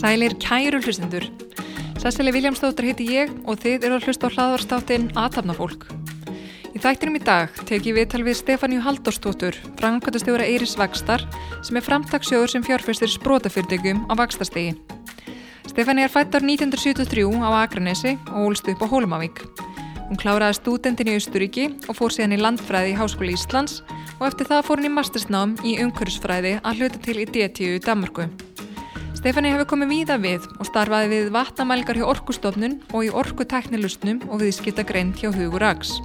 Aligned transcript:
Sælir 0.00 0.32
kæru 0.40 0.80
hlustendur. 0.80 1.26
Sessili 2.00 2.32
Viljámsdóttir 2.32 2.86
heiti 2.88 3.04
ég 3.12 3.30
og 3.44 3.60
þið 3.60 3.84
eru 3.84 3.98
að 3.98 4.06
hlusta 4.08 4.26
á 4.26 4.34
hlaðarstáttinn 4.34 5.10
Aðtapnafólk. 5.12 5.84
Í 6.72 6.80
þættinum 6.80 7.18
í 7.18 7.22
dag 7.26 7.60
teki 7.68 7.92
við 7.94 8.08
tal 8.14 8.24
við 8.26 8.38
Stefáníu 8.40 8.80
Halldórstóttur, 8.82 9.58
frangkvæmtastjóra 9.78 10.48
Eiris 10.50 10.78
Vakstar, 10.80 11.26
sem 11.60 11.76
er 11.76 11.84
framtagsjóður 11.84 12.54
sem 12.54 12.64
fjárfæstir 12.64 13.12
sprótafyrdegum 13.12 14.08
á 14.08 14.16
Vakstastegi. 14.18 14.89
Stefáni 15.70 16.02
er 16.02 16.10
fættar 16.10 16.42
1973 16.42 17.30
á 17.46 17.62
Akranesi 17.62 18.18
og 18.34 18.50
ólst 18.50 18.66
upp 18.66 18.82
á 18.82 18.90
Hólmavík. 18.90 19.38
Hún 20.10 20.18
kláraði 20.18 20.56
stúdendin 20.58 21.06
í 21.06 21.14
Austuríki 21.14 21.68
og 21.86 21.94
fór 21.94 22.10
síðan 22.10 22.34
í 22.34 22.40
landfræði 22.42 22.90
í 22.90 22.96
Háskóli 22.98 23.36
Íslands 23.38 23.84
og 24.18 24.24
eftir 24.26 24.50
það 24.50 24.64
fór 24.66 24.80
hún 24.82 24.88
í 24.88 24.94
mastersnám 24.96 25.52
í 25.62 25.76
umhverfsfræði 25.84 26.56
að 26.66 26.80
hluta 26.80 26.98
til 27.04 27.22
í 27.22 27.26
DTU 27.30 27.76
í 27.76 27.82
Danmarku. 27.86 28.26
Stefani 29.14 29.52
hefur 29.54 29.68
komið 29.70 29.92
víða 29.94 30.16
við 30.18 30.48
og 30.58 30.66
starfaði 30.66 31.12
við 31.14 31.30
vatnamælgar 31.38 32.00
hjá 32.02 32.06
orkustofnun 32.16 32.80
og 32.90 33.06
í 33.06 33.12
orkuteknilusnum 33.22 34.24
og 34.26 34.42
viðskipta 34.42 34.82
greint 34.82 35.22
hjá 35.22 35.30
Hugur 35.30 35.62
Ags. 35.70 36.00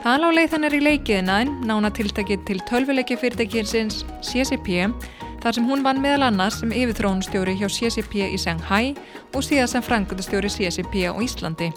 Það 0.00 0.22
lág 0.24 0.38
leið 0.38 0.50
þannig 0.54 0.78
í 0.78 0.84
leikiðina 0.88 1.36
en 1.44 1.52
nána 1.68 1.92
tiltakið 1.92 2.48
til 2.48 2.58
tölvuleiki 2.64 3.20
fyrirtækinsins 3.20 4.06
CCP 4.24 4.88
þar 5.44 5.58
sem 5.58 5.68
hún 5.68 5.84
vann 5.84 6.00
meðal 6.02 6.30
annars 6.30 6.58
sem 6.62 6.72
yfirþrónustjóri 6.72 7.54
hjá 7.60 7.68
CCP 7.68 8.30
í 8.32 8.40
Shanghai 8.40 8.94
og 9.36 9.44
síðan 9.44 9.70
sem 9.70 9.84
frangöndastjóri 9.84 10.50
CCP 10.50 11.06
á 11.06 11.14
Íslandi. 11.20 11.70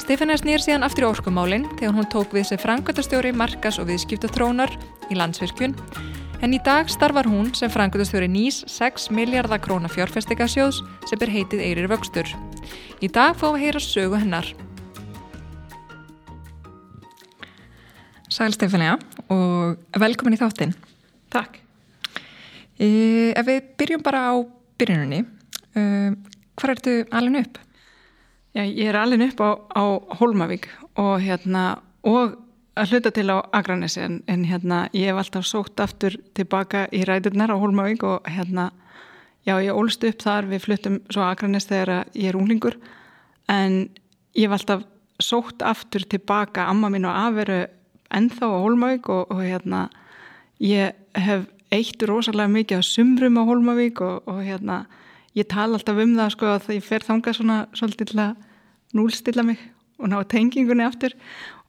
Stefani 0.00 0.38
snýr 0.40 0.64
síðan 0.64 0.86
aftur 0.86 1.04
í 1.04 1.10
orkumálinn 1.12 1.68
þegar 1.76 1.98
hún 1.98 2.08
tók 2.08 2.32
við 2.32 2.48
sem 2.48 2.62
frangöndastjóri 2.62 3.34
markas 3.36 3.78
og 3.78 3.90
viðskiptathrónar 3.92 4.72
í 5.12 5.18
landsvirkjun 5.20 5.76
En 6.38 6.54
í 6.54 6.60
dag 6.62 6.86
starfar 6.86 7.26
hún 7.26 7.50
sem 7.58 7.70
frangöndastjóri 7.72 8.28
nýs 8.30 8.60
6 8.70 9.08
miljardar 9.14 9.58
króna 9.62 9.90
fjárfestingasjóðs 9.90 10.84
sem 11.10 11.24
er 11.26 11.32
heitið 11.34 11.64
Eirir 11.66 11.90
Vöxtur. 11.90 12.30
Í 13.02 13.10
dag 13.10 13.34
fáum 13.34 13.56
við 13.56 13.58
að 13.58 13.64
heyra 13.64 13.82
sögu 13.82 14.22
hennar. 14.22 14.52
Sæl 18.30 18.52
Stefania 18.54 18.98
og 19.26 19.98
velkomin 19.98 20.38
í 20.38 20.42
þáttinn. 20.42 20.76
Takk. 21.34 21.67
E, 22.78 22.88
ef 23.34 23.46
við 23.46 23.72
byrjum 23.80 24.04
bara 24.06 24.24
á 24.30 24.34
byrjununni, 24.78 25.24
e, 25.74 25.82
hvað 26.58 26.74
ertu 26.76 26.98
alveg 27.10 27.46
upp? 27.46 27.58
Já, 28.54 28.62
ég 28.64 28.88
er 28.88 28.98
alveg 28.98 29.32
upp 29.32 29.40
á, 29.42 29.50
á 29.74 29.84
Hólmavík 30.20 30.68
og 30.98 31.18
hérna 31.22 31.64
og 32.06 32.38
að 32.78 32.92
hluta 32.92 33.10
til 33.14 33.26
á 33.30 33.38
Akranesi 33.54 34.02
en, 34.02 34.20
en 34.30 34.44
hérna 34.46 34.86
ég 34.94 35.10
hef 35.10 35.18
alltaf 35.20 35.46
sótt 35.48 35.80
aftur 35.82 36.14
tilbaka 36.38 36.86
í 36.94 37.02
ræðurnar 37.06 37.50
á 37.50 37.56
Hólmavík 37.58 38.04
og 38.06 38.28
hérna 38.30 38.70
já 39.46 39.56
ég 39.64 39.74
ólst 39.74 40.04
upp 40.06 40.22
þar 40.22 40.48
við 40.50 40.64
fluttum 40.66 41.00
svo 41.10 41.24
Akranes 41.26 41.68
þegar 41.68 42.08
ég 42.14 42.30
er 42.30 42.38
unglingur 42.38 42.78
en 43.50 43.88
ég 44.36 44.46
hef 44.46 44.58
alltaf 44.58 44.86
sótt 45.22 45.64
aftur 45.66 46.06
tilbaka 46.06 46.68
amma 46.70 46.90
mín 46.92 47.08
og 47.08 47.16
aðveru 47.18 47.60
ennþá 48.14 48.46
á 48.46 48.62
Hólmavík 48.62 49.10
og, 49.10 49.32
og 49.32 49.42
hérna 49.42 49.88
ég 50.62 50.94
hef 51.18 51.48
eitt 51.74 52.02
rosalega 52.08 52.50
mikið 52.52 52.80
á 52.80 52.82
sumrum 52.86 53.38
á 53.40 53.42
Hólmavík 53.48 54.02
og, 54.04 54.22
og 54.28 54.40
hérna 54.44 54.84
ég 55.36 55.48
tala 55.50 55.78
alltaf 55.78 56.00
um 56.00 56.16
það 56.16 56.34
sko 56.34 56.50
að 56.54 56.72
ég 56.76 56.86
fer 56.86 57.04
þanga 57.04 57.34
svona 57.36 57.58
svolítið 57.76 58.12
til 58.12 58.22
að 58.24 58.96
núlstilla 58.96 59.44
mig 59.44 59.60
og 59.98 60.10
ná 60.12 60.18
tengingunni 60.30 60.86
aftur 60.86 61.14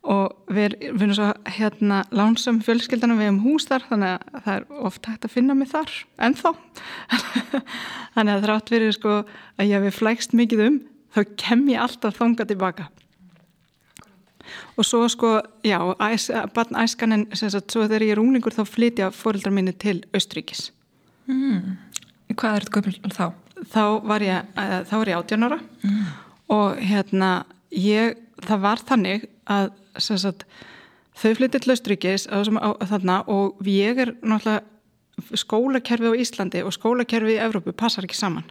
og 0.09 0.53
við, 0.56 0.78
erum 0.94 1.11
svo 1.16 1.31
hérna 1.57 2.03
lánsum 2.16 2.62
fjölskyldanum 2.63 3.19
við 3.19 3.31
um 3.34 3.41
hús 3.44 3.68
þar 3.68 3.84
þannig 3.90 4.13
að 4.13 4.46
það 4.46 4.53
er 4.53 4.85
oft 4.88 5.09
hægt 5.09 5.28
að 5.28 5.34
finna 5.34 5.57
mig 5.59 5.72
þar 5.74 5.91
ennþá. 6.24 6.53
Þannig 8.16 8.34
að 8.34 8.45
þrátt 8.45 8.72
verið 8.72 8.95
sko 8.95 9.18
að 9.19 9.66
ég 9.68 9.75
hefði 9.75 9.91
flækst 9.97 10.38
mikið 10.40 10.63
um 10.69 10.79
þá 11.16 11.22
kem 11.41 11.68
ég 11.74 11.84
alltaf 11.84 12.16
þonga 12.22 12.47
tilbaka 12.47 12.88
og 14.76 14.88
svo 14.88 15.04
sko 15.12 15.36
já, 15.66 15.80
æs, 16.00 16.30
barn 16.56 16.80
æskanin 16.84 17.28
sagt, 17.36 17.72
svo 17.72 17.86
þegar 17.88 18.08
ég 18.08 18.16
er 18.16 18.24
unglingur 18.24 18.56
þá 18.56 18.64
flytja 18.68 19.12
fórildrar 19.16 19.56
minni 19.56 19.74
til 19.74 20.02
Austríkis 20.14 20.70
mm. 21.30 21.78
Hvað 22.38 22.56
er 22.56 22.66
þetta 22.66 22.80
gömul 22.80 23.14
þá? 23.16 23.28
Þá 23.70 23.84
var 24.08 24.24
ég, 24.24 24.50
þá 24.88 24.96
var 24.96 25.10
ég 25.12 25.22
18 25.22 25.48
ára 25.48 25.60
mm. 25.60 26.02
og 26.56 26.82
hérna 26.92 27.32
ég, 27.76 28.20
það 28.46 28.66
var 28.66 28.84
þannig 28.88 29.30
að 29.50 29.72
sagt, 30.00 30.46
þau 31.20 31.31
flyttir 31.36 31.64
til 31.64 31.74
Östuríkis 31.76 32.28
þarna 32.30 33.22
og 33.28 33.60
ég 33.68 34.00
er 34.06 34.14
náttúrulega 34.22 34.64
skólakerfi 35.36 36.12
á 36.12 36.16
Íslandi 36.16 36.62
og 36.64 36.76
skólakerfi 36.76 37.36
í 37.36 37.42
Evrópu 37.44 37.74
passar 37.76 38.08
ekki 38.08 38.18
saman 38.18 38.48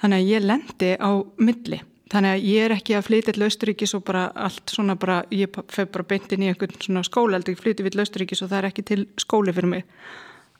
þannig 0.00 0.22
að 0.22 0.30
ég 0.30 0.46
lendi 0.48 0.92
á 0.96 1.10
milli 1.36 1.80
þannig 2.14 2.34
að 2.34 2.44
ég 2.48 2.64
er 2.64 2.74
ekki 2.76 2.94
að 2.96 3.06
flytja 3.08 3.34
til 3.34 3.46
Östuríkis 3.46 3.94
og 3.96 4.04
bara 4.06 4.28
allt 4.46 4.70
svona 4.70 4.94
bara 5.00 5.22
ég 5.34 5.50
fef 5.72 5.90
bara 5.92 6.06
beintin 6.06 6.44
í 6.44 6.50
einhvern 6.50 6.76
svona 6.80 7.02
skóla 7.06 7.40
ég 7.42 7.60
flytja 7.60 7.84
við 7.86 7.96
til 7.96 8.04
Östuríkis 8.04 8.42
og 8.44 8.52
það 8.52 8.58
er 8.60 8.68
ekki 8.70 8.84
til 8.86 9.00
skóli 9.20 9.54
fyrir 9.54 9.70
mig. 9.72 9.86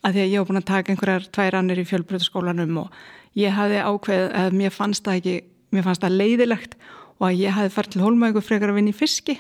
Að 0.04 0.16
því 0.16 0.22
að 0.24 0.32
ég 0.32 0.40
hef 0.40 0.48
búin 0.48 0.60
að 0.60 0.68
taka 0.68 0.92
einhverjar 0.92 1.28
tvær 1.32 1.58
annir 1.60 1.80
í 1.80 1.86
fjölbröðaskólanum 1.88 2.80
og 2.82 2.96
ég 3.38 3.54
hafði 3.54 3.82
ákveð 3.84 4.24
að 4.40 4.56
mér 4.60 4.74
fannst 4.74 5.06
það 5.06 5.20
ekki 5.20 5.36
mér 5.74 5.86
fannst 5.86 6.04
það 6.04 6.18
leiðilegt 6.20 6.74
og 7.20 7.28
að 7.28 7.38
ég 7.40 7.54
hafði 7.56 7.74
farið 7.76 7.94
til 7.94 8.02
Hólmavíku 8.04 8.42
frekar 8.44 8.72
að 8.72 8.80
vinna 8.80 8.92
í 8.92 8.98
fiski. 8.98 9.38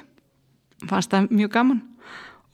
Fannst 0.88 1.12
það 1.12 1.28
mjög 1.34 1.52
gaman 1.58 1.82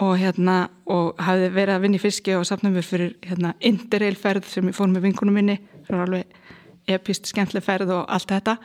og 0.01 0.17
hérna 0.17 0.57
og 0.89 1.21
hafði 1.21 1.53
verið 1.55 1.77
að 1.77 1.85
vinna 1.85 2.01
í 2.01 2.03
fiski 2.03 2.35
og 2.39 2.49
sapnaði 2.49 2.79
mér 2.79 2.89
fyrir 2.89 3.15
hérna 3.29 3.53
interrailferð 3.61 4.49
sem 4.49 4.73
ég 4.73 4.77
fór 4.77 4.91
með 4.91 5.07
vinkunum 5.11 5.37
minni. 5.37 5.61
Það 5.87 5.97
var 5.97 6.09
alveg 6.09 6.91
epist 6.91 7.31
skemmtileg 7.31 7.65
ferð 7.65 7.95
og 7.95 8.05
allt 8.09 8.33
þetta 8.33 8.57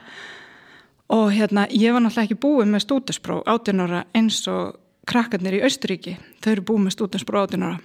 og 1.14 1.34
hérna 1.34 1.68
ég 1.70 1.94
var 1.94 2.02
náttúrulega 2.02 2.30
ekki 2.30 2.42
búið 2.42 2.72
með 2.72 2.86
stúdinspróf 2.86 3.44
18 3.46 3.84
ára 3.86 4.06
eins 4.18 4.40
og 4.50 4.80
krakkarnir 5.06 5.60
í 5.60 5.66
Austuríki, 5.66 6.16
þau 6.42 6.52
eru 6.56 6.66
búið 6.70 6.86
með 6.86 6.96
stúdinspróf 6.96 7.46
18 7.52 7.68
ára. 7.68 7.78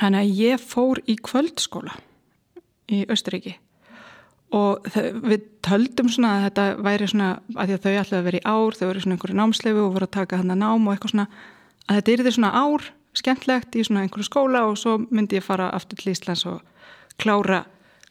Þannig 0.00 0.24
að 0.24 0.40
ég 0.40 0.64
fór 0.66 1.00
í 1.06 1.14
kvöldskóla 1.22 1.94
í 2.90 3.04
Austuríki 3.06 3.54
og 4.56 4.86
við 5.26 5.46
töldum 5.66 6.08
svona 6.10 6.36
að 6.36 6.44
þetta 6.46 6.64
væri 6.86 7.08
svona 7.10 7.30
að 7.56 7.70
því 7.70 7.76
að 7.76 7.84
þau 7.84 7.92
ætlaði 7.92 8.18
að 8.18 8.26
vera 8.28 8.38
í 8.38 8.46
ár, 8.46 8.76
þau 8.78 8.86
voru 8.86 9.02
svona 9.02 9.16
einhverju 9.16 9.38
námsleifu 9.40 9.82
og 9.82 9.94
voru 9.96 10.06
að 10.06 10.16
taka 10.16 10.38
hann 10.40 10.54
að 10.54 10.60
nám 10.62 10.86
og 10.86 10.94
eitthvað 10.94 11.14
svona 11.14 11.26
að 11.86 11.98
þetta 11.98 12.14
yrði 12.14 12.34
svona 12.36 12.52
ár, 12.54 12.86
skemmtlegt 13.16 13.78
í 13.78 13.84
svona 13.86 14.04
einhverju 14.04 14.28
skóla 14.28 14.62
og 14.70 14.78
svo 14.78 14.98
myndi 15.10 15.40
ég 15.40 15.46
fara 15.46 15.72
aftur 15.74 15.98
til 15.98 16.12
Íslands 16.14 16.46
og 16.46 16.62
klára 17.18 17.64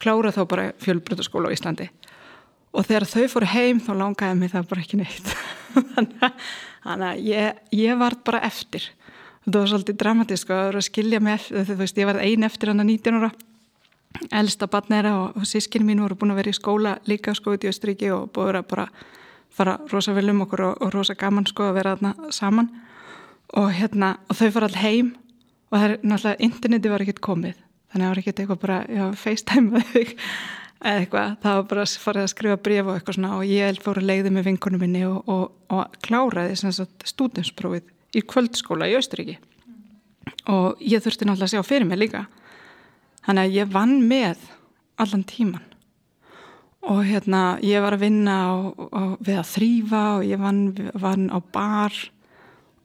klára 0.04 0.34
þá 0.36 0.42
bara 0.50 0.66
fjölbrytaskóla 0.84 1.52
á 1.52 1.56
Íslandi 1.56 1.88
og 2.76 2.86
þegar 2.88 3.08
þau 3.10 3.26
fóru 3.32 3.50
heim 3.50 3.80
þá 3.84 3.92
langaði 3.96 4.38
mig 4.40 4.52
það 4.52 4.70
bara 4.70 4.84
ekki 4.84 5.00
neitt. 5.00 5.34
Þannig 6.86 7.10
að 7.10 7.26
ég, 7.26 7.60
ég 7.74 8.00
var 8.00 8.18
bara 8.28 8.44
eftir. 8.46 8.86
Þetta 9.46 9.62
var 9.62 9.72
svolítið 9.72 9.98
dramatísk 10.02 10.54
að 10.54 10.80
skilja 10.86 11.22
mig, 11.24 11.50
þú 11.50 11.78
veist 11.80 12.00
ég 12.02 12.10
var 12.10 12.22
ein 12.22 12.46
eftir 12.48 12.72
hann 12.72 12.84
að 12.84 12.92
19 12.94 13.20
ára. 13.20 13.32
Elsta 14.32 14.68
barnera 14.72 15.12
og, 15.20 15.36
og 15.36 15.48
sískinni 15.50 15.90
mín 15.90 16.02
voru 16.04 16.16
búin 16.20 16.32
að 16.34 16.40
vera 16.40 16.54
í 16.54 16.56
skóla 16.56 16.96
líka 17.10 17.34
sko 17.36 17.56
út 17.56 17.66
í 17.66 17.70
Östuríki 17.70 18.10
og 18.16 18.30
búin 18.36 18.56
að 18.56 18.70
bara 18.72 18.86
fara 19.56 19.76
rosa 19.92 20.16
vel 20.16 20.30
um 20.32 20.46
okkur 20.46 20.64
og, 20.70 20.82
og 20.84 20.94
rosa 20.96 21.18
gaman 21.20 21.48
sko 21.50 21.68
að 21.68 21.78
vera 21.80 21.96
þarna 21.98 22.32
saman. 22.36 22.72
Og 23.60 23.70
hérna 23.76 24.16
og 24.30 24.40
þau 24.40 24.50
fara 24.56 24.70
all 24.72 24.82
heim 24.82 25.12
og 25.72 25.78
það 25.78 25.88
er 25.88 25.98
náttúrulega, 26.02 26.44
interneti 26.48 26.94
var 26.94 27.04
ekkert 27.06 27.24
komið. 27.28 27.60
Þannig 27.92 28.06
að 28.06 28.08
það 28.08 28.14
var 28.14 28.22
ekkert 28.24 28.42
eitthvað 28.44 28.64
bara, 28.64 28.80
já, 28.90 29.06
facetime 29.20 29.84
eða 30.84 31.02
eitthvað, 31.02 31.36
það 31.44 31.58
var 31.58 31.68
bara 31.72 31.86
farið 32.06 32.26
að 32.26 32.32
skrifa 32.34 32.62
bref 32.68 32.86
og 32.86 32.96
eitthvað 32.96 33.18
svona 33.18 33.34
og 33.38 33.50
ég 33.50 33.82
fór 33.84 34.00
að 34.02 34.10
leiði 34.10 34.32
með 34.36 34.48
vinkunum 34.50 34.84
minni 34.84 35.04
og, 35.08 35.20
og, 35.32 35.46
og 35.74 36.00
kláraði 36.06 36.58
stúdinsprófið 37.12 37.94
í 38.16 38.24
kvöldskóla 38.24 38.90
í 38.92 38.98
Östuríki 39.00 39.38
og 40.52 40.82
ég 40.82 41.04
þurfti 41.04 41.28
náttúrulega 41.28 41.48
að 41.48 41.54
sjá 41.54 41.68
fyrir 41.68 41.88
mig 41.90 42.00
líka. 42.02 42.26
Þannig 43.26 43.48
að 43.48 43.56
ég 43.56 43.72
vann 43.74 43.96
með 44.06 44.44
allan 45.02 45.26
tíman 45.28 45.64
og 46.86 47.02
hérna 47.08 47.58
ég 47.66 47.82
var 47.82 47.96
að 47.96 48.04
vinna 48.06 48.36
á, 48.46 48.54
við 49.26 49.40
að 49.42 49.52
þrýfa 49.56 50.04
og 50.20 50.28
ég 50.28 50.42
vann, 50.42 50.62
vann 50.94 51.32
á 51.34 51.40
bar 51.42 51.96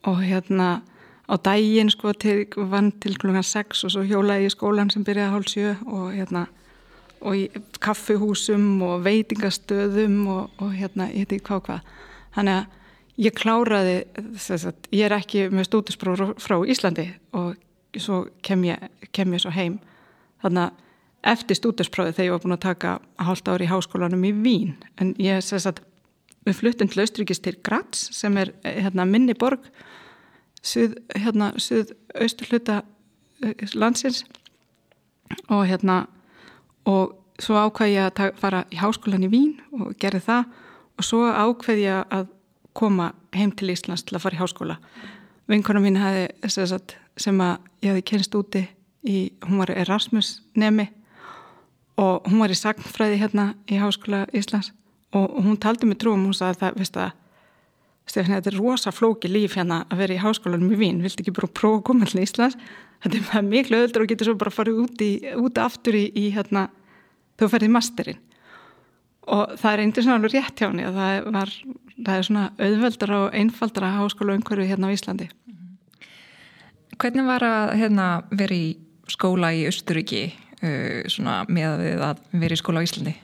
og 0.08 0.22
hérna 0.24 0.80
á 1.28 1.34
dægin 1.36 1.92
sko 1.92 2.14
til, 2.16 2.46
vann 2.56 2.90
til 3.02 3.18
klunga 3.20 3.42
6 3.44 3.84
og 3.84 3.92
svo 3.92 4.06
hjólaði 4.08 4.48
í 4.48 4.54
skólan 4.54 4.90
sem 4.92 5.04
byrjaði 5.04 5.34
hálf 5.34 5.52
7 5.52 5.74
og 5.84 6.08
hérna 6.16 6.46
og 7.20 7.36
í 7.36 7.46
kaffihúsum 7.82 8.82
og 8.86 9.04
veitingastöðum 9.04 10.20
og, 10.32 10.60
og 10.60 10.76
hérna 10.76 11.10
ég 11.12 11.26
veit 11.26 11.38
ekki 11.38 11.48
hvað 11.50 11.64
hvað. 11.68 11.90
Þannig 12.36 12.60
að 12.60 12.78
ég 13.20 13.36
kláraði 13.36 13.96
að 14.16 14.86
ég 14.94 15.04
er 15.06 15.16
ekki 15.18 15.48
með 15.52 15.68
stúdinspróf 15.68 16.36
frá 16.40 16.56
Íslandi 16.64 17.10
og 17.36 17.58
svo 17.98 18.22
kem 18.46 18.64
ég, 18.68 18.88
kem 19.12 19.34
ég 19.34 19.42
svo 19.42 19.52
heim 19.54 19.78
þannig 20.42 20.68
að 20.68 21.32
eftir 21.34 21.58
stúdinsprófið 21.58 22.16
þegar 22.16 22.28
ég 22.28 22.34
var 22.34 22.42
búin 22.44 22.56
að 22.56 22.64
taka 22.64 22.92
hálft 23.20 23.48
ári 23.50 23.66
í 23.66 23.70
háskólanum 23.70 24.24
í 24.24 24.32
Vín 24.40 24.76
en 25.02 25.12
ég 25.20 25.42
sess 25.44 25.68
að 25.68 25.82
við 26.46 26.56
fluttum 26.62 26.88
til 26.88 27.02
Austrikis 27.02 27.42
til 27.44 27.56
Graz 27.60 28.06
sem 28.16 28.38
er 28.40 28.54
hérna, 28.64 29.04
minni 29.04 29.36
borg 29.36 29.66
suð, 30.62 30.96
hérna, 31.12 31.52
suð 31.60 31.92
austur 32.16 32.54
hluta 32.54 32.80
eh, 33.44 33.66
landsins 33.74 34.24
og 35.50 35.66
hérna 35.68 36.06
og 36.90 37.16
svo 37.40 37.56
ákvæði 37.66 37.96
ég 37.96 38.10
að 38.10 38.36
fara 38.40 38.64
í 38.72 38.78
háskólan 38.80 39.26
í 39.26 39.30
Vín 39.32 39.54
og 39.76 39.94
gerði 40.00 40.22
það. 40.26 40.50
Og 40.98 41.06
svo 41.06 41.22
ákveði 41.28 41.86
ég 41.86 42.12
að 42.12 42.28
koma 42.76 43.12
heim 43.34 43.52
til 43.56 43.70
Íslands 43.72 44.04
til 44.06 44.16
að 44.16 44.24
fara 44.26 44.38
í 44.38 44.40
háskóla. 44.40 44.76
Vinkona 45.50 45.82
mín 45.82 45.98
hefði 45.98 46.66
sagt, 46.68 46.96
sem 47.18 47.40
að 47.42 47.56
ég 47.82 47.92
hefði 47.92 48.06
kynst 48.10 48.36
úti 48.38 48.64
í, 49.02 49.30
hún 49.46 49.62
var 49.62 49.72
Erasmus 49.74 50.40
nemi. 50.58 50.90
Og 52.00 52.28
hún 52.28 52.42
var 52.42 52.52
í 52.52 52.58
sagnfræði 52.58 53.18
hérna 53.20 53.52
í 53.68 53.80
háskóla 53.80 54.26
Íslands. 54.36 54.72
Og 55.16 55.40
hún 55.42 55.58
taldi 55.58 55.88
mig 55.88 55.98
trúum, 55.98 56.28
hún 56.28 56.36
sagði 56.36 56.60
það, 56.60 56.78
veist 56.78 57.00
að 57.00 57.16
Stefán, 58.10 58.40
þetta 58.40 58.50
er 58.50 58.58
rosa 58.58 58.90
flóki 58.94 59.28
líf 59.30 59.54
hérna 59.58 59.84
að 59.90 60.00
vera 60.02 60.16
í 60.16 60.20
háskólanum 60.22 60.72
í 60.74 60.78
Vín, 60.80 61.02
vilti 61.04 61.22
ekki 61.22 61.34
bara 61.36 61.50
prófa 61.60 61.78
að 61.78 61.84
koma 61.86 62.08
til 62.10 62.22
Íslands, 62.24 62.56
þetta 63.04 63.38
er 63.38 63.46
miklu 63.46 63.78
öðuldur 63.78 64.04
og 64.04 64.10
getur 64.10 64.30
svo 64.30 64.34
bara 64.40 64.50
að 64.50 64.56
fara 64.56 64.74
út, 64.82 65.04
í, 65.04 65.10
út 65.38 65.60
aftur 65.62 65.98
í, 65.98 66.04
í 66.18 66.24
hérna, 66.34 66.64
þú 67.40 67.50
ferði 67.52 67.70
í 67.70 67.74
masterinn 67.74 68.20
og 69.30 69.54
það 69.60 69.72
er 69.72 69.82
einnig 69.84 70.02
svona 70.04 70.18
alveg 70.18 70.34
rétt 70.34 70.60
hjá 70.60 70.66
henni 70.66 70.86
að 70.86 70.98
það 70.98 71.30
var, 71.36 71.52
það 72.00 72.14
er 72.14 72.26
svona 72.26 72.44
auðveldar 72.58 73.12
og 73.16 73.36
einfaldara 73.40 73.90
háskóla 73.98 74.36
umhverju 74.38 74.68
hérna 74.70 74.90
á 74.90 74.94
Íslandi. 74.94 75.28
Hvernig 77.00 77.28
var 77.28 77.44
að 77.46 77.74
hérna, 77.80 78.06
vera 78.30 78.56
í 78.56 78.70
skóla 79.10 79.52
í 79.56 79.64
Östuríki 79.68 80.24
uh, 80.30 81.06
svona 81.10 81.42
með 81.48 81.84
að 82.08 82.24
vera 82.42 82.56
í 82.56 82.60
skóla 82.60 82.82
á 82.82 82.86
Íslandi? 82.86 83.14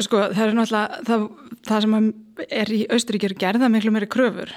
Sko 0.00 0.22
það 0.32 0.42
er 0.46 0.56
náttúrulega 0.56 1.04
það, 1.06 1.28
það 1.68 1.86
sem 1.86 2.10
er 2.62 2.72
í 2.72 2.82
Östuríki 2.96 3.30
er 3.30 3.38
gerða 3.44 3.70
miklu 3.72 3.92
meiri 3.94 4.08
kröfur 4.10 4.54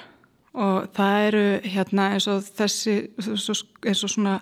og 0.53 0.89
það 0.93 1.27
eru 1.27 1.45
hérna 1.65 2.11
eins 2.13 2.29
og 2.29 2.43
þessi 2.45 2.99
eins 3.17 4.03
og 4.05 4.11
svona, 4.11 4.37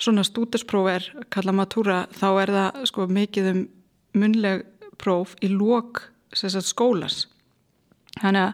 svona 0.00 0.24
stúderspróf 0.26 0.88
er 0.90 1.08
kalla 1.32 1.54
matúra 1.54 2.04
þá 2.16 2.28
er 2.42 2.54
það 2.56 2.80
sko 2.90 3.06
mikið 3.10 3.50
um 3.52 3.60
munleg 4.20 4.64
próf 5.00 5.36
í 5.44 5.50
lók 5.52 6.06
skólas. 6.34 7.26
Þannig 8.20 8.42
að 8.42 8.52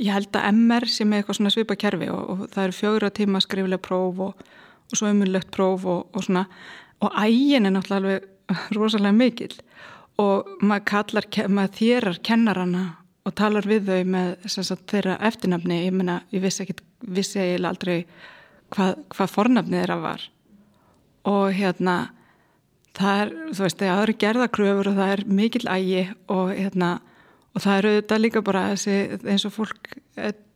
ég 0.00 0.14
held 0.14 0.36
að 0.36 0.48
MR 0.54 0.86
sem 0.88 1.12
er 1.12 1.20
eitthvað 1.20 1.38
svona 1.38 1.52
svipa 1.52 1.76
kerfi 1.76 2.08
og, 2.12 2.20
og 2.30 2.44
það 2.52 2.64
eru 2.64 2.76
fjögra 2.76 3.10
tíma 3.16 3.40
skriflega 3.44 3.82
próf 3.84 4.22
og, 4.24 4.44
og 4.90 4.96
svo 4.96 5.10
umulegt 5.12 5.50
próf 5.52 5.84
og, 5.84 6.06
og 6.14 6.24
svona. 6.24 6.46
Og 7.00 7.12
ægin 7.16 7.68
er 7.68 7.74
náttúrulega 7.74 8.00
alveg 8.00 8.28
rosalega 8.76 9.16
mikil 9.16 9.54
og 10.20 10.48
maður 10.60 10.86
kallar, 10.90 11.28
maður 11.48 11.76
þérar 11.78 12.20
kennarana 12.26 12.84
og 13.24 13.36
talar 13.36 13.68
við 13.68 13.88
þau 13.88 14.10
með 14.10 14.30
sagt, 14.48 14.86
þeirra 14.90 15.16
eftirnafni, 15.28 15.84
ég 15.86 15.96
menna 15.96 16.20
ég 16.32 16.44
vissi 16.44 16.64
ekki, 16.64 16.76
vissi 17.08 17.40
ég 17.40 17.64
aldrei 17.64 18.02
hvað, 18.74 19.00
hvað 19.12 19.34
fornafni 19.36 19.80
þeirra 19.80 19.98
var 20.02 20.26
og 21.28 21.52
hérna 21.56 21.96
það 22.96 23.22
er, 23.22 23.32
þú 23.54 23.64
veist, 23.64 23.80
það 23.80 24.02
eru 24.04 24.16
gerðakröfur 24.24 24.90
og 24.90 24.98
það 24.98 25.14
er 25.14 25.24
mikil 25.40 25.64
ægi 25.70 26.02
og 26.32 26.52
hérna, 26.54 26.90
og 27.54 27.64
það 27.64 27.78
eru 27.78 27.94
þetta 27.98 28.20
líka 28.20 28.42
bara 28.46 28.64
þessi, 28.72 28.96
eins 29.24 29.46
og 29.48 29.54
fólk 29.54 29.92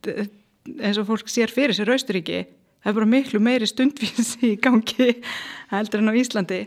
eins 0.04 1.00
og 1.00 1.08
fólk 1.08 1.30
sér 1.30 1.52
fyrir 1.52 1.76
sér 1.76 1.92
Austuríki, 1.94 2.44
það 2.82 2.90
er 2.90 2.98
bara 2.98 3.10
miklu 3.14 3.40
meiri 3.42 3.68
stundvísi 3.68 4.54
í 4.54 4.60
gangi 4.60 5.14
heldur 5.72 6.02
en 6.02 6.12
á 6.12 6.14
Íslandi. 6.20 6.62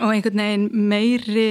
Og 0.00 0.10
einhvern 0.10 0.40
veginn 0.42 0.68
meiri 0.90 1.48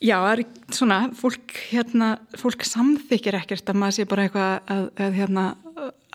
já, 0.00 0.16
það 0.16 0.32
er 0.32 0.44
svona 0.74 1.00
fólk, 1.18 1.54
hérna, 1.70 2.14
fólk 2.40 2.64
samþykir 2.66 3.38
ekkert 3.42 3.70
að 3.70 3.80
maður 3.82 3.98
sé 3.98 4.06
bara 4.10 4.26
eitthvað 4.26 4.72
að, 4.74 4.86
að 5.04 5.18
hérna 5.20 5.44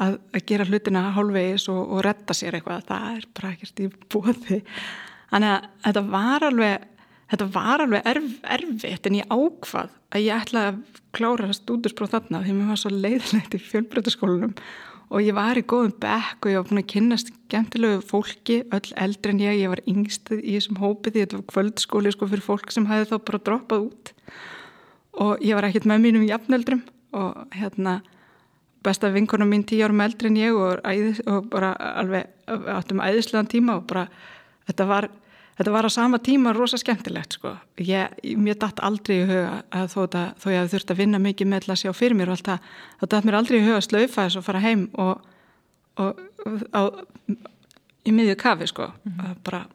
að, 0.02 0.18
að 0.34 0.46
gera 0.50 0.68
hlutina 0.70 1.04
hálfvegis 1.16 1.68
og, 1.74 1.82
og 1.96 2.06
retta 2.06 2.36
sér 2.38 2.58
eitthvað, 2.58 2.88
það 2.90 3.10
er 3.16 3.28
bara 3.38 3.52
ekkert 3.56 3.84
í 3.84 3.90
bóði 4.14 4.62
Þannig 5.36 5.52
að 5.52 5.70
þetta 5.86 6.04
var 6.14 6.44
alveg, 6.48 6.90
þetta 7.32 7.46
var 7.56 7.84
alveg 7.84 8.10
erf, 8.12 8.34
erfitt 8.56 9.08
en 9.10 9.18
ég 9.18 9.32
ákvað 9.34 9.94
að 10.16 10.26
ég 10.26 10.44
ætlaði 10.44 10.72
að 10.72 11.00
klára 11.16 11.56
stúdurspróð 11.56 12.14
þarna 12.14 12.44
því 12.44 12.58
mér 12.58 12.70
var 12.72 12.82
svo 12.82 12.92
leiðilegt 12.94 13.58
í 13.58 13.64
fjölbreytaskólanum 13.66 14.54
og 15.14 15.22
ég 15.22 15.36
var 15.38 15.60
í 15.60 15.66
góðum 15.66 15.94
bekk 16.02 16.46
og 16.46 16.52
ég 16.52 16.60
var 16.60 16.70
búin 16.70 16.82
að 16.82 16.90
kynast 16.94 17.32
gentilegu 17.52 18.02
fólki, 18.06 18.62
öll 18.74 18.94
eldri 19.02 19.34
en 19.34 19.44
ég, 19.44 19.60
ég 19.62 19.72
var 19.72 19.82
yngst 19.90 20.32
í 20.34 20.56
þessum 20.56 20.80
hópi 20.82 21.12
því 21.12 21.26
þetta 21.26 21.40
var 21.42 21.48
kvöldskóli 21.54 22.14
sko 22.16 22.30
fyrir 22.32 22.46
fólk 22.46 22.74
sem 22.74 22.88
hæði 22.90 23.12
þá 23.12 23.16
bara 23.28 23.44
droppað 23.50 23.86
út. 23.90 24.14
Og 25.26 25.46
ég 25.46 25.58
var 25.58 25.68
ekkert 25.68 25.88
með 25.90 26.08
mínum 26.08 26.26
jafneldrum 26.28 26.82
og 27.16 27.56
hérna 27.56 28.00
besta 28.86 29.12
vinkona 29.14 29.48
mín 29.50 29.66
tíu 29.68 29.86
árum 29.86 30.02
eldri 30.06 30.32
en 30.32 30.40
ég 30.40 30.56
og, 30.56 30.82
æðis, 30.86 31.22
og 31.30 31.50
bara 31.52 31.74
alveg 32.02 32.30
áttum 32.72 33.04
æðislegan 33.04 33.50
tíma 33.52 33.80
og 33.80 33.86
bara 33.90 34.06
þetta 34.68 34.88
var, 34.90 35.10
þetta 35.60 35.76
var 35.76 35.90
á 35.90 35.92
sama 35.94 36.20
tíma 36.24 36.54
rosa 36.56 36.80
skemmtilegt 36.82 37.38
sko. 37.40 37.56
Ég, 37.82 38.18
mér 38.38 38.60
dætt 38.62 38.82
aldrei 38.86 39.18
í 39.22 39.28
huga 39.30 39.62
að 39.74 39.88
þó, 39.94 40.02
það, 40.16 40.28
þó 40.42 40.48
ég 40.54 40.60
hef 40.62 40.74
þurft 40.76 40.94
að 40.94 41.02
vinna 41.04 41.22
mikið 41.24 41.52
með 41.54 41.70
að 41.74 41.82
sjá 41.84 41.94
fyrir 41.98 42.20
mér 42.20 42.32
og 42.32 42.38
allt 42.38 42.52
það, 42.52 42.74
þá 43.02 43.08
dætt 43.16 43.30
mér 43.30 43.40
aldrei 43.42 43.60
í 43.60 43.66
huga 43.66 43.80
að 43.80 43.88
slaufa 43.90 44.28
þess 44.28 44.40
og 44.40 44.48
fara 44.48 44.66
heim 44.66 44.88
og, 45.02 45.32
og 46.02 46.22
á, 46.72 46.82
í 48.06 48.14
miðju 48.14 48.38
kafi 48.42 48.70
sko. 48.72 48.92
Mm 49.10 49.42
bara 49.46 49.66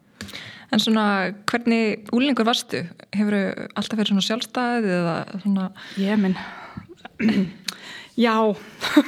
En 0.71 0.79
svona, 0.79 1.33
hvernig 1.51 2.11
úlingur 2.15 2.47
varstu? 2.47 2.85
Hefur 3.17 3.35
þau 3.35 3.71
alltaf 3.81 3.99
verið 3.99 4.13
svona 4.13 4.27
sjálfstæðið 4.27 4.93
eða 5.01 5.15
svona? 5.43 5.65
Ég 5.99 6.21
minn, 6.21 6.37
já, 8.21 8.37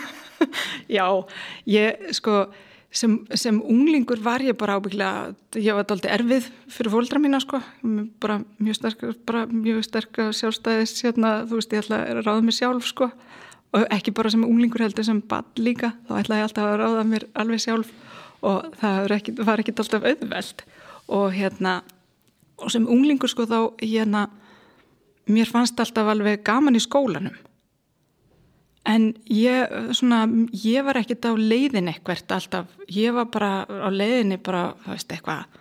já, 0.96 1.06
ég 1.68 2.12
sko, 2.16 2.46
sem, 2.92 3.18
sem 3.34 3.60
unglingur 3.60 4.20
var 4.24 4.42
ég 4.44 4.56
bara 4.58 4.78
ábygglega, 4.80 5.34
ég 5.60 5.76
var 5.76 5.84
alltaf 5.84 6.08
erfið 6.12 6.48
fyrir 6.72 6.94
fólkdra 6.94 7.20
mína 7.22 7.40
sko, 7.42 7.60
bara 8.22 8.40
mjög 8.58 8.78
sterk, 8.80 9.04
bara 9.28 9.44
mjög 9.50 9.84
sterk 9.88 10.22
sjálfstæðis, 10.38 10.96
hérna, 11.04 11.42
þú 11.48 11.60
veist, 11.60 11.76
ég 11.76 11.84
ætla 11.84 12.02
að 12.06 12.24
ráða 12.24 12.44
mér 12.46 12.58
sjálf 12.58 12.88
sko. 12.88 13.12
Og 13.72 13.86
ekki 13.88 14.12
bara 14.12 14.28
sem 14.28 14.42
unglingur 14.44 14.82
heldur 14.84 15.04
sem 15.06 15.22
ball 15.24 15.48
líka, 15.56 15.94
þá 16.04 16.18
ætla 16.20 16.42
ég 16.42 16.48
alltaf 16.48 16.66
að 16.68 16.80
ráða 16.82 17.06
mér 17.08 17.24
alveg 17.40 17.62
sjálf 17.64 17.92
og 18.44 18.66
það 18.80 19.14
ekki, 19.16 19.34
var 19.38 19.62
ekki 19.62 19.72
alltaf 19.78 20.04
auðveld 20.04 20.64
og 21.12 21.32
hérna, 21.32 21.78
og 22.60 22.72
sem 22.74 22.84
unglingur 22.84 23.30
sko 23.32 23.46
þá 23.48 23.58
hérna, 23.80 24.26
mér 25.30 25.48
fannst 25.48 25.80
alltaf 25.80 26.10
alveg 26.12 26.42
gaman 26.44 26.76
í 26.76 26.82
skólanum 26.82 27.38
En 28.82 29.12
ég, 29.30 29.74
svona, 29.94 30.24
ég 30.58 30.82
var 30.82 30.98
ekkert 30.98 31.28
á 31.30 31.38
leiðin 31.38 31.90
ekkert 31.92 32.32
alltaf, 32.34 32.70
ég 32.90 33.14
var 33.14 33.28
bara 33.30 33.50
á 33.62 33.88
leiðinni 33.94 34.40
bara, 34.42 34.72
þú 34.82 34.94
veist, 34.96 35.12
eitthvað 35.14 35.58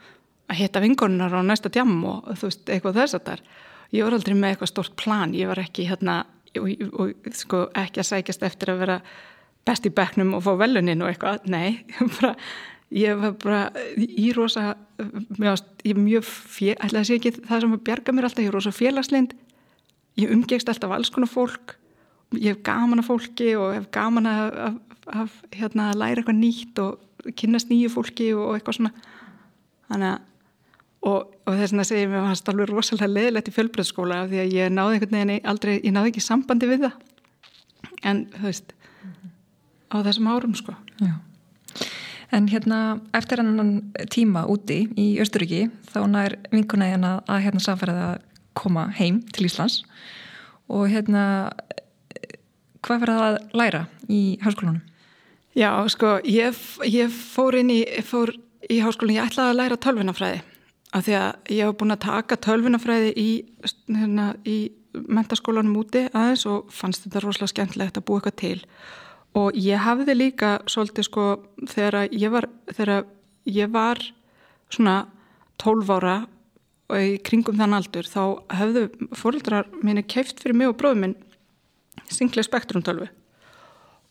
að 0.49 0.57
hitta 0.57 0.81
vingonunar 0.81 1.35
á 1.37 1.41
næsta 1.45 1.69
tjám 1.69 1.93
og 2.01 2.31
þú 2.33 2.49
veist, 2.49 2.63
eitthvað 2.65 2.97
þess 2.97 3.17
að 3.17 3.27
þar. 3.27 3.43
Ég 3.91 4.07
var 4.07 4.15
aldrei 4.17 4.35
með 4.39 4.53
eitthvað 4.53 4.71
stort 4.71 4.95
plan, 4.97 5.35
ég 5.37 5.51
var 5.51 5.61
ekki 5.61 5.85
hérna, 5.85 6.15
og, 6.57 6.71
og 6.97 7.29
sko, 7.37 7.67
ekki 7.77 8.01
að 8.01 8.09
sækjast 8.09 8.45
eftir 8.47 8.73
að 8.73 8.81
vera 8.87 8.95
best 9.69 9.85
í 9.85 9.91
beknum 9.93 10.33
og 10.39 10.41
fá 10.47 10.55
velunin 10.57 11.03
og 11.05 11.11
eitthvað, 11.11 11.45
nei, 11.53 11.83
bara, 12.17 12.31
ég 12.89 13.21
var 13.21 13.35
bara 13.43 13.59
í 14.01 14.31
rosa, 14.33 14.71
mjög, 15.37 15.61
mjög, 15.93 16.25
fél, 16.25 16.73
ætla 16.79 17.03
að 17.03 17.11
segja 17.11 17.21
ekki 17.21 17.45
það 17.45 17.67
sem 17.67 17.77
að 17.77 17.85
bjarga 17.91 18.17
mér 18.17 18.29
alltaf, 18.31 18.41
ég 18.41 18.49
er 18.49 18.57
rosa 18.57 18.73
félagslind, 18.73 19.37
ég 20.17 20.33
umgegst 20.33 20.73
alltaf 20.73 20.97
alls 20.97 21.13
konar 21.13 21.29
fólk 21.29 21.77
ég 22.37 22.53
hef 22.53 22.63
gaman 22.67 23.01
af 23.01 23.09
fólki 23.09 23.53
og 23.59 23.75
hef 23.75 23.87
gaman 23.93 24.29
að, 24.29 24.59
að, 24.65 24.81
að 25.21 25.37
hérna, 25.57 25.91
læra 25.97 26.21
eitthvað 26.21 26.39
nýtt 26.39 26.83
og 26.83 27.31
kynast 27.37 27.71
nýju 27.71 27.91
fólki 27.93 28.31
og 28.33 28.55
eitthvað 28.55 28.79
svona. 28.79 28.93
Þannig 29.91 30.13
að 30.13 30.19
og, 31.01 31.31
og 31.47 31.57
þess 31.57 31.73
að 31.75 31.87
segja 31.89 32.09
mér 32.09 32.21
að 32.21 32.27
það 32.29 32.41
er 32.41 32.53
alveg 32.53 32.71
rosalega 32.71 33.09
leðilegt 33.15 33.49
í 33.49 33.55
fjölbröðskóla 33.55 34.19
því 34.29 34.41
að 34.43 34.53
ég 34.57 34.73
náði 34.73 34.97
einhvern 34.97 35.17
veginn 35.17 35.49
aldrei, 35.49 35.73
ég 35.79 35.95
náði 35.95 36.13
ekki 36.13 36.23
sambandi 36.25 36.69
við 36.69 36.85
það. 36.85 36.99
En 38.07 38.23
þú 38.35 38.45
veist 38.45 38.73
á 39.91 39.95
þessum 40.05 40.29
árum 40.31 40.55
sko. 40.57 40.75
Já. 41.01 41.15
En 42.31 42.47
hérna 42.47 43.01
eftir 43.17 43.41
annan 43.43 43.91
tíma 44.13 44.45
úti 44.47 44.85
í 44.99 45.07
Östuríki 45.19 45.65
þá 45.91 45.99
nær 46.07 46.37
vinkunægin 46.53 47.03
að, 47.03 47.17
að 47.27 47.41
hérna 47.47 47.63
samfærið 47.65 48.03
að 48.05 48.13
koma 48.55 48.85
heim 48.95 49.19
til 49.35 49.49
Íslands. 49.49 49.81
Og 50.71 50.87
hérna 50.93 51.23
hvað 52.85 53.03
verða 53.05 53.27
að 53.27 53.37
læra 53.57 53.81
í 54.09 54.21
háskólanum? 54.43 54.81
Já, 55.57 55.69
sko, 55.91 56.15
ég, 56.23 56.55
ég 56.87 57.11
fór 57.11 57.57
inn 57.59 57.73
í, 57.73 57.81
fór 58.07 58.33
í 58.71 58.79
háskólanum, 58.83 59.17
ég 59.19 59.31
ætlaði 59.31 59.53
að 59.53 59.59
læra 59.59 59.79
tölvinafræði 59.85 60.41
af 60.91 61.05
því 61.07 61.15
að 61.17 61.55
ég 61.55 61.67
hef 61.67 61.77
búin 61.79 61.95
að 61.95 62.03
taka 62.05 62.37
tölvinafræði 62.47 63.11
í, 63.19 63.29
hérna, 63.87 64.31
í 64.43 64.57
mentaskólanum 64.91 65.77
úti 65.79 66.07
aðeins 66.09 66.43
og 66.49 66.71
fannst 66.75 67.05
þetta 67.05 67.23
rosalega 67.23 67.53
skemmtilegt 67.53 67.99
að 67.99 68.07
búa 68.07 68.19
eitthvað 68.19 68.39
til 68.41 68.57
og 69.39 69.55
ég 69.55 69.79
hafði 69.85 70.15
líka 70.17 70.51
svolítið 70.69 71.07
sko 71.07 71.25
þegar 71.71 72.11
ég 72.11 72.33
var, 72.33 72.47
þegar 72.73 73.05
ég 73.47 73.71
var 73.71 74.01
svona 74.71 74.97
12 75.63 75.93
ára 75.95 76.17
og 76.91 76.99
í 76.99 77.17
kringum 77.23 77.59
þann 77.59 77.77
aldur 77.77 78.07
þá 78.07 78.23
höfðu 78.59 78.87
fóröldrar 79.15 79.69
minni 79.79 80.03
keift 80.03 80.41
fyrir 80.43 80.57
mig 80.59 80.71
og 80.71 80.79
bróðum 80.81 81.05
minn 81.05 81.19
singlega 82.15 82.47
spektrumtölvu 82.47 83.09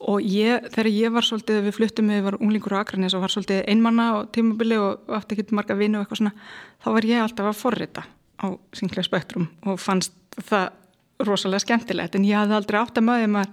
og 0.01 0.25
ég, 0.25 0.65
þegar 0.73 0.89
ég 0.89 1.13
var 1.13 1.27
svolítið 1.27 1.67
við 1.67 1.77
fluttum 1.77 2.13
var 2.25 2.39
unglingur 2.41 2.73
á 2.73 2.81
Akranis 2.81 3.15
og 3.17 3.25
var 3.25 3.33
svolítið 3.35 3.67
einmanna 3.69 4.07
og 4.17 4.31
tímabili 4.33 4.79
og 4.81 5.11
aftur 5.13 5.37
ekki 5.37 5.57
marga 5.57 5.77
vinu 5.77 5.99
og 5.99 6.07
eitthvað 6.07 6.23
svona, 6.23 6.33
þá 6.81 6.89
var 6.97 7.09
ég 7.11 7.25
alltaf 7.25 7.51
að 7.51 7.59
forrita 7.61 8.07
á 8.41 8.47
singlega 8.73 9.05
spektrum 9.05 9.51
og 9.69 9.77
fannst 9.81 10.17
það 10.41 10.71
rosalega 11.27 11.65
skemmtilegt. 11.67 12.17
En 12.17 12.25
ég 12.25 12.39
hafði 12.39 12.57
aldrei 12.57 12.81
átt 12.81 12.97
að 12.97 13.07
maður 13.11 13.35
maður 13.35 13.53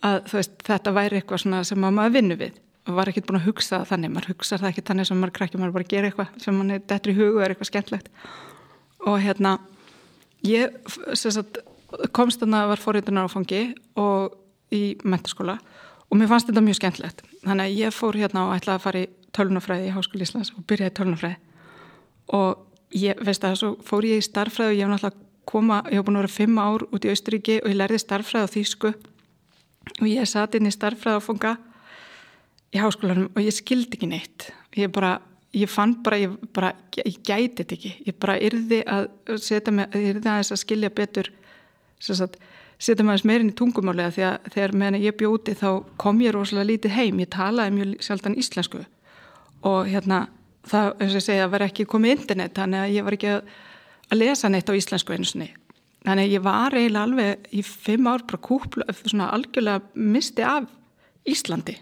að 0.00 0.18
veist, 0.32 0.58
þetta 0.66 0.94
væri 0.96 1.20
eitthvað 1.20 1.64
sem 1.68 1.86
maður 1.86 2.14
vinnu 2.16 2.38
við. 2.40 2.58
Og 2.88 2.96
var 2.96 3.10
ekkert 3.12 3.28
búin 3.28 3.38
að 3.38 3.46
hugsa 3.46 3.82
þannig, 3.86 4.10
maður 4.14 4.32
hugsa 4.32 4.58
það 4.58 4.70
ekki 4.72 4.86
þannig 4.88 5.06
sem 5.06 5.18
maður 5.20 5.34
krakki, 5.36 5.60
maður 5.60 5.74
bara 5.76 5.90
gera 5.90 6.10
eitthvað 6.10 6.38
sem 6.42 6.56
mann 6.56 6.74
er 6.74 6.86
detri 6.90 7.12
í 7.12 7.18
hugu 7.18 7.36
og 7.36 7.44
er 7.44 7.52
eitthvað 7.52 7.70
skemmtlegt 7.70 8.08
og 9.08 9.20
hérna 9.20 9.58
ég 10.44 10.74
sagt, 11.14 11.60
komst 12.16 12.42
þannig 12.42 12.60
að 12.60 12.72
var 12.72 12.84
fórhundunar 12.84 13.30
áfangi 13.30 13.62
og 14.00 14.36
í 14.74 14.82
mentaskóla 15.04 15.58
og 16.10 16.18
mér 16.18 16.30
fannst 16.30 16.50
þetta 16.50 16.64
mjög 16.66 16.80
skemmtlegt 16.80 17.24
þannig 17.44 17.64
að 17.64 17.78
ég 17.80 17.94
fór 17.94 18.18
hérna 18.18 18.46
og 18.48 18.56
ætlaði 18.56 18.76
að 18.78 18.84
fara 18.86 19.04
í 19.04 19.08
tölunafræði 19.36 19.88
í 19.88 19.94
Háskóli 19.94 20.26
Íslands 20.26 20.52
og 20.56 20.66
byrjaði 20.70 20.96
tölunafræði 20.98 21.36
og 22.36 22.94
ég 22.96 23.18
veist 23.26 23.44
að 23.46 23.58
svo 23.60 23.72
fór 23.86 24.06
ég 24.08 24.22
í 24.22 24.26
starfræði 24.26 24.74
og 24.74 24.78
ég 24.78 24.88
var 24.88 24.96
náttúrulega 24.96 25.28
koma, 25.50 25.80
ég 25.90 25.98
hef 25.98 26.06
búin 26.06 26.18
að 26.18 26.26
vera 26.26 26.34
fimm 26.34 26.60
ár 26.60 26.84
út 26.90 27.06
í 27.06 27.10
Austuríki 27.10 27.58
og 27.62 27.72
ég 27.72 27.78
lærði 27.78 27.98
starfræði 28.02 28.46
á 28.46 28.54
Þýsku. 28.54 28.92
Og 30.00 30.06
ég 30.06 30.28
satt 30.28 30.54
inn 30.56 30.68
í 30.68 30.74
starfræði 30.74 31.18
áfanga 31.18 31.56
í 32.70 32.80
háskólanum 32.80 33.30
og 33.32 33.42
ég 33.42 33.56
skildi 33.56 33.98
ekki 33.98 34.10
neitt. 34.10 34.50
Ég 34.78 34.92
bara, 34.94 35.16
ég 35.56 35.70
fann 35.70 35.96
bara 36.04 36.20
ég, 36.20 36.36
bara, 36.54 36.72
ég 37.00 37.18
gæti 37.26 37.62
þetta 37.62 37.78
ekki. 37.78 37.92
Ég 38.06 38.18
bara 38.22 38.38
yrði 38.38 38.82
að 38.86 39.08
setja 39.42 39.74
mig 39.74 39.96
yrði 39.96 40.22
að 40.22 40.42
þess 40.42 40.56
að 40.56 40.62
skilja 40.64 40.92
betur 41.00 41.32
setja 42.00 43.04
aðeins 43.04 43.26
meirinn 43.28 43.52
í 43.52 43.56
tungumálega 43.56 44.14
því 44.16 44.26
að 44.26 44.50
þegar 44.54 44.76
meðan 44.80 45.02
ég 45.04 45.16
bjóti 45.20 45.54
þá 45.58 45.68
kom 46.00 46.20
ég 46.24 46.34
rosalega 46.34 46.70
lítið 46.70 46.96
heim, 46.96 47.20
ég 47.20 47.32
talaði 47.32 47.76
mjög 47.76 48.04
sjaldan 48.06 48.38
íslensku. 48.40 48.84
Og 49.68 49.90
hérna 49.90 50.22
það, 50.64 50.94
eins 50.96 51.12
og 51.12 51.18
ég 51.20 51.26
segja, 51.26 51.50
var 51.52 51.66
ekki 51.66 51.88
komið 51.88 52.16
internet 52.16 52.56
þannig 52.56 52.84
að 52.84 52.94
ég 52.96 53.06
var 53.06 53.16
ekki 53.16 53.32
að, 53.34 53.50
að 54.08 54.22
lesa 54.22 54.50
neitt 54.52 54.72
á 54.72 54.78
íslensku 54.78 55.16
einu 55.16 55.28
sinni. 55.28 55.50
Þannig 56.00 56.26
að 56.26 56.34
ég 56.34 56.44
var 56.44 56.76
eiginlega 56.76 57.04
alveg 57.04 57.50
í 57.52 57.62
fimm 57.66 58.08
ár 58.08 58.24
bara 58.24 58.40
kúpla, 58.40 58.86
svona 59.02 59.28
algjörlega 59.36 59.82
misti 60.00 60.44
af 60.46 60.70
Íslandi. 61.28 61.74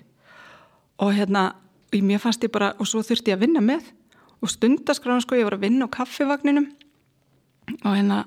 Og 0.99 1.13
hérna, 1.15 1.53
og 1.95 2.03
mér 2.03 2.19
fannst 2.23 2.43
ég 2.43 2.51
bara 2.51 2.73
og 2.83 2.89
svo 2.91 3.05
þurfti 3.07 3.31
ég 3.31 3.39
að 3.39 3.45
vinna 3.47 3.63
með. 3.63 3.87
Og 4.43 4.51
stundaskráðan 4.51 5.23
sko, 5.23 5.39
ég 5.39 5.47
var 5.47 5.55
að 5.55 5.69
vinna 5.69 5.87
á 5.87 5.95
kaffivagninum 5.95 6.67
og 7.85 7.95
hérna 7.95 8.25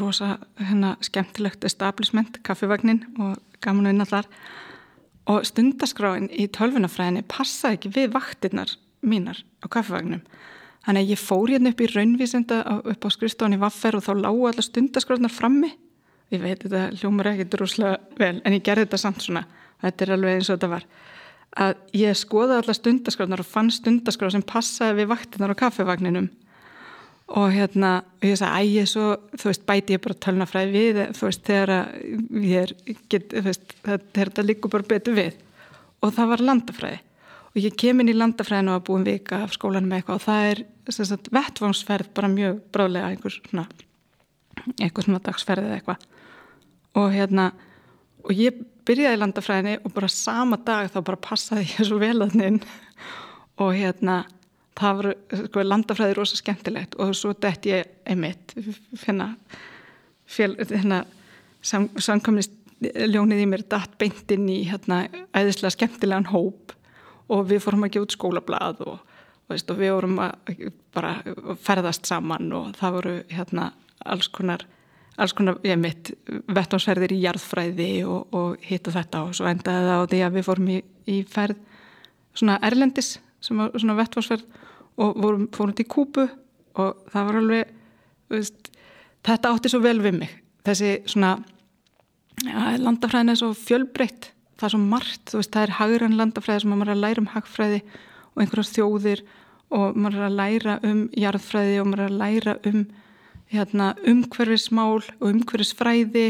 rosa 0.00 0.36
hérna 0.60 0.96
skemmtilegt 1.04 1.64
establishment, 1.64 2.40
kaffivagnin 2.46 3.02
og 3.18 3.38
gaman 3.64 3.88
að 3.88 3.94
vinna 3.94 4.08
þar. 4.08 4.30
Og 5.32 5.46
stundaskráin 5.48 6.28
í 6.30 6.46
tölvunafræðinni 6.54 7.24
passaði 7.30 7.80
ekki 7.80 7.94
við 7.96 8.12
vaktinnar 8.14 8.76
mínar 9.06 9.42
á 9.62 9.66
kaffivagnum 9.66 10.22
þannig 10.86 11.02
að 11.02 11.12
ég 11.12 11.18
fór 11.20 11.50
hérna 11.50 11.72
upp 11.72 11.82
í 11.82 11.88
raunvísenda 11.90 12.60
upp 12.92 13.06
á 13.06 13.08
skrifstofan 13.10 13.56
í 13.56 13.60
Vaffer 13.60 13.98
og 13.98 14.04
þá 14.06 14.12
lágu 14.20 14.46
allar 14.46 14.66
stundaskráðnar 14.66 15.34
frammi. 15.34 15.72
Ég 16.30 16.42
veit 16.42 16.62
þetta 16.62 16.84
hljómar 17.00 17.32
ekki 17.32 17.48
drúslega 17.50 17.98
vel 18.18 18.38
en 18.38 18.54
ég 18.54 18.62
gerði 18.66 18.86
þetta 18.86 19.02
samt 19.02 19.24
svona. 19.24 19.42
Þetta 19.82 20.06
er 20.06 20.12
alveg 20.14 20.38
eins 20.38 20.50
og 20.50 20.56
þetta 20.56 20.70
var. 20.76 20.86
Að 21.66 21.74
ég 21.98 22.18
skoði 22.18 22.58
allar 22.60 22.78
stundaskráðnar 22.78 23.42
og 23.42 23.50
fann 23.50 23.72
stundaskráð 23.74 24.36
sem 24.36 24.46
passaði 24.46 25.00
við 25.00 25.10
vaktinnar 25.10 25.54
á 25.54 25.60
kaffevagninum 25.64 26.30
og 27.26 27.48
hérna, 27.50 28.04
ég 28.22 28.36
sagði, 28.38 28.60
æg 28.60 28.74
ég 28.76 28.90
svo 28.90 29.06
þú 29.34 29.48
veist, 29.50 29.64
bæti 29.66 29.96
ég 29.96 30.02
bara 30.04 30.18
tölnafræði 30.26 30.70
við 30.74 31.00
þú 31.16 31.26
veist, 31.26 31.42
þegar 31.46 31.72
ég 32.44 32.60
er 32.62 32.74
get, 33.10 33.34
veist, 33.42 33.74
þetta 34.14 34.46
líkur 34.46 34.72
bara 34.76 34.86
betur 34.94 35.16
við. 35.16 35.40
Og 36.04 36.14
það 36.14 36.32
var 36.32 36.44
landafræði. 36.50 37.00
Og 37.56 37.62
ég 37.64 37.76
kem 37.80 38.02
inn 38.02 38.12
í 38.12 38.14
landafræðinu 38.14 38.76
að 38.76 38.84
búin 38.86 39.06
vika 39.06 39.40
af 39.46 39.56
skólanum 39.56 39.96
eitthvað 39.96 40.20
og 40.20 40.24
það 40.26 40.48
er 40.50 40.62
sagt, 40.92 41.30
vettvánsferð 41.32 42.12
bara 42.14 42.30
mjög 42.30 42.60
bráðlega 42.74 43.10
einhver 43.10 43.36
svona 43.38 43.66
eitthvað 44.76 45.06
svona 45.08 45.22
dagsferð 45.24 45.66
eða 45.66 45.78
eitthvað. 45.80 46.06
Og 47.00 47.10
hérna 47.14 47.50
og 48.26 48.34
ég 48.36 48.60
byrjaði 48.86 49.20
landafræðinni 49.20 49.78
og 49.82 49.94
bara 49.96 50.10
sama 50.12 50.58
dag 50.62 50.90
þá 50.92 51.00
bara 51.00 51.24
passaði 51.26 51.66
ég 51.72 51.88
svo 51.88 51.98
vel 52.02 52.20
að 52.22 52.36
þinn 52.38 52.60
og 53.62 53.72
hérna 53.74 54.20
það 54.76 55.00
var, 55.00 55.08
sko, 55.42 55.64
landafræði 55.64 56.16
rosa 56.18 56.38
skemmtilegt 56.38 56.96
og 57.02 57.14
svo 57.16 57.32
dætt 57.32 57.68
ég 57.70 57.90
einmitt 58.08 58.54
hérna 59.06 59.34
sam, 61.62 61.88
samkomnist 61.96 62.52
ljónið 62.80 63.42
í 63.42 63.48
mér 63.48 63.64
dætt 63.70 63.96
beintinn 64.00 64.48
í 64.52 64.62
hérna 64.68 65.06
æðislega 65.36 65.74
skemmtilegan 65.76 66.30
hóp 66.32 66.74
og 67.32 67.46
við 67.50 67.62
fórum 67.64 67.86
að 67.86 67.96
gefa 67.96 68.06
út 68.06 68.16
skólablað 68.16 68.82
og, 68.84 68.98
og, 69.00 69.50
veist, 69.50 69.70
og 69.72 69.80
við 69.80 69.94
vorum 69.96 70.20
að 70.26 70.64
bara 70.94 71.16
ferðast 71.64 72.08
saman 72.08 72.52
og 72.54 72.74
það 72.78 72.98
voru 72.98 73.14
hérna 73.32 73.70
alls 74.04 74.28
konar 74.28 74.66
alls 75.16 75.32
konar, 75.32 75.56
ég 75.64 75.78
mitt, 75.80 76.10
vettvánsferðir 76.52 77.14
í 77.16 77.22
jarðfræði 77.22 77.90
og, 78.04 78.34
og 78.36 78.66
hitt 78.68 78.88
og 78.90 78.96
þetta 78.98 79.22
og 79.24 79.36
svo 79.38 79.48
endaði 79.48 79.88
það 79.88 80.02
á 80.04 80.10
því 80.12 80.20
að 80.26 80.36
við 80.36 80.46
fórum 80.50 80.68
í, 80.68 80.78
í 81.08 81.16
ferð 81.30 81.62
svona 82.36 82.58
erlendis 82.68 83.14
sem 83.40 83.60
var 83.60 83.72
svona 83.72 83.96
vettvánsferð 83.96 84.44
og 84.96 85.18
vorum, 85.20 85.48
fórum 85.52 85.74
til 85.76 85.86
Kúpu 85.90 86.24
og 86.76 87.04
það 87.12 87.28
var 87.28 87.38
alveg 87.40 87.74
veist, 88.32 88.70
þetta 89.26 89.52
átti 89.52 89.72
svo 89.72 89.82
vel 89.84 90.00
við 90.04 90.20
mig. 90.20 90.32
Þessi 90.66 90.92
svona 91.08 91.36
ja, 92.44 92.76
landafræðin 92.80 93.34
er 93.34 93.40
svo 93.40 93.52
fjölbreytt. 93.56 94.30
Það 94.56 94.68
er 94.68 94.74
svo 94.74 94.82
margt, 94.82 95.34
veist, 95.34 95.52
það 95.54 95.66
er 95.66 95.74
hagran 95.80 96.18
landafræði 96.18 96.64
sem 96.64 96.72
maður 96.72 96.92
er 96.92 96.96
að 96.96 97.04
læra 97.04 97.22
um 97.22 97.32
hagfræði 97.34 97.82
og 98.32 98.42
einhverjar 98.42 98.72
þjóðir 98.72 99.24
og 99.76 99.98
maður 99.98 100.20
er 100.20 100.28
að 100.28 100.38
læra 100.40 100.78
um 100.86 101.04
jarðfræði 101.16 101.78
og 101.82 101.90
maður 101.90 102.04
er 102.04 102.12
að 102.12 102.20
læra 102.22 102.56
um 102.70 102.82
hérna, 103.52 103.92
umhverfismál 104.06 105.00
og 105.00 105.28
umhverfisfræði. 105.30 106.26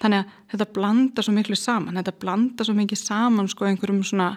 Þannig 0.00 0.22
að 0.22 0.36
þetta 0.52 0.72
blanda 0.76 1.24
svo 1.24 1.34
miklu 1.36 1.58
saman. 1.58 1.98
Þetta 2.00 2.20
blanda 2.22 2.64
svo 2.64 2.76
mikið 2.76 3.02
saman 3.02 3.50
sko 3.52 3.66
einhverjum 3.68 4.04
svona 4.06 4.30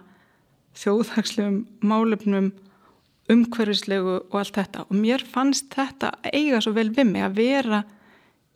þjóðhagslegum 0.80 1.62
málefnum 1.86 2.52
umhverfislegu 3.32 4.16
og 4.20 4.40
allt 4.40 4.58
þetta. 4.58 4.86
Og 4.90 4.98
mér 5.00 5.24
fannst 5.24 5.72
þetta 5.74 6.12
eiga 6.34 6.60
svo 6.64 6.74
vel 6.76 6.90
við 6.92 7.12
mig 7.12 7.24
að 7.26 7.38
vera 7.40 7.84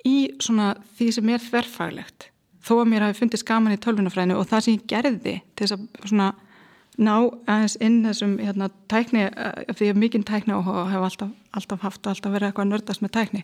í 0.08 0.18
svona 0.44 0.74
því 0.98 1.12
sem 1.16 1.32
er 1.32 1.44
þverfaglegt. 1.44 2.30
Þó 2.68 2.74
að 2.82 2.90
mér 2.92 3.06
hafi 3.06 3.20
fundið 3.22 3.44
skaman 3.44 3.76
í 3.78 3.80
tölvunafræðinu 3.84 4.38
og 4.40 4.50
það 4.50 4.66
sem 4.66 4.76
ég 4.76 4.88
gerði 4.92 5.38
til 5.56 5.68
þess 5.68 5.78
að 5.78 6.10
svona 6.12 6.32
ná 6.98 7.14
aðeins 7.46 7.78
inn 7.84 8.00
þessum 8.04 8.38
hérna, 8.42 8.72
tækni, 8.90 9.28
eh, 9.30 9.74
því 9.78 9.92
að 9.94 10.00
mikinn 10.02 10.26
tækni 10.26 10.56
og 10.58 10.66
hef 10.66 11.06
alltaf, 11.06 11.32
alltaf 11.54 11.86
haft 11.86 12.02
og 12.06 12.14
alltaf 12.16 12.34
verið 12.34 12.50
eitthvað 12.50 12.72
nördast 12.72 13.04
með 13.06 13.14
tækni 13.20 13.44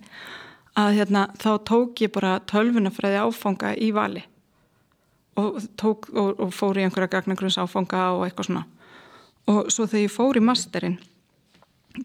að 0.79 0.95
hérna, 0.97 1.27
þá 1.37 1.51
tók 1.69 2.01
ég 2.01 2.11
bara 2.13 2.39
tölvunafræði 2.49 3.19
áfanga 3.21 3.75
í 3.77 3.91
vali 3.93 4.23
og, 5.37 5.61
tók, 5.77 6.09
og, 6.13 6.39
og 6.39 6.53
fór 6.53 6.79
í 6.81 6.85
einhverja 6.85 7.11
gagnagrunns 7.13 7.59
áfanga 7.61 8.09
og 8.17 8.25
eitthvað 8.25 8.49
svona. 8.49 8.63
Og 9.49 9.69
svo 9.73 9.85
þegar 9.85 10.05
ég 10.05 10.13
fór 10.13 10.39
í 10.39 10.43
masterinn 10.45 10.97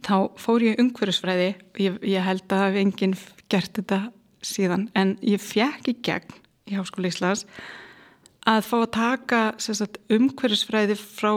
þá 0.04 0.16
fór 0.40 0.64
ég 0.66 0.80
umhverfisfræði 0.83 1.50
ég, 1.80 1.99
ég 2.04 2.25
held 2.25 2.52
að 2.52 2.64
hef 2.66 2.80
enginn 2.83 3.16
gert 3.49 3.78
þetta 3.78 4.00
síðan 4.45 4.88
en 4.99 5.16
ég 5.25 5.40
fjekk 5.42 5.92
í 5.92 5.95
gegn 6.04 6.35
í 6.68 6.76
Háskóli 6.76 7.11
Íslands 7.12 7.47
að 8.49 8.66
fá 8.68 8.76
að 8.80 8.90
taka 8.97 9.40
umhverfisfræði 10.14 10.97
frá, 10.99 11.33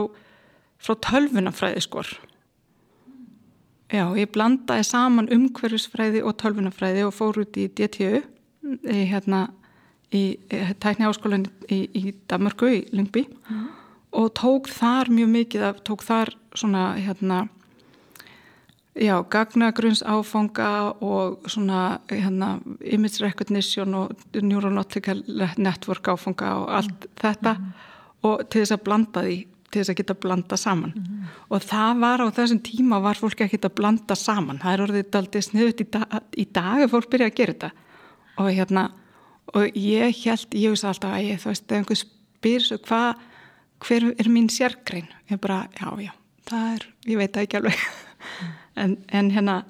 frá 0.80 0.94
tölvunafræði 1.04 1.82
skor. 1.84 2.12
Já, 3.92 4.06
ég 4.16 4.30
blandaði 4.32 4.86
saman 4.88 5.28
umhverfisfræði 5.32 6.22
og 6.24 6.38
tölvunafræði 6.40 7.04
og 7.04 7.16
fór 7.16 7.42
út 7.42 7.58
í 7.60 7.66
DTU 7.68 8.22
í, 8.22 9.02
hérna, 9.10 9.46
í 10.12 10.38
tækni 10.80 11.08
áskólan 11.08 11.48
í, 11.68 11.84
í 11.92 12.14
Danmarku, 12.30 12.70
í 12.72 12.80
Lyngby 12.92 13.26
mm. 13.28 13.66
og 14.20 14.32
tók 14.38 14.70
þar 14.72 15.12
mjög 15.12 15.34
mikið 15.36 15.66
af, 15.68 15.82
tók 15.84 16.06
þar 16.06 16.32
svona 16.56 16.92
hérna 16.96 17.44
Já, 18.92 19.14
gagnagrunns 19.24 20.02
áfanga 20.04 20.92
og 21.00 21.46
svona 21.48 22.02
hérna, 22.10 22.58
image 22.84 23.22
recognition 23.22 23.94
og 23.96 24.12
neuronautical 24.36 25.22
network 25.56 26.10
áfanga 26.12 26.50
og 26.60 26.68
allt 26.76 27.06
mm. 27.06 27.14
þetta 27.22 27.54
mm. 27.56 27.70
og 28.28 28.44
til 28.52 28.60
þess 28.60 28.76
að 28.76 28.84
blanda 28.84 29.24
því, 29.24 29.38
til 29.72 29.80
þess 29.80 29.94
að 29.94 29.98
geta 30.02 30.18
blanda 30.26 30.60
saman 30.60 30.92
mm. 30.92 31.32
og 31.48 31.64
það 31.64 32.04
var 32.04 32.26
á 32.28 32.36
þessum 32.36 32.62
tíma 32.68 33.00
var 33.00 33.22
fólk 33.22 33.46
ekki 33.46 33.62
að 33.64 33.76
blanda 33.80 34.18
saman 34.18 34.60
það 34.60 34.76
er 34.76 34.84
orðið 34.86 35.20
aldrei 35.22 35.48
sniðut 35.48 35.80
í, 35.80 35.90
dag, 35.96 36.16
í 36.36 36.48
dag 36.52 36.84
að 36.84 36.92
fólk 36.92 37.10
byrja 37.16 37.32
að 37.32 37.36
gera 37.40 37.56
þetta 37.56 37.74
og 38.44 38.52
hérna, 38.52 38.86
og 39.56 39.82
ég 39.88 40.22
held 40.26 40.56
ég 40.60 40.76
veist 40.76 40.92
alltaf 40.92 41.16
að 41.16 41.30
ég, 41.30 41.40
þú 41.40 41.54
veist, 41.54 41.70
ef 41.70 41.78
einhver 41.80 42.04
spyr 42.04 42.68
svo 42.68 42.84
hvað, 42.84 43.28
hver 43.88 44.12
er 44.12 44.28
mín 44.36 44.52
sérgrein 44.52 45.08
ég 45.32 45.40
bara, 45.40 45.62
já, 45.80 45.88
já, 46.10 46.16
það 46.44 46.74
er 46.76 46.90
ég 47.08 47.24
veit 47.24 47.46
ekki 47.46 47.64
alveg 47.64 47.86
en, 48.74 48.96
en 49.08 49.30
hérna 49.30 49.62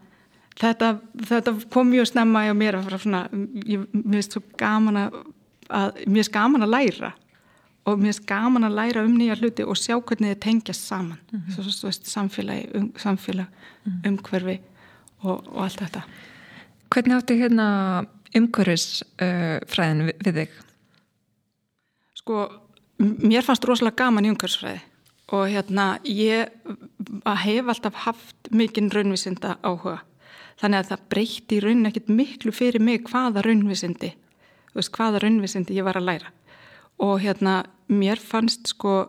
þetta, 0.60 0.96
þetta 1.28 1.54
kom 1.72 1.90
mjög 1.92 2.10
snemma 2.12 2.44
á 2.48 2.54
mér 2.56 2.78
svona, 2.92 3.24
ég, 3.66 3.84
mér 3.94 4.20
finnst 4.20 4.36
svo 4.36 4.42
gaman 4.60 5.00
að, 5.04 5.18
að 5.68 6.00
mér 6.06 6.22
finnst 6.22 6.34
gaman 6.34 6.66
að 6.66 6.74
læra 6.74 7.12
og 7.82 7.98
mér 7.98 8.12
finnst 8.12 8.26
gaman 8.28 8.68
að 8.68 8.76
læra 8.78 9.04
um 9.06 9.14
nýja 9.18 9.38
hluti 9.40 9.66
og 9.66 9.78
sjá 9.78 9.96
hvernig 9.98 10.34
þið 10.34 10.42
tengjast 10.46 10.86
saman 10.88 11.18
mm 11.18 11.38
-hmm. 11.38 11.54
svo, 11.54 11.62
svo 11.70 11.88
veist, 11.88 12.06
samfélagi, 12.06 12.68
um, 12.74 12.92
samfélag 12.96 13.46
mm 13.46 13.92
-hmm. 13.92 14.08
umhverfi 14.08 14.60
og, 15.20 15.46
og 15.48 15.64
allt 15.64 15.80
þetta 15.80 16.02
Hvernig 16.92 17.16
átti 17.16 17.34
hérna 17.40 18.04
umhverfisfræðin 18.36 20.00
uh, 20.00 20.06
við, 20.06 20.14
við 20.24 20.34
þig? 20.34 20.48
Sko, 22.14 22.48
mér 22.98 23.42
fannst 23.42 23.64
rosalega 23.64 24.04
gaman 24.04 24.24
í 24.24 24.28
umhverfisfræði 24.28 24.80
og 25.30 25.46
hérna 25.48 25.98
ég 26.04 26.50
hef 27.44 27.68
alltaf 27.68 27.94
haft 28.06 28.50
mikinn 28.50 28.90
raunvísinda 28.90 29.58
áhuga 29.62 30.00
þannig 30.60 30.82
að 30.82 30.90
það 30.90 31.06
breytti 31.14 31.56
í 31.56 31.62
raunin 31.62 31.88
ekkit 31.90 32.10
miklu 32.10 32.52
fyrir 32.54 32.82
mig 32.82 33.06
hvaða 33.08 33.44
raunvísindi 33.46 34.12
veist, 34.76 34.92
hvaða 34.94 35.22
raunvísindi 35.22 35.76
ég 35.76 35.86
var 35.86 35.98
að 36.00 36.08
læra. 36.08 36.32
Og 37.02 37.20
hérna 37.22 37.62
mér 37.92 38.20
fannst 38.20 38.70
sko 38.72 39.08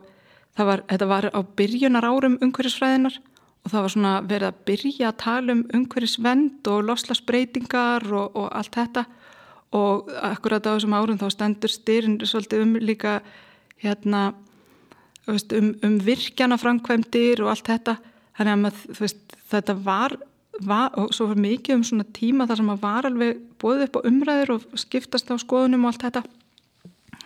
var, 0.58 0.84
þetta 0.89 1.10
var 1.10 1.29
á 1.32 1.39
byrjunar 1.58 2.05
árum 2.05 2.39
umhverfisfræðinar 2.43 3.20
og 3.63 3.72
það 3.72 3.86
var 3.86 3.93
svona 3.93 4.13
verið 4.27 4.50
að 4.50 4.62
byrja 4.67 5.10
að 5.10 5.20
tala 5.24 5.55
um 5.55 5.65
umhverfisvend 5.74 6.70
og 6.72 6.88
loslasbreytingar 6.89 8.08
og, 8.12 8.36
og 8.36 8.50
allt 8.51 8.75
þetta. 8.75 9.05
Og 9.74 10.10
akkurat 10.22 10.67
á 10.67 10.75
þessum 10.75 10.98
árum 10.98 11.20
þá 11.22 11.27
stendur 11.34 11.72
styrn 11.72 12.20
svolítið 12.22 12.65
um 12.65 12.75
líka 12.77 13.22
hérna 13.82 14.34
um, 15.27 15.74
um 15.84 15.98
virkjana 16.03 16.58
framkvæmdir 16.60 17.44
og 17.44 17.53
allt 17.53 17.70
þetta. 17.72 17.98
Þannig 18.38 18.53
að 18.53 18.62
maður, 18.63 18.96
veist, 19.00 19.36
þetta 19.51 19.75
var, 19.86 20.15
var 20.65 20.96
og 21.00 21.13
svo 21.13 21.30
var 21.30 21.44
mikið 21.44 21.77
um 21.77 21.84
svona 21.88 22.08
tíma 22.15 22.48
þar 22.50 22.62
sem 22.62 22.72
að 22.74 22.82
var 22.82 23.10
alveg 23.10 23.44
bóðið 23.62 23.86
upp 23.88 24.00
á 24.01 24.08
umræður 24.10 24.56
og 24.58 24.80
skiptast 24.82 25.30
á 25.30 25.36
skoðunum 25.38 25.86
og 25.86 25.94
allt 25.94 26.08
þetta. 26.08 26.24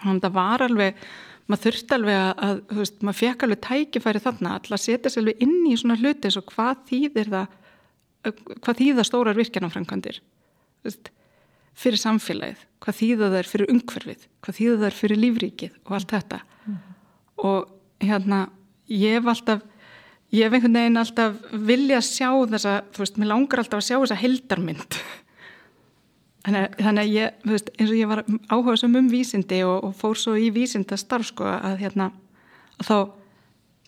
Þannig 0.02 0.20
að 0.20 0.28
það 0.28 0.38
var 0.38 0.66
alveg 0.68 1.08
maður 1.48 1.64
þurfti 1.64 1.96
alveg 1.96 2.18
að, 2.20 2.32
að 2.44 2.80
veist, 2.82 2.98
maður 3.06 3.20
fekk 3.22 3.46
alveg 3.46 3.62
tækifæri 3.64 4.24
þarna 4.24 4.56
alltaf 4.58 4.84
setja 4.84 5.12
sér 5.12 5.24
alveg 5.24 5.46
inn 5.46 5.62
í 5.70 5.78
svona 5.80 5.96
hluti 6.00 6.28
eins 6.28 6.40
og 6.40 6.50
hvað 6.52 6.82
þýðir 6.90 7.32
það 7.32 7.56
hvað 8.66 8.82
þýða 8.82 9.06
stórar 9.08 9.38
virkjanafrankandir 9.38 10.20
fyrir 11.78 12.02
samfélagið 12.02 12.66
hvað 12.84 13.00
þýða 13.00 13.30
það 13.30 13.40
er 13.40 13.50
fyrir 13.52 13.74
umhverfið 13.74 14.28
hvað 14.44 14.60
þýða 14.60 14.78
það 14.82 14.88
er 14.90 14.98
fyrir 14.98 15.22
lífríkið 15.24 15.80
og 15.86 15.98
allt 15.98 16.14
þetta. 16.16 16.40
Mm 16.44 16.74
-hmm. 16.74 16.96
og 17.48 17.77
hérna 18.04 18.48
ég 18.88 19.18
hef 19.18 19.32
alltaf 19.34 19.64
ég 20.32 20.44
hef 20.44 20.54
einhvern 20.54 20.74
veginn 20.80 21.02
alltaf 21.02 21.38
vilja 21.52 22.02
að 22.02 22.10
sjá 22.10 22.30
þessa, 22.52 22.82
þú 22.94 23.04
veist, 23.04 23.18
mér 23.18 23.32
langar 23.32 23.64
alltaf 23.64 23.82
að 23.82 23.88
sjá 23.88 23.98
þessa 24.00 24.22
heldarmynd 24.22 25.00
Þannig, 26.48 26.76
þannig 26.80 27.02
að 27.02 27.10
ég, 27.12 27.40
veist, 27.44 27.70
eins 27.76 27.90
og 27.92 27.98
ég 27.98 28.08
var 28.08 28.22
áhuga 28.48 28.78
sem 28.80 28.94
um 28.96 29.08
vísindi 29.12 29.58
og, 29.68 29.90
og 29.90 29.96
fór 30.00 30.16
svo 30.16 30.36
í 30.40 30.48
vísindastarf 30.56 31.28
sko 31.28 31.48
að 31.50 31.82
hérna 31.82 32.08
að 32.78 32.88
þá, 32.88 32.96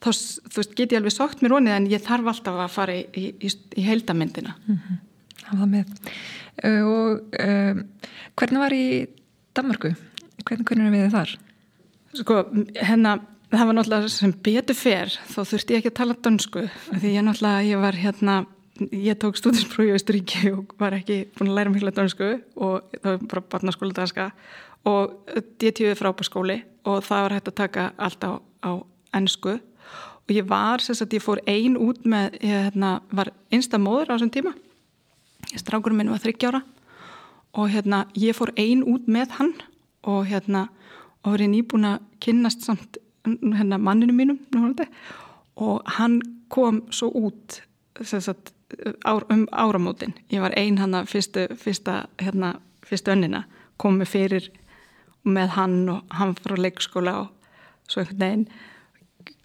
þá 0.03 0.09
þú 0.09 0.57
veist, 0.57 0.73
get 0.75 0.91
ég 0.91 0.99
alveg 0.99 1.15
sagt 1.15 1.43
mér 1.43 1.55
vonið 1.55 1.75
en 1.77 1.87
ég 1.93 2.03
þarf 2.03 2.27
alltaf 2.33 2.59
að 2.59 2.73
fara 2.73 2.97
í, 2.99 3.05
í, 3.15 3.53
í, 3.79 3.85
heildamindina. 3.87 4.57
Mm 4.65 4.75
-hmm. 4.75 4.99
Það 5.45 5.61
var 5.61 5.71
með. 5.71 5.93
Uh, 6.59 6.83
og 6.83 7.39
uh, 7.39 7.81
hvernig 8.35 8.63
var 8.65 8.75
í 8.75 8.85
Danmarku? 9.55 9.93
Hvernig, 10.43 10.67
hvernig 10.67 10.89
er 10.89 10.95
við 10.97 11.15
þar? 11.15 11.35
Sko, 12.19 12.41
hérna, 12.75 13.19
það 13.49 13.65
var 13.65 13.77
náttúrulega 13.77 14.13
sem 14.13 14.33
betur 14.45 14.77
fer, 14.77 15.17
þá 15.31 15.39
þurfti 15.41 15.75
ég 15.75 15.81
ekki 15.81 15.91
að 15.93 15.99
tala 15.99 16.17
dansku, 16.27 16.65
því 16.93 17.13
ég 17.15 17.25
náttúrulega, 17.25 17.67
ég 17.69 17.83
var 17.83 17.97
hérna 17.99 18.39
ég 18.91 19.17
tók 19.19 19.35
stúdinsprófi 19.35 19.89
í 19.89 19.95
Austuríki 19.95 20.51
og 20.53 20.73
var 20.79 20.95
ekki 20.95 21.25
búin 21.35 21.51
að 21.51 21.57
læra 21.57 21.73
mikla 21.73 21.93
dansku 21.95 22.29
og 22.55 22.93
það 23.01 23.09
var 23.09 23.25
bara 23.33 23.45
barnaskóla 23.53 23.95
danska 23.97 24.29
og 24.87 25.17
DTU 25.59 25.89
er 25.91 25.99
frábær 25.99 26.27
skóli 26.27 26.61
og 26.87 27.03
það 27.03 27.25
var 27.25 27.35
hægt 27.35 27.51
að 27.51 27.57
taka 27.59 27.89
allt 27.97 28.23
á, 28.23 28.31
á 28.63 28.71
ennsku 29.17 29.57
og 29.57 30.33
ég 30.35 30.47
var, 30.47 30.83
þess 30.83 31.03
að 31.03 31.17
ég 31.17 31.25
fór 31.25 31.41
ein 31.49 31.75
út 31.81 32.05
með, 32.05 32.37
ég 32.45 32.69
hérna, 32.69 32.99
var 33.11 33.33
einsta 33.51 33.79
móður 33.81 34.13
á 34.13 34.15
þessum 34.15 34.33
tíma. 34.35 34.53
Strákurum 35.57 35.97
minn 35.97 36.11
var 36.13 36.21
þryggjára 36.21 36.61
og 37.57 37.71
hérna, 37.73 38.03
ég 38.13 38.37
fór 38.37 38.53
ein 38.55 38.85
út 38.85 39.09
með 39.09 39.33
hann 39.39 39.55
og 40.07 40.29
hérna, 40.29 40.67
og 41.25 41.41
ég 41.41 41.49
nýbúin 41.51 41.87
að 41.89 42.03
kynnast 42.23 42.63
samt 42.63 43.01
hérna, 43.55 43.77
manninu 43.77 44.15
mínum 44.15 44.39
og 45.59 45.81
hann 45.97 46.21
kom 46.49 46.83
svo 46.91 47.11
út 47.13 47.61
ár, 49.05 49.25
um 49.29 49.47
áramótin. 49.51 50.13
Ég 50.31 50.41
var 50.41 50.53
ein 50.57 50.77
hann 50.77 50.95
að 50.95 51.09
fyrstu 51.11 51.47
fyrsta, 51.57 52.07
hérna, 52.21 52.59
fyrstu 52.85 53.11
önnina. 53.11 53.43
Komið 53.77 54.07
fyrir 54.07 54.49
með 55.23 55.55
hann 55.57 55.77
og 55.89 56.15
hann 56.15 56.35
frá 56.35 56.55
leikskóla 56.57 57.15
og 57.23 57.31
svo 57.89 58.01
einhvern 58.01 58.19
veginn 58.23 58.47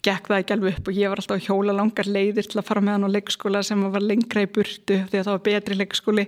gekk 0.04 0.28
það 0.28 0.42
ekki 0.42 0.54
alveg 0.54 0.78
upp 0.78 0.88
og 0.90 0.98
ég 0.98 1.10
var 1.10 1.20
alltaf 1.20 1.38
að 1.38 1.46
hjóla 1.48 1.76
langar 1.76 2.08
leiðir 2.08 2.48
til 2.48 2.60
að 2.60 2.68
fara 2.68 2.82
með 2.84 2.96
hann 2.96 3.08
á 3.08 3.14
leikskóla 3.16 3.62
sem 3.64 3.84
var 3.94 4.04
lengra 4.04 4.44
í 4.44 4.50
burtu 4.52 4.98
því 5.08 5.18
að 5.18 5.24
það 5.24 5.32
var 5.32 5.44
betri 5.48 5.78
leikskóli 5.78 6.26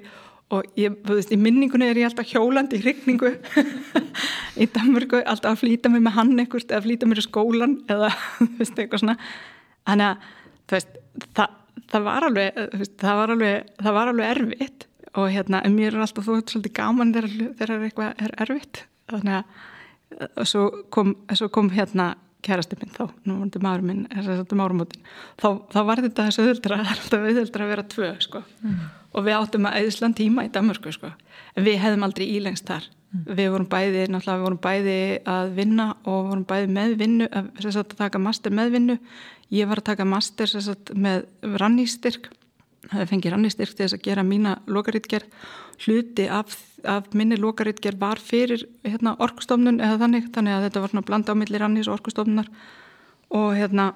og 0.54 0.78
ég, 0.78 0.94
þú 1.02 1.18
veist, 1.18 1.32
í 1.34 1.40
minningunni 1.40 1.88
er 1.90 1.98
ég 1.98 2.10
alltaf 2.10 2.28
hjólandi 2.30 2.78
í 2.78 2.84
hrigningu 2.84 3.32
í 4.62 4.68
Danmörku, 4.70 5.20
alltaf 5.24 5.56
að 5.56 5.62
flýta 5.64 5.90
mig 5.90 6.04
með 6.04 6.18
hann 6.20 6.34
ekkert 6.44 6.70
eða 6.70 6.84
flýta 6.86 7.08
mér 7.10 7.22
í 7.22 7.26
skólan 7.26 7.78
eða, 7.90 8.12
þú 8.38 8.50
veist, 8.60 8.78
eitthvað 8.78 9.02
svona. 9.02 9.16
Þannig 9.86 10.10
að, 10.12 10.28
þú 10.66 10.78
veist, 10.78 10.98
það 11.36 11.62
það 11.90 12.06
var 12.06 12.26
alveg, 12.28 12.60
það 13.00 13.20
var 13.20 13.32
alveg, 13.34 13.72
það 13.82 13.96
var 13.96 14.12
alveg 14.12 14.34
erfitt. 14.34 14.86
Og 15.16 15.30
hérna, 15.32 15.62
en 15.64 15.76
mér 15.76 15.94
er 15.94 16.04
alltaf 16.04 16.26
þótt 16.26 16.52
svolítið 16.52 16.74
gaman 16.76 17.14
þegar 17.14 17.86
eitthvað 17.86 18.22
er 18.26 18.34
erfitt. 18.44 18.82
Þannig 19.10 19.38
að 20.26 20.48
svo 20.50 20.66
kom, 20.92 21.14
svo 21.32 21.48
kom 21.52 21.70
hérna 21.74 22.12
kærasti 22.44 22.78
minn 22.80 22.92
þá, 22.94 23.06
nú 23.24 23.38
var 23.38 23.48
þetta 23.48 23.62
maður 23.64 23.86
minn 23.88 24.02
þetta 24.12 24.58
márumótin, 24.58 25.06
þá, 25.40 25.48
þá 25.72 25.80
var 25.88 26.02
þetta 26.04 26.26
þessu 26.28 26.44
öðuldra, 26.44 26.78
það 26.82 26.92
er 26.92 27.00
alltaf 27.00 27.30
öðuldra 27.32 27.66
að 27.66 27.72
vera 27.74 27.86
tvö 27.94 28.10
sko. 28.26 28.42
mm. 28.62 28.82
og 29.16 29.26
við 29.26 29.38
áttum 29.38 29.70
að 29.70 29.80
eðislan 29.80 30.18
tíma 30.18 30.46
í 30.46 30.52
Danmarku, 30.52 30.92
sko. 30.94 31.12
en 31.56 31.66
við 31.66 31.80
hefðum 31.82 32.06
aldrei 32.06 32.26
ílengst 32.26 32.68
þar, 32.68 32.90
mm. 33.12 33.24
við 33.40 33.52
vorum 33.54 33.70
bæði 33.72 34.04
náttúrulega 34.10 34.36
við 34.36 34.46
vorum 34.48 34.62
bæði 34.68 34.98
að 35.36 35.54
vinna 35.56 35.88
og 36.04 36.28
vorum 36.32 36.46
bæði 36.52 36.72
með 36.76 36.98
vinnu, 37.02 37.30
að, 37.32 37.50
að 37.72 37.96
taka 37.96 38.22
master 38.22 38.54
með 38.54 38.76
vinnu 38.76 38.98
Ég 39.54 39.68
var 39.70 39.78
að 39.78 39.92
taka 39.92 40.06
master 40.08 40.50
sagt, 40.50 40.90
með 40.98 41.26
rannýstyrk, 41.60 42.32
það 42.90 43.10
fengi 43.12 43.30
rannýstyrk 43.30 43.76
til 43.76 43.84
þess 43.84 43.98
að 43.98 44.06
gera 44.08 44.24
mína 44.26 44.56
lokarítgerð. 44.66 45.28
Hluti 45.84 46.26
af, 46.32 46.54
af 46.88 47.10
minni 47.14 47.36
lokarítgerð 47.36 48.00
var 48.00 48.20
fyrir 48.22 48.64
hérna, 48.86 49.16
orkustofnun 49.20 49.80
eða 49.84 50.00
þannig, 50.04 50.30
þannig 50.34 50.56
að 50.56 50.66
þetta 50.66 50.82
var 50.82 50.92
svona 50.92 51.06
blanda 51.10 51.36
á 51.36 51.40
milli 51.40 51.60
rannýs 51.60 51.90
og 51.90 51.98
orkustofnunar. 51.98 52.48
Og 53.36 53.50
hérna, 53.58 53.90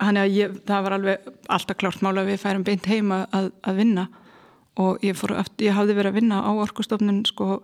þannig 0.00 0.24
að 0.24 0.36
ég, 0.36 0.58
það 0.66 0.84
var 0.86 0.96
alveg 0.98 1.30
alltaf 1.58 1.78
klárt 1.78 2.02
mála 2.02 2.24
að 2.24 2.32
við 2.32 2.42
færum 2.42 2.66
beint 2.66 2.90
heima 2.90 3.22
að, 3.30 3.50
að 3.62 3.80
vinna. 3.84 4.08
Og 4.78 5.06
ég, 5.06 5.16
fór, 5.18 5.36
ég 5.62 5.74
hafði 5.74 5.98
verið 5.98 6.12
að 6.12 6.20
vinna 6.20 6.42
á 6.42 6.50
orkustofnun 6.66 7.22
sko, 7.30 7.62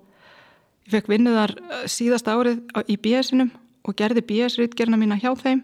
ég 0.87 0.97
fekk 0.97 1.11
vinnuðar 1.11 1.55
síðast 1.91 2.31
árið 2.31 2.63
í 2.91 2.99
BS-inum 3.03 3.53
og 3.85 3.99
gerði 3.99 4.23
BS-rítgerna 4.31 4.99
mína 5.01 5.19
hjá 5.19 5.33
þeim. 5.43 5.63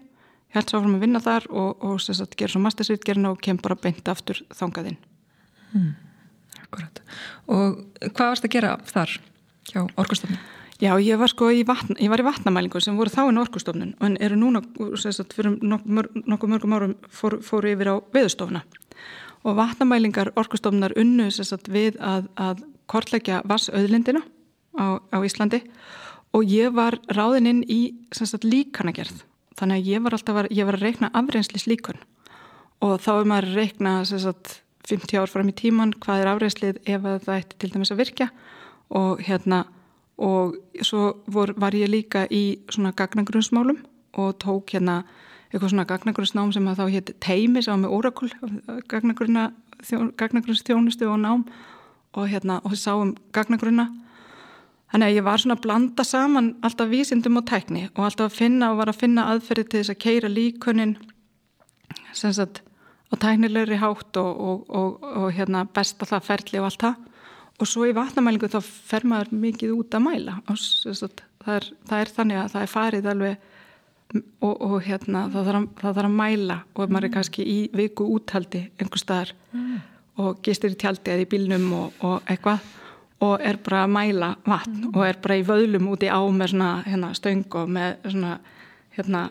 Ég 0.51 0.59
held 0.59 0.73
frá 0.73 0.81
að 0.83 1.03
vinna 1.05 1.23
þar 1.23 1.47
og, 1.55 1.83
og 1.87 2.01
sagt, 2.03 2.35
gera 2.35 2.51
svo 2.51 2.61
mastersritgerina 2.65 3.31
og 3.31 3.39
kem 3.43 3.59
bara 3.63 3.79
beint 3.79 4.09
aftur 4.11 4.41
þangaðinn 4.59 4.97
hmm. 5.71 5.93
Akkurat. 6.71 7.03
Og 7.51 7.83
hvað 8.15 8.33
varst 8.33 8.47
að 8.47 8.55
gera 8.55 8.73
þar 8.87 9.19
hjá 9.71 9.83
orkustofnun? 9.99 10.41
Já, 10.81 10.95
ég 11.03 11.19
var 11.21 11.29
sko 11.29 11.51
í, 11.53 11.61
vatna, 11.69 11.99
ég 12.01 12.09
var 12.09 12.23
í 12.23 12.25
vatnamælingu 12.25 12.81
sem 12.81 12.97
voru 12.97 13.13
þá 13.13 13.27
en 13.27 13.41
orkustofnun 13.43 13.91
en 14.01 14.15
eru 14.25 14.39
núna, 14.41 14.63
sagt, 14.97 15.35
fyrir 15.37 15.59
nokkuð 15.61 15.93
mörg, 15.93 16.47
mörgum 16.55 16.77
árum 16.77 16.95
fór, 17.13 17.37
fóru 17.45 17.75
yfir 17.75 17.91
á 17.93 17.97
veðustofna 18.15 18.63
og 19.45 19.59
vatnamælingar 19.59 20.33
orkustofnar 20.41 20.95
unnu 21.01 21.29
sagt, 21.35 21.69
við 21.69 21.99
að, 22.01 22.31
að 22.41 22.63
kortleggja 22.91 23.43
vassauðlindina 23.49 24.23
á, 24.77 25.01
á 25.01 25.19
Íslandi. 25.25 25.63
Og 26.37 26.47
ég 26.47 26.73
var 26.75 26.97
ráðinn 27.11 27.49
inn 27.51 27.63
í 27.67 27.81
líkanagerð. 28.15 29.25
Þannig 29.59 29.81
að 29.81 29.89
ég 29.91 30.03
var 30.05 30.15
alltaf 30.15 30.37
að, 30.41 30.51
ég 30.55 30.69
var 30.69 30.79
að 30.79 30.85
reikna 30.87 31.11
afreynsli 31.13 31.61
slíkun 31.61 32.01
og 32.81 33.01
þá 33.05 33.11
er 33.19 33.27
maður 33.29 33.49
að 33.51 33.57
reikna 33.59 33.93
sagt, 34.09 34.61
50 34.91 35.23
ár 35.23 35.31
fram 35.31 35.51
í 35.51 35.57
tíman 35.57 35.95
hvað 36.03 36.23
er 36.23 36.33
afreynslið 36.33 36.81
ef 36.85 37.07
það 37.07 37.37
ætti 37.37 37.61
til 37.61 37.73
dæmis 37.75 37.95
að 37.95 38.03
virka 38.03 38.31
og 38.91 39.23
hérna 39.25 39.65
og 40.21 40.57
svo 40.85 41.23
vor, 41.33 41.55
var 41.57 41.73
ég 41.73 41.89
líka 41.89 42.27
í 42.29 42.61
svona 42.69 42.93
gagnagrunnsmálum 42.97 43.79
og 44.21 44.37
tók 44.43 44.75
hérna 44.75 45.05
eitthvað 45.51 45.73
svona 45.73 45.87
gagnagrunnsnám 45.89 46.53
sem 46.55 46.69
að 46.71 46.79
þá 46.79 46.85
hétt 46.95 47.11
teimi 47.25 47.63
sem 47.63 47.75
var 47.75 47.81
með 47.83 47.95
órakul 47.97 48.29
gagnagrunnsþjónustu 50.21 51.09
og 51.11 51.19
nám. 51.19 51.45
Og 52.15 52.27
hérna 52.27 52.61
og 52.65 52.75
sáum 52.75 53.15
gagnagrunna. 53.33 53.87
Þannig 54.91 55.07
að 55.07 55.15
ég 55.15 55.25
var 55.27 55.39
svona 55.39 55.55
að 55.55 55.63
blanda 55.63 56.05
saman 56.05 56.57
alltaf 56.67 56.89
vísindum 56.91 57.39
og 57.39 57.47
tækni 57.47 57.85
og 57.95 58.05
alltaf 58.05 58.33
að 58.33 58.39
finna 58.39 58.73
og 58.73 58.81
var 58.81 58.91
að 58.91 59.01
finna 59.05 59.29
aðferði 59.31 59.65
til 59.69 59.81
þess 59.81 59.93
að 59.95 60.01
keira 60.03 60.29
líkunin 60.31 60.97
sagt, 62.13 62.63
og 63.11 63.19
tæknilegri 63.19 63.79
hátt 63.81 64.17
og, 64.21 64.41
og, 64.41 64.67
og, 64.71 65.07
og 65.23 65.33
hérna 65.35 65.65
best 65.67 66.03
alltaf 66.03 66.29
ferli 66.31 66.61
og 66.61 66.71
allt 66.71 66.85
það 66.87 67.07
og 67.61 67.69
svo 67.69 67.87
í 67.89 67.95
vatnamælingu 67.97 68.49
þá 68.49 68.61
fer 68.65 69.07
maður 69.09 69.35
mikið 69.43 69.77
út 69.77 69.97
að 69.97 70.05
mæla 70.07 70.41
það 70.47 71.55
er, 71.57 71.71
það 71.89 71.97
er 72.01 72.13
þannig 72.17 72.41
að 72.41 72.53
það 72.55 72.63
er 72.63 72.75
farið 72.75 73.09
alveg 73.13 73.49
og, 74.41 74.55
og 74.55 74.77
hérna 74.87 75.27
það 75.31 75.49
þarf, 75.49 75.61
að, 75.61 75.69
það 75.81 75.97
þarf 75.99 76.11
að 76.11 76.19
mæla 76.21 76.59
og 76.75 76.93
maður 76.93 77.09
er 77.09 77.15
kannski 77.17 77.47
í 77.47 77.59
viku 77.77 78.07
úthaldi 78.17 78.63
einhver 78.81 79.03
staðar 79.03 79.35
mm. 79.53 79.77
og 80.25 80.41
gistir 80.47 80.75
í 80.75 80.79
tjaldi 80.81 81.15
eða 81.15 81.27
í 81.27 81.31
bílnum 81.31 81.69
og, 81.77 82.01
og 82.07 82.31
eitthvað 82.31 82.65
og 83.21 83.45
er 83.45 83.61
bara 83.61 83.85
að 83.85 83.95
mæla 83.95 84.33
vatn 84.47 84.79
mm. 84.81 84.95
og 84.95 85.05
er 85.07 85.21
bara 85.23 85.39
í 85.39 85.47
vöðlum 85.47 85.91
úti 85.93 86.09
á 86.09 86.21
með 86.25 86.55
svona 86.55 86.73
hérna, 86.87 87.13
stöng 87.19 87.45
og 87.61 87.71
með 87.77 88.09
svona 88.09 88.35
hérna, 88.97 89.25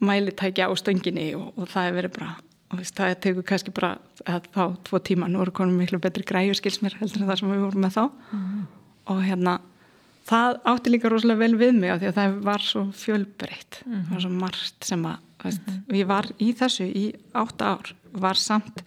mælitækja 0.00 0.68
á 0.68 0.72
stönginni 0.76 1.30
og, 1.38 1.52
og 1.56 1.70
það 1.70 1.90
er 1.90 1.98
verið 2.00 2.16
bara 2.18 2.32
og 2.70 2.78
veist, 2.78 2.94
það 2.96 3.16
tegur 3.24 3.46
kannski 3.46 3.72
bara 3.74 3.96
að 4.28 4.46
þá 4.54 4.62
tvo 4.86 5.00
tíma, 5.02 5.28
nú 5.30 5.42
eru 5.42 5.54
konum 5.54 5.80
miklu 5.80 5.98
betri 6.02 6.26
græu 6.26 6.54
skils 6.54 6.80
mér 6.84 6.96
heldur 7.00 7.24
en 7.24 7.30
það 7.30 7.40
sem 7.40 7.50
við 7.50 7.64
vorum 7.64 7.84
með 7.84 7.96
þá 7.96 8.04
mm. 8.06 8.60
og 9.14 9.24
hérna 9.26 9.56
það 10.30 10.60
átti 10.72 10.92
líka 10.92 11.10
rosalega 11.10 11.42
vel 11.42 11.56
við 11.58 11.74
mig 11.80 11.90
af 11.92 12.00
því 12.00 12.10
að 12.10 12.20
það 12.20 12.36
var 12.46 12.66
svo 12.66 12.84
fjölbreytt 12.94 13.80
mm 13.82 13.92
-hmm. 13.92 14.04
það 14.06 14.14
var 14.14 14.24
svo 14.26 14.30
margt 14.44 14.86
sem 14.86 15.06
að 15.06 15.18
veist, 15.42 15.66
mm 15.66 15.74
-hmm. 15.74 15.96
ég 15.96 16.06
var 16.06 16.26
í 16.38 16.52
þessu 16.60 16.86
í 16.86 17.04
átta 17.32 17.64
ár 17.74 17.94
var 18.12 18.36
samt 18.36 18.82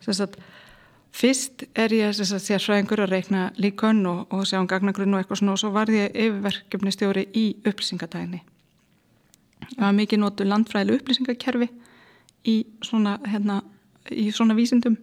sagt, 0.00 0.36
fyrst 1.12 1.64
er 1.74 1.92
ég 1.92 2.10
sérfræðingur 2.12 3.00
að 3.00 3.10
reikna 3.10 3.52
líkönn 3.56 4.06
og, 4.06 4.26
og 4.32 4.44
sjá 4.46 4.58
um 4.58 4.66
gagnagrunn 4.66 5.14
og 5.14 5.20
eitthvað 5.20 5.38
svona 5.38 5.52
og 5.52 5.58
svo 5.58 5.70
var 5.70 5.86
ég 5.88 6.10
yfirverkefni 6.14 6.90
stjóri 6.90 7.28
í 7.32 7.56
upplýsingatægni 7.64 8.42
ég 9.60 9.78
var 9.78 9.92
mikið 9.92 10.18
nótu 10.18 10.44
landfræðileg 10.44 11.00
upplýsingakerfi 11.00 11.68
í 12.46 12.56
svona, 12.84 13.18
hérna, 13.26 13.62
í 14.10 14.30
svona 14.34 14.56
vísindum 14.56 14.96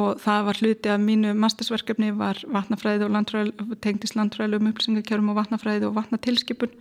og 0.00 0.18
það 0.22 0.46
var 0.48 0.60
hluti 0.60 0.90
af 0.90 1.02
mínu 1.02 1.34
mastersverkefni 1.38 2.10
var 2.18 2.40
vatnafræði 2.50 3.06
og 3.06 3.14
landfræði, 3.14 3.52
tengdist 3.84 4.16
landfræði 4.18 4.58
um 4.58 4.70
upplýsingakjörum 4.72 5.30
og 5.30 5.38
vatnafræði 5.38 5.86
og 5.88 5.94
vatnatilskipun 5.98 6.72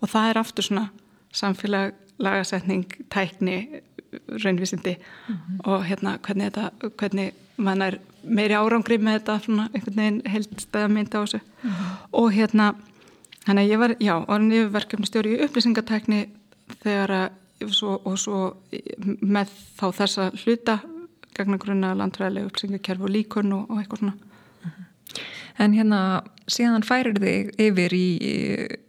og 0.00 0.08
það 0.12 0.30
er 0.30 0.40
aftur 0.40 0.66
svona 0.66 0.88
samfélag, 1.32 1.94
lagasetning, 2.18 2.84
tækni, 3.10 3.80
raunvísindi 4.28 4.96
mm 4.96 5.34
-hmm. 5.34 5.60
og 5.64 5.84
hérna 5.84 6.18
hvernig 6.18 6.52
þetta, 6.52 6.70
hvernig 6.98 7.32
mann 7.56 7.82
er 7.82 7.98
meiri 8.22 8.54
árangri 8.54 8.98
með 8.98 9.18
þetta 9.18 9.40
svona 9.40 9.68
einhvern 9.74 9.96
veginn 9.96 10.22
heldstæða 10.26 10.88
mynda 10.88 11.18
á 11.18 11.22
þessu 11.24 11.40
mm 11.40 11.70
-hmm. 11.70 11.96
og 12.12 12.32
hérna 12.32 12.74
að 13.46 13.70
ég 13.70 13.78
var, 13.78 13.94
já, 14.00 14.24
orðin 14.28 14.52
yfirverkefni 14.52 15.06
stjóri 15.06 15.36
í 15.36 15.44
upplýsingatækni 15.44 16.28
þegar 16.82 17.10
að 17.10 17.28
svo, 17.68 17.98
og 18.04 18.16
svo 18.18 18.40
með 19.20 19.52
þá 19.78 19.86
þessa 20.00 20.30
hluta 20.42 20.78
gagnagrunna, 21.36 21.94
landfræðilega 21.98 22.50
uppsengakerfi 22.50 23.06
og 23.06 23.14
líkun 23.14 23.54
og, 23.56 23.70
og 23.70 23.80
eitthvað 23.80 24.02
svona. 24.02 24.16
En 25.60 25.74
hérna 25.76 26.00
síðan 26.50 26.86
færir 26.86 27.18
þig 27.20 27.50
yfir 27.60 27.94
í 27.96 28.06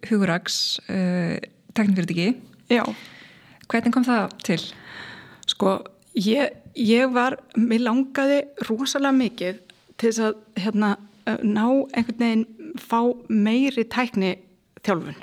hugurags 0.10 0.80
uh, 0.88 1.36
teknifyrirtiki. 1.76 2.30
Já. 2.72 2.84
Hvernig 3.72 3.96
kom 3.96 4.06
það 4.08 4.36
til? 4.46 4.60
Sko, 5.52 5.78
ég, 6.16 6.56
ég 6.80 7.12
var, 7.12 7.38
mér 7.60 7.86
langaði 7.88 8.42
rosalega 8.70 9.18
mikið 9.18 9.60
til 10.00 10.12
þess 10.12 10.24
að 10.30 10.64
hérna, 10.64 10.96
ná 11.44 11.66
einhvern 11.94 12.22
veginn 12.22 12.80
fá 12.82 13.00
meiri 13.30 13.86
tækni 13.92 14.36
þjálfun 14.82 15.20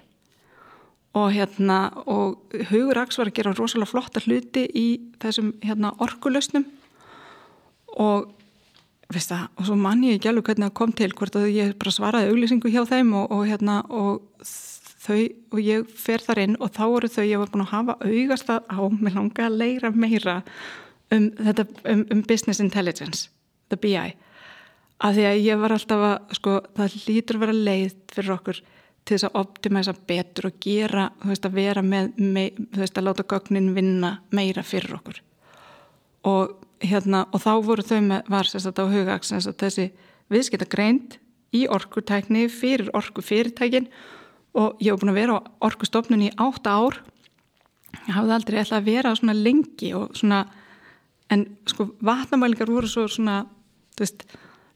og 1.19 1.29
hérna 1.35 1.79
og 2.07 2.57
hugurags 2.71 3.19
var 3.19 3.31
að 3.31 3.39
gera 3.39 3.55
rosalega 3.57 3.91
flotta 3.91 4.23
hluti 4.25 4.65
í 4.77 4.89
þessum 5.23 5.55
hérna 5.65 5.95
orkulösnum 6.05 6.67
og 7.99 8.29
það, 9.13 9.49
og 9.57 9.69
svo 9.69 9.77
mann 9.81 10.05
ég 10.05 10.19
ekki 10.19 10.31
alveg 10.31 10.51
hvernig 10.51 10.69
það 10.69 10.79
kom 10.81 10.95
til 10.97 11.11
hvort 11.17 11.39
að 11.41 11.49
ég 11.55 11.77
bara 11.81 11.95
svaraði 11.95 12.33
auglýsingu 12.33 12.73
hjá 12.73 12.83
þeim 12.89 13.15
og, 13.17 13.33
og 13.33 13.47
hérna 13.49 13.81
þau, 15.09 15.23
og 15.55 15.61
ég 15.65 15.89
fer 15.97 16.25
þar 16.25 16.43
inn 16.45 16.57
og 16.61 16.73
þá 16.77 16.85
eru 16.87 17.13
þau, 17.15 17.25
ég 17.25 17.43
var 17.43 17.53
búin 17.55 17.65
að 17.65 17.73
hafa 17.73 17.99
augast 18.05 18.53
að 18.53 18.69
á, 18.69 18.81
mér 18.93 19.17
langa 19.17 19.49
að 19.49 19.59
leira 19.63 19.93
meira 19.95 20.39
um 21.15 21.31
þetta, 21.41 21.65
um, 21.89 22.07
um 22.13 22.25
business 22.29 22.61
intelligence, 22.61 23.29
the 23.73 23.81
BI 23.81 24.13
að 24.99 25.19
því 25.19 25.27
að 25.29 25.45
ég 25.47 25.61
var 25.63 25.75
alltaf 25.75 26.05
að 26.05 26.35
sko, 26.39 26.57
það 26.77 26.99
lítur 27.07 27.41
vera 27.43 27.55
leið 27.55 27.95
fyrir 28.13 28.35
okkur 28.35 28.61
til 29.09 29.17
þess 29.17 29.29
að 29.31 29.39
optimæsa 29.41 29.95
betur 30.09 30.51
og 30.51 30.59
gera, 30.61 31.09
þú 31.23 31.31
veist, 31.33 31.49
að 31.49 31.57
vera 31.57 31.83
með, 31.85 32.11
með 32.21 32.61
þú 32.75 32.83
veist, 32.83 32.99
að 33.01 33.07
láta 33.07 33.27
gögnin 33.33 33.73
vinna 33.77 34.13
meira 34.37 34.65
fyrir 34.67 34.99
okkur. 34.99 35.23
Og 36.29 36.55
hérna, 36.85 37.25
og 37.33 37.43
þá 37.43 37.51
voru 37.65 37.87
þau 37.87 37.99
með, 38.05 38.29
var 38.29 38.51
sérstaklega 38.51 38.93
á 38.93 38.95
hugags 38.95 39.33
þessi 39.63 39.89
viðskipta 40.29 40.69
greint 40.69 41.19
í 41.57 41.65
orkutækni 41.73 42.47
fyrir 42.53 42.93
orkufyrirtækin. 42.97 43.89
Og 44.59 44.81
ég 44.83 44.93
hef 44.93 45.01
búin 45.01 45.15
að 45.15 45.21
vera 45.23 45.39
á 45.41 45.47
orkustofnun 45.71 46.27
í 46.29 46.33
átta 46.37 46.77
ár. 46.77 47.01
Ég 48.05 48.15
hafði 48.17 48.37
aldrei 48.37 48.61
ætlað 48.61 48.81
að 48.83 48.91
vera 48.91 49.15
svona 49.17 49.37
lengi 49.37 49.95
og 49.97 50.13
svona 50.19 50.43
en 51.33 51.45
sko 51.69 51.91
vatnamælingar 52.05 52.71
voru 52.73 52.89
svo 52.89 53.07
svona 53.11 53.43
veist, 53.99 54.25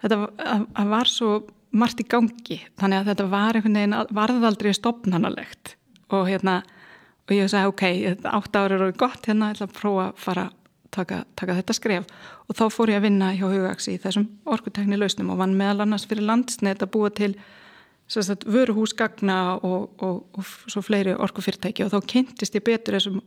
þetta 0.03 0.87
var 0.91 1.11
svo 1.11 1.43
margt 1.73 2.01
í 2.03 2.07
gangi. 2.09 2.59
Þannig 2.81 3.01
að 3.01 3.11
þetta 3.13 3.29
var 3.33 3.59
einhvern 3.59 3.79
veginn 3.79 3.99
varðaldri 4.17 4.75
stopnanalegt 4.77 5.77
og 6.13 6.29
hérna 6.29 6.61
og 7.29 7.37
ég 7.37 7.49
sagði 7.49 7.71
ok, 7.71 7.85
átta 8.29 8.65
ára 8.65 8.77
eru 8.77 8.91
gott 8.99 9.29
hérna, 9.29 9.53
ég 9.53 9.57
ætla 9.57 9.69
að 9.71 9.79
prófa 9.79 10.09
að 10.09 10.21
fara 10.21 10.47
taka, 10.93 11.23
taka 11.39 11.57
þetta 11.61 11.77
skref. 11.77 12.09
Og 12.49 12.59
þá 12.59 12.65
fór 12.75 12.93
ég 12.93 13.01
að 13.01 13.07
vinna 13.07 13.33
hjá 13.37 13.47
Hugaxi 13.47 13.97
í 13.97 14.01
þessum 14.03 14.29
orkutekni 14.53 14.99
lausnum 14.99 15.33
og 15.33 15.41
vann 15.41 15.57
meðal 15.59 15.87
annars 15.87 16.07
fyrir 16.09 16.27
landsnett 16.29 16.85
að 16.85 16.93
búa 16.97 17.13
til 17.15 17.33
sagt, 18.13 18.45
vöruhúsgagna 18.45 19.39
og, 19.65 19.89
og, 20.03 20.19
og 20.37 20.51
svo 20.69 20.83
fleiri 20.85 21.15
orkufyrirtæki. 21.17 21.87
Og 21.87 21.95
þá 21.95 22.11
kynntist 22.13 22.59
ég 22.59 22.67
betur 22.67 22.99
þessum, 22.99 23.23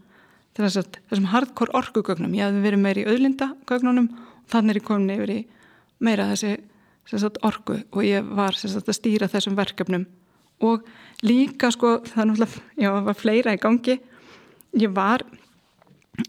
sagt, 0.68 1.00
þessum 1.10 1.32
hardcore 1.32 1.74
orkugögnum. 1.80 2.36
Ég 2.38 2.50
hafði 2.50 2.64
verið 2.68 2.84
meir 2.84 3.02
í 3.02 3.08
auðlindagögnunum 3.10 4.12
og 4.14 4.48
þannig 4.54 4.76
er 4.76 4.82
ég 4.82 4.88
komin 4.92 5.16
yfir 5.16 5.34
í 5.34 5.42
meira 6.06 6.30
þessi 6.34 6.58
sagt, 7.10 7.40
orku 7.46 7.80
og 7.92 8.04
ég 8.06 8.26
var 8.36 8.58
að 8.58 8.94
stýra 8.96 9.30
þessum 9.32 9.58
verkefnum. 9.58 10.06
Og 10.64 10.86
líka 11.26 11.72
sko 11.74 12.00
náttúrulega, 12.02 12.62
já 12.80 12.90
það 12.90 13.08
var 13.10 13.18
fleira 13.20 13.56
í 13.56 13.62
gangi. 13.62 14.00
Ég 14.76 14.94
var 14.96 15.26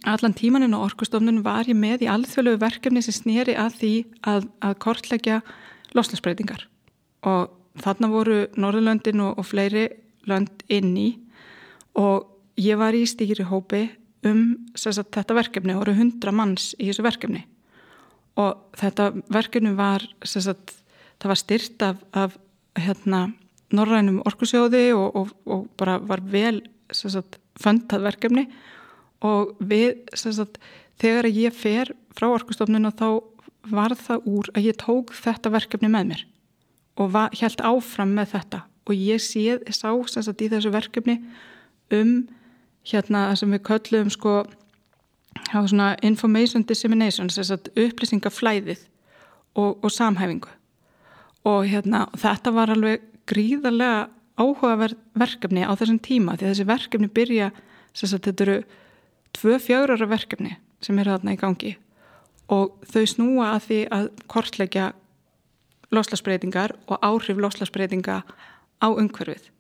allan 0.06 0.34
tímaninn 0.34 0.74
á 0.74 0.82
orkustofnun 0.82 1.44
var 1.44 1.68
ég 1.68 1.78
með 1.78 2.06
í 2.06 2.10
alþjóðlegu 2.10 2.60
verkefni 2.62 3.02
sem 3.04 3.14
snýri 3.14 3.54
að 3.58 3.78
því 3.80 3.92
að, 4.26 4.48
að 4.64 4.78
kortleggja 4.82 5.40
loslasbreytingar 5.94 6.66
og 7.26 7.52
þarna 7.82 8.10
voru 8.10 8.38
Norðurlöndin 8.58 9.22
og, 9.24 9.38
og 9.38 9.46
fleiri 9.46 9.86
lönd 10.26 10.64
inn 10.72 10.94
í 10.98 11.08
og 11.98 12.26
ég 12.60 12.78
var 12.80 12.96
í 12.96 13.04
stýri 13.08 13.46
hópi 13.46 13.86
um 14.26 14.56
sagt, 14.74 15.12
þetta 15.14 15.38
verkefni 15.38 15.76
og 15.76 15.84
voru 15.84 15.96
hundra 16.00 16.34
manns 16.34 16.72
í 16.80 16.88
þessu 16.90 17.06
verkefni 17.06 17.44
og 18.36 18.76
þetta 18.76 19.10
verkefni 19.32 19.72
var 19.76 20.04
sagt, 20.24 20.74
það 21.22 21.32
var 21.32 21.40
styrt 21.40 21.84
af, 21.86 22.00
af 22.12 22.36
hérna, 22.76 23.30
norrænum 23.74 24.20
orkusjóði 24.28 24.90
og, 24.94 25.16
og, 25.16 25.32
og 25.48 25.66
bara 25.80 25.96
var 25.98 26.22
vel 26.30 26.60
sagt, 26.92 27.40
föndað 27.58 28.04
verkefni. 28.10 28.46
Og 29.24 29.56
við, 29.64 30.04
sagt, 30.14 30.60
þegar 31.00 31.30
ég 31.32 31.56
fer 31.56 31.94
frá 32.16 32.28
orkustofnun 32.28 32.90
og 32.90 32.98
þá 33.00 33.08
var 33.72 33.96
það 33.98 34.28
úr 34.30 34.50
að 34.54 34.68
ég 34.68 34.78
tók 34.78 35.12
þetta 35.16 35.50
verkefni 35.50 35.90
með 35.90 36.10
mér 36.12 36.24
og 36.96 37.10
var, 37.12 37.34
held 37.36 37.60
áfram 37.60 38.14
með 38.16 38.30
þetta. 38.36 38.62
Og 38.86 38.94
ég 38.96 39.20
séð, 39.20 39.64
sá 39.74 39.90
sagt, 40.06 40.40
í 40.40 40.48
þessu 40.52 40.70
verkefni 40.72 41.18
um 41.92 42.12
hérna 42.86 43.28
sem 43.36 43.50
við 43.52 43.64
köllum 43.66 44.12
sko 44.12 44.44
information 46.02 46.64
dissemination 46.66 47.28
upplýsingaflæðið 47.28 48.80
og, 49.54 49.84
og 49.84 49.90
samhæfingu. 49.90 50.48
Og 51.46 51.66
hérna, 51.70 52.06
þetta 52.18 52.52
var 52.52 52.72
alveg 52.74 53.02
gríðarlega 53.26 54.08
áhugaverð 54.36 54.98
verkefni 55.16 55.64
á 55.64 55.72
þessum 55.78 56.00
tíma 56.02 56.36
því 56.36 56.46
að 56.46 56.52
þessi 56.52 56.68
verkefni 56.68 57.08
byrja 57.08 57.50
sagt, 57.96 58.26
þetta 58.26 58.44
eru 58.44 58.56
tvö 59.36 59.58
fjárara 59.62 60.08
verkefni 60.08 60.56
sem 60.84 60.98
eru 60.98 61.14
þarna 61.14 61.34
í 61.36 61.40
gangi. 61.40 61.72
Og 62.52 62.76
þau 62.86 63.04
snúa 63.10 63.52
að 63.54 63.66
því 63.66 63.80
að 63.96 64.08
kortleggja 64.30 64.90
loslasbreytingar 65.94 66.74
og 66.90 67.02
áhrif 67.02 67.38
loslasbreytinga 67.40 68.22
á 68.82 68.88
umhverfið. 68.90 69.50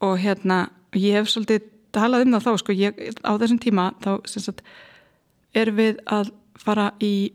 Og 0.00 0.18
hérna 0.20 0.70
ég 0.96 1.20
hef 1.20 1.30
svolítið 1.30 1.68
talað 1.94 2.26
um 2.26 2.34
það 2.34 2.46
þá 2.46 2.62
sko 2.62 2.76
ég, 2.76 3.00
á 3.22 3.32
þessum 3.38 3.60
tíma 3.62 3.90
þá 4.02 4.12
sagt, 4.26 4.64
er 5.56 5.72
við 5.74 6.00
að 6.06 6.32
fara 6.60 6.90
í 7.02 7.32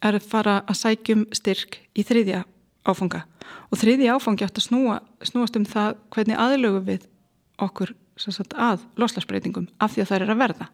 er 0.00 0.16
að 0.16 0.28
fara 0.32 0.60
að 0.64 0.80
sækjum 0.80 1.26
styrk 1.36 1.78
í 1.92 2.04
þriðja 2.06 2.44
áfanga. 2.88 3.24
Og 3.70 3.80
þriðja 3.80 4.16
áfangi 4.16 4.46
átt 4.46 4.58
að 4.58 4.66
snúa, 4.66 4.98
snúast 5.26 5.56
um 5.58 5.66
það 5.68 5.98
hvernig 6.14 6.40
aðlögu 6.40 6.82
við 6.86 7.06
okkur 7.60 7.92
sagt, 8.20 8.54
að 8.56 8.84
loslasbreytingum 9.00 9.68
af 9.80 9.94
því 9.94 10.04
að 10.04 10.10
það 10.10 10.24
er 10.24 10.32
að 10.34 10.42
verða. 10.42 10.68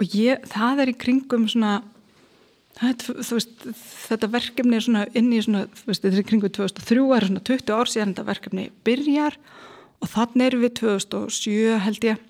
Og 0.00 0.16
ég, 0.18 0.46
það 0.50 0.82
er 0.82 0.92
í 0.92 0.98
kringum 0.98 1.46
svona 1.50 1.76
veist, 2.80 3.66
þetta 4.08 4.30
verkefni 4.32 4.78
er 4.78 4.84
svona 4.84 5.06
inn 5.18 5.30
í 5.34 5.40
svona, 5.44 5.66
veist, 5.86 6.02
þetta 6.02 6.16
er 6.16 6.22
í 6.22 6.28
kringum 6.30 6.54
2003 6.56 7.06
það 7.06 7.16
er 7.16 7.28
svona 7.28 7.46
20 7.50 7.74
ár 7.76 7.90
síðan 7.92 8.14
þetta 8.14 8.28
verkefni 8.30 8.68
byrjar. 8.86 9.38
Og 10.02 10.10
þannig 10.10 10.46
erum 10.48 10.64
við 10.64 10.76
2007 10.80 11.80
held 11.86 12.06
ég 12.08 12.22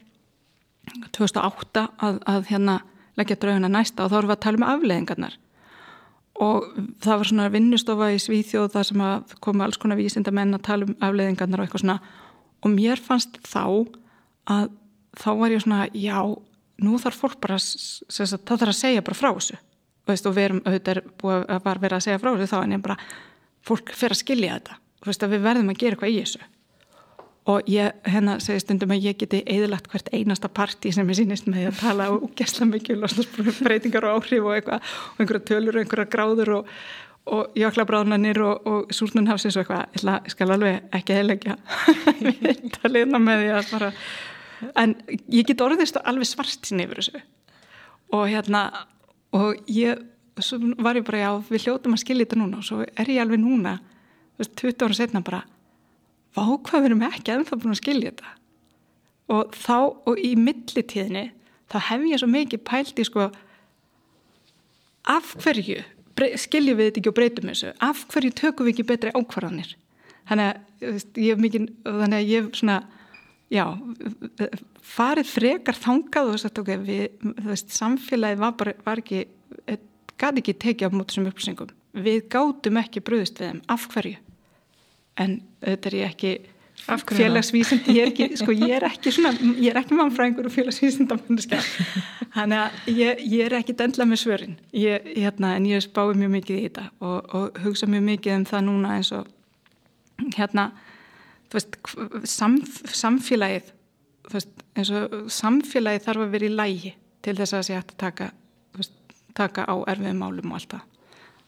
2008 1.17 1.87
að, 2.03 2.19
að 2.29 2.49
hérna 2.51 2.81
leggja 3.19 3.39
draugina 3.41 3.71
næsta 3.71 4.05
og 4.05 4.13
þá 4.13 4.19
erum 4.19 4.31
við 4.31 4.37
að 4.37 4.45
tala 4.47 4.61
um 4.61 4.69
afleðingarnar 4.73 5.39
og 6.43 6.69
það 7.03 7.19
var 7.21 7.29
svona 7.29 7.49
vinnustofa 7.53 8.09
í 8.15 8.21
Svíþjóð 8.23 8.71
þar 8.73 8.89
sem 8.89 9.03
að 9.05 9.35
koma 9.45 9.67
alls 9.67 9.79
konar 9.81 10.01
vísindamenn 10.01 10.57
að 10.57 10.65
tala 10.69 10.89
um 10.89 10.95
afleðingarnar 11.05 11.61
og 11.61 11.67
eitthvað 11.67 11.85
svona. 11.85 11.99
Og 12.63 12.73
mér 12.73 13.03
fannst 13.03 13.37
þá 13.45 13.65
að 14.51 14.71
þá 15.21 15.29
var 15.39 15.53
ég 15.53 15.63
svona 15.63 15.83
já, 15.93 16.19
nú 16.83 16.97
þarf 17.03 17.21
fólk 17.21 17.37
bara 17.43 17.59
það 17.61 18.35
þarf 18.49 18.73
að 18.73 18.79
segja 18.81 19.05
bara 19.05 19.19
frá 19.19 19.31
þessu. 19.31 19.61
Veist, 20.09 20.27
og 20.27 20.35
við 20.35 20.49
erum 20.49 20.63
auðvitað 20.65 21.03
búið 21.21 21.45
að 21.53 21.69
verið 21.85 21.99
að 21.99 22.05
segja 22.07 22.23
frá 22.23 22.33
þessu 22.33 22.51
þá 22.51 22.59
en 22.63 22.75
ég 22.75 22.83
bara, 22.89 22.97
fólk 23.63 23.93
fer 23.95 24.15
að 24.17 24.23
skilja 24.25 24.57
þetta. 24.57 24.79
Veist, 25.07 25.23
að 25.23 25.37
við 25.37 25.45
verðum 25.47 25.71
að 25.71 25.83
gera 25.83 25.99
eitthvað 25.99 26.15
í 26.15 26.19
þessu 26.23 26.52
og 27.51 27.69
ég 27.71 27.95
hérna 28.07 28.37
segi 28.43 28.63
stundum 28.63 28.93
að 28.95 29.07
ég 29.09 29.19
geti 29.19 29.41
eðlagt 29.51 29.89
hvert 29.91 30.11
einasta 30.15 30.51
parti 30.53 30.93
sem 30.95 31.09
ég 31.11 31.19
sýnist 31.19 31.49
með 31.51 31.73
að 31.73 31.81
tala 31.81 32.11
og 32.15 32.29
gæsla 32.39 32.69
mikið 32.71 33.03
breytingar 33.65 34.07
og 34.07 34.21
áhrif 34.21 34.47
og 34.47 34.55
eitthvað 34.57 34.93
og 35.11 35.23
einhverja 35.25 35.47
tölur 35.51 35.79
og 35.79 35.83
einhverja 35.83 36.11
gráður 36.13 36.53
og, 36.59 36.69
og 37.35 37.59
jöklabráðnanir 37.59 38.39
og, 38.47 38.69
og 38.71 38.95
súrnunhafsins 38.95 39.59
og 39.59 39.65
eitthvað. 39.65 39.99
Ég 39.99 40.31
skal 40.35 40.55
alveg 40.55 40.95
ekki 40.95 41.19
eðlegja 41.19 41.59
að 42.85 42.95
leina 42.95 43.23
með 43.23 43.43
því 43.43 43.51
að 43.59 43.73
bara 43.75 43.93
en 44.79 44.95
ég 45.27 45.49
get 45.49 45.65
orðist 45.65 45.99
alveg 45.99 46.31
svart 46.31 46.69
sín 46.71 46.85
yfir 46.85 47.03
þessu. 47.03 47.25
Og 48.15 48.29
hérna 48.31 48.69
og 49.35 49.59
ég 49.67 49.99
var 50.79 50.97
ég 50.97 51.07
bara 51.07 51.25
já 51.25 51.33
við 51.49 51.67
hljóðum 51.67 51.97
að 51.97 52.05
skilja 52.05 52.27
þetta 52.27 52.39
núna 52.39 52.61
og 52.61 52.69
svo 52.69 52.85
er 52.87 53.11
ég 53.11 53.23
alveg 53.25 53.43
núna 53.43 53.81
20 54.39 54.87
ára 54.87 54.97
setna 54.97 55.23
bara 55.25 55.43
vá 56.37 56.45
hvað 56.45 56.79
við 56.81 56.89
erum 56.91 57.05
ekki 57.09 57.35
ennþá 57.35 57.59
búin 57.61 57.75
að 57.75 57.81
skilja 57.81 58.13
þetta. 58.13 58.35
Og 59.33 59.57
þá 59.57 59.77
og 60.11 60.21
í 60.21 60.33
millitíðinni 60.37 61.27
þá 61.73 61.79
hef 61.89 62.07
ég 62.11 62.23
svo 62.23 62.29
mikið 62.31 62.65
pælt 62.69 63.01
í 63.01 63.07
sko 63.09 63.29
af 65.13 65.35
hverju 65.43 65.83
skiljum 66.39 66.79
við 66.79 66.91
þetta 66.91 67.01
ekki 67.01 67.11
og 67.11 67.17
breytum 67.17 67.51
þessu? 67.51 67.71
Af 67.83 68.03
hverju 68.13 68.35
tökum 68.39 68.69
við 68.69 68.75
ekki 68.75 68.89
betri 68.91 69.15
ákvarðanir? 69.17 69.77
Þannig 70.29 70.51
að 70.51 71.07
ég 71.19 71.31
hef 71.33 71.43
mikið 71.43 71.71
þannig 71.87 72.19
að 72.19 72.29
ég 72.31 72.43
hef 72.43 72.59
svona 72.61 72.79
já, 73.53 73.65
farið 74.95 75.31
frekar 75.33 75.79
þangað 75.79 76.33
og 76.33 76.45
að 76.49 76.61
okay, 76.63 76.83
við, 76.83 77.07
veist, 77.47 77.73
samfélagið 77.75 78.43
var, 78.45 78.59
bara, 78.61 78.77
var 78.87 79.03
ekki 79.03 79.25
gæti 80.23 80.43
ekki 80.45 80.59
tekið 80.67 80.93
á 80.93 80.95
mót 80.95 81.11
þessum 81.11 81.31
upplýsingum. 81.33 81.73
Við 81.93 82.21
gátum 82.33 82.79
ekki 82.81 83.03
bröðist 83.05 83.41
við 83.41 83.51
þeim. 83.51 83.65
Af 83.73 83.89
hverju 83.93 84.21
en 85.21 85.41
þetta 85.63 85.91
er 85.91 85.97
ég 85.99 86.13
ekki 86.13 86.33
félagsvísind, 87.13 87.87
ég 87.93 88.03
er 88.03 88.11
ekki, 88.11 88.29
sko, 88.41 88.55
ég 88.57 88.75
er 88.79 88.87
ekki 88.89 89.13
svona, 89.15 89.33
ég 89.61 89.71
er 89.71 89.81
ekki 89.83 89.97
mannfræðingur 89.99 90.49
og 90.49 90.55
félagsvísind 90.55 91.13
þannig 92.35 92.59
að 92.59 92.89
ég, 92.91 93.21
ég 93.29 93.45
er 93.47 93.59
ekki 93.61 93.77
dendla 93.79 94.07
með 94.09 94.23
svörin. 94.25 94.57
Ég, 94.75 95.13
hérna, 95.17 95.55
en 95.59 95.69
ég 95.69 95.85
spái 95.85 96.17
mjög 96.19 96.33
mikið 96.39 96.59
í 96.59 96.65
þetta 96.67 96.89
og, 97.05 97.37
og 97.37 97.61
hugsa 97.67 97.89
mjög 97.91 98.07
mikið 98.09 98.39
um 98.39 98.49
það 98.51 98.67
núna 98.71 98.97
eins 98.99 99.13
og 99.15 99.31
hérna 100.37 100.71
veist, 101.53 101.79
samf, 102.31 102.81
samfélagið 102.97 103.73
veist, 104.33 104.65
eins 104.77 104.93
og 104.97 105.19
samfélagið 105.33 106.07
þarf 106.07 106.27
að 106.27 106.37
vera 106.37 106.49
í 106.49 106.57
lægi 106.57 106.95
til 107.23 107.37
þess 107.39 107.53
að 107.53 107.59
það 107.59 107.69
sé 107.69 107.79
hægt 107.79 107.95
að 107.95 108.01
taka, 108.07 108.31
veist, 108.79 108.97
taka 109.39 109.67
á 109.69 109.75
erfiðum 109.93 110.25
málum 110.25 110.53
og 110.53 110.61
allt 110.61 110.75
það 110.77 110.89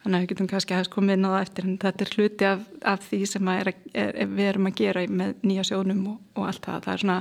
þannig 0.05 0.19
að 0.19 0.25
við 0.25 0.31
getum 0.35 0.49
kannski 0.51 0.75
aðeins 0.77 0.93
komið 0.93 1.17
inn 1.17 1.25
á 1.25 1.31
það 1.33 1.43
eftir 1.43 1.67
en 1.67 1.77
þetta 1.81 2.05
er 2.05 2.11
hluti 2.15 2.49
af, 2.49 2.65
af 2.93 3.05
því 3.09 3.21
sem 3.31 3.51
er, 3.55 3.71
er, 3.73 4.11
er, 4.13 4.27
við 4.29 4.49
erum 4.51 4.69
að 4.69 4.75
gera 4.81 5.05
með 5.09 5.31
nýja 5.49 5.65
sjónum 5.71 6.03
og, 6.13 6.19
og 6.37 6.49
allt 6.51 6.67
það, 6.67 6.83
það 6.85 6.93
er 6.95 7.05
svona 7.05 7.21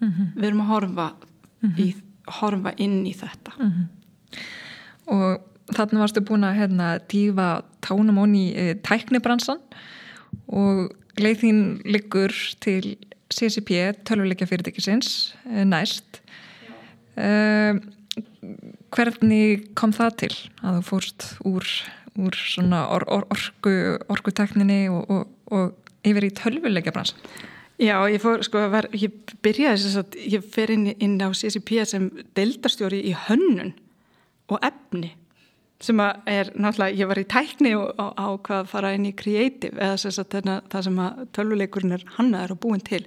mm 0.00 0.08
-hmm. 0.10 0.32
við 0.34 0.48
erum 0.48 0.64
að 0.64 0.72
horfa, 0.72 1.06
mm 1.60 1.70
-hmm. 1.70 1.84
í, 1.84 1.94
horfa 2.40 2.72
inn 2.76 2.98
í 3.06 3.14
þetta 3.14 3.52
mm 3.58 3.70
-hmm. 3.70 3.86
og 5.16 5.76
þannig 5.76 6.02
varstu 6.02 6.20
búin 6.20 6.44
að 6.44 6.58
hérna, 6.58 6.88
dífa 6.98 7.62
tánum 7.80 8.18
onni 8.18 8.50
í 8.50 8.54
e, 8.56 8.74
tæknibransan 8.74 9.60
og 10.48 10.90
leið 11.16 11.38
þín 11.44 11.60
liggur 11.84 12.34
til 12.60 12.96
CCP, 13.30 13.94
tölvuleikja 14.02 14.46
fyrirtækisins 14.50 15.34
e, 15.46 15.64
næst 15.64 16.22
uh, 17.16 17.78
hvernig 18.90 19.70
kom 19.78 19.92
það 19.94 20.16
til 20.24 20.32
að 20.64 20.78
þú 20.78 20.82
fórst 20.88 21.26
úr 21.46 21.66
úr 22.18 22.34
svona 22.36 22.86
or, 22.94 23.04
or, 23.06 23.26
orku, 23.30 23.72
orkutekninni 24.10 24.82
og, 24.90 25.10
og, 25.10 25.30
og 25.54 26.06
yfir 26.06 26.26
í 26.26 26.34
tölvuleika 26.34 26.94
brans 26.94 27.14
Já, 27.80 27.96
ég 28.12 28.20
fór, 28.20 28.42
sko, 28.44 28.66
var, 28.68 28.90
ég 28.92 29.14
byrjaði 29.40 29.78
þess 29.80 30.00
að 30.02 30.16
ég 30.28 30.42
fer 30.52 30.72
inn, 30.74 30.90
inn 31.00 31.16
á 31.24 31.32
CCP 31.32 31.78
sem 31.88 32.10
deildarstjóri 32.36 32.98
í 33.08 33.14
hönnun 33.16 33.72
og 34.52 34.58
efni 34.66 35.14
sem 35.80 36.00
að 36.02 36.28
er 36.28 36.50
náttúrulega, 36.60 36.98
ég 37.00 37.08
var 37.08 37.20
í 37.22 37.28
tækni 37.30 37.70
og 37.78 37.94
á 37.96 38.28
hvað 38.36 38.58
að 38.58 38.68
fara 38.68 38.90
inn 38.92 39.06
í 39.08 39.14
creative 39.16 39.80
eða 39.80 39.96
þess 40.02 40.20
að 40.20 40.28
þarna, 40.34 40.56
það 40.72 40.86
sem 40.86 40.98
að 41.06 41.22
tölvuleikurinn 41.38 41.96
er 41.96 42.04
hannaður 42.18 42.52
og 42.52 42.60
búin 42.66 42.84
til. 42.84 43.00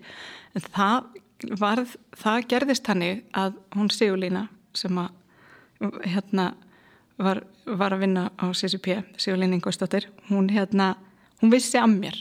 En 0.57 0.65
það 0.65 1.53
varð, 1.61 1.93
það 2.17 2.47
gerðist 2.55 2.89
hannig 2.89 3.21
að 3.37 3.59
hún 3.75 3.91
Sigurlína 3.93 4.47
sem 4.77 4.97
að 4.97 5.11
hérna 6.07 6.47
var, 7.21 7.43
var 7.65 7.95
að 7.95 8.05
vinna 8.05 8.27
á 8.35 8.45
CCP, 8.51 9.01
Sigurlein 9.17 9.55
Ingvarsdóttir, 9.55 10.09
hún, 10.29 10.49
hérna, 10.51 10.93
hún 11.41 11.51
vissi 11.53 11.79
að 11.79 11.97
mér. 11.97 12.17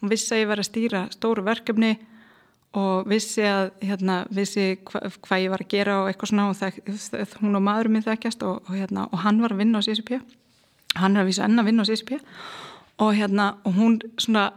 Hún 0.00 0.12
vissi 0.12 0.34
að 0.34 0.42
ég 0.42 0.50
var 0.50 0.60
að 0.60 0.68
stýra 0.68 1.02
stóru 1.14 1.44
verkefni 1.46 1.94
og 2.76 3.06
vissi 3.08 3.44
að, 3.48 3.70
hérna, 3.84 4.18
vissi 4.34 4.76
hva, 4.88 5.06
hvað 5.24 5.44
ég 5.44 5.52
var 5.52 5.64
að 5.64 5.72
gera 5.72 6.00
og 6.02 6.10
eitthvað 6.10 6.32
svona 6.32 6.48
og 6.50 6.58
það, 6.60 7.36
hún 7.40 7.58
og 7.58 7.64
maðurum 7.64 7.96
minn 7.96 8.06
þekkjast 8.06 8.44
og, 8.46 8.60
og, 8.66 8.74
hérna, 8.76 9.06
og 9.10 9.24
hann 9.24 9.40
var 9.44 9.54
að 9.54 9.62
vinna 9.64 9.80
á 9.80 9.86
CCP. 9.86 10.20
Hann 10.96 11.16
er 11.16 11.24
að 11.24 11.30
vísa 11.30 11.46
enn 11.48 11.60
að 11.60 11.70
vinna 11.70 11.84
á 11.84 11.88
CCP 11.88 12.16
og, 12.18 13.10
hérna, 13.16 13.50
og 13.64 13.76
hún, 13.76 13.98
svona, 14.20 14.48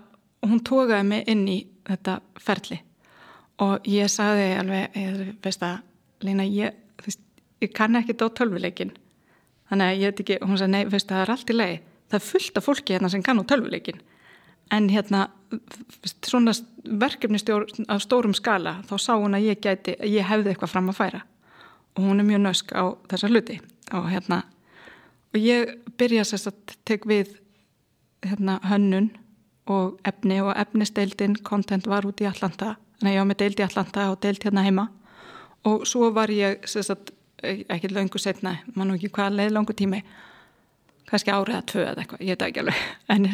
hún 0.46 0.64
tókaði 0.68 1.08
mig 1.08 1.28
inn 1.32 1.48
í 1.52 1.60
þetta 1.90 2.20
ferli 2.40 2.82
og 3.60 3.88
ég 3.90 4.08
sagði 4.12 4.54
alveg, 4.60 4.96
ég 4.96 5.36
veist 5.44 5.64
að, 5.66 5.82
Leina, 6.24 6.44
ég, 6.48 6.76
ég 7.64 7.72
kann 7.76 7.96
ekki 8.00 8.16
dótt 8.20 8.38
tölvuleikin 8.40 8.92
þannig 9.70 9.86
að 9.86 10.02
ég 10.02 10.12
veit 10.12 10.24
ekki, 10.24 10.40
hún 10.44 10.58
sagði, 10.58 10.72
nei, 10.76 10.84
veist, 10.90 11.10
það 11.10 11.24
er 11.24 11.34
allt 11.36 11.50
í 11.50 11.58
lei 11.58 11.74
það 12.10 12.20
er 12.20 12.26
fullt 12.26 12.58
af 12.58 12.66
fólki 12.66 12.96
hérna 12.96 13.10
sem 13.10 13.24
kann 13.24 13.40
á 13.42 13.44
tölvuleikin 13.46 14.02
en 14.72 14.90
hérna 14.90 15.28
svona 16.26 16.54
verkefnistjórn 17.00 17.90
á 17.90 17.98
stórum 18.02 18.34
skala, 18.34 18.80
þá 18.86 18.96
sá 18.98 19.14
hún 19.18 19.38
að 19.38 19.50
ég 19.50 19.62
gæti 19.62 19.96
ég 20.06 20.26
hefði 20.30 20.54
eitthvað 20.54 20.74
fram 20.74 20.92
að 20.92 21.00
færa. 21.00 21.22
Og 21.98 22.06
hún 22.06 22.22
er 22.22 22.28
mjög 22.28 22.44
nösk 22.44 22.74
á 22.78 22.94
þessa 23.10 23.30
hluti. 23.32 23.58
Og 23.98 24.10
hérna 24.10 24.44
og 25.34 25.40
ég 25.42 25.74
byrja 25.98 26.26
sérst 26.26 26.52
að 26.52 26.76
tek 26.86 27.06
við 27.10 27.34
hérna 28.26 28.60
hönnun 28.70 29.10
og 29.70 29.98
efni 30.06 30.40
og 30.42 30.54
efnisteildin 30.58 31.36
kontent 31.44 31.88
var 31.90 32.06
út 32.06 32.22
í 32.22 32.30
Allanda 32.30 32.76
þannig 33.00 33.12
að 33.12 33.16
ég 33.16 33.26
á 33.26 33.30
með 33.30 33.42
deild 33.42 33.60
í 33.60 33.66
Allanda 33.66 34.10
og 34.12 34.22
deild 34.22 34.46
hérna 34.46 34.66
heima. 34.66 34.88
Og 35.66 35.86
svo 35.88 36.12
var 36.14 36.30
ég 36.30 36.62
sérst 36.70 36.94
að 36.94 37.14
ekki 37.44 37.92
langu 37.94 38.22
setna, 38.22 38.58
mann 38.76 38.92
og 38.92 39.00
ekki 39.00 39.12
hvað 39.16 39.38
leið 39.40 39.56
langu 39.56 39.76
tími 39.78 40.04
kannski 41.10 41.34
árið 41.34 41.58
að 41.58 41.68
tvö 41.72 41.84
eða 41.88 42.04
eitthvað, 42.04 42.22
ég 42.22 42.36
veit 42.36 42.46
ekki 42.46 42.64
alveg. 42.64 42.82
En 43.16 43.28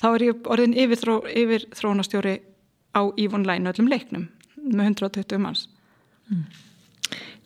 þá 0.00 0.06
er 0.12 0.26
ég 0.28 0.48
orðin 0.54 0.76
yfir, 0.84 1.00
þró, 1.00 1.16
yfir 1.26 1.66
þrónastjóri 1.74 2.34
á 2.94 3.02
Ívonlæn 3.18 3.70
öllum 3.70 3.90
leiknum 3.90 4.28
með 4.64 4.94
120 4.94 5.42
manns. 5.42 5.66
Mm. 6.30 6.44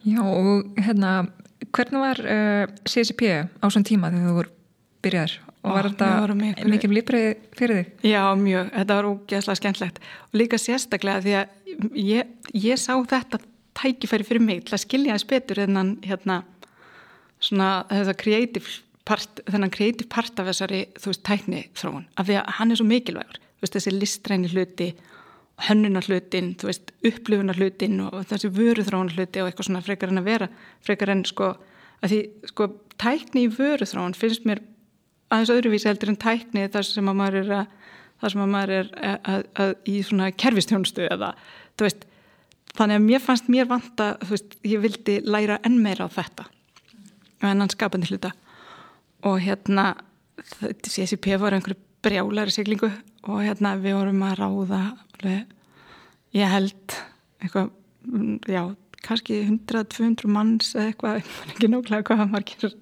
Já 0.07 0.23
og 0.23 0.79
hérna 0.79 1.13
hvernig 1.75 2.05
var 2.05 2.21
uh, 2.23 2.65
CCP 2.87 3.23
á 3.59 3.67
svon 3.73 3.87
tíma 3.87 4.13
þegar 4.13 4.29
þú 4.29 4.37
voru 4.39 4.53
byrjaðir? 5.05 5.37
Og 5.67 5.75
var 5.75 5.89
þetta 5.91 6.37
mikið 6.71 6.93
lífrið 6.95 7.29
fyrir 7.59 7.81
þig? 7.81 7.89
Já 8.07 8.23
mjög, 8.39 8.69
þetta 8.77 8.99
var 8.99 9.09
ógeðslega 9.09 9.59
skemmtlegt 9.59 9.99
og 10.29 10.39
líka 10.39 10.61
sérstaklega 10.61 11.25
því 11.25 11.35
að 11.41 11.97
ég, 11.99 12.31
ég 12.55 12.81
sá 12.81 12.95
þetta 12.95 13.41
tækifæri 13.79 14.27
fyrir 14.27 14.45
mig 14.45 14.65
til 14.67 14.77
að 14.77 14.85
skilja 14.85 15.17
þess 15.17 15.31
betur 15.31 15.63
þennan 15.63 15.97
hérna 16.05 16.43
svona 17.39 17.71
þetta 17.91 18.17
creative 18.19 18.79
part 19.09 19.43
þennan 19.49 19.73
creative 19.75 20.09
part 20.13 20.41
af 20.41 20.51
þessari 20.51 20.83
þú 20.99 21.13
veist 21.13 21.25
tækni 21.27 21.63
þróun 21.79 22.09
af 22.19 22.29
því 22.29 22.41
að 22.41 22.51
hann 22.59 22.73
er 22.73 22.81
svo 22.81 22.89
mikilvægur. 22.89 23.39
Þú 23.39 23.65
veist 23.65 23.79
þessi 23.79 23.95
listræni 23.95 24.51
hluti 24.53 24.89
hönnunar 25.67 26.07
hlutin, 26.07 26.53
þú 26.59 26.69
veist 26.69 26.93
upplifunar 27.07 27.59
hlutin 27.59 28.03
og 28.05 28.21
þessi 28.31 28.51
vöru 28.55 28.85
þróun 28.87 29.11
hluti 29.15 29.43
og 29.43 29.49
eitthvað 29.49 29.71
svona 29.71 29.83
frekar 29.83 30.13
en 30.13 30.21
að 30.21 30.29
vera 30.29 30.51
frekar 30.87 31.15
en 31.15 31.25
sko 31.27 31.55
að 31.99 32.13
því 32.13 32.21
sko 32.53 32.69
tækni 33.03 33.47
í 33.47 33.55
vöru 33.57 33.89
þróun 33.89 34.15
finnst 34.19 34.47
mér 34.47 34.63
aðeins 35.33 35.53
öðruvísi 35.57 35.91
heldur 35.91 36.13
en 36.13 36.21
tækni 36.21 36.69
þar 36.71 36.87
sem 36.87 37.11
að 37.11 37.19
maður 37.19 37.41
er 37.41 37.51
að 37.57 37.75
þar 38.19 38.35
sem 38.35 38.45
að 38.45 38.53
maður 38.55 38.75
er 38.77 38.93
að, 38.99 39.19
að, 39.33 39.43
að 39.63 39.75
í 39.91 39.97
svona 40.07 40.31
kerfistjónustu 40.35 41.07
eða 41.07 41.33
þú 41.79 41.89
veist 41.89 42.07
þannig 42.79 43.01
að 43.01 43.07
mér 43.09 43.25
fannst 43.25 43.51
mér 43.51 43.69
vanta 43.71 44.13
þú 44.23 44.31
veist, 44.35 44.57
ég 44.67 44.83
vildi 44.85 45.19
læra 45.27 45.59
enn 45.67 45.81
meira 45.83 46.07
á 46.07 46.11
þetta 46.15 46.47
en 47.43 47.63
hann 47.63 47.71
skapandi 47.71 48.09
hluta. 48.11 48.33
Og 49.27 49.41
hérna 49.43 49.93
CCP 50.87 51.39
var 51.41 51.57
einhverju 51.57 51.79
brjálæri 52.03 52.55
siglingu 52.55 52.91
og 53.27 53.43
hérna 53.43 53.75
við 53.83 53.99
vorum 53.99 54.25
að 54.27 54.37
ráða 54.39 54.83
alveg, 55.19 55.55
ég 56.39 56.53
held 56.53 56.99
eitthvað, 57.43 57.73
já 58.47 58.63
kannski 59.07 59.41
100-200 59.47 60.31
manns 60.31 60.75
eða 60.75 60.93
eitthvað, 60.93 61.33
ekki 61.53 61.71
nóglega 61.71 62.07
hvað 62.07 62.31
margir 62.33 62.77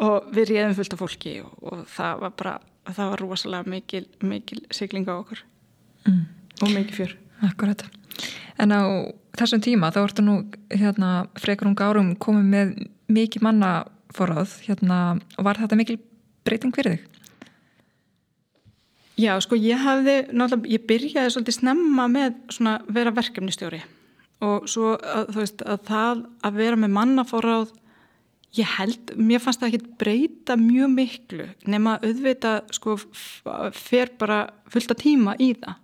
og 0.00 0.30
við 0.34 0.50
réðum 0.50 0.76
fullt 0.78 0.94
af 0.96 1.02
fólki 1.02 1.34
og, 1.44 1.54
og 1.60 1.82
það 1.90 2.22
var 2.24 2.36
bara 2.38 2.54
það 2.90 3.12
var 3.12 3.22
rosalega 3.22 3.70
mikil, 3.70 4.04
mikil 4.26 4.62
siglinga 4.74 5.14
á 5.14 5.20
okkur. 5.20 5.42
Mm. 6.08 6.22
og 6.62 6.70
mikil 6.72 6.96
fjör 6.96 7.16
Akkurat, 7.46 7.86
en 8.60 8.74
á 8.76 8.80
þessum 9.38 9.62
tíma 9.64 9.92
þá 9.94 10.02
ertu 10.02 10.24
nú 10.24 10.34
hérna 10.68 11.28
frekar 11.40 11.70
um 11.70 11.76
gárum 11.78 12.12
komið 12.20 12.50
með 12.52 12.74
mikið 13.10 13.46
manna 13.46 13.70
forráð, 14.14 14.58
hérna 14.66 15.20
var 15.38 15.60
þetta 15.60 15.78
mikil 15.78 15.96
breyting 16.44 16.74
fyrir 16.74 16.98
þig? 16.98 17.06
Já, 19.20 19.34
sko 19.44 19.56
ég 19.58 19.80
hafði, 19.80 20.16
náttúrulega, 20.32 20.72
ég 20.72 20.84
byrjaði 20.88 21.32
svolítið 21.34 21.56
snemma 21.58 22.06
með 22.08 22.38
svona 22.54 22.78
vera 22.88 23.12
verkefnistjóri 23.12 23.82
og 24.40 24.64
svo 24.70 24.94
að, 24.96 25.34
þú 25.34 25.42
veist 25.42 25.64
að 25.68 25.82
það 25.90 26.22
að 26.48 26.60
vera 26.62 26.78
með 26.80 26.94
mannaforráð 26.96 27.74
ég 28.56 28.72
held, 28.78 29.12
mér 29.20 29.42
fannst 29.42 29.60
það 29.62 29.74
ekki 29.74 29.96
breyta 30.00 30.56
mjög 30.58 30.94
miklu 30.94 31.48
nema 31.70 31.98
auðvita 32.00 32.54
sko 32.74 32.96
fer 33.76 34.14
bara 34.18 34.42
fullta 34.72 34.96
tíma 34.98 35.36
í 35.38 35.52
það 35.60 35.76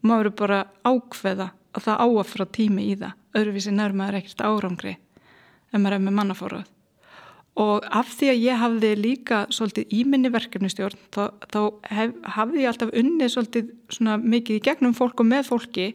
og 0.00 0.08
maður 0.08 0.26
eru 0.26 0.34
bara 0.40 0.60
ákveða 0.84 1.50
að 1.76 1.86
það 1.86 2.04
áafra 2.06 2.46
tími 2.56 2.90
í 2.90 2.98
það. 2.98 3.16
Öðruvísi 3.38 3.72
nærmaður 3.74 4.20
ekkert 4.20 4.44
árangri 4.44 4.96
ef 5.70 5.78
maður 5.78 5.96
er 5.96 6.04
með 6.04 6.16
mannaforráð. 6.18 6.68
Og 7.60 7.84
af 7.92 8.12
því 8.14 8.28
að 8.30 8.44
ég 8.44 8.60
hafði 8.60 8.90
líka 8.96 9.40
svolítið 9.52 9.94
íminni 9.98 10.30
verkefnistjórn 10.32 11.00
þá, 11.12 11.22
þá 11.50 11.60
hef, 11.90 12.14
hafði 12.36 12.62
ég 12.62 12.70
alltaf 12.70 12.92
unnið 12.96 13.32
svolítið 13.34 13.72
mikið 14.22 14.56
í 14.56 14.62
gegnum 14.64 14.94
fólk 14.96 15.20
og 15.20 15.28
með 15.28 15.50
fólki 15.50 15.88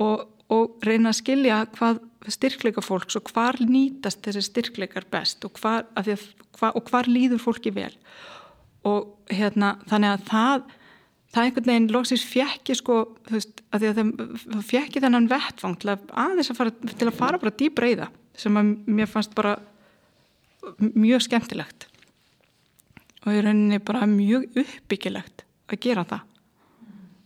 og, 0.00 0.26
og 0.52 0.84
reyna 0.86 1.10
að 1.10 1.20
skilja 1.22 1.62
hvað 1.78 2.02
styrkleika 2.30 2.84
fólks 2.84 3.16
og 3.16 3.32
hvar 3.32 3.58
nýtast 3.64 4.20
þessi 4.26 4.44
styrkleikar 4.44 5.08
best 5.10 5.44
og 5.48 5.56
hvar, 5.56 5.88
að 5.96 6.12
að, 6.14 6.26
hvar, 6.58 6.76
og 6.76 6.92
hvar 6.92 7.08
líður 7.08 7.40
fólki 7.42 7.72
vel. 7.74 7.92
Og 8.86 9.32
hérna 9.32 9.78
þannig 9.88 10.14
að 10.14 10.28
það 10.28 10.68
það 11.30 11.46
einhvern 11.46 11.68
veginn 11.70 11.90
loksins 11.94 12.24
fjekki 12.26 12.76
sko, 12.78 12.96
þú 13.28 13.36
veist, 13.36 13.62
að 13.70 13.84
því 13.84 13.90
að 13.90 14.00
það 14.44 14.64
fjekki 14.70 15.02
þennan 15.04 15.28
vettfang 15.30 15.76
til 15.80 15.92
að 15.92 16.08
aðeins 16.24 16.50
að 16.50 16.58
fara 16.58 16.74
til 16.90 17.08
að 17.08 17.18
fara 17.18 17.42
bara 17.42 17.56
dýbra 17.62 17.90
í 17.90 17.98
það 18.00 18.16
sem 18.40 18.58
að 18.58 18.72
mér 18.90 19.10
fannst 19.10 19.36
bara 19.36 19.56
mjög 20.80 21.26
skemmtilegt. 21.26 21.86
Og 23.26 23.36
í 23.36 23.42
rauninni 23.44 23.80
bara 23.84 24.08
mjög 24.08 24.48
uppbyggilegt 24.62 25.44
að 25.70 25.82
gera 25.84 26.06
það. 26.08 26.26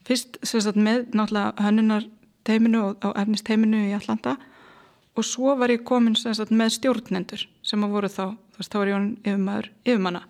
Fyrst 0.04 0.40
sagt, 0.44 0.76
með 0.76 1.06
náttúrulega 1.16 1.64
hönnunar 1.64 2.08
teiminu 2.44 2.90
og 2.92 3.14
efnisteiminu 3.16 3.86
í 3.88 3.94
Allanda 3.96 4.36
og 5.14 5.24
svo 5.24 5.54
var 5.56 5.72
ég 5.72 5.84
komin 5.86 6.16
sagt, 6.18 6.52
með 6.52 6.74
stjórnendur 6.76 7.46
sem 7.64 7.86
að 7.86 7.94
voru 7.94 8.10
þá 8.12 8.24
þá 8.58 8.76
var 8.80 8.90
ég 8.90 9.70
yfirmanna 9.86 10.24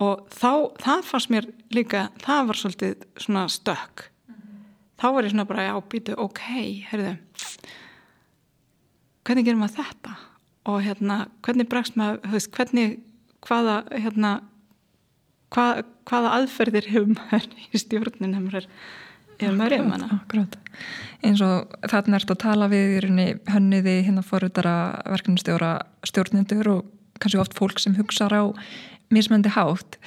og 0.00 0.24
þá, 0.32 0.52
það 0.80 1.04
fannst 1.08 1.32
mér 1.32 1.48
líka 1.74 2.06
það 2.22 2.46
var 2.50 2.60
svolítið 2.60 3.04
svona 3.20 3.44
stökk 3.52 4.06
mm 4.08 4.34
-hmm. 4.34 4.62
þá 5.02 5.06
var 5.14 5.24
ég 5.24 5.30
svona 5.30 5.44
bara 5.44 5.66
já, 5.68 5.74
býtu, 5.80 6.14
ok, 6.16 6.40
heyrðu. 6.90 7.16
Hvernig 9.24 9.44
gerum 9.44 9.62
við 9.62 9.76
þetta? 9.76 10.16
Og 10.64 10.82
hérna, 10.82 11.28
hvernig 11.42 11.68
bregst 11.68 11.96
maður, 11.96 12.20
veist, 12.32 12.50
hvernig, 12.50 13.00
hvaða, 13.40 13.84
hérna, 13.90 14.40
hvað, 15.50 15.84
hvaða 16.04 16.32
aðferðir 16.38 16.88
hefur 16.88 17.14
maður 17.14 17.46
í 17.74 17.78
stjórnin 17.78 18.34
hefur 18.34 18.50
maður, 18.50 18.66
hefur 19.40 19.56
maður 19.56 20.48
eins 21.22 21.40
og 21.40 21.74
þarna 21.90 22.16
ert 22.16 22.30
að 22.30 22.42
tala 22.44 22.68
við 22.68 22.96
í 23.00 23.26
hönniði 23.50 23.96
hérna 24.06 24.22
forutara 24.22 25.02
verkefnustjóra 25.04 25.80
stjórnindur 26.08 26.68
og 26.68 26.84
kannski 27.20 27.40
oft 27.40 27.56
fólk 27.58 27.78
sem 27.78 27.96
hugsaður 27.98 28.36
á 28.36 28.44
mismöndi 29.14 29.52
hátt. 29.54 29.98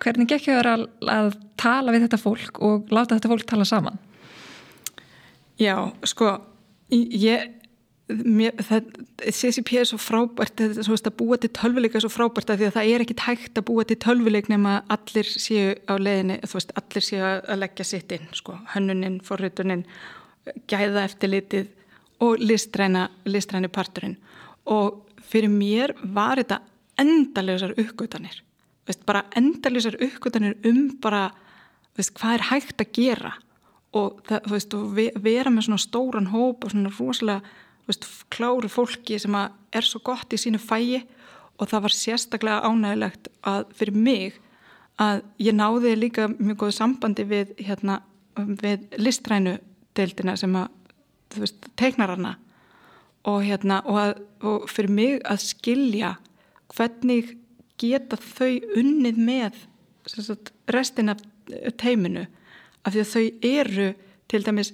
Hvernig 0.00 0.30
gekk 0.30 0.48
þér 0.48 0.68
að, 0.70 0.84
að 1.12 1.32
tala 1.60 1.94
við 1.94 2.06
þetta 2.06 2.20
fólk 2.20 2.60
og 2.64 2.92
láta 2.94 3.16
þetta 3.18 3.32
fólk 3.32 3.48
tala 3.48 3.66
saman? 3.68 3.98
Já, 5.60 5.76
sko, 6.08 6.38
ég 6.90 7.50
Mér, 8.10 8.56
það, 8.66 8.86
CCP 9.22 9.76
er 9.78 9.86
svo 9.86 9.96
frábært 10.00 10.58
það, 10.58 10.80
svo 10.86 10.96
að 10.96 11.12
búa 11.20 11.36
til 11.38 11.50
tölvuleika 11.54 11.98
er 11.98 12.02
svo 12.02 12.10
frábært 12.10 12.48
að 12.50 12.62
því 12.62 12.66
að 12.66 12.72
það 12.76 12.88
er 12.90 13.04
ekki 13.04 13.16
tægt 13.20 13.60
að 13.60 13.66
búa 13.68 13.84
til 13.86 13.96
tölvuleik 14.02 14.48
nema 14.50 14.72
allir 14.90 15.28
séu 15.30 15.76
á 15.86 15.94
leðinni 15.94 16.40
veist, 16.42 16.72
allir 16.80 17.06
séu 17.06 17.20
að 17.22 17.60
leggja 17.60 17.86
sitt 17.86 18.14
inn 18.16 18.26
sko, 18.34 18.56
hönnuninn, 18.74 19.20
forrutuninn 19.22 19.84
gæða 20.70 21.04
eftir 21.06 21.32
litið 21.36 21.70
og 22.26 22.42
listræna, 22.42 23.06
listræni 23.30 23.70
parturinn 23.70 24.18
og 24.66 25.04
fyrir 25.30 25.52
mér 25.52 25.94
var 26.02 26.40
þetta 26.42 26.60
endalösar 27.00 27.74
uppgötanir 27.78 28.42
veist, 28.88 29.04
bara 29.06 29.24
endalösar 29.36 29.96
uppgötanir 30.02 30.56
um 30.68 30.90
bara 31.02 31.30
veist, 31.96 32.14
hvað 32.18 32.38
er 32.38 32.46
hægt 32.50 32.82
að 32.82 32.92
gera 32.96 33.32
og, 33.96 34.20
það, 34.28 34.52
og 34.78 35.00
vera 35.24 35.50
með 35.50 35.68
svona 35.68 35.82
stóran 35.82 36.30
hóp 36.34 36.64
og 36.64 36.74
svona 36.74 36.92
rosalega 36.98 37.40
veist, 37.88 38.06
kláru 38.30 38.70
fólki 38.70 39.18
sem 39.18 39.34
er 39.36 39.86
svo 39.86 40.02
gott 40.04 40.32
í 40.32 40.40
sínu 40.40 40.60
fæi 40.62 41.02
og 41.60 41.68
það 41.68 41.84
var 41.86 41.96
sérstaklega 41.96 42.68
ánægilegt 42.68 43.28
að 43.46 43.74
fyrir 43.76 43.96
mig 43.96 44.38
að 45.00 45.22
ég 45.40 45.56
náði 45.56 45.96
líka 45.96 46.28
mjög 46.32 46.62
góð 46.62 46.76
sambandi 46.76 47.24
við, 47.28 47.54
hérna, 47.60 48.00
við 48.36 48.86
listrænu 49.00 49.56
deildina 49.96 50.36
sem 50.40 50.54
að 50.56 50.68
veist, 51.40 51.68
teiknar 51.78 52.14
hana. 52.14 52.36
Og, 53.28 53.42
hérna, 53.44 53.82
og, 53.84 53.98
að, 54.00 54.20
og 54.48 54.68
fyrir 54.72 54.92
mig 54.96 55.18
að 55.28 55.42
skilja 55.44 56.14
hvernig 56.74 57.34
geta 57.80 58.18
þau 58.20 58.52
unnið 58.78 59.18
með 59.24 59.64
sagt, 60.10 60.52
restin 60.70 61.12
af 61.12 61.22
teiminu? 61.80 62.26
Af 62.84 62.94
því 62.94 63.02
að 63.02 63.12
þau 63.14 63.24
eru 63.50 63.88
til 64.30 64.42
dæmis 64.46 64.72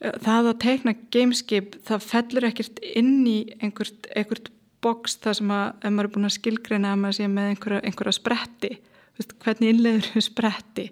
það 0.00 0.50
að 0.50 0.58
teikna 0.64 0.94
gameskip 1.12 1.78
það 1.86 2.04
fellur 2.10 2.46
ekkert 2.50 2.82
inn 2.96 3.24
í 3.28 3.38
einhvert, 3.60 4.08
einhvert 4.16 4.50
boks 4.84 5.16
það 5.24 5.38
sem 5.40 5.54
að 5.54 5.66
ef 5.80 5.94
maður 5.94 6.08
er 6.08 6.12
búin 6.14 6.28
að 6.28 6.36
skilgreina 6.36 6.92
að 6.92 7.00
maður 7.02 7.18
sé 7.18 7.28
með 7.32 7.50
einhverja, 7.52 7.80
einhverja 7.88 8.16
spretti. 8.16 8.72
Veist, 9.16 9.32
hvernig 9.42 9.72
innlegur 9.72 10.10
þau 10.12 10.26
spretti? 10.26 10.86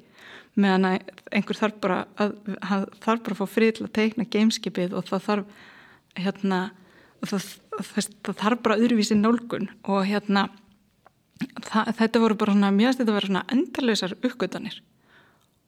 Meðan 0.55 0.89
einhver 1.35 1.59
þarf 1.59 1.79
bara 1.83 1.99
að, 2.21 2.37
að 2.63 2.87
þarf 3.05 3.25
bara 3.27 3.37
að 3.37 3.41
fá 3.43 3.55
frið 3.57 3.77
til 3.77 3.87
að 3.87 3.95
teikna 3.99 4.29
gameskipið 4.31 4.97
og 4.97 5.09
það 5.11 5.25
þarf 5.29 5.63
hérna 6.25 6.61
það, 7.25 7.33
það, 7.35 7.49
það 7.83 8.35
þarf 8.41 8.65
bara 8.65 8.79
öðruvísi 8.79 9.17
nálgun 9.19 9.71
og 9.85 10.05
hérna 10.09 10.49
það, 11.65 11.95
þetta 12.01 12.23
voru 12.23 12.41
bara 12.41 12.57
svona 12.57 12.75
mjög 12.75 12.97
stið 12.97 13.11
að 13.11 13.19
vera 13.19 13.31
svona 13.31 13.47
endalösar 13.55 14.17
uppgötanir 14.21 14.81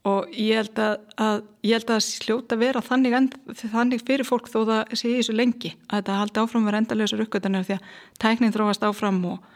og 0.07 0.29
ég 0.31 0.61
held 0.61 0.79
að, 0.79 0.93
að 1.19 1.39
ég 1.67 1.75
held 1.75 1.91
að 1.91 2.03
sljóta 2.05 2.57
vera 2.59 2.83
þannig, 2.85 3.15
end, 3.17 3.35
þannig 3.59 4.03
fyrir 4.07 4.27
fólk 4.27 4.47
þó 4.51 4.59
það 4.69 4.93
sé 4.99 5.11
í 5.11 5.17
þessu 5.17 5.35
lengi 5.35 5.73
að 5.87 5.99
þetta 5.99 6.19
haldi 6.21 6.43
áfram 6.43 6.69
vera 6.69 6.81
endalösar 6.81 7.23
uppgötanir 7.25 7.67
því 7.67 7.77
að 7.77 7.89
tæknin 8.23 8.55
þróast 8.55 8.85
áfram 8.87 9.19
og, 9.33 9.51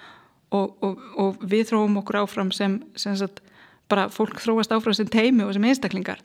og, 0.52 0.76
og, 0.84 1.06
og 1.24 1.46
við 1.54 1.72
þróum 1.72 2.02
okkur 2.02 2.22
áfram 2.24 2.52
sem, 2.56 2.82
sem 3.00 3.16
sagt, 3.20 3.40
bara 3.92 4.10
fólk 4.12 4.42
þróast 4.44 4.74
áfram 4.76 4.98
sem 4.98 5.10
teimi 5.12 5.46
og 5.46 5.54
sem 5.56 5.68
einstaklingar. 5.68 6.20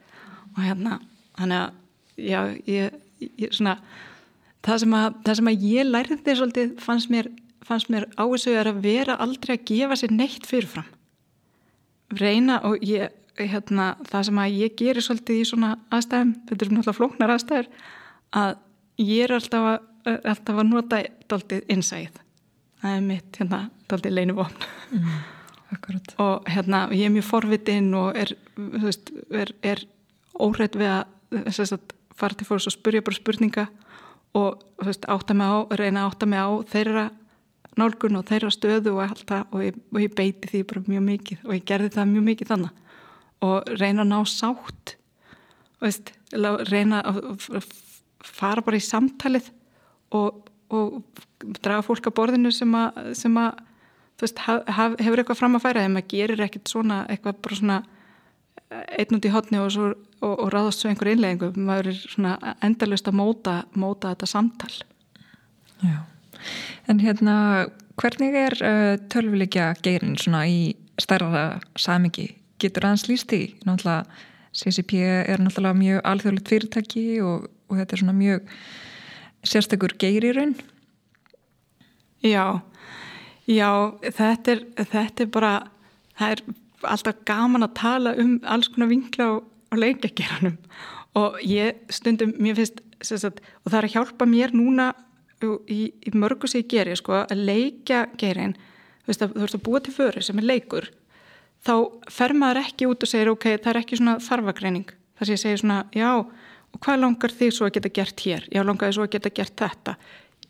Og 0.56 0.62
hérna, 0.64 0.98
þannig 1.38 1.62
að 1.62 2.26
já, 2.26 2.40
ég, 2.66 3.00
ég 3.36 3.54
svona 3.54 3.76
það 4.66 4.82
sem 4.82 4.96
að, 4.98 5.18
það 5.26 5.38
sem 5.40 5.50
að 5.52 5.66
ég 5.70 5.90
lærði 5.90 6.36
svolítið 6.40 6.74
fannst 6.82 7.12
mér, 7.12 7.30
fannst 7.66 7.90
mér 7.92 8.08
á 8.18 8.24
þessu 8.26 8.56
er 8.58 8.70
að 8.70 8.82
vera 8.84 9.18
aldrei 9.22 9.56
að 9.56 9.66
gefa 9.70 9.98
sér 10.00 10.14
neitt 10.14 10.46
fyrirfram 10.48 10.90
reyna 12.14 12.60
og 12.66 12.82
ég 12.86 13.10
hérna, 13.36 13.94
það 14.08 14.28
sem 14.28 14.38
að 14.40 14.58
ég 14.60 14.76
gerir 14.78 15.04
svolítið 15.04 15.40
í 15.40 15.46
svona 15.48 15.72
aðstæðum, 15.92 16.32
þetta 16.48 16.64
er 16.64 16.70
náttúrulega 16.72 16.96
flóknar 16.96 17.32
aðstæður, 17.34 17.66
að 18.40 18.52
ég 19.02 19.24
er 19.26 19.34
alltaf 19.36 19.66
að, 19.72 19.88
alltaf 20.16 20.60
að 20.60 20.70
nota 20.70 21.00
doldið 21.30 21.72
innsæð. 21.74 22.20
Það 22.80 22.94
er 22.94 23.04
mitt 23.04 23.40
hérna, 23.40 23.60
doldið 23.90 24.16
leinuvopn. 24.16 24.68
Mm, 24.94 25.18
og 26.24 26.48
hérna, 26.52 26.86
ég 26.94 27.08
er 27.08 27.14
mjög 27.16 27.28
forvitinn 27.28 27.90
og 27.98 28.20
er, 28.20 28.32
veist, 28.56 29.12
er, 29.28 29.52
er 29.66 29.84
óhrætt 30.40 30.78
við 30.78 30.92
að, 30.94 31.04
að 31.36 31.96
fara 32.16 32.38
til 32.38 32.48
fólks 32.48 32.70
og 32.70 32.76
spurja 32.76 33.04
bara 33.04 33.20
spurninga 33.20 33.66
og 34.36 34.64
veist, 34.84 35.06
átta 35.08 35.36
mig 35.36 35.48
á, 35.48 35.56
reyna 35.78 36.04
að 36.04 36.10
átta 36.10 36.28
mig 36.30 36.42
á 36.42 36.50
þeirra 36.72 37.06
nálgun 37.76 38.18
og 38.18 38.26
þeirra 38.28 38.52
stöðu 38.52 38.94
og 38.96 39.02
allt 39.04 39.24
það 39.28 39.52
og 39.52 39.64
ég, 39.64 39.78
og 39.92 40.00
ég 40.02 40.14
beiti 40.16 40.50
því 40.52 40.62
bara 40.70 40.84
mjög 40.86 41.06
mikið 41.10 41.44
og 41.44 41.54
ég 41.56 41.66
gerði 41.68 41.92
það 41.96 42.12
mjög 42.12 42.26
mikið 42.30 42.52
þannig 42.52 42.82
og 43.46 43.70
reyna 43.76 44.04
að 44.04 44.12
ná 44.12 44.18
sátt 44.32 44.96
veist, 45.84 46.12
reyna 46.70 47.02
að 47.04 47.68
fara 48.24 48.64
bara 48.64 48.80
í 48.80 48.84
samtalið 48.84 49.50
og, 50.16 50.46
og 50.72 51.02
draga 51.60 51.84
fólk 51.84 52.08
að 52.08 52.16
borðinu 52.16 52.52
sem 52.54 52.72
að, 52.78 53.02
sem 53.18 53.36
að 53.40 53.60
veist, 54.22 54.40
haf, 54.40 54.96
hefur 55.00 55.20
eitthvað 55.20 55.40
fram 55.42 55.58
að 55.58 55.66
færa 55.66 55.84
þegar 55.84 55.94
maður 55.98 56.10
gerir 56.14 56.44
ekkert 56.46 56.72
svona 56.72 57.02
eitthvað 57.12 57.42
bara 57.44 57.60
svona 57.60 57.78
einn 58.70 59.18
út 59.18 59.28
í 59.28 59.32
hotni 59.32 59.60
og, 59.62 59.68
svo, 59.74 59.92
og, 60.22 60.34
og 60.34 60.52
ráðast 60.54 60.82
svo 60.82 60.90
einhver 60.90 61.12
innleggingu 61.12 61.52
maður 61.56 61.92
er 61.92 61.98
svona 62.00 62.36
endalust 62.64 63.08
að 63.08 63.18
móta, 63.20 63.56
móta 63.74 64.14
þetta 64.14 64.30
samtal 64.30 64.72
Já, 65.82 65.98
en 66.88 67.02
hérna 67.02 67.36
hvernig 68.00 68.38
er 68.40 68.56
uh, 68.64 68.94
tölvuleikja 69.12 69.74
geirin 69.84 70.16
svona 70.20 70.46
í 70.48 70.74
stærra 71.00 71.60
samingi? 71.76 72.30
Getur 72.60 72.88
aðeins 72.88 73.04
líst 73.10 73.32
í? 73.36 73.42
Náttúrulega 73.68 74.06
CCP 74.56 75.02
er 75.04 75.42
náttúrulega 75.42 75.76
mjög 75.76 76.02
alþjóðlegt 76.08 76.52
fyrirtæki 76.52 77.06
og, 77.24 77.48
og 77.68 77.80
þetta 77.80 77.96
er 77.96 78.02
svona 78.02 78.16
mjög 78.16 78.54
sérstakur 79.46 79.94
geir 80.00 80.24
í 80.24 80.32
raun 80.36 80.54
Já, 82.24 82.62
já 83.46 83.70
þetta 84.02 84.54
er, 84.54 84.62
þetta 84.80 85.26
er 85.26 85.32
bara 85.34 85.52
það 86.16 86.32
er 86.32 86.42
alltaf 86.86 87.20
gaman 87.28 87.66
að 87.66 87.76
tala 87.78 88.14
um 88.20 88.38
alls 88.48 88.70
konar 88.72 88.90
vinkla 88.90 89.28
á, 89.28 89.34
á 89.76 89.82
leikjageranum 89.84 90.56
og 91.16 91.40
ég 91.44 91.78
stundum, 91.92 92.34
mér 92.40 92.58
finnst 92.58 92.80
sagt, 93.04 93.42
og 93.64 93.70
það 93.70 93.78
er 93.78 93.88
að 93.88 93.94
hjálpa 93.96 94.28
mér 94.28 94.54
núna 94.56 94.90
í, 95.42 95.92
í 95.92 96.12
mörgu 96.16 96.48
sem 96.48 96.64
ég 96.64 96.72
gerir 96.72 96.98
sko, 96.98 97.22
að 97.24 97.44
leikja 97.48 98.06
gerin 98.20 98.56
þú 99.06 99.12
veist 99.12 99.22
að 99.22 99.34
þú 99.36 99.44
veist 99.44 99.56
að 99.56 99.64
búa 99.68 99.80
til 99.80 99.94
föru 99.94 100.22
sem 100.24 100.40
er 100.40 100.48
leikur. 100.50 100.90
Þá 101.66 101.74
fer 102.10 102.34
maður 102.34 102.62
ekki 102.64 102.88
út 102.90 103.04
og 103.06 103.10
segir 103.10 103.30
ok, 103.30 103.46
það 103.62 103.70
er 103.72 103.80
ekki 103.80 103.98
svona 104.00 104.18
þarfagreining. 104.22 104.90
Þar 105.16 105.28
sem 105.28 105.36
ég 105.36 105.42
segir 105.42 105.60
svona, 105.62 105.78
já 105.94 106.10
og 106.16 106.80
hvað 106.82 107.02
langar 107.04 107.32
þig 107.32 107.54
svo 107.54 107.68
að 107.68 107.76
geta 107.76 107.92
gert 107.94 108.24
hér? 108.26 108.48
Já, 108.52 108.60
langar 108.66 108.90
þig 108.90 108.96
svo 108.98 109.06
að 109.06 109.12
geta 109.14 109.32
gert 109.38 109.62
þetta? 109.62 109.94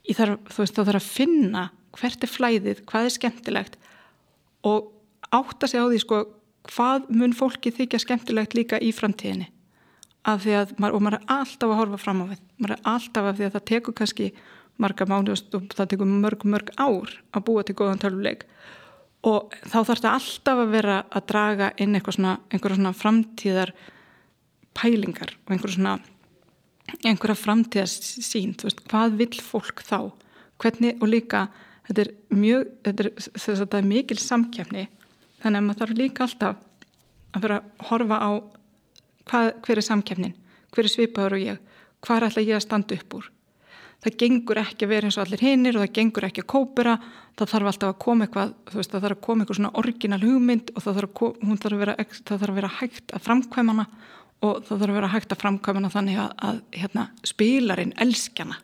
Þarf, 0.06 0.38
þú 0.48 0.62
veist, 0.62 0.76
þá 0.76 0.82
þarf 0.88 1.00
að 1.02 1.10
finna 1.10 1.64
hvert 1.96 2.24
er 2.24 2.32
flæðið, 2.32 2.82
hvað 2.88 3.06
er 3.06 3.14
skemmtilegt? 3.14 3.78
Og 4.66 4.90
átta 5.36 5.68
sig 5.68 5.80
á 5.80 5.86
því 5.86 6.00
sko 6.02 6.22
hvað 6.70 7.10
mun 7.14 7.34
fólki 7.36 7.72
þykja 7.74 8.02
skemmtilegt 8.02 8.56
líka 8.58 8.80
í 8.82 8.92
framtíðinni? 8.94 9.50
Að, 10.26 10.48
og 10.90 10.98
maður 10.98 11.20
er 11.20 11.26
alltaf 11.30 11.70
að 11.70 11.78
horfa 11.78 11.98
fram 12.02 12.22
á 12.22 12.26
við. 12.32 12.40
Maður 12.58 12.74
er 12.74 12.86
alltaf 12.92 13.28
að 13.28 13.36
því 13.38 13.46
að 13.46 13.52
það 13.56 13.66
tekur 13.70 13.96
kannski 14.00 14.30
marga 14.82 15.06
mánu 15.08 15.36
og 15.36 15.68
það 15.72 15.90
tekur 15.92 16.10
mörg 16.10 16.42
mörg 16.44 16.72
ár 16.76 17.12
að 17.32 17.44
búa 17.46 17.64
til 17.64 17.76
góðan 17.78 18.02
töluleik 18.02 18.44
og 19.26 19.54
þá 19.64 19.78
þarf 19.78 19.92
þetta 19.92 20.14
alltaf 20.18 20.60
að 20.62 20.74
vera 20.74 20.96
að 21.08 21.28
draga 21.30 21.70
inn 21.82 22.00
svona, 22.04 22.36
einhverja 22.50 22.78
svona 22.78 22.92
framtíðar 22.96 23.72
pælingar 24.76 25.32
og 25.46 25.54
einhverja 25.54 25.78
svona 25.78 25.94
einhverja 27.02 27.38
framtíðarsýn, 27.40 28.54
veist, 28.62 28.82
hvað 28.90 29.16
vil 29.18 29.32
fólk 29.42 29.82
þá, 29.82 30.12
hvernig 30.62 31.00
og 31.00 31.10
líka 31.10 31.46
þetta 31.88 32.04
er 32.04 32.12
mjög, 32.34 32.68
þetta 32.86 33.06
er, 33.06 33.10
þetta 33.62 33.80
er 33.80 33.88
mikil 33.88 34.18
samkjafni 34.22 34.86
þannig 35.42 35.60
að 35.60 35.66
maður 35.66 35.80
þarf 35.82 35.98
líka 36.00 36.26
alltaf 36.26 36.58
að 37.36 37.46
vera 37.46 37.60
að 37.60 37.86
horfa 37.90 38.18
á 38.20 38.30
hvað, 39.26 39.48
hver 39.66 39.80
er 39.80 39.86
samkefnin, 39.86 40.36
hver 40.72 40.86
er 40.86 40.92
svipaður 40.92 41.36
og 41.36 41.44
ég, 41.44 41.62
hvað 42.04 42.28
ætla 42.30 42.46
ég 42.46 42.58
að 42.58 42.66
standa 42.66 42.98
upp 42.98 43.18
úr? 43.18 43.30
Það 44.04 44.18
gengur 44.20 44.60
ekki 44.60 44.84
að 44.84 44.92
vera 44.92 45.08
eins 45.08 45.16
og 45.16 45.24
allir 45.24 45.42
hinnir 45.42 45.76
og 45.78 45.82
það 45.82 45.94
gengur 45.96 46.26
ekki 46.28 46.42
að 46.44 46.50
kópera. 46.52 46.92
Það 47.36 47.48
þarf 47.52 47.70
alltaf 47.70 47.92
að 47.92 48.02
koma 48.04 48.26
eitthvað 48.26 48.52
veist, 48.74 48.92
það 48.92 49.06
þarf 49.06 49.16
að 49.16 49.24
koma 49.24 49.42
eitthvað 49.42 49.58
svona 49.58 49.72
orginal 49.80 50.20
hugmynd 50.20 50.72
og 50.74 50.84
það 50.84 50.98
þarf 51.00 51.22
að, 51.24 51.56
þarf 51.64 51.80
vera, 51.80 51.94
það 51.96 52.42
þarf 52.42 52.52
að 52.52 52.60
vera 52.60 52.72
hægt 52.76 53.16
að 53.16 53.24
framkvæmana 53.26 53.86
og 54.44 54.60
það 54.68 54.84
þarf 54.84 54.92
að 54.92 54.98
vera 55.00 55.10
hægt 55.14 55.32
að 55.32 55.42
framkvæmana 55.42 55.92
þannig 55.96 56.20
að, 56.22 56.30
að 56.50 56.60
hérna, 56.76 57.06
spilarinn 57.32 57.96
elskjana 58.04 58.60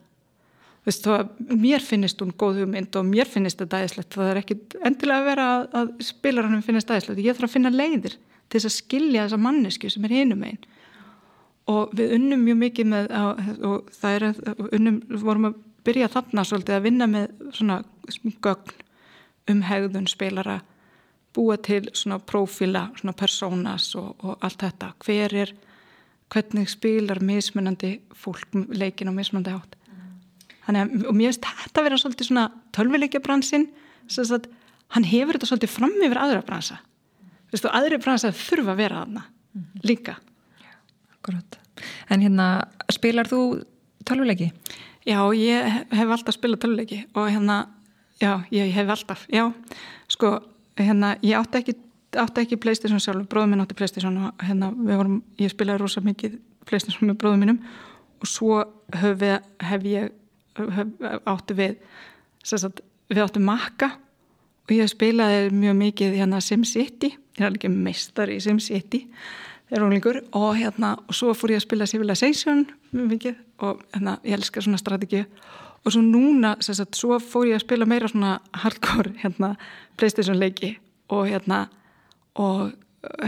Veist, 0.82 1.06
mér 1.38 1.82
finnist 1.84 2.18
hún 2.18 2.32
góð 2.34 2.64
hugmynd 2.64 2.96
og 2.98 3.06
mér 3.06 3.28
finnist 3.30 3.60
þetta 3.60 3.78
aðeinslegt 3.78 4.16
það 4.18 4.30
er 4.32 4.38
ekki 4.40 4.56
endilega 4.82 5.20
að 5.20 5.28
vera 5.28 5.48
að, 5.78 5.90
spilarannum 6.02 6.64
finnist 6.66 6.90
aðeinslegt, 6.90 7.20
ég 7.22 7.36
þarf 7.36 7.46
að 7.46 7.52
finna 7.54 7.70
leiðir 7.70 8.16
til 8.50 8.56
þess 8.56 8.68
að 8.68 8.74
skilja 8.80 9.26
þessa 9.26 9.38
mannesku 9.44 9.90
sem 9.92 10.08
er 10.08 10.14
hinum 10.16 10.42
einn 10.48 10.64
og 11.70 11.92
við 11.94 12.16
unnum 12.16 12.42
mjög 12.42 12.58
mikið 12.64 12.88
með 12.90 13.12
og 13.68 13.92
það 13.94 14.16
er 14.16 14.26
að 14.26 14.64
unnum, 14.74 14.98
vorum 15.22 15.48
að 15.52 15.60
byrja 15.86 16.08
þarna 16.16 16.44
svolítið 16.46 16.76
að 16.76 16.86
vinna 16.88 17.08
með 17.10 17.28
svona 17.54 17.78
gögn 18.42 18.82
um 19.52 19.62
hegðun 19.66 20.08
spilara 20.10 20.60
búa 21.32 21.56
til 21.62 21.86
svona 21.96 22.18
profila, 22.18 22.88
svona 22.98 23.14
personas 23.16 23.92
og, 23.98 24.16
og 24.18 24.42
allt 24.42 24.66
þetta, 24.66 24.90
hver 25.06 25.36
er 25.44 25.54
hvernig 26.32 26.70
spilar 26.72 27.22
mismunandi 27.22 27.94
fólk 28.18 28.58
leikin 28.74 29.10
á 29.10 29.16
mismunandi 29.16 29.54
hátt 29.54 29.78
þannig 30.66 30.82
að, 30.82 31.06
og 31.08 31.16
mér 31.18 31.30
finnst 31.30 31.46
þetta 31.46 31.80
að 31.80 31.88
vera 31.88 32.00
svolítið 32.02 32.28
svona 32.28 32.46
tölvileikja 32.76 33.22
bransin 33.24 33.68
að 34.18 34.48
hann 34.92 35.08
hefur 35.08 35.38
þetta 35.38 35.50
svolítið 35.50 35.72
fram 35.72 35.94
yfir 36.04 36.20
aðra 36.20 36.44
bransa 36.46 36.78
þú 36.82 37.56
veist, 37.56 37.66
og 37.66 37.76
aðri 37.78 37.98
bransa 38.02 38.32
þurfa 38.36 38.74
að 38.74 38.80
vera 38.82 39.02
aðna 39.02 39.22
mm 39.22 39.62
-hmm. 39.62 39.82
líka 39.82 40.16
Akkurat, 41.12 41.58
en 42.10 42.20
hérna 42.20 42.66
spilar 42.90 43.28
þú 43.30 43.64
tölvileiki? 44.04 44.50
Já, 45.06 45.18
ég 45.34 45.86
hef 45.90 46.08
alltaf 46.08 46.34
spilað 46.34 46.60
tölvileiki 46.62 47.06
og 47.14 47.28
hérna, 47.30 47.66
já, 48.20 48.44
ég 48.50 48.72
hef 48.72 48.88
alltaf 48.88 49.26
já, 49.28 49.52
sko, 50.08 50.40
hérna 50.76 51.16
ég 51.22 51.38
átti 51.38 51.58
ekki, 51.58 51.74
átti 52.16 52.40
ekki 52.40 52.56
Playstation 52.56 53.00
sjálf 53.00 53.28
bróðum 53.28 53.50
minn 53.50 53.60
átti 53.60 53.74
Playstation 53.74 54.16
og 54.16 54.32
hérna 54.42 54.70
vorum, 54.70 55.22
ég 55.38 55.50
spilaði 55.50 55.78
rosa 55.78 56.00
mikið 56.00 56.38
Playstation 56.66 57.08
með 57.08 57.18
bróðum 57.18 57.38
minnum 57.38 57.60
og 58.20 58.26
svo 58.30 58.62
hef, 58.94 59.24
hef 59.58 59.84
ég 59.84 60.12
áttu 60.58 61.56
við 61.56 61.76
sagt, 62.44 62.82
við 63.12 63.22
áttu 63.24 63.42
makka 63.42 63.92
og 64.66 64.74
ég 64.74 64.90
spilaði 64.90 65.50
mjög 65.54 65.78
mikið 65.78 66.18
hérna 66.20 66.42
SimCity, 66.44 67.14
ég 67.36 67.42
er 67.42 67.48
alveg 67.50 67.72
meistar 67.72 68.30
í 68.32 68.38
SimCity 68.42 69.06
og, 69.72 70.56
hérna, 70.58 70.96
og 71.08 71.16
svo 71.16 71.32
fór 71.32 71.54
ég 71.54 71.62
að 71.62 71.66
spila 71.66 71.88
Civilization 71.88 72.66
mikið 72.92 73.38
og 73.64 73.80
hérna, 73.94 74.18
ég 74.26 74.36
elskar 74.36 74.64
svona 74.66 74.80
strategi 74.80 75.24
og 75.82 75.94
svo 75.94 76.02
núna, 76.04 76.54
sagt, 76.60 76.98
svo 76.98 77.18
fór 77.18 77.48
ég 77.50 77.58
að 77.58 77.64
spila 77.64 77.88
meira 77.88 78.10
svona 78.10 78.36
hardcore 78.62 79.14
hérna, 79.22 79.54
Playstation 79.96 80.38
leiki 80.38 80.76
og 81.12 81.26
hérna 81.30 81.66
og 82.38 82.72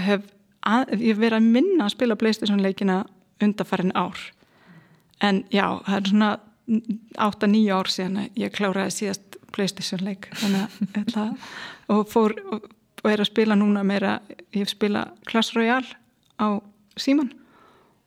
hef 0.00 0.28
að, 0.64 0.94
ég 1.00 1.18
verið 1.18 1.40
að 1.40 1.50
minna 1.56 1.88
að 1.88 1.94
spila 1.96 2.18
Playstation 2.20 2.62
leikina 2.62 3.02
undarfærin 3.42 3.94
ár. 3.96 4.18
En 5.20 5.44
já, 5.52 5.80
það 5.86 5.96
er 5.96 6.10
svona 6.10 6.30
8-9 6.66 7.62
ár 7.74 7.90
síðan 7.92 8.28
ég 8.38 8.54
kláraði 8.54 8.94
síðast 8.98 9.38
Playstation 9.54 10.02
leik. 10.02 10.30
Og 11.92 12.06
fór 12.10 12.32
og, 12.50 12.64
og 13.04 13.10
er 13.10 13.20
að 13.22 13.28
spila 13.28 13.56
núna 13.58 13.84
meira 13.86 14.16
ég 14.54 14.62
hef 14.64 14.72
spila 14.72 15.04
Clash 15.28 15.54
Royale 15.54 15.98
á 16.40 16.58
síman 16.98 17.28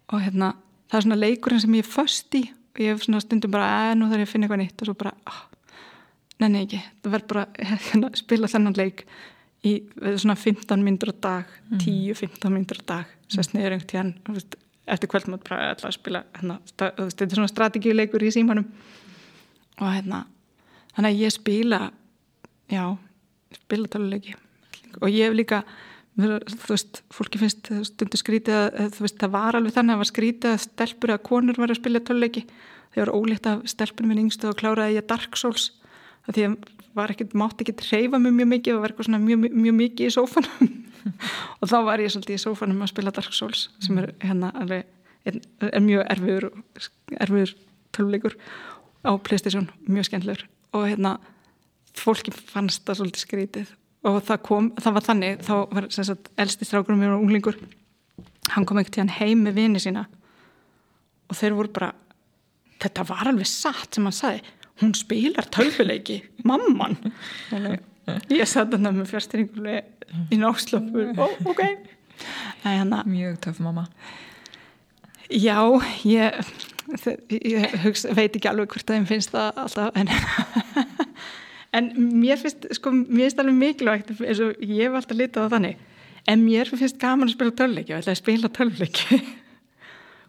og 0.10 0.24
hérna 0.24 0.56
það 0.90 0.98
er 0.98 1.06
svona 1.06 1.20
leikurinn 1.20 1.62
sem 1.62 1.76
ég 1.78 1.86
er 1.86 1.92
först 1.92 2.38
í. 2.40 2.44
Og 2.74 2.82
ég 2.82 2.94
hef 2.94 3.06
svona 3.06 3.22
stundum 3.24 3.54
bara 3.54 3.70
að 3.86 3.94
nú 4.00 4.10
þarf 4.10 4.24
ég 4.24 4.28
að 4.28 4.34
finna 4.34 4.48
eitthvað 4.48 4.62
nýtt. 4.64 4.82
Og 4.82 4.90
svo 4.90 4.98
bara 4.98 5.14
oh, 5.30 5.42
nenni 6.42 6.64
ekki, 6.66 6.84
það 7.04 7.16
verður 7.16 7.32
bara 7.34 7.46
hérna, 7.88 8.12
spila 8.18 8.52
þennan 8.52 8.80
leik 8.80 9.06
í 9.68 9.74
svona 10.18 10.38
15 10.38 10.86
myndur 10.86 11.12
á 11.12 11.16
dag 11.28 11.54
10-15 11.74 12.38
mm. 12.42 12.54
myndur 12.54 12.82
á 12.82 12.86
dag. 12.94 13.18
Sérst 13.32 13.56
niður 13.56 13.78
einhvern 13.78 13.92
tíðan 13.92 14.16
eftir 14.88 15.12
kvöldmátt 15.12 15.44
bara 15.48 15.74
alltaf 15.74 15.90
að 15.92 15.98
spila 15.98 16.24
hérna, 16.38 16.58
þetta 16.78 17.26
er 17.26 17.36
svona 17.36 17.52
strategíuleikur 17.52 18.24
í 18.24 18.34
símanum. 18.34 18.68
Og 19.78 19.92
hérna 19.92 20.24
þannig 20.98 21.14
að 21.14 21.22
ég 21.22 21.36
spila 21.36 21.82
já, 22.72 22.84
spila 23.62 23.92
taluleiki 23.94 24.34
og 24.98 25.12
ég 25.14 25.28
hef 25.28 25.38
líka 25.38 25.62
þú 26.18 26.72
veist, 26.72 27.04
fólki 27.14 27.38
finnst 27.38 27.70
stundu 27.92 28.18
skrítið 28.18 28.56
að 28.58 28.96
þú 28.96 29.04
veist, 29.06 29.20
það 29.22 29.34
var 29.36 29.58
alveg 29.60 29.76
þannig 29.76 29.94
að 29.94 29.96
það 29.96 30.02
var 30.02 30.10
skrítið 30.10 30.54
að 30.54 30.64
stelpur 30.64 31.14
eða 31.14 31.26
konur 31.28 31.60
var 31.62 31.74
að 31.74 31.80
spila 31.82 32.02
taluleiki 32.02 32.44
þegar 32.96 33.14
ólíkt 33.14 33.50
af 33.52 33.68
stelpunum 33.70 34.14
minn 34.14 34.24
yngstu 34.26 34.50
og 34.50 34.58
kláraði 34.58 34.98
ég 34.98 35.06
Dark 35.10 35.38
Souls 35.38 35.70
því 36.36 36.48
að 36.48 37.14
ekkert, 37.14 37.36
mátt 37.38 37.62
ekki 37.62 37.76
treyfa 37.78 38.20
mjög 38.20 38.36
mjög 38.40 38.50
mikið 38.54 38.78
og 38.78 38.86
eitthvað 38.88 39.08
svona 39.08 39.22
mjög, 39.24 39.48
mjög 39.54 39.76
mikið 39.78 40.10
í 40.10 40.14
sófanum. 40.16 40.76
Og 41.62 41.70
þá 41.70 41.78
var 41.88 42.02
ég 42.04 42.12
svolítið 42.12 42.36
í 42.36 42.42
sófanum 42.42 42.84
að 42.84 42.92
spila 42.92 43.14
Dark 43.16 43.36
Souls 43.36 43.68
sem 43.84 44.00
er 44.02 44.10
hérna 44.24 44.50
alveg 44.60 44.88
er, 45.30 45.38
er 45.70 45.84
mjög 45.84 46.04
erfiður 46.12 46.48
erfiður 47.16 47.54
töluleikur 47.96 48.36
á 49.08 49.12
Playstation, 49.24 49.70
mjög 49.88 50.10
skemmtilegur. 50.10 50.48
Og 50.76 50.88
hérna 50.90 51.16
fólki 51.98 52.34
fannst 52.34 52.84
það 52.88 53.02
svolítið 53.02 53.24
skrítið. 53.24 53.72
Og 54.08 54.20
það 54.28 54.44
kom, 54.46 54.72
það 54.78 54.98
var 54.98 55.08
þannig 55.08 55.46
þá 55.46 55.54
var 55.74 55.90
sagt, 55.96 56.32
elsti 56.40 56.68
strákurum 56.68 57.00
mér 57.02 57.16
og 57.16 57.24
unglingur. 57.24 57.58
Hann 58.54 58.68
kom 58.68 58.80
ekkert 58.82 58.98
til 58.98 59.06
hann 59.06 59.16
heim 59.20 59.46
með 59.46 59.62
vini 59.62 59.82
sína. 59.84 60.06
Og 61.28 61.40
þeir 61.40 61.58
voru 61.58 61.74
bara 61.76 61.94
þetta 62.82 63.06
var 63.10 63.32
alveg 63.32 63.50
satt 63.50 63.96
sem 63.96 64.06
hann 64.06 64.16
sagði 64.16 64.44
hún 64.82 64.94
spilar 64.98 65.48
tölvuleiki 65.54 66.22
mamman. 66.48 66.98
Ég 68.32 68.48
satt 68.48 68.72
þarna 68.72 68.94
með 68.96 69.12
fjárstyrninguleg 69.12 70.32
í 70.32 70.40
nákslöpu 70.40 71.10
og 71.18 71.52
ok. 71.52 71.64
Næ, 72.64 72.72
hana, 72.72 73.04
mjög 73.06 73.38
töf 73.44 73.60
mamma. 73.64 73.88
Já, 75.28 75.60
ég 76.08 76.40
ég 76.88 77.74
hugsa, 77.84 78.14
veit 78.16 78.36
ekki 78.38 78.48
alveg 78.48 78.72
hvort 78.72 78.88
þeim 78.88 79.08
finnst 79.10 79.34
það 79.34 79.58
alltaf 79.64 79.98
en, 80.00 80.12
en 81.76 81.90
mér 82.22 82.40
finnst 82.40 82.64
sko, 82.78 82.94
mér 82.96 83.28
finnst 83.28 83.42
alveg 83.44 83.58
mikilvægt 83.60 84.14
eins 84.16 84.40
og 84.44 84.62
ég 84.64 84.86
hef 84.86 84.96
alltaf 85.02 85.20
litað 85.20 85.50
á 85.52 85.54
þannig. 85.58 85.84
En 86.28 86.44
mér 86.44 86.72
finnst 86.72 87.00
gaman 87.02 87.28
að 87.28 87.36
spila 87.36 87.56
tölvleiki 87.60 87.94
og 87.94 88.02
ætla 88.02 88.16
að 88.16 88.22
spila 88.22 88.52
tölvleiki 88.56 89.20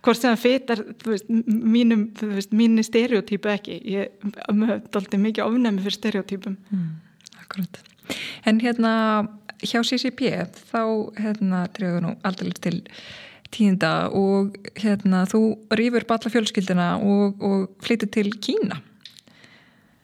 hvort 0.08 0.20
sem 0.20 0.32
það 0.32 0.44
fetar 0.44 0.82
veist, 1.04 1.28
mínum, 1.28 2.08
veist, 2.32 2.54
mínu 2.56 2.84
stereotypu 2.86 3.52
ekki. 3.52 3.76
Ég 3.92 4.28
alltaf 4.48 5.12
mikið 5.20 5.44
ofnæmi 5.44 5.84
fyrir 5.84 5.98
stereotypum. 5.98 6.56
Mm, 6.72 6.88
Akkurat. 7.42 7.80
En 8.48 8.60
hérna 8.62 8.92
hjá 9.60 9.80
CCP 9.84 10.32
þá 10.70 10.82
hérna 11.18 11.64
drefur 11.76 12.04
nú 12.04 12.14
aldrei 12.26 12.52
til 12.56 12.80
tíðinda 13.52 14.10
og 14.16 14.56
hérna 14.78 15.24
þú 15.28 15.42
rýfur 15.76 16.06
balla 16.08 16.32
fjölskyldina 16.32 16.90
og, 17.00 17.40
og 17.40 17.84
flyttir 17.84 18.12
til 18.12 18.32
Kína. 18.40 18.82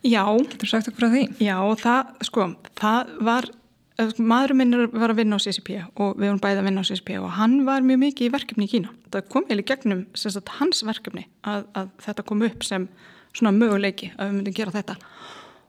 Já. 0.04 0.24
Getur 0.52 0.68
sagt 0.68 0.90
okkur 0.92 1.08
á 1.08 1.14
því? 1.14 1.24
Já, 1.40 1.56
það, 1.80 2.16
sko, 2.28 2.48
það 2.76 3.12
var 3.24 3.48
maðurum 3.94 4.58
minn 4.58 4.74
var 4.90 5.12
að 5.12 5.20
vinna 5.20 5.38
á 5.38 5.44
CCP 5.44 5.76
og 5.94 6.16
við 6.18 6.26
vorum 6.26 6.40
bæði 6.42 6.60
að 6.60 6.68
vinna 6.68 6.82
á 6.82 6.88
CCP 6.88 7.10
og 7.20 7.28
hann 7.36 7.60
var 7.66 7.84
mjög 7.86 8.00
mikið 8.02 8.26
í 8.26 8.32
verkefni 8.34 8.66
í 8.66 8.70
Kína. 8.72 8.94
Það 9.14 9.28
kom 9.30 9.46
eða 9.48 9.66
gegnum 9.70 10.00
sagt, 10.18 10.50
hans 10.58 10.82
verkefni 10.86 11.26
að, 11.46 11.68
að 11.78 11.92
þetta 12.02 12.24
kom 12.26 12.42
upp 12.46 12.66
sem 12.66 12.88
svona 13.34 13.54
möguleiki 13.54 14.10
að 14.16 14.30
við 14.30 14.38
myndum 14.38 14.56
gera 14.56 14.74
þetta. 14.74 14.96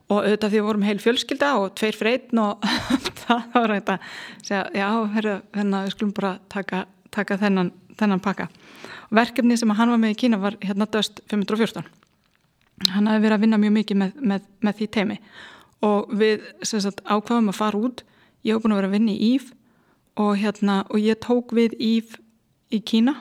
Og 0.05 0.21
auðvitað 0.21 0.51
því 0.53 0.57
við 0.57 0.67
vorum 0.69 0.86
heil 0.86 0.97
fjölskylda 1.01 1.51
og 1.61 1.76
tveir 1.78 2.09
einn 2.11 2.41
og 2.41 2.65
það 3.26 3.45
var 3.53 3.76
þetta 3.76 3.97
segja, 4.41 4.63
já, 4.73 4.89
herru, 5.17 5.36
hérna 5.57 5.84
við 5.86 5.93
skulum 5.93 6.15
bara 6.17 6.34
taka, 6.49 6.86
taka 7.13 7.38
þennan, 7.41 7.71
þennan 7.99 8.26
pakka. 8.26 8.49
Og 9.09 9.19
verkefni 9.21 9.57
sem 9.57 9.78
hann 9.78 9.93
var 9.93 10.01
með 10.01 10.15
í 10.15 10.19
Kína 10.26 10.41
var 10.41 10.57
hérna 10.65 10.89
döst 10.89 11.21
514 11.30 11.86
hann 12.91 13.07
hafi 13.07 13.23
verið 13.23 13.38
að 13.38 13.45
vinna 13.45 13.59
mjög 13.61 13.76
mikið 13.78 13.99
með, 14.01 14.17
með, 14.19 14.49
með 14.65 14.78
því 14.80 14.88
teimi 14.95 15.17
og 15.86 16.11
við 16.19 16.43
sagt, 16.65 17.01
ákvaðum 17.05 17.51
að 17.51 17.59
fara 17.59 17.82
út 17.88 18.03
ég 18.46 18.56
hef 18.56 18.64
búin 18.64 18.76
að 18.76 18.82
vera 18.82 18.91
að 18.91 18.98
vinna 18.98 19.14
í 19.16 19.32
Íf 19.34 19.52
og, 20.22 20.36
hérna, 20.39 20.82
og 20.89 21.02
ég 21.02 21.20
tók 21.24 21.54
við 21.56 21.76
Íf 21.82 22.18
í 22.74 22.82
Kína 22.86 23.18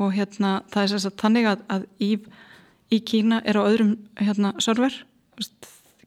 og 0.00 0.14
hérna, 0.16 0.60
það 0.72 0.82
er 0.82 1.02
sagt, 1.04 1.20
þannig 1.20 1.48
að, 1.50 1.64
að 1.68 1.86
Íf 2.06 2.28
í 2.90 3.00
Kína 3.06 3.40
er 3.44 3.58
á 3.58 3.62
öðrum 3.66 3.96
hérna, 4.20 4.54
server. 4.62 4.94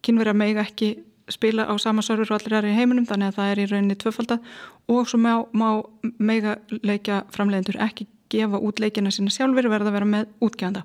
Kynverja 0.03 0.35
meiga 0.35 0.63
ekki 0.65 0.95
spila 1.31 1.67
á 1.69 1.73
sama 1.79 2.03
server 2.03 2.27
og 2.31 2.39
allir 2.39 2.57
er 2.59 2.67
í 2.67 2.75
heiminum 2.75 3.07
þannig 3.07 3.31
að 3.31 3.37
það 3.37 3.51
er 3.51 3.61
í 3.61 3.67
rauninni 3.71 3.95
tvöfaldad 3.99 4.49
og 4.91 5.07
svo 5.07 5.19
má, 5.23 5.31
má 5.55 5.79
meiga 6.19 6.57
leikja 6.83 7.23
framleiðendur 7.31 7.79
ekki 7.83 8.07
gefa 8.33 8.59
út 8.59 8.81
leikina 8.81 9.11
sína 9.13 9.31
sjálfur 9.31 9.69
verða 9.71 9.91
að 9.91 9.97
vera 9.99 10.09
með 10.09 10.29
útgefanda. 10.43 10.83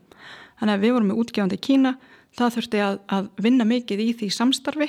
Þannig 0.61 0.75
að 0.75 0.85
við 0.85 0.95
vorum 0.95 1.11
með 1.13 1.21
útgefandi 1.23 1.59
í 1.59 1.65
Kína. 1.65 1.95
Það 2.39 2.57
þurfti 2.57 2.83
að, 2.85 2.99
að 3.09 3.29
vinna 3.41 3.67
mikið 3.67 4.03
í 4.05 4.09
því 4.21 4.29
samstarfi 4.37 4.89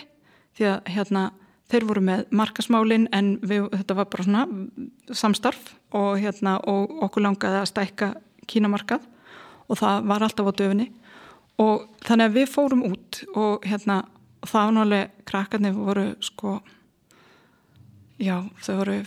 því 0.58 0.68
að 0.74 0.92
hérna 0.94 1.24
þeir 1.70 1.86
voru 1.90 2.04
með 2.06 2.26
markasmálin 2.34 3.08
en 3.16 3.36
við, 3.46 3.68
þetta 3.76 3.98
var 4.00 4.10
bara 4.10 4.26
svona 4.26 5.16
samstarf 5.16 5.74
og, 5.94 6.18
hérna, 6.22 6.58
og 6.66 6.96
okkur 7.06 7.26
langaði 7.26 7.62
að 7.62 7.70
stækka 7.72 8.14
kínamarkað 8.50 9.06
og 9.70 9.78
það 9.78 10.08
var 10.10 10.26
alltaf 10.26 10.50
á 10.50 10.54
döfni 10.62 10.90
og 11.60 11.86
þannig 12.08 12.30
að 12.30 12.38
við 12.40 12.52
fórum 12.54 12.86
út 12.90 13.22
og 13.38 13.68
hérna 13.68 14.02
það 14.46 14.66
var 14.66 14.76
náttúrulega 14.76 15.28
krakkarnir 15.30 15.76
voru 15.78 16.06
sko 16.24 16.60
já 18.20 18.38
þau 18.64 18.76
voru 18.80 18.98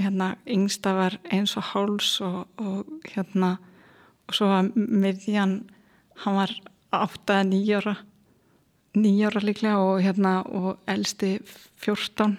hérna 0.00 0.32
yngsta 0.46 0.94
var 0.96 1.18
eins 1.30 1.56
og 1.58 1.68
háls 1.72 2.14
og, 2.24 2.46
og 2.56 3.10
hérna 3.12 3.56
og 4.28 4.36
svo 4.36 4.48
að 4.54 4.72
miðjan 4.76 5.58
hann 6.24 6.38
var 6.38 6.54
áttaða 6.92 7.44
nýjóra 7.50 7.96
nýjára 8.96 9.42
líklega 9.42 9.82
og 9.82 10.02
hérna 10.04 10.40
og 10.46 10.78
elsti 10.86 11.38
fjórstán 11.82 12.38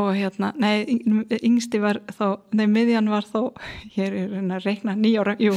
og 0.00 0.14
hérna, 0.16 0.54
nei, 0.56 0.86
yngsti 1.42 1.80
var 1.82 2.00
þá, 2.16 2.40
nei, 2.56 2.64
miðjan 2.70 3.10
var 3.12 3.26
þá 3.28 3.40
hér 3.92 4.14
er 4.16 4.36
hérna 4.38 4.56
að 4.56 4.68
reikna 4.70 4.96
nýjára 4.96 5.36
jú, 5.42 5.52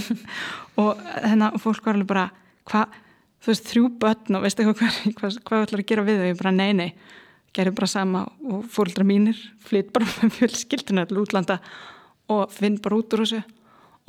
og 0.81 0.99
hérna 1.23 1.53
fólk 1.61 1.87
var 1.87 1.95
alveg 1.95 2.09
bara, 2.09 2.25
hvað, 2.67 2.97
þú 3.39 3.53
veist, 3.53 3.69
þrjú 3.71 3.91
börn 4.01 4.39
og 4.39 4.43
veist 4.43 4.59
eitthvað 4.59 4.81
hvað, 4.81 4.97
hvað, 5.21 5.37
hvað 5.47 5.67
ætlar 5.67 5.85
að 5.85 5.91
gera 5.93 6.07
við 6.09 6.19
þau, 6.19 6.27
ég 6.33 6.41
bara, 6.41 6.55
nei, 6.55 6.73
nei 6.75 6.89
gerum 7.55 7.75
bara 7.75 7.89
sama 7.89 8.25
og 8.43 8.65
fólkdra 8.71 9.05
mínir 9.07 9.37
flytt 9.65 9.93
bara 9.95 10.07
með 10.19 10.39
fjölskyldinu 10.39 11.03
allir 11.03 11.21
útlanda 11.23 11.59
og 12.31 12.51
finn 12.53 12.79
bara 12.81 12.99
út 12.99 13.15
úr 13.15 13.23
þessu. 13.23 13.41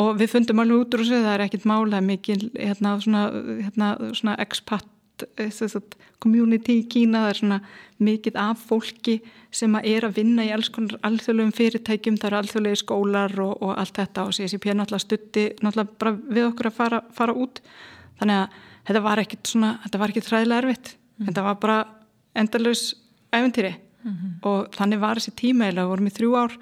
Og 0.02 0.18
við 0.20 0.32
fundum 0.32 0.60
alveg 0.60 0.82
út 0.82 0.96
úr 0.96 1.04
þessu 1.04 1.22
það 1.22 1.34
er 1.34 1.44
ekkit 1.46 1.68
mála 1.68 2.02
mikil 2.04 2.40
hérna 2.56 2.96
svona, 3.02 3.22
hérna, 3.62 3.92
svona 4.16 4.36
expat 4.44 4.88
Eh, 5.22 5.80
community 6.20 6.80
í 6.80 6.86
Kína 6.88 7.22
það 7.24 7.30
er 7.30 7.38
svona 7.38 7.58
mikið 8.04 8.36
af 8.40 8.62
fólki 8.68 9.14
sem 9.54 9.74
er 9.78 10.04
að 10.04 10.18
vinna 10.18 10.44
í 10.44 10.50
alls 10.52 10.68
konar 10.72 10.98
alþjóðlegum 11.06 11.54
fyrirtækjum, 11.56 12.18
það 12.20 12.28
eru 12.28 12.38
alþjóðlegi 12.40 12.80
skólar 12.82 13.34
og, 13.40 13.54
og 13.64 13.72
allt 13.80 13.96
þetta 13.96 14.26
og 14.26 14.36
CSIP 14.36 14.66
náttúrulega 14.68 15.04
stutti 15.04 15.46
náttúrulega 15.62 15.98
bara 16.00 16.12
við 16.16 16.48
okkur 16.50 16.70
að 16.70 16.76
fara, 16.76 17.00
fara 17.16 17.36
út 17.36 17.62
þannig 18.20 18.42
að 18.42 18.60
þetta 18.88 19.04
var 19.08 19.22
ekkit 19.24 19.52
svona 19.52 19.72
þetta 19.84 20.02
var 20.02 20.12
ekkit 20.12 20.30
hræðilega 20.30 20.62
erfitt 20.64 20.92
mm. 20.96 21.26
þetta 21.28 21.46
var 21.48 21.58
bara 21.64 21.78
endalus 22.36 22.84
æventýri 23.32 23.72
mm 23.72 24.12
-hmm. 24.12 24.36
og 24.50 24.76
þannig 24.76 25.00
var 25.00 25.20
þessi 25.20 25.36
tíma 25.40 25.70
eða 25.70 25.88
vorum 25.88 26.10
í 26.10 26.16
þrjú 26.18 26.36
ár 26.36 26.58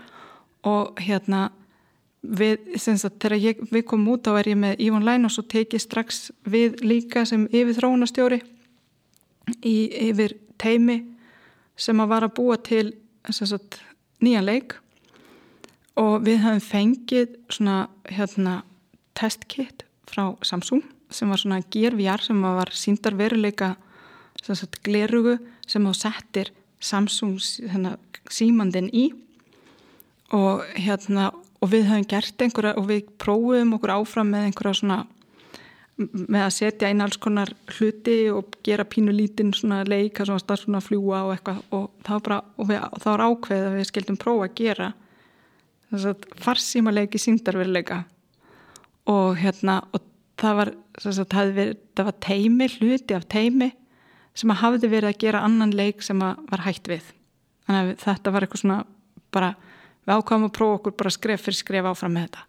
og 0.64 1.00
hérna 1.00 1.50
við, 2.24 2.68
að, 2.80 3.16
þegar 3.20 3.36
ég, 3.38 3.62
við 3.70 3.84
komum 3.90 4.14
út 4.14 4.26
þá 4.26 4.38
er 4.40 4.50
ég 4.52 4.60
með 4.60 4.82
Ívon 4.86 5.06
Læn 5.06 5.28
og 5.28 5.34
svo 5.34 5.44
tekið 5.50 5.82
strax 5.84 6.22
við 6.48 6.80
líka 6.84 7.24
sem 7.28 7.46
yfir 7.52 7.76
þróunastjóri 7.78 8.40
í 9.64 9.76
yfir 10.08 10.36
teimi 10.60 11.02
sem 11.76 12.00
að 12.00 12.12
var 12.14 12.26
að 12.26 12.36
búa 12.38 12.58
til 12.62 12.86
sagt, 13.30 13.80
nýjan 14.24 14.46
leik. 14.46 14.76
Og 16.00 16.24
við 16.26 16.42
hafum 16.42 16.64
fengið 16.64 17.36
svona 17.52 17.84
hérna 18.10 18.62
testkit 19.14 19.84
frá 20.10 20.34
Samsung 20.42 20.82
sem 21.14 21.30
var 21.30 21.38
svona 21.38 21.60
gervjar 21.70 22.24
sem 22.24 22.40
var 22.42 22.72
síndar 22.74 23.14
veruleika 23.18 23.74
sagt, 24.42 24.80
glerugu 24.84 25.38
sem 25.66 25.84
þá 25.86 25.94
settir 25.94 26.50
Samsung 26.84 27.38
hérna, 27.70 27.94
símandin 28.28 28.90
í. 28.92 29.10
Og 30.34 30.64
hérna 30.74 31.30
og 31.64 31.72
við 31.72 31.88
höfum 31.88 32.08
gert 32.10 32.44
einhverja 32.44 32.76
og 32.80 32.88
við 32.90 33.10
prófum 33.20 33.76
okkur 33.78 33.94
áfram 33.96 34.32
með 34.34 34.48
einhverja 34.50 34.80
svona 34.80 35.02
með 35.96 36.40
að 36.42 36.54
setja 36.56 36.88
einn 36.90 37.04
alls 37.04 37.20
konar 37.22 37.52
hluti 37.70 38.16
og 38.34 38.56
gera 38.66 38.86
pínu 38.88 39.12
lítinn 39.14 39.52
svona 39.54 39.84
leika 39.86 40.26
svona 40.26 40.42
starf 40.42 40.66
svona 40.66 40.82
fljúa 40.82 41.22
og 41.28 41.36
eitthvað 41.36 41.60
og 41.76 41.84
það 42.02 42.16
var 42.16 42.24
bara, 42.26 42.38
og 42.58 42.68
við, 42.70 42.80
það 42.98 43.12
var 43.12 43.24
ákveð 43.28 43.66
að 43.68 43.76
við 43.78 43.88
skildum 43.90 44.18
prófa 44.24 44.48
að 44.48 44.56
gera 44.58 44.88
þess 45.92 46.08
að 46.10 46.26
farsíma 46.42 46.94
leiki 46.94 47.20
síndarveruleika 47.22 48.00
og 49.14 49.38
hérna 49.38 49.78
og 49.94 50.02
það 50.40 50.58
var, 50.58 50.72
sagt, 50.98 51.34
verið, 51.34 51.76
það 51.94 52.08
var 52.08 52.16
teimi, 52.26 52.68
hluti 52.78 53.16
af 53.16 53.28
teimi 53.30 53.70
sem 54.34 54.50
að 54.50 54.62
hafði 54.64 54.90
verið 54.90 55.12
að 55.12 55.20
gera 55.22 55.44
annan 55.46 55.74
leik 55.76 56.02
sem 56.02 56.18
að 56.24 56.40
var 56.50 56.64
hægt 56.64 56.90
við. 56.90 57.04
Þannig 57.68 57.92
að 57.92 58.02
þetta 58.02 58.32
var 58.34 58.44
eitthvað 58.44 58.62
svona 58.64 58.78
bara 59.34 59.52
við 60.04 60.14
ákvæmum 60.18 60.50
að 60.50 60.56
prófa 60.58 60.78
okkur 60.78 60.96
bara 61.00 61.14
skref 61.14 61.44
fyrir 61.46 61.60
skref 61.60 61.88
áfram 61.90 62.14
með 62.16 62.28
þetta. 62.28 62.44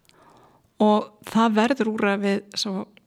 Og 0.85 1.09
það 1.31 1.57
verður 1.59 1.91
úr 1.93 2.07
að 2.11 2.25
við 2.25 2.63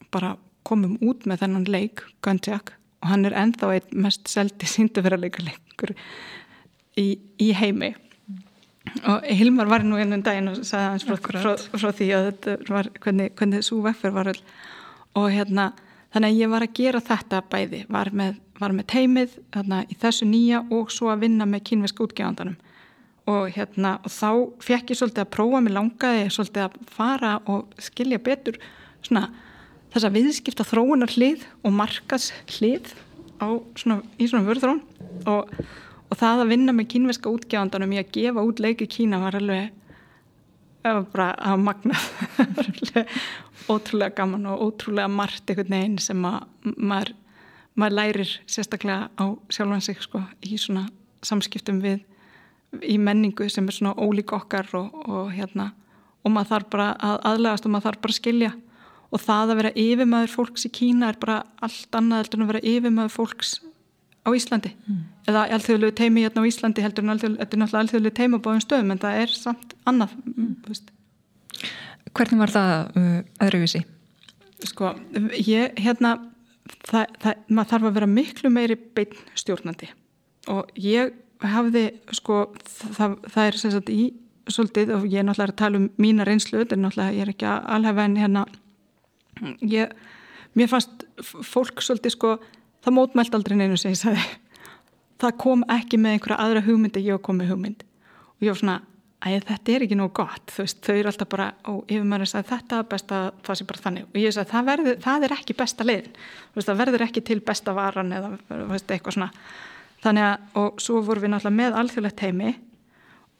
bara 0.09 0.35
komum 0.67 0.97
út 1.05 1.25
með 1.29 1.43
þennan 1.43 1.69
leik 1.69 2.03
Gunjack 2.25 2.73
og 2.99 3.09
hann 3.11 3.25
er 3.29 3.37
ennþá 3.37 3.71
einn 3.77 4.03
mest 4.05 4.29
seldi 4.31 4.69
sínduverðarleika 4.73 5.45
leikur 5.45 5.95
í, 6.97 7.19
í 7.39 7.51
heimi. 7.55 7.93
Og 9.05 9.25
Hilmar 9.37 9.69
var 9.69 9.83
nú 9.85 9.99
einnum 10.01 10.23
daginn 10.25 10.49
og 10.49 10.63
sagði 10.65 10.95
hans 10.95 11.05
frá, 11.05 11.19
frá, 11.21 11.51
frá 11.77 11.91
því 11.93 12.09
að 12.15 12.31
þetta 12.31 12.73
var 12.73 12.89
hvernig, 13.03 13.35
hvernig 13.37 13.61
þessu 13.61 13.83
vekkur 13.85 14.15
var 14.15 14.31
og 15.17 15.27
hérna 15.33 15.69
þannig 16.13 16.31
að 16.31 16.39
ég 16.39 16.51
var 16.51 16.65
að 16.65 16.75
gera 16.79 17.01
þetta 17.05 17.41
bæði 17.51 17.83
var 17.91 18.09
með, 18.15 18.39
var 18.59 18.73
með 18.73 18.87
teimið 18.93 19.35
þarna, 19.53 19.83
í 19.85 19.97
þessu 19.99 20.27
nýja 20.29 20.63
og 20.73 20.89
svo 20.93 21.11
að 21.13 21.25
vinna 21.25 21.47
með 21.49 21.65
kínvesk 21.69 22.01
útgjáðandanum 22.05 22.57
og 23.29 23.51
hérna 23.53 23.97
og 24.03 24.13
þá 24.13 24.29
fekk 24.65 24.93
ég 24.93 24.99
svolítið 24.99 25.25
að 25.25 25.33
prófa 25.35 25.61
mig 25.63 25.75
langaði 25.75 26.25
svolítið 26.33 26.65
að 26.65 26.77
fara 26.95 27.35
og 27.51 27.77
skilja 27.81 28.21
betur 28.25 28.57
svona 29.05 29.27
þessa 29.93 30.11
viðskipta 30.13 30.65
þróunar 30.67 31.13
hlið 31.15 31.45
og 31.65 31.75
markas 31.75 32.29
hlið 32.57 32.93
á 33.39 33.47
svona, 33.79 34.01
í 34.19 34.27
svona 34.29 34.45
vörðrón. 34.47 34.81
Og, 35.29 35.49
og 36.09 36.19
það 36.19 36.43
að 36.43 36.51
vinna 36.53 36.75
með 36.75 36.89
kínveska 36.93 37.31
útgjáðandanum 37.31 37.95
í 37.95 38.01
að 38.01 38.11
gefa 38.17 38.45
út 38.45 38.61
leiki 38.63 38.89
Kína 38.89 39.21
var 39.23 39.37
alveg 39.39 39.75
bara 41.13 41.33
að 41.43 41.63
magna 41.63 41.97
ótrúlega 43.71 44.15
gaman 44.21 44.47
og 44.49 44.61
ótrúlega 44.67 45.09
margt 45.11 45.49
einhvern 45.51 45.75
veginn 45.75 45.97
sem 46.01 46.23
að 46.25 46.45
maður, 46.77 47.11
maður 47.75 47.97
lærir 47.97 48.31
sérstaklega 48.47 49.09
á 49.19 49.25
sjálfan 49.51 49.83
sig 49.83 49.99
sko 50.01 50.23
í 50.45 50.57
svona 50.57 50.87
samskiptum 51.25 51.81
við 51.83 51.99
í 52.85 52.97
menningu 53.01 53.49
sem 53.49 53.67
er 53.67 53.75
svona 53.75 53.95
ólík 53.97 54.33
okkar 54.35 54.69
og, 54.77 54.93
og 55.07 55.31
hérna 55.33 55.71
og 56.23 56.33
maður 56.33 56.51
þarf 56.53 56.69
bara 56.73 56.89
að 56.99 57.21
aðlegast 57.31 57.65
og 57.65 57.73
maður 57.73 57.87
þarf 57.89 58.03
bara 58.03 58.13
að 58.13 58.19
skilja 58.19 58.51
og 59.09 59.23
það 59.23 59.51
að 59.53 59.59
vera 59.61 59.75
yfirmæður 59.83 60.33
fólks 60.35 60.67
í 60.67 60.71
Kína 60.73 61.09
er 61.09 61.19
bara 61.21 61.41
allt 61.65 61.97
annað 61.97 62.33
en 62.35 62.45
að 62.45 62.51
vera 62.53 62.65
yfirmæður 62.73 63.15
fólks 63.15 63.53
á 64.27 64.29
Íslandi 64.35 64.71
mm. 64.75 65.03
eða 65.31 65.45
alþjóðlegu 65.55 65.95
teimi 65.97 66.25
hérna 66.25 66.43
á 66.43 66.49
Íslandi 66.49 66.83
heldur 66.83 67.05
en 67.07 67.13
alþjóðlegu, 67.15 68.15
teimi 68.15 68.37
á 68.37 68.43
báðum 68.45 68.63
stöðum 68.65 68.93
en 68.93 69.01
það 69.01 69.21
er 69.23 69.35
samt 69.35 69.75
annað 69.89 70.17
mm. 70.25 70.57
Hvernig 72.09 72.39
var 72.41 72.51
það 72.51 72.71
uh, 72.97 73.17
öðruvísi? 73.45 73.83
Sko, 74.65 74.91
ég, 75.37 75.75
hérna 75.79 76.15
það, 76.89 77.15
það, 77.21 77.41
maður 77.47 77.71
þarf 77.71 77.89
að 77.89 77.97
vera 77.97 78.09
miklu 78.11 78.51
meiri 78.53 78.77
beinn 78.97 79.19
stjórnandi 79.39 79.91
og 80.51 80.71
ég 80.79 81.13
hafði, 81.39 81.85
sko 82.17 82.41
það, 82.65 83.17
það 83.29 83.45
er 83.45 83.59
sem 83.61 83.75
sagt 83.75 83.91
í 83.93 84.01
svolítið 84.49 84.93
og 84.97 85.07
ég 85.07 85.21
er 85.21 85.27
náttúrulega 85.27 85.53
að 85.53 85.61
tala 85.61 85.79
um 85.79 85.89
mína 86.01 86.25
reynslu 86.27 86.59
þetta 86.59 86.75
er 86.75 86.83
náttúrulega, 86.83 87.15
ég 87.15 87.25
er 87.25 87.33
ekki 87.35 87.49
alveg 87.49 88.03
en 88.03 88.19
hérna 88.19 88.45
ég, 89.61 89.93
mér 90.57 90.71
fannst 90.71 91.05
fólk 91.23 91.83
svolítið 91.85 92.15
sko 92.15 92.35
það 92.83 92.95
mótmælt 92.95 93.35
aldrei 93.37 93.59
neinu 93.59 93.77
sem 93.79 93.93
ég 93.93 94.01
sagði 94.01 94.25
það 95.19 95.39
kom 95.41 95.65
ekki 95.71 95.99
með 95.99 96.17
einhverja 96.17 96.39
aðra 96.43 96.63
hugmyndi 96.65 97.03
ég 97.03 97.21
kom 97.23 97.39
með 97.39 97.53
hugmynd. 97.53 97.83
Og 98.39 98.47
ég 98.47 98.53
var 98.53 98.61
svona 98.61 98.77
að 99.19 99.47
þetta 99.49 99.73
er 99.73 99.83
ekki 99.83 99.97
nóg 99.99 100.13
gott 100.15 100.53
veist, 100.55 100.79
þau 100.85 100.93
eru 100.95 101.09
alltaf 101.11 101.29
bara, 101.31 101.49
og 101.67 101.81
yfir 101.91 102.05
maður 102.07 102.37
að 102.39 102.51
þetta 102.53 102.77
er 102.79 102.85
besta, 102.93 103.17
það 103.43 103.59
sé 103.59 103.65
bara 103.67 103.83
þannig. 103.85 104.05
Og 104.07 104.21
ég 104.21 104.35
sagði 104.35 104.51
það, 104.53 104.69
verður, 104.69 105.01
það 105.03 105.25
er 105.25 105.35
ekki 105.35 105.55
besta 105.59 105.87
leiðin 105.87 106.13
veist, 106.55 106.69
það 106.69 106.79
verður 106.83 107.05
ekki 107.09 107.25
til 107.27 107.39
besta 107.49 107.75
varan 107.75 108.15
eða 108.15 108.31
veist, 108.71 108.93
eitthvað 108.95 109.17
svona 109.17 109.29
þannig 110.03 110.25
að, 110.25 110.49
og 110.61 110.81
svo 110.83 111.01
vorum 111.05 111.25
við 111.25 111.33
náttúrulega 111.33 111.59
með 111.59 111.79
alþjóðlegt 111.81 112.23
heimi 112.25 112.53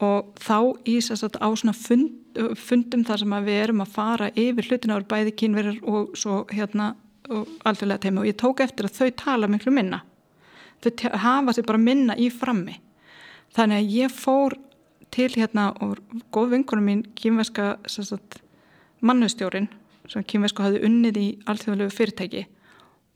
og 0.03 0.32
þá 0.39 0.57
í 0.88 0.95
þess 1.03 1.26
að 1.28 1.39
á 1.43 1.49
svona 1.60 1.76
fund, 1.76 2.10
fundum 2.55 3.03
þar 3.07 3.24
sem 3.24 3.36
við 3.47 3.62
erum 3.64 3.84
að 3.84 3.95
fara 3.95 4.30
yfir 4.36 4.70
hlutina 4.70 4.99
á 4.99 5.10
bæði 5.12 5.36
kynverðar 5.41 5.82
og 5.84 6.14
svo 6.20 6.43
hérna 6.51 6.93
alþjóðlegt 7.30 8.07
heimi 8.07 8.24
og 8.24 8.30
ég 8.30 8.39
tók 8.39 8.64
eftir 8.64 8.88
að 8.88 8.95
þau 8.99 9.10
tala 9.24 9.49
miklu 9.51 9.74
minna. 9.76 10.01
Þau 10.80 10.91
hafa 11.20 11.55
sér 11.55 11.68
bara 11.68 11.82
minna 11.82 12.16
í 12.16 12.30
frammi. 12.32 12.78
Þannig 13.55 13.82
að 13.82 13.95
ég 13.97 14.14
fór 14.14 14.55
til 15.12 15.30
hérna 15.34 15.72
og 15.84 15.99
góð 16.34 16.53
vinkunum 16.53 16.86
mín 16.86 17.03
kýmveska 17.18 17.76
mannustjórin 19.01 19.68
sem 20.10 20.24
kýmveska 20.26 20.66
hafði 20.66 20.84
unnið 20.88 21.20
í 21.20 21.28
allþjóðlegu 21.49 21.93
fyrirtæki 21.93 22.45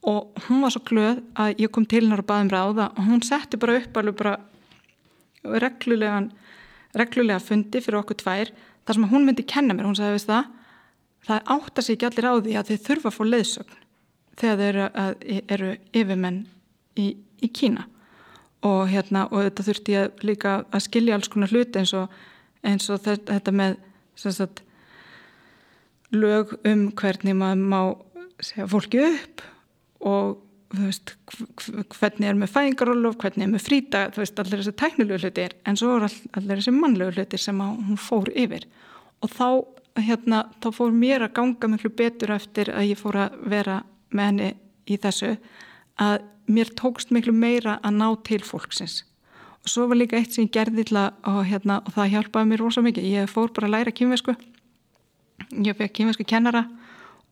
og 0.04 0.39
hún 0.47 0.64
var 0.64 0.74
svo 0.74 0.82
glöð 0.88 1.22
að 1.39 1.62
ég 1.64 1.72
kom 1.72 1.86
til 1.88 2.04
hennar 2.04 2.24
og 2.24 2.28
baði 2.28 2.47
um 2.47 2.51
ráða 2.51 2.89
og 2.91 3.06
hún 3.08 3.24
setti 3.24 3.60
bara 3.60 3.78
upp 3.80 3.99
alveg 3.99 4.18
bara 4.20 4.34
reglulega, 5.64 6.18
reglulega 6.97 7.43
fundi 7.43 7.82
fyrir 7.84 8.01
okkur 8.01 8.20
tvær 8.20 8.51
þar 8.84 8.97
sem 8.97 9.08
hún 9.14 9.28
myndi 9.28 9.45
kenna 9.47 9.76
mér, 9.76 9.88
hún 9.88 9.95
sagði 9.97 10.18
veist 10.18 10.32
það? 10.32 10.51
Það 11.24 11.54
áttar 11.56 11.86
sig 11.86 11.95
ekki 11.95 12.10
allir 12.10 12.28
á 12.28 12.34
því 12.36 12.58
að 12.60 12.70
þið 12.70 12.84
þurfa 12.88 13.10
að 13.10 13.16
fá 13.16 13.24
leiðsögn 13.30 13.80
þegar 14.41 14.60
þið 14.60 14.68
eru, 14.68 15.47
eru 15.56 15.72
yfirmenn 15.93 16.39
í, 16.99 17.08
í 17.39 17.49
Kína. 17.54 17.88
Og 18.64 18.88
hérna 18.91 19.26
og 19.30 19.45
þetta 19.45 19.66
þurfti 19.68 19.95
ég 19.95 20.24
líka 20.24 20.58
að 20.72 20.86
skilja 20.88 21.16
alls 21.18 21.32
konar 21.32 21.51
hluti 21.51 21.80
eins 21.80 21.93
og, 21.95 22.12
eins 22.64 22.89
og 22.91 23.04
þetta 23.04 23.56
með 23.56 23.78
sagt, 24.20 24.64
lög 26.12 26.54
um 26.68 26.89
hvernig 26.91 27.36
maður 27.39 27.64
má 27.72 27.80
segja 28.43 28.68
fólki 28.72 29.01
upp 29.08 29.43
og 30.08 30.39
veist, 30.74 31.14
hvernig 31.99 32.30
er 32.30 32.39
með 32.39 32.51
fæðingarólof, 32.56 33.20
hvernig 33.22 33.45
er 33.45 33.51
með 33.51 33.66
frýta 33.68 34.08
þú 34.14 34.24
veist 34.24 34.41
allir 34.41 34.62
þessi 34.64 34.76
tæknilegu 34.82 35.22
hlutir 35.22 35.56
en 35.70 35.78
svo 35.80 35.97
er 35.99 36.08
allir 36.08 36.60
þessi 36.60 36.74
mannlegu 36.76 37.14
hlutir 37.18 37.41
sem 37.41 37.62
hún 37.62 37.99
fór 38.01 38.32
yfir. 38.34 38.66
Og 39.22 39.32
þá 39.32 39.47
hérna 40.01 40.43
þá 40.64 40.70
fór 40.74 40.93
mér 40.97 41.28
að 41.28 41.36
ganga 41.38 41.70
miklu 41.70 41.93
betur 41.93 42.34
eftir 42.34 42.74
að 42.74 42.89
ég 42.89 43.01
fór 43.01 43.20
að 43.28 43.39
vera 43.54 43.82
með 44.14 44.30
henni 44.32 44.51
í 44.89 44.97
þessu 45.01 45.36
að 46.01 46.24
mér 46.49 46.74
tókst 46.80 47.14
miklu 47.14 47.36
meira 47.38 47.78
að 47.86 47.99
ná 48.01 48.08
til 48.26 48.41
fólksins. 48.43 49.04
Og 49.64 49.72
svo 49.72 49.86
var 49.88 50.01
líka 50.01 50.18
eitt 50.18 50.34
sem 50.34 50.47
ég 50.47 50.56
gerði 50.58 50.89
til 50.89 50.97
að 50.99 51.14
og, 51.30 51.43
hérna, 51.47 51.78
og 51.86 51.93
það 51.95 52.10
hjálpaði 52.18 52.49
mér 52.49 52.66
rosa 52.66 52.82
mikið. 52.84 53.06
Ég 53.14 53.32
fór 53.32 53.54
bara 53.54 53.70
að 53.70 53.76
læra 53.78 53.93
kynvesku 53.95 54.36
ég 55.62 55.78
fekk 55.78 55.93
kynvesku 55.99 56.26
kennara 56.28 56.66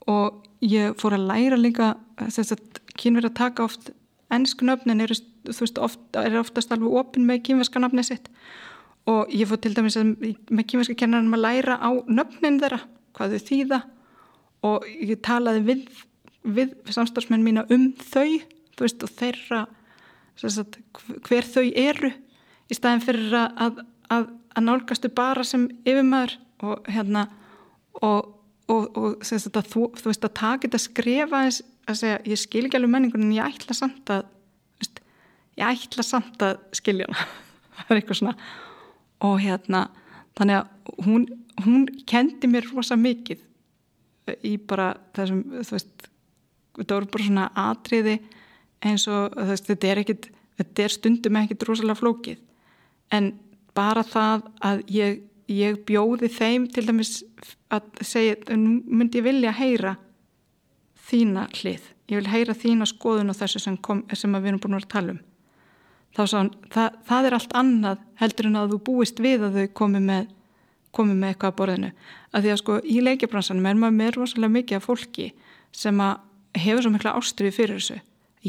og 0.09 0.41
ég 0.61 0.95
fór 1.01 1.17
að 1.17 1.27
læra 1.29 1.59
líka 1.59 1.95
þess 2.21 2.55
að 2.55 2.81
kynverði 2.99 3.31
að 3.31 3.39
taka 3.39 3.65
oft 3.65 3.91
ennsknöfnin 4.31 5.03
er, 5.03 5.11
oft, 5.11 5.99
er 6.15 6.37
oftast 6.39 6.71
alveg 6.71 6.99
opinn 7.01 7.27
með 7.27 7.43
kynveskanöfni 7.49 8.05
sitt. 8.07 8.29
Og 9.09 9.31
ég 9.33 9.49
fór 9.49 9.59
til 9.61 9.73
dæmis 9.75 9.97
að, 9.99 10.13
með 10.53 10.67
kynvesku 10.69 10.95
kennaranum 10.99 11.35
að 11.35 11.45
læra 11.47 11.79
á 11.81 11.89
nöfnin 12.07 12.61
þeirra 12.61 12.83
hvað 13.17 13.35
þau 13.35 13.47
þýða. 13.49 13.81
Og 14.69 14.87
ég 15.01 15.21
talaði 15.25 15.63
við, 15.67 15.85
við 16.45 16.75
samstagsmenn 16.93 17.43
mína 17.45 17.65
um 17.73 17.89
þau 17.97 18.27
veist, 18.81 19.03
og 19.03 19.13
þeirra 19.19 19.65
sagt, 20.41 20.79
hver 21.27 21.47
þau 21.47 21.65
eru 21.67 22.11
í 22.71 22.77
staðin 22.77 23.03
fyrir 23.03 23.35
að, 23.37 23.81
að, 24.11 24.29
að 24.55 24.65
nálgastu 24.65 25.11
bara 25.13 25.43
sem 25.47 25.67
yfirmæður 25.83 26.37
og 26.65 26.89
hérna 26.91 27.27
og, 28.01 28.31
og, 28.71 28.97
og 28.97 29.25
sagt, 29.27 29.57
að 29.57 29.69
þú, 29.73 29.85
þú 29.99 30.09
veist 30.11 30.27
að 30.27 30.35
taka 30.39 30.67
þetta 30.67 30.81
skrefa 30.85 31.43
eins 31.45 31.61
að 31.89 31.99
segja 32.01 32.19
ég 32.31 32.41
skil 32.41 32.65
ekki 32.65 32.79
alveg 32.79 32.93
menningun 32.95 33.25
en 33.25 33.35
ég 33.35 33.55
ætla 33.55 33.75
samt 33.77 34.11
að 34.13 34.25
veist, 34.81 35.01
ég 35.59 35.85
ætla 35.85 36.05
samt 36.07 36.45
að 36.45 36.59
skilja 36.77 37.09
hana. 37.09 37.29
Það 37.81 37.93
er 37.93 38.01
eitthvað 38.01 38.19
svona 38.21 38.35
og 39.21 39.37
hérna 39.41 39.85
þannig 40.37 40.59
að 40.59 40.91
hún, 41.05 41.25
hún 41.65 41.87
kendi 42.09 42.49
mér 42.49 42.67
rosa 42.71 42.97
mikið 42.99 43.41
í 44.47 44.55
bara 44.69 44.93
þessum 45.15 45.41
þú 45.61 45.75
veist 45.75 46.05
þetta 46.77 46.97
voru 46.97 47.09
bara 47.13 47.27
svona 47.27 47.47
atriði 47.69 48.19
eins 48.85 49.07
og 49.11 49.35
veist, 49.49 49.67
þetta 49.69 49.91
er 49.91 50.01
ekkit 50.03 50.29
þetta 50.61 50.85
er 50.85 50.95
stundum 50.95 51.39
ekkit 51.41 51.65
rosalega 51.67 51.99
flókið. 51.99 52.39
En 53.13 53.31
bara 53.77 54.03
það 54.07 54.47
að 54.67 54.83
ég, 54.91 55.19
ég 55.53 55.81
bjóði 55.87 56.29
þeim 56.31 56.67
til 56.71 56.85
dæmis 56.87 57.21
að 57.71 57.89
segja 58.05 58.57
nú 58.57 58.79
myndi 58.87 59.21
ég 59.21 59.27
vilja 59.27 59.53
heyra 59.55 59.95
þína 61.11 61.47
hlið, 61.55 61.83
ég 62.11 62.21
vil 62.21 62.31
heyra 62.31 62.55
þína 62.55 62.87
skoðun 62.89 63.33
og 63.33 63.39
þessu 63.39 63.61
sem, 63.63 63.77
kom, 63.77 64.05
sem 64.13 64.31
við 64.37 64.53
erum 64.53 64.61
búin 64.63 64.79
að 64.79 64.89
tala 64.91 65.15
um. 65.15 65.23
Þá 66.11 66.21
sá 66.27 66.37
hann, 66.37 66.51
það, 66.71 66.99
það 67.07 67.27
er 67.27 67.35
allt 67.37 67.53
annað 67.55 68.05
heldur 68.19 68.49
en 68.49 68.59
að 68.59 68.73
þú 68.73 68.79
búist 68.89 69.19
við 69.23 69.45
að 69.47 69.59
þau 69.59 69.73
komi 69.79 70.01
með 70.03 70.29
komi 70.95 71.15
með 71.15 71.33
eitthvað 71.33 71.53
að 71.53 71.57
borðinu. 71.59 71.89
Að 72.31 72.45
því 72.45 72.53
að 72.53 72.61
sko 72.61 72.77
í 72.83 73.01
leikjabransanum 73.05 73.67
er 73.67 73.79
maður 73.79 73.97
með 73.97 74.15
rosalega 74.17 74.55
mikið 74.57 74.77
af 74.77 74.87
fólki 74.87 75.27
sem 75.75 76.01
að 76.03 76.61
hefur 76.61 76.85
svo 76.85 76.93
mikla 76.93 77.13
ástriði 77.19 77.55
fyrir 77.55 77.79
þessu. 77.79 77.99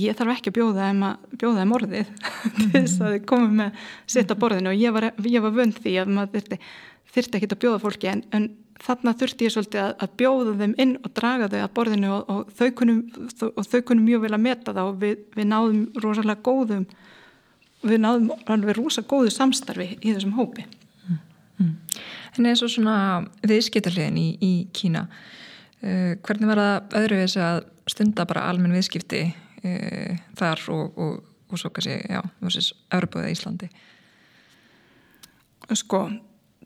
Ég 0.02 0.16
þarf 0.16 0.32
ekki 0.32 0.50
að 0.50 0.56
bjóða 0.56 0.86
þeim 0.88 1.02
að 1.04 1.38
bjóða 1.42 1.62
þeim 1.62 1.74
orðið 1.76 2.12
til 2.56 2.68
þess 2.72 2.94
að 2.96 3.14
þið 3.14 3.26
komum 3.28 3.58
með 3.60 3.82
sitt 4.14 4.32
á 4.32 4.36
borðinu 4.42 4.72
og 4.72 4.80
ég 4.80 4.94
var, 4.96 5.08
var 5.12 5.56
vönd 5.58 5.78
því 5.78 5.96
að 6.00 6.12
maður 6.16 6.32
þurfti, 6.38 6.58
þurfti 7.12 7.38
ekki 7.38 7.50
að 7.50 7.62
bjóða 7.64 7.80
fólki 7.82 8.10
en, 8.10 8.22
en 8.32 8.48
þarna 8.82 9.14
þurfti 9.18 9.46
ég 9.46 9.54
svolítið 9.54 9.82
að, 9.82 9.92
að 10.04 10.14
bjóða 10.20 10.54
þeim 10.60 10.74
inn 10.84 10.94
og 10.98 11.14
draga 11.16 11.48
þau 11.52 11.58
að 11.60 11.72
borðinu 11.76 12.12
og, 12.16 12.30
og, 12.32 12.52
þau, 12.58 12.68
kunum, 12.80 13.00
og 13.50 13.68
þau 13.68 13.80
kunum 13.90 14.06
mjög 14.08 14.24
vel 14.24 14.32
að 14.32 14.44
meta 14.46 14.74
það 14.74 14.90
og 14.90 15.00
við, 15.02 15.18
við 15.36 15.48
náðum 15.50 15.82
rosalega 16.02 16.46
góðum 16.48 16.86
við 17.82 18.02
náðum 18.02 18.30
alveg 18.54 18.78
rosalega 18.78 19.10
góðu 19.12 19.34
samstarfi 19.34 19.88
í 19.98 20.14
þessum 20.14 20.34
hópi 20.38 20.64
mm. 20.66 21.20
Mm. 21.62 21.76
En 22.38 22.48
eins 22.48 22.64
og 22.64 22.72
svona 22.72 22.96
viðskiptarliðin 23.44 24.18
í, 24.18 24.26
í 24.42 24.52
Kína 24.74 25.06
uh, 25.06 26.14
hvernig 26.24 26.50
var 26.50 26.62
það 26.62 26.98
öðruvis 27.02 27.38
að 27.42 27.62
stunda 27.90 28.26
bara 28.30 28.46
almenn 28.50 28.74
viðskipti 28.76 29.24
e, 29.66 29.72
þar 30.38 30.60
og, 30.70 30.98
og, 30.98 31.16
og 31.50 31.58
svo 31.58 31.70
kannski, 31.74 31.96
já, 32.06 32.20
versus 32.42 32.72
Örbúið 32.94 33.32
Íslandi 33.32 33.70
Sko, 35.78 36.04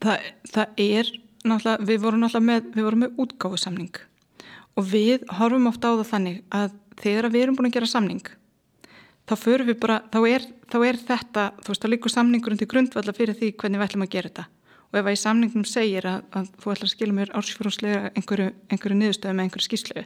það, 0.02 0.26
það 0.52 0.82
er 0.86 1.12
náttúrulega, 1.46 1.86
við 1.90 2.02
vorum 2.02 2.24
náttúrulega 2.24 2.48
með 2.50 2.72
við 2.74 2.88
vorum 2.88 3.04
með 3.04 3.22
útgáfusamning. 3.24 4.00
Og 4.76 4.90
við 4.90 5.24
horfum 5.38 5.70
ofta 5.70 5.92
á 5.92 5.98
það 6.00 6.10
þannig 6.10 6.42
að 6.52 6.74
þegar 7.00 7.30
við 7.32 7.46
erum 7.46 7.56
búin 7.56 7.70
að 7.70 7.78
gera 7.78 7.92
samning 7.92 8.26
þá 9.26 9.34
förum 9.40 9.70
við 9.70 9.78
bara, 9.82 9.96
þá 10.12 10.18
er, 10.30 10.44
þá 10.70 10.76
er 10.86 10.98
þetta, 11.08 11.46
þú 11.62 11.72
veist, 11.72 11.82
þá 11.82 11.90
líkur 11.90 12.12
samningurinn 12.12 12.60
til 12.60 12.68
grundvalla 12.70 13.14
fyrir 13.16 13.34
því 13.34 13.48
hvernig 13.58 13.80
við 13.80 13.88
ætlum 13.88 14.04
að 14.06 14.12
gera 14.12 14.30
þetta. 14.30 14.44
Og 14.86 15.00
ef 15.00 15.08
að 15.08 15.16
í 15.16 15.18
samningnum 15.18 15.64
segir 15.66 16.06
að, 16.06 16.20
að 16.30 16.52
þú 16.62 16.72
ætlar 16.72 16.86
að 16.86 16.92
skilja 16.92 17.16
mér 17.16 17.32
ársfjórumslega 17.34 18.12
einhverju, 18.12 18.52
einhverju 18.70 18.98
niðurstöðu 19.00 19.34
með 19.34 19.48
einhverju 19.48 19.66
skýrslu 19.66 20.04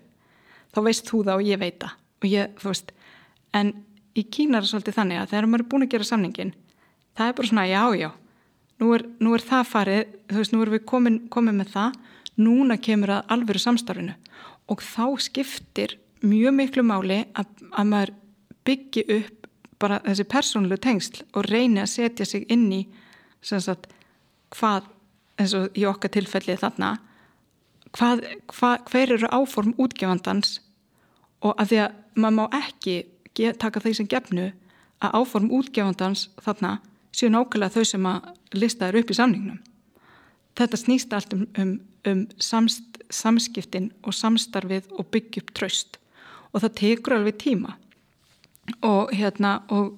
þá 0.70 0.80
veist 0.86 1.08
þú 1.08 1.22
það 1.26 1.36
og 1.36 1.46
ég 1.50 1.60
veit 1.60 1.78
það. 1.82 1.94
Og 2.20 2.26
ég, 2.30 2.56
þú 2.60 2.72
veist, 2.72 2.92
en 3.56 3.72
í 4.18 4.24
Kína 4.32 4.60
er 4.60 4.68
svolítið 4.68 4.98
þannig 4.98 5.20
að 5.20 5.30
þegar 5.32 5.48
maður 5.50 5.64
er 5.64 5.70
búin 5.72 5.86
að 5.86 5.92
gera 5.94 6.08
samningin, 6.08 6.52
það 7.18 7.30
er 7.30 7.36
bara 7.38 7.50
svona 7.50 7.66
já, 7.68 7.82
já, 8.00 8.10
nú 8.80 8.92
er, 8.96 9.04
nú 9.20 9.34
er 9.36 9.44
það 9.44 9.66
farið, 9.70 10.14
þú 10.30 10.40
veist, 10.40 10.54
nú 10.54 10.62
erum 10.64 10.76
við 10.76 10.86
komin, 10.88 11.18
komin 11.32 11.60
með 11.60 11.74
það, 11.74 11.98
núna 12.40 12.78
kemur 12.80 13.14
að 13.16 13.34
alvöru 13.36 13.62
samstarfinu. 13.62 14.16
Og 14.70 14.84
þá 14.84 15.04
skiptir 15.20 15.98
mjög 16.24 16.56
miklu 16.56 16.84
máli 16.86 17.22
að, 17.38 17.52
að 17.72 17.90
maður 17.90 18.14
byggi 18.68 19.04
upp 19.16 19.48
bara 19.80 20.00
þessi 20.04 20.26
persónulegu 20.28 20.82
tengsl 20.84 21.22
og 21.32 21.46
reyni 21.48 21.80
að 21.80 21.92
setja 21.94 22.26
sig 22.28 22.44
inn 22.52 22.66
í 22.72 22.82
sagt, 23.40 23.88
hvað, 24.52 24.88
eins 25.40 25.54
og 25.56 25.78
í 25.78 25.86
okkar 25.88 26.12
tilfelli 26.12 26.58
þarna 26.60 26.98
hvað, 27.96 28.24
hvað, 28.52 28.84
hver 28.90 29.14
eru 29.16 29.30
áform 29.32 29.74
útgefandans? 29.80 30.58
Og 31.40 31.56
að 31.56 31.72
því 31.72 31.80
að 31.84 31.96
maður 32.20 32.36
má 32.36 32.58
ekki 32.60 32.96
taka 33.60 33.82
þeir 33.82 33.96
sem 33.96 34.10
gefnu 34.10 34.50
að 35.00 35.16
áform 35.16 35.50
útgefandans 35.56 36.28
þarna 36.44 36.76
séu 37.14 37.30
nákvæmlega 37.32 37.74
þau 37.74 37.88
sem 37.88 38.06
að 38.06 38.30
lista 38.56 38.88
þeir 38.88 39.02
upp 39.02 39.10
í 39.10 39.18
samningnum. 39.18 39.60
Þetta 40.58 40.80
snýst 40.80 41.14
allt 41.14 41.34
um, 41.34 41.46
um, 41.58 41.74
um 42.10 42.22
samst, 42.42 43.00
samskiptin 43.10 43.90
og 44.06 44.16
samstarfið 44.16 44.90
og 44.98 45.10
byggja 45.14 45.44
upp 45.44 45.54
tröst 45.56 46.00
og 46.50 46.64
það 46.64 46.76
tekur 46.80 47.16
alveg 47.16 47.38
tíma. 47.40 47.76
Og 48.86 49.12
hérna 49.14 49.60
og, 49.72 49.94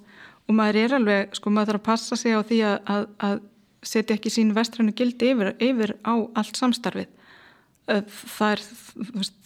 og 0.47 0.55
maður 0.57 0.79
er 0.83 0.95
alveg, 0.99 1.33
sko 1.37 1.51
maður 1.53 1.73
þarf 1.73 1.81
að 1.81 1.87
passa 1.87 2.19
sig 2.19 2.37
á 2.37 2.41
því 2.41 2.59
að, 2.69 2.77
að, 2.93 3.07
að 3.27 3.41
setja 3.83 4.17
ekki 4.17 4.31
sín 4.33 4.53
vestrannu 4.55 4.93
gildi 4.95 5.33
yfir, 5.33 5.53
yfir 5.61 5.95
á 6.05 6.13
allt 6.39 6.59
samstarfið. 6.59 7.09
Er, 7.91 8.05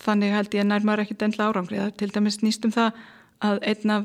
þannig 0.03 0.35
held 0.35 0.53
ég 0.53 0.67
nær 0.67 0.85
maður 0.85 1.07
ekki 1.07 1.17
endla 1.25 1.47
árangri, 1.49 1.79
það 1.81 1.95
til 1.97 2.11
dæmis 2.13 2.37
nýstum 2.43 2.73
það 2.75 2.99
að 3.47 3.63
einn 3.71 3.93
af, 3.95 4.03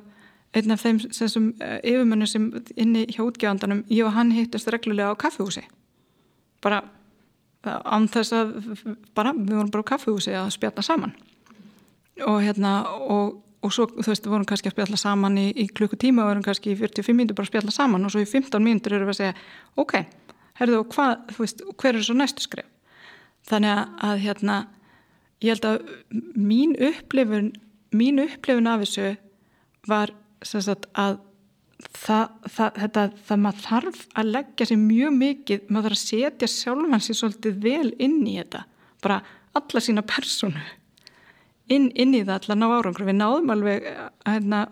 einn 0.52 0.74
af 0.74 0.82
þeim 0.84 0.98
sem 1.10 1.52
eh, 1.60 1.78
yfirmönnu 1.92 2.26
sem 2.28 2.48
inni 2.76 3.06
hjá 3.10 3.22
útgjöfandanum, 3.24 3.84
ég 3.90 4.06
og 4.06 4.16
hann 4.16 4.34
hittast 4.36 4.68
reglulega 4.72 5.14
á 5.14 5.16
kaffehúsi 5.16 5.64
bara 6.62 6.82
án 7.62 8.08
þess 8.10 8.34
að 8.34 8.52
bara, 9.14 9.32
við 9.36 9.54
vorum 9.54 9.70
bara 9.72 9.86
á 9.86 9.90
kaffehúsi 9.92 10.34
að 10.34 10.50
spjalla 10.56 10.82
saman. 10.82 11.14
Og 12.26 12.40
hérna 12.42 12.72
og, 12.90 13.36
og 13.62 13.74
svo, 13.74 13.86
þú 13.94 14.08
veist, 14.10 14.26
við 14.26 14.34
vorum 14.34 14.46
kannski 14.50 14.70
að 14.70 14.76
spjalla 14.76 14.98
saman 14.98 15.38
í, 15.38 15.46
í 15.54 15.68
klukkutíma, 15.70 16.24
við 16.24 16.32
vorum 16.32 16.46
kannski 16.46 16.74
í 16.74 16.78
45 16.78 17.18
mínutur 17.18 17.38
bara 17.38 17.48
að 17.48 17.52
spjalla 17.52 17.74
saman 17.74 18.06
og 18.06 18.14
svo 18.14 18.22
í 18.22 18.28
15 18.28 18.66
mínutur 18.66 18.96
erum 18.98 19.10
við 19.10 19.14
að 19.14 19.20
segja, 19.20 19.36
ok, 19.78 19.94
herðu 20.58 20.82
og 20.82 20.94
hvað, 20.94 21.14
þú 21.32 21.44
veist, 21.44 21.64
hver 21.80 21.98
er 21.98 22.06
svo 22.06 22.18
næstu 22.18 22.44
skrif 22.44 22.68
þannig 23.48 23.94
að 24.06 24.22
hérna 24.22 24.56
ég 25.42 25.56
held 25.56 25.66
að 25.66 25.78
mín 26.38 26.74
upplifun 26.78 27.50
mín 27.92 28.22
upplifun 28.22 28.70
af 28.70 28.84
þessu 28.84 29.08
var 29.90 30.12
sagt, 30.48 30.88
að 30.98 31.18
það, 32.02 32.28
það, 32.46 32.76
þetta, 32.82 33.06
það 33.28 33.42
maður 33.44 33.64
þarf 33.66 34.04
að 34.18 34.30
leggja 34.36 34.68
sér 34.68 34.80
mjög 34.82 35.16
mikið 35.18 35.66
maður 35.68 35.88
þarf 35.88 35.98
að 35.98 36.04
setja 36.04 36.50
sjálfan 36.50 37.04
sér 37.06 37.18
svolítið 37.18 37.58
vel 37.64 37.90
inn 37.98 38.20
í 38.26 38.36
þetta. 38.38 38.64
Bara 39.02 39.18
alla 39.58 39.82
sína 39.84 40.04
personu 40.06 40.62
inn, 41.70 41.90
inn 41.94 42.14
í 42.16 42.22
það 42.24 42.38
allan 42.38 42.66
á 42.66 42.68
árangru 42.78 43.08
við 43.08 43.18
náðum 43.18 43.52
alveg 43.54 43.86
hérna, 44.26 44.64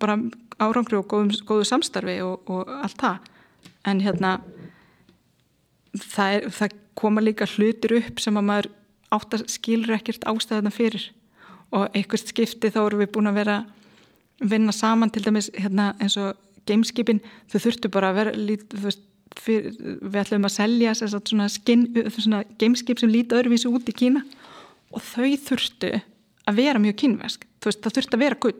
bara 0.00 0.18
árangru 0.62 1.00
og 1.02 1.08
góðum, 1.10 1.32
góðu 1.48 1.68
samstarfi 1.68 2.18
og, 2.24 2.48
og 2.50 2.72
allt 2.80 2.98
það. 3.00 3.30
En 3.86 4.02
hérna 4.02 4.32
það, 5.96 6.32
er, 6.38 6.48
það 6.58 6.76
koma 6.98 7.24
líka 7.24 7.48
hlutir 7.56 7.98
upp 8.00 8.22
sem 8.22 8.38
að 8.38 8.48
maður 8.50 8.70
átt 9.14 9.36
að 9.36 9.46
skilur 9.52 9.96
ekkert 9.96 10.26
ástæðan 10.28 10.74
fyrir. 10.74 11.10
Og 11.74 11.88
einhvert 11.96 12.30
skipti 12.30 12.70
þá 12.72 12.80
eru 12.86 13.02
við 13.02 13.12
búin 13.14 13.30
að 13.30 13.40
vera 13.42 13.56
vinna 14.40 14.72
saman 14.72 15.10
til 15.10 15.24
dæmis 15.24 15.50
hérna, 15.56 15.94
eins 16.00 16.16
og 16.20 16.36
gameskipin 16.68 17.22
þau 17.50 17.60
þurftu 17.62 17.90
bara 17.92 18.10
að 18.10 18.18
vera 18.20 18.34
lít, 18.36 18.74
veist, 18.82 19.02
fyrir, 19.40 19.74
við 20.02 20.18
ætlum 20.22 20.48
að 20.48 20.54
selja 20.56 20.94
svona, 20.98 21.48
skin, 21.52 21.86
svona 22.14 22.42
gameskip 22.60 23.00
sem 23.00 23.12
líti 23.12 23.36
öðruvísi 23.36 23.70
út 23.70 23.88
í 23.90 23.96
Kína. 23.96 24.24
Og 24.94 25.02
þau 25.02 25.28
þurftu 25.48 25.92
að 26.46 26.60
vera 26.60 26.82
mjög 26.82 26.98
kínvesk 27.02 27.46
veist, 27.64 27.82
það 27.82 27.98
þurftu 27.98 28.16
að 28.16 28.24
vera 28.24 28.40
gull 28.44 28.54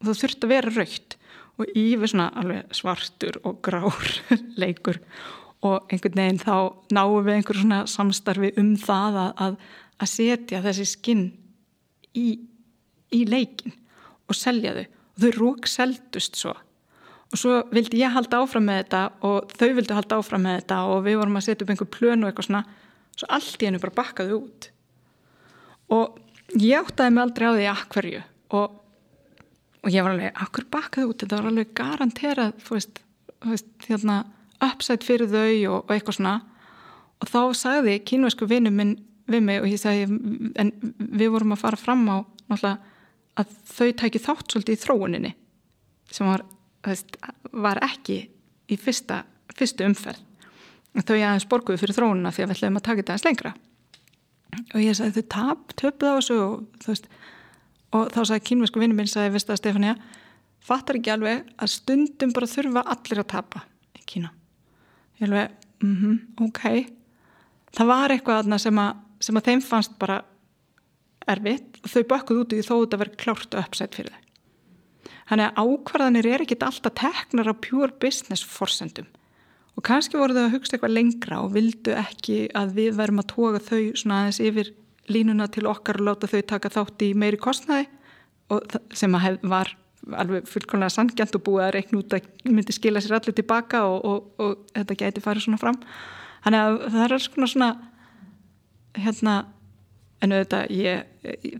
og 0.00 0.08
það 0.08 0.20
þurftu 0.22 0.46
að 0.46 0.54
vera 0.54 0.74
raukt 0.76 1.16
og 1.56 1.72
yfir 1.72 2.12
svona 2.12 2.60
svartur 2.76 3.40
og 3.48 3.60
grár 3.64 4.12
leikur. 4.60 5.00
Og 5.64 5.88
einhvern 5.92 6.20
veginn 6.20 6.42
þá 6.42 6.56
náum 6.94 7.24
við 7.24 7.38
einhver 7.38 7.60
svona 7.60 7.80
samstarfi 7.90 8.52
um 8.60 8.74
það 8.80 9.20
að, 9.22 9.30
að, 9.46 9.56
að 10.04 10.12
setja 10.12 10.62
þessi 10.64 10.86
skinn 10.90 11.24
í, 12.16 12.26
í 13.16 13.24
leikin 13.28 13.74
og 14.26 14.36
selja 14.36 14.74
þau 14.76 14.86
og 15.16 15.24
þau 15.24 15.32
rók 15.40 15.68
seldust 15.70 16.38
svo. 16.38 16.54
Og 17.32 17.40
svo 17.40 17.58
vildi 17.74 18.02
ég 18.02 18.14
halda 18.14 18.42
áfram 18.44 18.68
með 18.68 18.82
þetta 18.84 19.02
og 19.26 19.52
þau 19.58 19.68
vildi 19.78 19.96
halda 19.96 20.20
áfram 20.20 20.44
með 20.46 20.60
þetta 20.60 20.80
og 20.92 21.00
við 21.06 21.18
vorum 21.20 21.38
að 21.40 21.46
setja 21.48 21.66
upp 21.66 21.72
einhver 21.74 21.90
plön 21.96 22.22
og 22.22 22.30
eitthvað 22.30 22.48
svona. 22.50 22.62
Svo 23.16 23.30
allt 23.32 23.62
í 23.62 23.68
hennu 23.68 23.82
bara 23.82 23.96
bakkaðu 23.96 24.38
út. 24.38 24.68
Og 25.96 26.20
ég 26.60 26.84
áttaði 26.84 27.14
mig 27.14 27.24
aldrei 27.24 27.48
á 27.48 27.52
því 27.56 27.66
að 27.72 27.82
hverju. 27.94 28.22
Og, 28.56 28.76
og 29.82 29.90
ég 29.94 30.06
var 30.06 30.14
alveg, 30.14 30.38
akkur 30.46 30.68
bakkaðu 30.76 31.10
út? 31.10 31.22
Þetta 31.24 31.40
var 31.40 31.50
alveg 31.50 31.72
garanterað 31.80 32.60
þú 32.62 32.76
veist, 32.76 33.02
þú 33.40 33.54
veist, 33.54 33.72
hérna 33.88 34.20
uppsætt 34.62 35.06
fyrir 35.06 35.32
þau 35.32 35.50
og, 35.72 35.78
og 35.82 35.94
eitthvað 35.96 36.20
svona. 36.20 36.36
Og 37.24 37.32
þá 37.32 37.40
sagði 37.56 37.98
kínvæsku 38.06 38.46
vinnu 38.50 38.70
minn 38.70 38.98
við 39.26 39.42
mig 39.42 39.62
og 39.64 39.70
ég 39.70 39.80
sagði 39.80 40.20
en 40.60 40.70
við 40.96 41.32
vorum 41.34 41.56
að 41.56 41.64
fara 41.64 41.80
fram 41.80 42.04
á 42.06 42.16
að 43.36 43.52
þau 43.68 43.90
tæki 44.00 44.22
þátt 44.22 44.52
svolítið 44.52 44.76
í 44.76 44.82
þróuninni 44.82 45.32
sem 46.12 46.28
var, 46.28 46.44
veist, 46.86 47.16
var 47.52 47.80
ekki 47.84 48.18
í 48.70 48.78
fyrsta, 48.80 49.22
fyrstu 49.56 49.86
umferð. 49.86 50.22
Þau 50.96 51.16
aðeins 51.18 51.48
borguði 51.50 51.82
fyrir 51.82 51.96
þróunina 51.98 52.32
því 52.32 52.44
að 52.44 52.50
við 52.50 52.56
ætlum 52.56 52.78
að 52.78 52.86
taka 52.86 53.02
þetta 53.02 53.14
aðeins 53.14 53.26
lengra. 53.26 53.52
Og 54.72 54.80
ég 54.80 54.96
sagði 54.96 55.20
þau 55.20 55.32
tap, 55.34 55.74
töpuð 55.76 56.08
á 56.08 56.16
þessu 56.16 56.36
og, 56.40 56.84
veist, 56.86 57.08
og 57.92 58.06
þá 58.14 58.20
sagði 58.22 58.44
kínvæsku 58.48 58.80
vinnu 58.80 58.96
minn 58.96 59.10
sagði, 59.10 59.34
veist 59.34 59.52
að 59.52 59.60
Stefania 59.60 59.96
fattar 60.64 60.98
ekki 60.98 61.12
alveg 61.12 61.42
að 61.60 61.72
stundum 61.74 62.32
bara 62.34 62.48
þurfa 62.50 62.84
allir 62.94 63.22
að 63.22 63.28
tapa 63.34 63.64
í 63.98 64.04
Kína. 64.08 64.32
Ég 65.20 65.28
alveg, 65.28 65.52
mm 65.82 65.96
-hmm, 66.00 66.16
ok. 66.48 66.62
Það 67.76 67.92
var 67.92 68.14
eitthvað 68.14 68.58
sem 68.58 68.78
að, 68.78 68.96
sem 69.20 69.36
að 69.36 69.46
þeim 69.50 69.62
fannst 69.62 69.98
bara 69.98 70.22
erfitt 71.26 71.75
þau 71.92 72.06
bakkuð 72.12 72.40
út 72.42 72.54
í 72.56 72.62
þó 72.64 72.74
þetta 72.74 73.00
verið 73.02 73.20
klárt 73.22 73.54
og 73.56 73.66
uppsætt 73.66 73.98
fyrir 73.98 74.14
þau. 74.14 74.22
Þannig 75.26 75.46
að 75.46 75.70
ákvarðanir 75.70 76.28
er 76.30 76.44
ekkit 76.44 76.64
alltaf 76.66 76.94
teknar 77.00 77.50
á 77.50 77.54
pure 77.58 77.92
business 78.02 78.46
forsendum. 78.46 79.08
Og 79.76 79.84
kannski 79.84 80.18
voru 80.18 80.36
þau 80.36 80.44
að 80.46 80.54
hugsta 80.54 80.76
eitthvað 80.76 80.94
lengra 80.94 81.40
og 81.44 81.52
vildu 81.56 81.96
ekki 81.98 82.46
að 82.56 82.76
við 82.78 83.00
verum 83.00 83.20
að 83.20 83.32
toga 83.34 83.60
þau 83.60 83.80
svona 83.98 84.20
aðeins 84.22 84.40
yfir 84.40 84.70
línuna 85.12 85.48
til 85.52 85.66
okkar 85.70 86.00
og 86.00 86.08
láta 86.08 86.30
þau 86.30 86.40
taka 86.52 86.72
þátt 86.72 87.04
í 87.06 87.10
meiri 87.18 87.38
kostnæði 87.42 87.88
sem 88.94 89.18
hef, 89.20 89.40
var 89.42 89.72
alveg 90.14 90.46
fullkonlega 90.48 90.94
sangjant 90.94 91.34
og 91.34 91.44
búið 91.48 91.64
að 91.66 91.74
reikna 91.76 92.00
út 92.00 92.14
að 92.14 92.28
myndi 92.46 92.74
skila 92.74 93.02
sér 93.02 93.18
allir 93.18 93.34
tilbaka 93.36 93.82
og, 93.90 94.04
og, 94.06 94.30
og 94.42 94.72
þetta 94.72 94.98
gæti 95.02 95.24
farið 95.24 95.46
svona 95.46 95.60
fram. 95.60 95.78
Þannig 96.46 96.62
að 96.62 96.78
það 96.94 97.04
er 97.06 97.24
svona 97.26 97.50
svona 97.50 97.70
hérna 98.96 99.36
en 100.24 100.34
auðvitað 100.34 100.74
ég, 100.74 101.06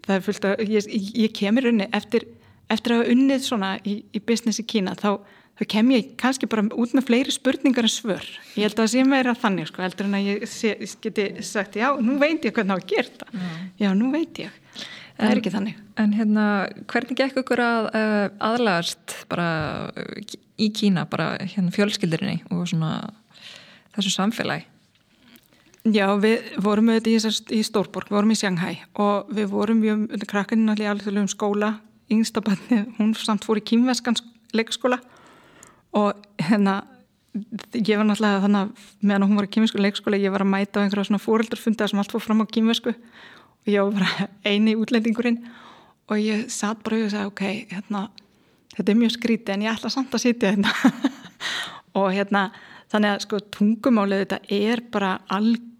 það 0.07 0.13
er 0.17 0.27
fullt 0.27 0.49
að 0.49 0.63
ég, 0.73 0.91
ég 1.23 1.33
kemur 1.37 1.71
unni 1.73 1.89
eftir, 1.97 2.27
eftir 2.73 2.95
að 2.95 3.03
hafa 3.03 3.17
unnið 3.17 3.47
svona 3.47 3.73
í, 3.85 3.99
í 4.17 4.23
business 4.25 4.63
í 4.63 4.67
Kína 4.69 4.97
þá, 4.99 5.19
þá 5.61 5.65
kem 5.77 5.95
ég 5.97 6.13
kannski 6.21 6.49
bara 6.51 6.67
út 6.73 6.95
með 6.97 7.09
fleiri 7.11 7.35
spurningar 7.35 7.89
en 7.89 7.93
svör 7.93 8.29
ég 8.57 8.67
held 8.67 8.77
að 8.77 8.85
það 8.85 8.93
sé 8.95 9.07
meira 9.09 9.37
þannig 9.37 9.71
sko 9.71 9.85
heldur 9.85 10.09
en 10.09 10.21
að 10.21 10.31
ég, 10.31 10.47
sé, 10.51 10.77
ég 10.81 11.01
geti 11.05 11.27
sagt 11.47 11.81
já, 11.81 11.91
nú 12.01 12.21
veit 12.23 12.47
ég 12.47 12.57
hvernig 12.57 12.73
það 12.73 12.81
var 12.81 12.89
gert 12.95 13.27
mm. 13.33 13.59
já, 13.83 13.91
nú 13.97 14.13
veit 14.15 14.45
ég 14.47 14.63
það 15.17 15.31
er 15.31 15.43
ekki 15.43 15.57
þannig 15.59 15.83
En 15.97 16.13
hérna, 16.13 16.47
hvernig 16.93 17.17
gekk 17.17 17.39
ykkur 17.41 17.61
að 17.65 17.87
uh, 17.97 18.25
aðlagast 18.45 19.15
bara 19.31 19.49
uh, 19.89 20.35
í 20.61 20.69
Kína, 20.77 21.07
bara 21.09 21.31
hérna 21.41 21.73
fjölskyldurinni 21.73 22.43
og 22.53 22.67
svona 22.69 22.99
þessu 23.97 24.13
samfélagi? 24.13 24.67
Já, 25.87 26.07
við 26.19 26.49
vorum 26.65 26.89
auðvitað 26.91 27.13
í, 27.31 27.59
í 27.59 27.63
Stórborg, 27.63 28.09
við 28.11 28.17
vorum 28.17 28.33
í 28.35 28.37
Sjanghæ 28.41 28.71
og 29.03 29.29
við 29.37 29.53
vorum 29.53 29.79
mjög, 29.79 30.01
krakkarinn 30.27 30.73
allir 30.73 30.91
allir 30.91 31.21
um 31.21 31.29
skóla, 31.31 31.77
yngstabanni 32.11 32.81
hún 32.97 33.13
samt 33.19 33.47
fór 33.47 33.61
í 33.61 33.65
kýmveskans 33.71 34.25
leikskóla 34.57 34.99
og 35.95 36.19
hérna 36.43 36.81
ég 37.77 38.01
var 38.01 38.09
náttúrulega 38.09 38.43
þannig 38.47 38.65
að 38.65 38.91
meðan 39.07 39.29
hún 39.29 39.39
var 39.39 39.47
í 39.47 39.53
kýmvesku 39.55 39.83
leikskóla, 39.85 40.19
ég 40.19 40.35
var 40.35 40.43
að 40.43 40.53
mæta 40.57 40.83
á 40.83 40.85
einhverja 40.85 41.07
svona 41.11 41.23
fóreldarfunda 41.23 41.89
sem 41.91 42.03
allt 42.03 42.15
fór 42.17 42.25
fram 42.25 42.43
á 42.43 42.51
kýmvesku 42.51 42.97
og 42.97 43.71
ég 43.71 43.95
var 43.95 44.29
eini 44.43 44.75
útlendingurinn 44.75 45.39
og 46.11 46.19
ég 46.19 46.49
satt 46.51 46.83
bara 46.83 47.05
og 47.05 47.15
sagði 47.15 47.31
ok, 47.31 47.45
hérna, 47.77 48.09
þetta 48.75 48.91
er 48.91 49.01
mjög 49.05 49.15
skrítið 49.21 49.55
en 49.55 49.67
ég 49.69 49.77
ætla 49.77 49.93
samt 49.93 50.15
að 50.15 50.27
sitja 50.27 50.55
hérna. 50.55 50.75
Og 51.97 52.11
hérna 52.13 52.51
þannig 52.93 53.15
að 53.15 53.23
sko 53.25 53.39
tungumálið 53.55 54.27
þetta 54.27 54.39
er 54.53 54.83
bara 54.93 55.15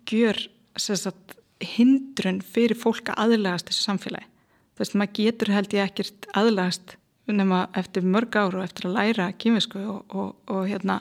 algjör 0.07 0.39
sagt, 0.77 1.37
hindrun 1.61 2.41
fyrir 2.45 2.77
fólk 2.77 3.09
að 3.11 3.19
aðlagast 3.25 3.71
þessu 3.71 3.87
samfélagi. 3.87 4.29
Þú 4.77 4.83
veist, 4.83 4.95
maður 4.95 5.15
getur 5.17 5.53
held 5.55 5.73
ég 5.73 5.89
ekkert 5.89 6.27
aðlagast 6.37 6.97
nema 7.27 7.67
eftir 7.75 8.05
mörg 8.05 8.37
áru 8.37 8.61
og 8.61 8.65
eftir 8.65 8.87
að 8.87 8.97
læra 8.99 9.33
kýmisku 9.33 9.81
og, 9.81 10.05
og, 10.15 10.37
og 10.47 10.67
hérna 10.69 11.01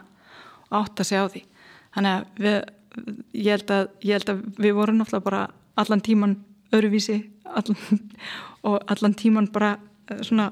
átt 0.72 1.00
að 1.00 1.10
segja 1.10 1.26
á 1.28 1.34
því. 1.34 1.42
Þannig 1.96 2.16
að 2.16 2.46
við, 2.46 2.56
ég, 3.34 3.52
held 3.52 3.74
að, 3.76 3.90
ég 4.02 4.14
held 4.16 4.32
að 4.32 4.46
við 4.58 4.78
vorum 4.80 4.98
náttúrulega 5.00 5.28
bara 5.28 5.44
allan 5.76 6.02
tíman 6.02 6.38
öðruvísi 6.74 7.20
allan, 7.46 8.00
og 8.68 8.80
allan 8.90 9.18
tíman 9.20 9.52
bara 9.54 9.76
eh, 10.10 10.24
svona 10.24 10.50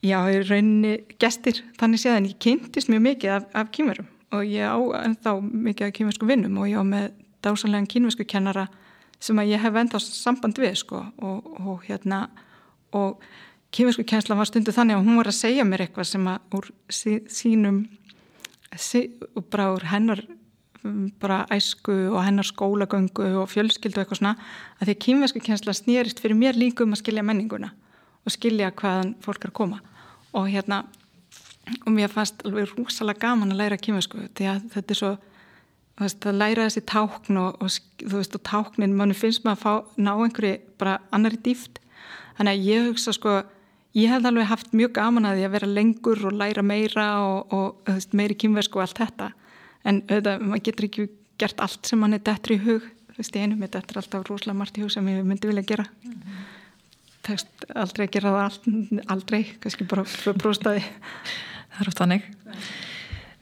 já, 0.00 0.22
rauninni 0.24 1.02
gestir 1.20 1.60
þannig 1.76 2.00
séð 2.00 2.16
en 2.16 2.30
ég 2.30 2.40
kynntist 2.40 2.88
mjög 2.88 3.04
mikið 3.10 3.34
af, 3.34 3.50
af 3.52 3.74
kýmurum 3.74 4.08
og 4.30 4.46
ég 4.46 4.64
á 4.66 4.78
ennþá 5.04 5.36
mikið 5.40 5.94
kýmursku 5.98 6.28
vinnum 6.28 6.58
og 6.62 6.70
ég 6.70 6.80
á 6.80 6.84
með 6.86 7.10
dásanlegan 7.44 7.90
kýmursku 7.90 8.26
kennara 8.28 8.68
sem 9.20 9.38
að 9.38 9.52
ég 9.52 9.62
hef 9.62 9.76
enda 9.76 10.00
samband 10.00 10.58
við 10.60 10.76
sko 10.80 11.04
og, 11.18 11.46
og 11.60 11.86
hérna 11.88 12.28
og 12.96 13.20
kýminsku 13.74 14.04
kjensla 14.08 14.36
var 14.38 14.48
stundu 14.48 14.74
þannig 14.74 14.98
að 14.98 15.06
hún 15.06 15.20
var 15.20 15.30
að 15.30 15.38
segja 15.38 15.66
mér 15.66 15.86
eitthvað 15.86 16.10
sem 16.10 16.28
að 16.30 16.56
úr 16.58 16.70
sí, 16.90 17.16
sínum 17.30 17.84
sí, 18.76 19.06
bara 19.50 19.70
úr 19.74 19.86
hennar 19.90 20.24
bara 21.20 21.44
æsku 21.52 21.92
og 22.14 22.22
hennar 22.24 22.48
skólagöngu 22.48 23.26
og 23.42 23.50
fjölskyldu 23.52 23.98
og 23.98 24.04
eitthvað 24.04 24.22
svona 24.22 24.36
að 24.78 24.86
því 24.86 24.94
að 24.94 25.02
kýminsku 25.04 25.42
kjensla 25.44 25.76
snýrist 25.76 26.22
fyrir 26.22 26.38
mér 26.38 26.56
líka 26.56 26.86
um 26.86 26.94
að 26.96 27.02
skilja 27.02 27.24
menninguna 27.26 27.74
og 28.24 28.34
skilja 28.34 28.72
hvaðan 28.76 29.14
fólk 29.24 29.44
er 29.44 29.52
að 29.52 29.56
koma. 29.56 29.80
Og 30.36 30.48
hérna 30.52 30.84
og 31.84 31.92
mér 31.94 32.12
fannst 32.12 32.42
alveg 32.46 32.72
rúsalega 32.74 33.26
gaman 33.26 33.52
að 33.52 33.62
læra 33.62 33.80
kýminsku 33.80 34.28
því 34.38 34.48
að 34.52 34.66
þetta 34.74 34.94
er 34.94 35.00
svo 35.00 35.12
veist, 36.00 36.26
að 36.26 36.40
læra 36.40 36.66
þessi 36.68 36.82
tákn 36.88 37.40
og, 37.40 37.60
og, 37.60 37.78
veist, 38.14 38.34
og 38.34 38.42
táknin, 38.48 38.96
mann 38.96 39.14
finnst 39.14 39.44
maður 39.44 39.58
að 39.58 39.62
fá, 39.64 39.72
ná 40.00 40.12
einhverju 40.16 40.58
bara 40.80 40.98
annari 41.10 41.40
dýft 41.44 41.80
þannig 42.38 42.52
að 42.52 42.68
ég 42.70 42.86
hugsa 42.88 43.14
sko 43.16 43.40
ég 43.96 44.10
hef 44.10 44.26
alveg 44.26 44.48
haft 44.50 44.74
mjög 44.76 44.94
gaman 44.98 45.26
að 45.28 45.40
því 45.40 45.46
að 45.46 45.54
vera 45.56 45.70
lengur 45.78 46.22
og 46.28 46.36
læra 46.38 46.62
meira 46.62 47.08
og, 47.24 47.54
og 47.54 47.90
veist, 47.90 48.14
meiri 48.16 48.36
kýmversku 48.38 48.78
og 48.78 48.86
allt 48.86 49.00
þetta. 49.00 49.30
En 49.88 50.02
auðvitað, 50.06 50.46
maður 50.46 50.64
getur 50.68 50.88
ekki 50.88 51.06
gert 51.40 51.62
allt 51.64 51.88
sem 51.88 52.00
mann 52.02 52.14
er 52.14 52.22
dættur 52.24 52.56
í 52.56 52.60
hug. 52.62 52.88
Þú 53.10 53.18
veist, 53.18 53.36
einum 53.36 53.66
er 53.66 53.72
dættur 53.74 54.00
alltaf 54.00 54.26
rúslega 54.28 54.58
margt 54.60 54.78
í 54.78 54.84
hug 54.84 54.92
sem 54.94 55.10
ég 55.10 55.26
myndi 55.26 55.50
vilja 55.50 55.66
gera. 55.66 55.86
Mm. 56.04 56.12
-hmm. 56.12 56.48
Tekst 57.26 57.66
aldrei 57.74 58.06
gera 58.08 58.30
það 58.30 58.44
allt, 58.44 58.64
aldrei, 59.08 59.42
kannski 59.60 59.84
bara 59.84 60.04
fyrir 60.04 60.38
bróstaði 60.38 60.84
Það 61.80 61.86
er 61.86 61.88
oft 61.88 62.00
þannig. 62.02 62.24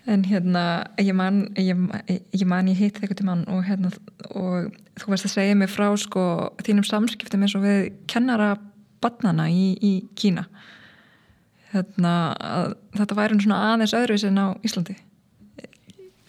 En 0.09 0.21
hérna 0.25 0.63
ég 1.03 1.17
man 1.19 1.41
ég, 1.59 1.81
ég, 2.07 2.45
man, 2.47 2.69
ég 2.71 2.79
hitti 2.79 3.01
þig 3.01 3.09
eitthvað 3.09 3.19
til 3.19 3.27
mann 3.27 3.43
og 3.51 3.65
hérna 3.67 3.91
og 4.31 4.69
þú 5.03 5.11
veist 5.11 5.27
að 5.27 5.35
segja 5.35 5.57
mig 5.59 5.73
frá 5.73 5.89
sko 5.99 6.23
þínum 6.63 6.87
samskiptum 6.87 7.43
eins 7.43 7.57
og 7.59 7.67
við 7.67 7.91
kennara 8.07 8.53
barnana 9.03 9.49
í, 9.51 9.75
í 9.83 9.93
Kína. 10.15 10.47
Hérna 11.75 12.15
þetta 12.95 13.19
væri 13.19 13.43
svona 13.43 13.59
aðeins 13.73 13.99
öðruvis 13.99 14.29
en 14.31 14.39
á 14.39 14.47
Íslandi. 14.63 14.95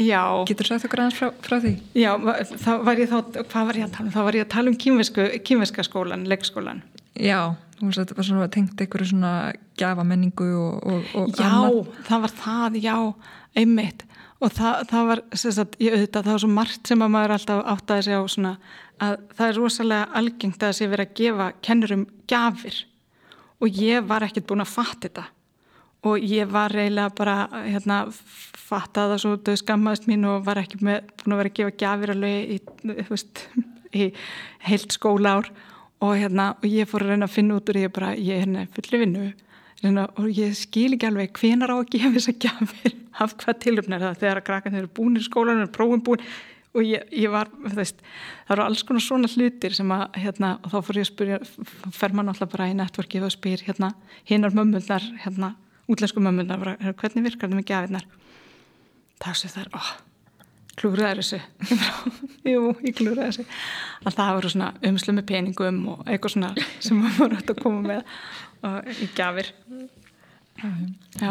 Já. 0.02 0.24
Getur 0.50 0.66
þú 0.66 0.74
sagt 0.74 0.90
okkur 0.90 1.06
aðeins 1.06 1.22
frá, 1.22 1.30
frá 1.46 1.60
því? 1.62 1.76
Já, 1.94 2.12
þá 2.58 2.72
var 2.90 3.00
ég 3.04 3.14
þá, 3.14 3.18
hvað 3.54 3.70
var 3.70 3.80
ég 3.80 3.86
að 3.86 3.96
tala 4.00 4.10
um? 4.10 4.14
Þá 4.18 4.22
var 4.26 4.40
ég 4.40 4.48
að 4.48 4.54
tala 4.58 4.74
um 4.74 4.82
kýmveska 5.46 5.86
skólan, 5.86 6.26
leikskólan 6.26 6.82
Já, 7.20 7.52
að 7.52 7.69
þetta 7.80 8.18
var 8.18 8.28
svona 8.28 8.50
tengt 8.54 8.82
einhverju 8.84 9.10
svona 9.14 9.34
gafa 9.80 10.04
menningu 10.08 10.50
og, 10.60 10.84
og, 10.84 11.10
og 11.16 11.34
Já, 11.38 11.48
annað. 11.48 11.80
það 12.10 12.24
var 12.26 12.36
það, 12.44 12.78
já 12.84 12.96
einmitt. 13.60 14.06
Og 14.40 14.54
það, 14.56 14.84
það 14.88 15.10
var, 15.10 15.22
sagt, 15.36 15.74
ég 15.84 15.96
auðvitað, 15.96 16.28
það 16.28 16.36
var 16.36 16.44
svo 16.46 16.52
margt 16.54 16.88
sem 16.88 17.02
að 17.04 17.12
maður 17.16 17.34
alltaf 17.36 17.66
áttaði 17.74 18.06
sig 18.08 18.16
á 18.16 18.24
svona 18.32 18.54
að 19.00 19.18
það 19.36 19.50
er 19.50 19.58
rosalega 19.60 20.08
algengt 20.20 20.64
að 20.64 20.78
sé 20.78 20.88
verið 20.92 21.10
að 21.10 21.18
gefa 21.20 21.50
kennurum 21.66 22.06
gafir 22.30 22.78
og 23.60 23.82
ég 23.84 24.08
var 24.08 24.24
ekkert 24.24 24.48
búin 24.48 24.64
að 24.64 24.72
fatta 24.72 25.08
þetta. 25.08 25.26
Og 26.08 26.24
ég 26.24 26.48
var 26.48 26.72
reyna 26.72 27.10
bara 27.12 27.50
hérna 27.66 28.06
fatta 28.12 29.10
það 29.10 29.22
svo 29.24 29.34
döð 29.44 29.58
skammaðist 29.60 30.08
mín 30.08 30.24
og 30.30 30.46
var 30.48 30.62
ekki 30.62 30.80
með, 30.88 31.10
búin 31.20 31.36
að 31.36 31.42
vera 31.42 31.52
að 31.52 31.58
gefa 31.60 31.76
gafir 31.84 32.14
alveg 32.14 32.54
í, 32.56 32.60
veist, 33.10 33.44
í 34.00 34.08
heilt 34.70 34.96
skóla 34.96 35.36
ár 35.40 35.52
og 36.00 36.16
hérna 36.16 36.52
og 36.58 36.66
ég 36.68 36.88
fór 36.90 37.06
að 37.06 37.14
reyna 37.14 37.28
að 37.28 37.36
finna 37.36 37.58
út 37.60 37.70
úr 37.72 37.80
ég 37.82 37.94
bara, 37.96 38.14
ég 38.16 38.36
er 38.36 38.46
hérna 38.46 38.66
fulli 38.76 39.02
vinnu. 39.04 39.26
Reyna, 39.80 40.06
og 40.20 40.28
ég 40.36 40.56
skil 40.60 40.94
ekki 40.96 41.08
alveg 41.08 41.36
hvenar 41.40 41.72
á 41.72 41.76
að 41.80 41.92
gefa 41.94 42.12
þess 42.16 42.32
að 42.32 42.40
gafir 42.44 42.96
af 43.24 43.36
hvað 43.40 43.60
tilöfnir 43.64 44.04
það? 44.04 44.18
Þegar 44.24 44.42
að 44.42 44.48
krakkan 44.50 44.80
eru 44.80 44.90
búin 44.96 45.20
í 45.20 45.24
skólan 45.24 45.64
og 45.64 45.72
prófum 45.76 46.04
búin. 46.04 46.26
Og 46.78 46.84
ég, 46.86 47.06
ég 47.16 47.32
var, 47.34 47.50
veist, 47.74 48.04
það 48.46 48.54
eru 48.56 48.66
alls 48.68 48.84
konar 48.86 49.02
svona 49.02 49.30
hlutir 49.32 49.74
sem 49.74 49.94
að, 49.96 50.04
hérna, 50.22 50.52
og 50.62 50.74
þá 50.74 50.78
fór 50.86 51.00
ég 51.00 51.08
að 51.08 51.10
spyrja, 51.10 51.40
fer 51.96 52.14
maður 52.14 52.28
náttúrulega 52.28 52.54
bara 52.54 52.68
í 52.70 52.76
networkið 52.78 53.26
og 53.26 53.34
spyr, 53.34 53.64
hérna, 53.66 53.90
hinnar 54.30 54.54
mömmunar, 54.54 55.08
hérna, 55.24 55.56
útlensku 55.90 56.22
mömmunar, 56.22 56.76
hvernig 57.02 57.26
virkar 57.26 57.50
það 57.50 57.58
með 57.58 57.68
gafinnar? 57.72 58.06
Það 59.18 59.42
sé 59.42 59.52
klúraður 60.80 61.22
þessu, 61.22 61.40
jú, 62.54 62.64
ég 62.86 62.96
klúraður 62.98 63.26
þessu, 63.30 63.48
alltaf 64.04 64.22
það 64.22 64.36
voru 64.40 64.54
svona 64.54 64.70
umslu 64.92 65.16
með 65.18 65.28
peningum 65.34 65.82
og 65.94 66.06
eitthvað 66.08 66.36
svona 66.36 66.54
sem 66.80 67.00
maður 67.00 67.20
voru 67.24 67.42
að 67.42 67.62
koma 67.64 67.84
með 67.94 68.16
og, 68.70 68.90
í 68.96 69.10
gafir. 69.18 69.52
Já, 70.60 71.30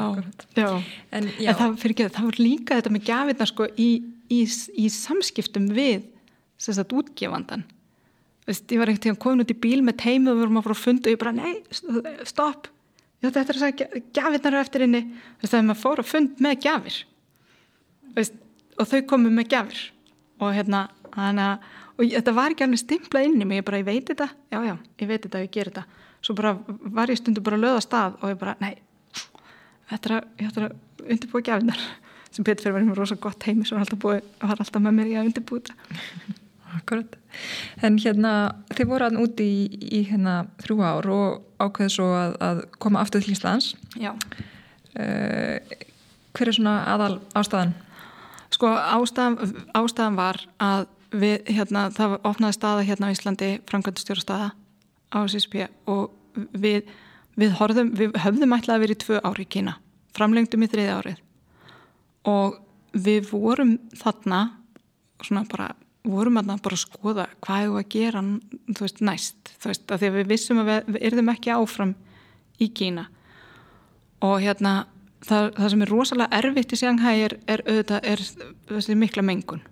já, 0.56 0.68
en, 1.12 1.26
já. 1.36 1.50
en 1.50 1.58
það 1.58 1.74
fyrir 1.82 1.92
ekki 1.92 2.04
að 2.06 2.14
það 2.14 2.28
voru 2.30 2.44
líka 2.46 2.78
þetta 2.78 2.92
með 2.94 3.02
gafinnar 3.10 3.50
sko 3.50 3.66
í 3.76 3.88
í, 4.32 4.38
í 4.44 4.86
samskiptum 4.92 5.68
við 5.76 6.06
sagt, 6.60 6.94
útgefandan 6.94 7.66
Vist, 8.48 8.64
ég 8.72 8.80
var 8.80 8.88
ekkert 8.88 9.20
komin 9.20 9.44
út 9.44 9.50
í 9.52 9.58
bíl 9.60 9.82
með 9.84 9.98
teimi 10.00 10.30
og 10.30 10.38
við 10.38 10.46
vorum 10.46 10.58
að 10.58 10.62
fara 10.64 10.74
að 10.78 10.84
funda 10.86 11.10
og 11.10 11.12
ég 11.12 11.18
bara 11.20 11.32
nei, 11.36 11.56
stopp. 12.24 12.70
Já, 13.20 13.26
þetta 13.26 13.42
er 13.42 13.58
að 13.58 13.60
segja, 13.60 13.88
gafirnar 14.16 14.54
eru 14.54 14.60
eftir 14.62 14.84
inni. 14.86 15.02
Það 15.42 15.56
er 15.58 15.66
maður 15.66 15.80
fór 15.82 16.00
að 16.00 16.08
fund 16.08 16.40
með 16.46 16.54
gafir 16.64 16.96
Vist, 18.16 18.38
og 18.78 18.88
þau 18.88 19.00
komu 19.10 19.30
með 19.34 19.50
gafir 19.54 19.84
og 20.38 20.54
hérna 20.54 20.86
hana, 21.18 21.48
og 21.98 22.06
þetta 22.12 22.34
var 22.36 22.54
ekki 22.54 22.66
alveg 22.66 22.82
stimplað 22.82 23.28
inn 23.28 23.40
í 23.42 23.46
mig, 23.46 23.60
ég 23.60 23.66
bara, 23.66 23.80
ég 23.82 23.88
veit 23.88 24.10
þetta 24.10 24.28
já, 24.52 24.58
já, 24.62 24.74
ég 25.02 25.10
veit 25.10 25.24
þetta, 25.24 25.44
ég 25.44 25.54
ger 25.54 25.72
þetta. 25.72 26.04
Svo 26.22 26.34
bara 26.38 26.54
var 26.94 27.10
ég 27.10 27.18
stundu 27.18 27.42
bara 27.44 27.58
að 27.58 27.64
löða 27.66 27.82
stað 27.84 28.18
og 28.20 28.32
ég 28.32 28.38
bara, 28.40 28.54
nei 28.62 28.74
þetta 29.88 30.10
er 30.10 30.68
að, 30.68 30.76
undirbúa 31.08 31.44
gafirnar 31.46 31.80
sem 32.28 32.44
betur 32.44 32.66
fyrir 32.66 32.76
að 32.76 32.90
vera 32.90 32.98
rosa 32.98 33.16
gott 33.20 33.46
heimi 33.48 33.64
sem 33.64 33.78
var 33.78 33.86
alltaf, 33.86 34.00
búið, 34.02 34.26
var 34.42 34.60
alltaf 34.60 34.84
með 34.84 34.96
mér 34.98 35.10
í 35.10 35.16
að 35.16 35.30
undirbúta 35.30 35.76
Akkurat. 36.76 37.14
En 37.80 37.96
hérna, 37.96 38.32
þið 38.76 38.90
voru 38.90 39.06
aðn 39.06 39.20
úti 39.22 39.44
í, 39.48 39.78
í 39.88 40.00
hérna 40.10 40.42
þrjú 40.60 40.82
ár 40.84 41.06
og 41.14 41.62
ákveðu 41.64 41.94
svo 41.94 42.08
að, 42.12 42.34
að 42.44 42.60
koma 42.76 43.00
aftur 43.00 43.24
til 43.24 43.32
Íslands. 43.32 43.70
Já. 43.96 44.10
Uh, 44.92 45.56
Hver 46.36 46.50
er 46.52 46.58
svona 46.58 46.74
aðal 46.92 47.14
ástæðan? 47.38 47.72
Sko 48.58 48.72
ástæðan, 48.74 49.36
ástæðan 49.78 50.16
var 50.18 50.40
að 50.58 50.88
við, 51.14 51.36
hérna, 51.46 51.88
það 51.94 52.16
opnaði 52.26 52.56
staða 52.56 52.86
hérna 52.88 53.06
á 53.06 53.14
Íslandi, 53.14 53.50
framkvæmdustjóra 53.70 54.24
staða 54.24 54.48
á 55.14 55.18
SSP 55.22 55.68
og 55.86 56.08
við, 56.58 56.88
við, 57.38 57.52
horfðum, 57.60 57.92
við 57.94 58.18
höfðum 58.18 58.56
ætlaði 58.56 58.74
að 58.74 58.82
vera 58.82 58.96
í 58.96 59.02
tvö 59.04 59.20
ári 59.22 59.46
í 59.46 59.52
Kína 59.54 59.76
framlengdum 60.18 60.64
í 60.66 60.70
þriði 60.72 60.94
árið. 60.96 61.20
Og 62.28 62.58
við 62.98 63.30
vorum 63.30 63.76
þarna 63.94 64.40
svona 65.22 65.44
bara, 65.50 65.68
vorum 66.02 66.40
þarna 66.40 66.58
bara 66.64 66.78
að 66.78 66.82
skoða 66.82 67.26
hvað 67.44 67.62
hefur 67.62 67.80
að 67.84 67.90
gera 67.94 68.24
þú 68.74 68.84
veist, 68.84 69.02
næst, 69.06 69.54
þú 69.62 69.70
veist, 69.70 69.86
að 69.86 70.02
því 70.02 70.10
að 70.10 70.18
við 70.18 70.30
vissum 70.34 70.62
að 70.62 70.70
við, 70.72 70.92
við 70.96 71.08
erðum 71.10 71.32
ekki 71.34 71.54
áfram 71.54 71.94
í 72.58 72.70
Kína. 72.74 73.06
Og 74.26 74.40
hérna 74.42 74.74
það, 75.26 75.50
það 75.56 75.72
sem 75.72 75.82
er 75.84 75.92
rosalega 75.92 76.40
erfitt 76.42 76.74
í 76.74 76.80
Sjanghæ 76.82 77.14
er, 77.24 77.36
er 77.48 77.64
auðvitað, 77.66 78.08
er 78.12 78.24
þessi 78.70 78.98
mikla 78.98 79.24
mengun. 79.26 79.64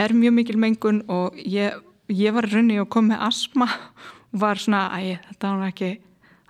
Er 0.00 0.14
mjög 0.16 0.36
mikil 0.38 0.58
mengun 0.60 1.02
og 1.12 1.36
ég, 1.36 1.78
ég 2.12 2.34
var 2.34 2.48
raunni 2.48 2.80
og 2.80 2.90
kom 2.92 3.10
með 3.10 3.24
asma 3.28 3.68
og 3.68 4.40
var 4.42 4.60
svona, 4.60 4.86
æg, 4.96 5.20
þetta 5.28 5.56
var 5.60 5.72
ekki 5.72 5.92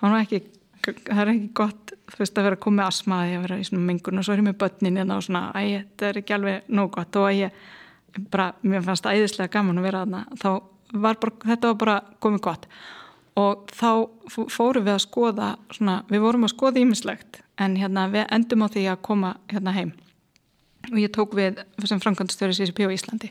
var 0.02 0.18
ekki, 0.20 0.40
það 0.82 1.22
er 1.22 1.32
ekki 1.32 1.50
gott 1.58 1.92
veist 2.18 2.38
að 2.38 2.48
vera 2.48 2.58
að 2.58 2.64
koma 2.64 2.80
með 2.80 2.88
asmaði 2.90 3.36
að 3.36 3.44
vera 3.46 3.58
í 3.60 3.66
svona 3.66 3.86
mengun 3.86 4.20
og 4.20 4.26
svo 4.26 4.34
er 4.34 4.42
ég 4.42 4.46
með 4.48 4.58
börnin 4.62 4.98
hérna 5.00 5.18
og 5.18 5.26
svona 5.26 5.44
æg, 5.58 5.86
þetta 5.92 6.08
er 6.08 6.18
ekki 6.20 6.36
alveg 6.36 6.72
nóg 6.78 6.90
gott. 6.96 7.18
Og 7.20 7.28
ég 7.36 7.62
bara, 8.32 8.50
mér 8.62 8.84
fannst 8.86 9.06
það 9.06 9.20
æðislega 9.20 9.54
gaman 9.54 9.80
að 9.80 9.88
vera 9.88 10.02
þarna. 10.04 10.24
Þá 10.42 10.50
var 11.06 11.20
bara, 11.22 11.36
þetta 11.52 11.70
var 11.70 11.78
bara 11.82 11.96
komið 12.24 12.44
gott. 12.48 12.66
Og 13.40 13.72
þá 13.72 13.90
fórum 14.52 14.84
við 14.84 14.92
að 14.92 15.04
skoða 15.06 15.54
svona, 15.72 16.02
við 16.10 16.24
vorum 16.26 16.44
að 16.44 16.52
skoða 16.52 16.82
ímislegt 16.82 17.40
en 17.62 17.76
hérna 17.80 18.08
við 18.12 18.26
endum 18.34 18.64
á 18.66 18.68
því 18.72 18.86
að 18.92 19.02
koma 19.08 19.34
hérna 19.52 19.74
heim. 19.76 19.92
Og 20.90 20.98
ég 20.98 21.12
tók 21.14 21.36
við 21.38 21.62
sem 21.86 22.00
framkvæmstöru 22.02 22.54
CCP 22.56 22.88
á 22.88 22.94
Íslandi. 22.94 23.30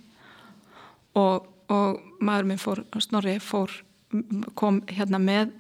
Og, 1.20 1.48
og 1.72 2.00
maður 2.24 2.48
minn 2.48 2.62
fór, 2.62 2.84
Snorri 3.04 3.38
fór 3.44 3.74
kom 4.60 4.82
hérna 4.92 5.20
með 5.20 5.52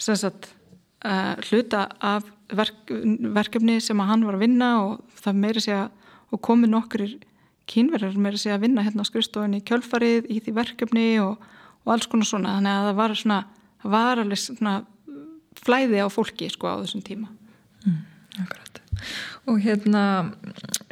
sagt 0.00 0.50
uh, 1.04 1.36
hluta 1.48 1.86
af 2.00 2.26
verk, 2.52 2.90
verkefni 3.34 3.78
sem 3.80 4.00
að 4.00 4.10
hann 4.10 4.24
var 4.26 4.38
að 4.38 4.44
vinna 4.46 4.70
og 4.84 5.20
það 5.20 5.40
meiri 5.44 5.64
að 5.72 5.86
og 6.34 6.40
komið 6.42 6.72
nokkur 6.72 7.04
kínverðar 7.70 8.16
meiri 8.20 8.40
sé 8.40 8.50
að 8.52 8.64
vinna 8.66 8.82
hérna 8.84 9.04
á 9.06 9.08
skrifstofunni 9.08 9.60
í 9.60 9.66
kjölfarið 9.68 10.26
í 10.32 10.40
því 10.42 10.54
verkefni 10.56 11.06
og, 11.22 11.38
og 11.84 11.94
alls 11.94 12.08
konar 12.10 12.28
svona. 12.28 12.56
Þannig 12.58 12.74
að 12.74 12.88
það 12.88 12.98
var 12.98 13.14
svona, 13.20 13.38
var 13.94 14.22
alveg 14.24 14.40
svona 14.42 14.74
flæði 15.62 16.02
á 16.02 16.08
fólki 16.10 16.50
sko 16.52 16.74
á 16.74 16.80
þessum 16.82 17.04
tíma 17.06 17.30
mm, 17.84 18.02
Akkurat. 18.42 18.80
Og 19.50 19.60
hérna 19.62 20.02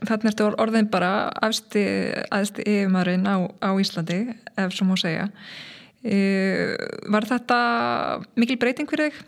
þarna 0.05 0.31
ertu 0.31 0.47
orðin 0.61 0.89
bara 0.93 1.31
aðsti 1.43 1.83
yfirmarinn 2.31 3.27
á, 3.27 3.49
á 3.59 3.71
Íslandi 3.81 4.21
ef 4.59 4.75
svo 4.77 4.87
má 4.87 4.95
segja. 5.01 5.29
E, 6.03 6.77
var 7.11 7.27
þetta 7.27 7.59
mikil 8.39 8.59
breyting 8.61 8.91
fyrir 8.91 9.11
þig? 9.11 9.23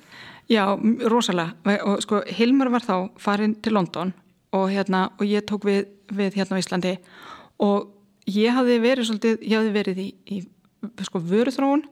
Já, 0.53 0.65
rosalega. 1.09 1.55
Og 1.89 2.03
sko 2.05 2.21
Hilmar 2.37 2.71
var 2.75 2.85
þá 2.85 2.97
farin 3.19 3.57
til 3.65 3.75
London 3.79 4.13
og 4.55 4.69
hérna 4.71 5.09
og 5.17 5.27
ég 5.27 5.47
tók 5.49 5.67
við, 5.67 5.89
við 6.13 6.39
hérna 6.39 6.59
á 6.59 6.63
Íslandi. 6.63 6.95
Og 7.65 7.91
ég 8.31 8.55
hafði 8.55 8.79
verið 8.83 9.09
svolítið, 9.09 9.43
ég 9.43 9.59
hafði 9.59 9.75
verið 9.75 10.03
í, 10.05 10.09
í 10.29 10.43
sko 11.09 11.23
vöruþróun 11.25 11.87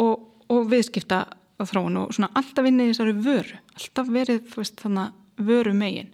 og, 0.00 0.14
og 0.48 0.68
viðskipta 0.72 1.26
þróun 1.62 2.00
og 2.02 2.14
svona 2.14 2.32
alltaf 2.34 2.66
vinni 2.66 2.90
þessari 2.90 3.16
vöru 3.24 3.58
alltaf 3.78 4.10
verið 4.10 4.54
veist 4.56 4.80
þannig 4.82 5.44
vöru 5.46 5.74
megin 5.76 6.12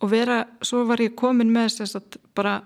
og 0.00 0.10
vera, 0.12 0.42
svo 0.60 0.84
var 0.88 1.00
ég 1.00 1.16
komin 1.16 1.52
með 1.52 1.80
þess 1.80 1.96
að 1.96 2.18
bara 2.36 2.58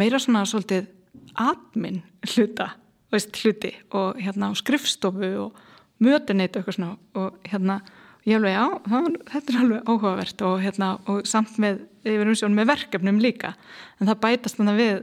meira 0.00 0.20
svona 0.22 0.46
svolítið 0.48 0.88
admin 1.36 2.02
hluta 2.32 2.70
veist, 3.12 3.36
hluti 3.42 3.74
og 3.96 4.20
hérna 4.20 4.52
skrifstofu 4.56 5.32
og 5.44 5.64
mötunit 6.04 6.56
og 6.56 6.62
eitthvað 6.62 6.78
svona 6.78 6.94
og 7.18 7.38
hérna 7.48 7.80
ég 8.28 8.38
alveg 8.38 8.56
það, 8.88 9.06
þetta 9.30 9.52
er 9.52 9.60
alveg 9.62 9.88
áhugavert 9.88 10.42
og 10.46 10.58
hérna 10.62 10.90
og 11.08 11.28
samt 11.28 11.56
með, 11.62 11.80
með 12.04 12.68
verkefnum 12.72 13.22
líka. 13.22 13.54
En 13.98 14.10
það 14.10 14.20
bætast 14.24 14.60
þannig 14.60 14.78
við 14.78 14.98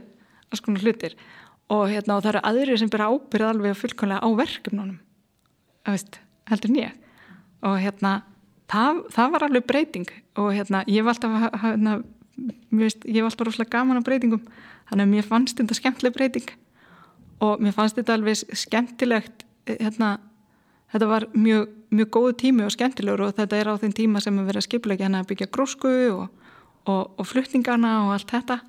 alls 0.52 0.62
konar 0.64 0.84
hlutir. 0.84 1.16
Og 1.72 1.88
hérna 1.90 2.18
og 2.18 2.22
það 2.22 2.32
eru 2.34 2.44
aðrir 2.50 2.80
sem 2.80 2.92
byrja 2.92 3.10
ábyrð 3.10 3.48
alveg 3.50 3.78
fullkonlega 3.80 4.22
á 4.22 4.28
verkefnunum. 4.38 4.98
Veist, 5.86 6.20
heldur 6.50 6.72
nýja 6.72 6.92
og 7.66 7.78
hérna 7.80 8.20
það, 8.70 9.00
það 9.14 9.32
var 9.32 9.46
alveg 9.46 9.66
breyting. 9.66 10.06
Og 10.40 10.52
hérna 10.54 10.82
ég 10.90 11.06
var 11.06 11.16
alltaf 11.16 11.62
hérna, 11.62 11.98
veist, 12.74 13.04
ég 13.08 13.24
var 13.24 13.30
alltaf 13.30 13.48
rúslega 13.48 13.72
gaman 13.78 14.00
á 14.02 14.06
breytingum. 14.06 14.44
Þannig 14.90 15.06
að 15.06 15.12
mér 15.14 15.26
fannst 15.26 15.58
þetta 15.58 15.78
skemmtileg 15.78 16.14
breyting. 16.14 16.54
Og 17.44 17.62
mér 17.62 17.74
fannst 17.76 17.98
þetta 17.98 18.16
alveg 18.16 18.56
skemmtilegt 18.56 19.46
hérna 19.66 20.16
þetta 20.92 21.08
var 21.10 21.26
mjög, 21.34 21.68
mjög 21.90 22.10
góðu 22.14 22.34
tími 22.42 22.64
og 22.66 22.72
skemmtilegur 22.74 23.26
og 23.26 23.36
þetta 23.36 23.58
er 23.58 23.70
á 23.72 23.74
þeim 23.82 23.94
tíma 23.96 24.22
sem 24.22 24.36
við 24.36 24.50
verðum 24.50 24.62
að 24.62 24.68
skipla 24.68 24.94
ekki 24.94 25.06
hérna 25.06 25.22
að 25.24 25.30
byggja 25.32 25.52
grósku 25.52 25.92
og, 26.14 26.26
og, 26.86 27.02
og 27.18 27.26
flutningarna 27.26 27.92
og 28.06 28.14
allt 28.16 28.32
þetta. 28.32 28.60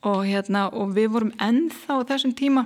Og, 0.00 0.22
hérna, 0.24 0.68
og 0.72 0.94
við 0.96 1.10
vorum 1.12 1.32
ennþá 1.42 1.98
á 2.00 2.08
þessum 2.08 2.32
tíma 2.32 2.64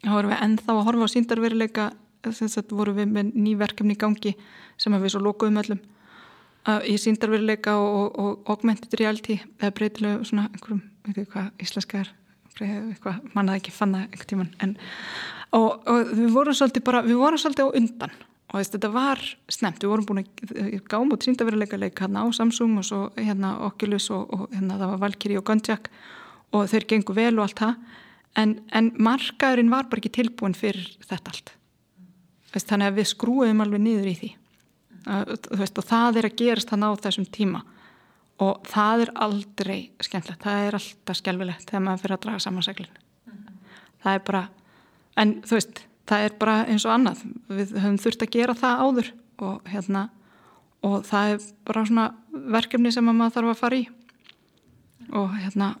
þá 0.00 0.12
vorum 0.14 0.30
við 0.32 0.42
ennþá 0.46 0.72
að 0.72 0.86
horfa 0.86 1.08
á 1.08 1.12
síndarveruleika 1.12 1.86
þess 2.24 2.60
að 2.60 2.76
vorum 2.78 2.96
við 2.96 3.12
með 3.12 3.34
nýverkefni 3.34 3.96
í 3.96 4.00
gangi 4.00 4.34
sem 4.80 4.96
við 4.96 5.12
svo 5.14 5.22
lókuðum 5.24 5.60
öllum 5.62 5.82
í 6.66 6.96
síndarveruleika 6.98 7.76
og, 7.78 8.16
og 8.18 8.50
augmented 8.50 8.94
reality 8.98 9.38
eða 9.60 9.74
breytilegu 9.76 10.26
svona 10.26 10.48
einhverjum, 10.50 10.82
veit 11.06 11.12
ekki 11.14 11.32
hvað 11.34 11.50
íslenska 11.62 12.00
er 12.02 12.12
eitthvað, 12.56 13.20
mannaði 13.36 13.60
ekki 13.60 13.74
fann 13.76 13.94
það 13.94 14.06
einhvern 14.06 14.30
tíman 14.32 14.54
en, 14.64 14.72
og, 15.54 15.68
og 15.86 16.14
við 16.16 16.32
vorum 16.34 16.56
svolítið 16.56 16.86
bara, 16.88 17.02
við 17.06 17.20
vorum 17.20 17.40
svolítið 17.40 17.68
á 17.68 17.76
undan. 17.80 18.16
Og 18.46 18.60
þess, 18.60 18.72
þetta 18.76 18.88
var 18.94 19.22
snemt, 19.50 19.82
við 19.82 19.90
vorum 19.90 20.06
búin 20.06 20.22
að 20.22 20.76
gáum 20.86 21.10
út 21.14 21.26
síndaveruleika 21.26 21.78
leik 21.82 21.98
hérna 21.98 22.22
á 22.22 22.26
Samsung 22.34 22.78
og 22.78 22.86
svo 22.86 23.00
hérna 23.18 23.56
Oculus 23.66 24.06
og, 24.14 24.30
og 24.32 24.54
hérna 24.54 24.78
það 24.78 24.92
var 24.92 25.02
Valkyrie 25.02 25.40
og 25.40 25.46
Gunjack 25.48 25.90
og 26.54 26.70
þeir 26.70 26.86
gengur 26.92 27.18
vel 27.18 27.34
og 27.34 27.48
allt 27.48 27.62
það. 27.64 27.74
En, 28.38 28.54
en 28.70 28.92
markaðurinn 29.02 29.72
var 29.72 29.90
bara 29.90 30.02
ekki 30.02 30.14
tilbúin 30.20 30.54
fyrir 30.56 30.94
þetta 31.02 31.34
allt 31.34 31.56
veist, 32.52 32.68
þannig 32.68 32.90
að 32.90 33.00
við 33.00 33.08
skrúum 33.12 33.62
alveg 33.64 33.82
niður 33.82 34.10
í 34.10 34.18
því. 34.20 34.30
Veist, 35.60 35.78
og 35.78 35.86
það 35.86 36.20
er 36.20 36.28
að 36.28 36.38
gerast 36.40 36.70
þannig 36.72 36.94
á 36.94 37.02
þessum 37.06 37.26
tíma. 37.38 37.64
Og 38.42 38.68
það 38.68 39.06
er 39.06 39.12
aldrei 39.26 39.78
skemmtilegt, 40.04 40.42
það 40.44 40.64
er 40.66 40.76
alltaf 40.76 41.20
skjálfilegt 41.20 41.70
þegar 41.70 41.84
maður 41.86 42.02
fyrir 42.02 42.16
að 42.16 42.24
draga 42.26 42.42
saman 42.44 42.66
seglin. 42.66 42.98
Mm 43.24 43.36
-hmm. 43.36 43.60
það 44.02 44.14
er 44.14 44.24
bara 44.26 44.42
en 45.16 45.42
þú 45.42 45.56
veist 45.56 45.86
það 46.06 46.26
er 46.26 46.36
bara 46.38 46.56
eins 46.66 46.84
og 46.86 46.94
annað. 46.94 47.24
Við 47.48 47.74
höfum 47.80 47.98
þurft 47.98 48.22
að 48.22 48.34
gera 48.36 48.54
það 48.54 48.82
áður 48.84 49.12
og 49.46 49.68
hérna 49.70 50.08
og 50.86 51.04
það 51.08 51.32
er 51.32 51.46
bara 51.66 51.84
svona 51.88 52.06
verkefni 52.56 52.92
sem 52.92 53.08
maður 53.08 53.34
þarf 53.36 53.52
að 53.52 53.60
fara 53.62 53.80
í. 53.80 53.86
Og 55.12 55.34
hérna 55.40 55.74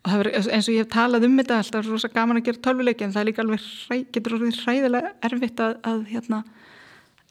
og 0.00 0.12
er, 0.16 0.30
eins 0.40 0.68
og 0.68 0.74
ég 0.74 0.84
hef 0.84 0.92
talað 0.94 1.26
um 1.28 1.36
þetta 1.40 1.58
alltaf 1.60 1.82
er 1.82 1.90
rosa 1.92 2.08
gaman 2.12 2.40
að 2.40 2.46
gera 2.48 2.62
tölvuleiki 2.64 3.04
en 3.04 3.12
það 3.12 3.22
er 3.22 3.28
líka 3.28 3.42
alveg 3.44 3.64
hræ, 3.64 3.96
getur 4.14 4.36
orðið 4.38 4.60
hræðilega 4.64 5.10
erfitt 5.28 5.60
að, 5.60 5.74
að 5.90 6.04
hérna 6.08 6.38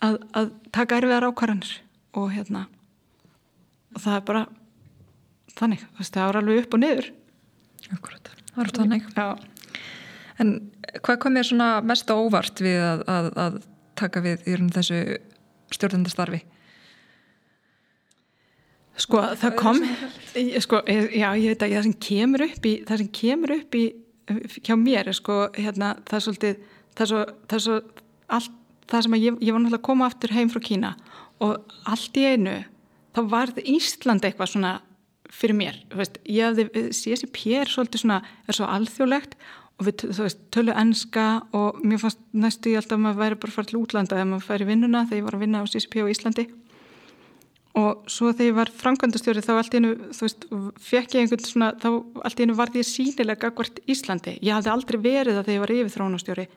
að, 0.05 0.19
að 0.37 0.51
taka 0.75 0.99
erfiðar 0.99 1.29
ákvarðanir. 1.31 1.71
Og 2.17 2.29
hérna 2.33 2.65
og 3.93 4.03
það 4.03 4.15
er 4.15 4.25
bara 4.27 4.43
þannig, 5.57 5.87
það 5.97 6.21
er 6.27 6.39
alveg 6.39 6.61
upp 6.63 6.77
og 6.77 6.83
niður. 6.83 7.09
Akkurat, 7.95 8.31
það 8.53 8.63
er 8.63 8.71
þannig. 8.77 9.09
Já. 9.17 9.27
En 10.39 10.53
hvað 11.01 11.19
kom 11.23 11.39
þér 11.39 11.49
svona 11.49 11.71
mest 11.85 12.13
óvart 12.13 12.61
við 12.63 12.79
að, 12.85 13.03
að, 13.11 13.31
að 13.45 13.59
taka 13.99 14.23
við 14.23 14.45
í 14.45 14.59
þessu 14.77 15.01
stjórnendastarfi? 15.73 16.43
Sko 18.99 19.21
það 19.39 19.55
kom, 19.59 19.79
sko, 20.59 20.81
já 20.87 21.29
ég 21.39 21.53
veit 21.53 21.63
að 21.63 21.75
það 21.77 21.85
sem 21.87 21.97
kemur 22.03 22.43
upp 22.49 22.65
í, 22.67 22.73
það 22.87 23.03
sem 23.03 23.11
kemur 23.19 23.53
upp 23.55 23.77
í 23.79 23.83
hjá 24.65 24.75
mér 24.77 25.09
er 25.09 25.17
sko 25.17 25.37
hérna 25.57 25.93
það 26.07 26.17
er 26.17 26.25
svolítið, 26.25 26.59
það 26.97 27.05
er 27.05 27.11
svo, 27.11 27.21
það 27.47 27.57
er 27.57 27.63
svo 27.65 27.77
allt 28.39 28.57
það 28.89 29.05
sem 29.05 29.15
að 29.15 29.23
ég, 29.23 29.39
ég 29.45 29.55
var 29.55 29.63
náttúrulega 29.63 29.81
að 29.81 29.87
koma 29.87 30.09
aftur 30.09 30.35
heim 30.35 30.51
frá 30.51 30.61
Kína 30.65 30.91
og 31.45 31.73
allt 31.89 32.19
í 32.19 32.25
einu 32.27 32.57
þá 33.15 33.21
var 33.31 33.53
Ísland 33.63 34.25
eitthvað 34.25 34.53
svona 34.53 34.75
fyrir 35.29 35.57
mér, 35.57 35.79
þú 35.91 35.99
veist, 36.01 36.19
ég 36.25 36.47
hafði 36.49 36.85
CSIP 36.95 37.41
er 37.59 37.69
svolítið 37.69 38.03
svona, 38.03 38.21
er 38.49 38.57
svo 38.57 38.69
alþjóðlegt 38.69 39.35
og 39.79 39.87
við 39.87 40.05
veist, 40.17 40.41
tölu 40.53 40.73
ennska 40.75 41.27
og 41.55 41.77
mér 41.85 42.01
fannst 42.01 42.21
næstu 42.33 42.73
ég 42.73 42.81
alltaf 42.81 42.97
að 42.97 43.03
maður 43.05 43.21
væri 43.21 43.39
bara 43.43 43.55
farið 43.55 43.71
til 43.71 43.79
útlanda 43.79 44.17
þegar 44.17 44.31
maður 44.31 44.47
færi 44.47 44.67
vinnuna 44.69 45.03
þegar 45.05 45.21
ég 45.21 45.27
var 45.27 45.37
að 45.37 45.45
vinna 45.45 45.61
á 45.61 45.69
CCP 45.69 46.01
á 46.01 46.11
Íslandi 46.11 46.47
og 47.77 48.09
svo 48.09 48.31
þegar 48.33 48.47
ég 48.47 48.55
var 48.57 48.71
framkvæmdastjóri 48.79 49.43
þá 49.45 49.51
allt 49.55 49.75
í 49.75 49.77
hennu, 49.77 49.91
þú 50.15 50.25
veist, 50.25 50.47
fekk 50.81 51.15
ég 51.15 51.21
einhvern 51.23 51.45
svona, 51.45 51.69
þá 51.77 51.89
allt 52.25 52.39
í 52.39 52.43
hennu 52.43 52.57
var 52.57 52.71
því 52.73 52.85
sínilega 52.87 53.51
hvert 53.55 53.81
Íslandi, 53.85 54.37
ég 54.41 54.55
hafði 54.57 54.73
aldrei 54.73 54.97
verið 55.03 55.37
það 55.37 55.49
þegar 55.49 55.55
ég 55.55 55.63
var 55.63 55.75
yfirþrónastjóri 55.75 56.47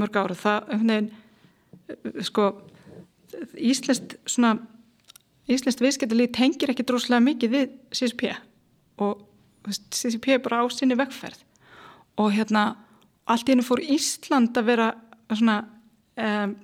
mörg 0.00 0.20
ára, 0.20 0.38
það, 0.38 0.72
nefn, 0.90 1.10
sko 2.24 2.48
Íslest 3.58 4.16
svona 4.30 4.54
Íslest 5.50 5.82
viðskiptalíð 5.82 6.30
tengir 6.38 6.70
ekki 6.72 6.86
droslega 6.88 7.20
mikið 7.20 7.52
við 7.52 7.72
CCP 7.92 8.30
og 9.04 9.24
CCP 9.90 10.36
er 10.36 10.44
bara 10.44 10.62
á 10.62 10.64
sinni 10.72 10.96
vekkferð 10.96 11.42
og 12.22 12.30
hérna 12.32 12.68
allt 13.28 13.48
í 13.48 13.52
hennu 13.52 13.66
fór 13.66 13.82
Ísland 13.82 14.56
að 14.56 14.70
vera 14.70 14.90
svona 15.32 15.58
um, 16.16 16.54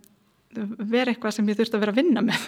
vera 0.55 1.13
eitthvað 1.13 1.37
sem 1.37 1.51
ég 1.51 1.59
þurfti 1.59 1.77
að 1.77 1.85
vera 1.85 1.95
að 1.95 2.01
vinna 2.01 2.25
með 2.25 2.47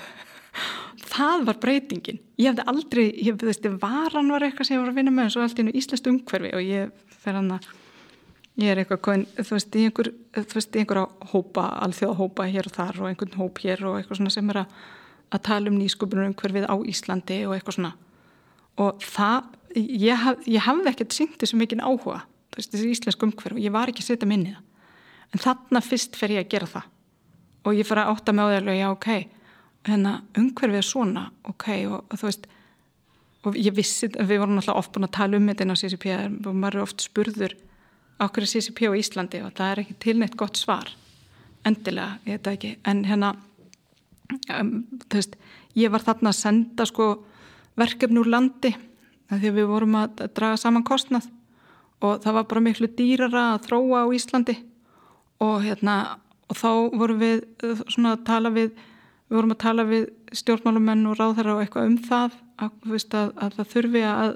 það 1.01 1.47
var 1.49 1.61
breytingin. 1.62 2.18
Ég 2.40 2.51
hefði 2.51 2.66
aldrei, 2.72 3.05
ég 3.22 3.38
veist, 3.40 3.68
varan 3.82 4.32
var 4.32 4.47
eitthvað 4.47 4.68
sem 4.68 4.76
ég 4.76 4.82
var 4.82 4.93
að 4.93 4.99
vinna 5.01 5.14
með 5.14 5.28
en 5.28 5.34
svo 5.34 5.45
allt 5.45 5.59
í 5.59 5.62
hennu 5.62 5.76
Íslands 5.78 6.09
umhverfi 6.11 6.53
og 6.57 6.64
ég 6.66 7.14
fer 7.22 7.38
hann 7.38 7.55
að 7.57 7.68
ég 8.61 8.72
er 8.72 8.82
eitthvað, 8.82 9.26
þú 9.38 9.57
veist, 9.57 9.76
í 9.76 9.86
einhver 9.88 10.11
þú 10.36 10.59
veist, 10.59 10.74
í 10.74 10.82
einhverja 10.82 11.30
hópa, 11.32 11.68
alþjóða 11.86 12.18
hópa 12.18 12.49
hér 12.53 12.68
og 12.68 12.76
þar 12.76 13.01
og 13.01 13.09
einhvern 13.09 13.38
hóp 13.40 13.62
hér 13.64 13.84
og 13.88 13.99
eitthvað 13.99 14.20
svona 14.20 14.34
sem 14.34 14.53
er 14.53 14.62
að, 14.64 14.74
að 15.32 15.45
tala 15.49 15.72
um 15.72 15.78
nýsköpunum 15.80 16.32
umhverfið 16.32 16.68
á 16.68 16.76
Íslandi 16.93 17.38
og 17.47 17.57
eitthvað 17.57 17.78
svona. 17.78 17.95
Og 18.82 19.05
það, 19.05 19.49
ég, 19.78 20.20
haf, 20.20 20.45
ég 20.49 20.66
hafði 20.66 20.93
ekkert 20.93 21.16
syngt 21.16 21.40
þessu 21.40 21.61
mikinn 21.61 21.84
áhuga 21.84 22.22
veist, 22.57 22.72
þessi 22.72 22.93
íslensk 22.93 23.24
umhverf 23.26 23.57
og 23.57 23.62
ég 23.62 23.72
var 23.72 23.90
ekki 23.90 24.05
að 24.05 24.11
setja 24.12 24.28
minni 24.28 24.55
það. 24.55 24.68
En 25.32 25.40
þarna 25.40 25.80
fyrst 25.84 26.18
fer 26.18 26.34
ég 26.34 26.45
að 26.45 26.51
gera 26.53 26.68
það. 26.68 26.88
Og 27.62 27.78
ég 27.78 27.88
fer 27.88 28.03
að 28.03 28.11
átta 28.12 28.34
með 28.36 28.45
á 28.45 28.53
því 28.53 28.72
að 28.74 28.80
já 28.80 28.88
ok, 28.90 29.09
hérna 29.89 30.20
umhverfið 30.39 30.78
er 30.80 30.87
svona 30.87 31.28
ok 31.49 31.68
og, 31.91 32.01
og 32.09 32.18
þú 32.18 32.28
veist 32.28 32.49
og 33.43 33.57
ég 33.59 33.74
vissi, 33.74 34.07
við 34.07 34.39
vorum 34.39 34.61
alltaf 34.61 34.78
oft 34.78 34.93
búin 34.95 35.09
að 35.09 35.16
tala 35.16 35.39
um 35.39 35.49
þetta 35.51 35.64
inn 35.64 35.74
á 35.74 35.80
CCP 35.80 36.11
og 36.47 36.55
maður 36.55 36.78
er 36.78 36.85
oft 36.85 37.03
spurður 37.03 37.57
okkur 38.22 38.45
er 38.45 38.51
CCP 38.53 38.87
á 38.87 38.93
Íslandi? 38.99 39.41
Og 39.43 39.55
það 39.57 39.70
er 39.72 39.83
ekki 39.83 39.99
tilneitt 40.03 40.39
gott 40.39 40.61
svar 40.61 40.93
endilega, 41.66 42.18
ég 42.26 42.39
veit 42.39 42.51
ekki. 42.53 42.72
En 42.89 43.05
hérna 43.07 43.35
um, 44.59 44.72
þú 45.09 45.18
veist, 45.18 45.37
ég 45.78 45.93
var 45.93 46.05
þarna 46.07 46.33
að 46.33 46.41
senda 46.41 46.87
sko 46.89 47.12
verkefni 47.78 48.20
úr 48.22 48.30
landi 48.30 48.72
að 49.33 49.47
við 49.49 49.70
vorum 49.70 49.97
að 50.01 50.26
draga 50.37 50.59
saman 50.61 50.85
kostnað 50.87 51.28
og 52.03 52.20
það 52.24 52.37
var 52.39 52.49
bara 52.51 52.64
miklu 52.66 52.91
dýrara 52.99 53.45
að 53.55 53.68
þróa 53.68 54.05
á 54.05 54.14
Íslandi. 54.14 54.57
Og 55.43 55.62
hérna 55.64 55.97
og 56.51 56.59
þá 56.59 56.70
vorum 56.99 57.22
við 57.22 57.45
uh, 57.64 57.85
svona 57.89 58.16
að 58.16 58.26
tala 58.28 58.53
við 58.55 58.74
við 59.33 59.39
vorum 59.39 59.55
að 59.55 59.62
tala 59.62 59.85
við 59.89 60.03
stjórnmálumenn 60.37 61.07
og 61.09 61.16
ráðherra 61.16 61.55
og 61.57 61.62
eitthvað 61.64 61.89
um 61.89 61.99
það 62.05 62.35
að, 62.61 62.74
veist, 62.93 63.16
að, 63.16 63.33
að 63.41 63.57
það 63.59 63.70
þurfi 63.72 64.03
að, 64.11 64.33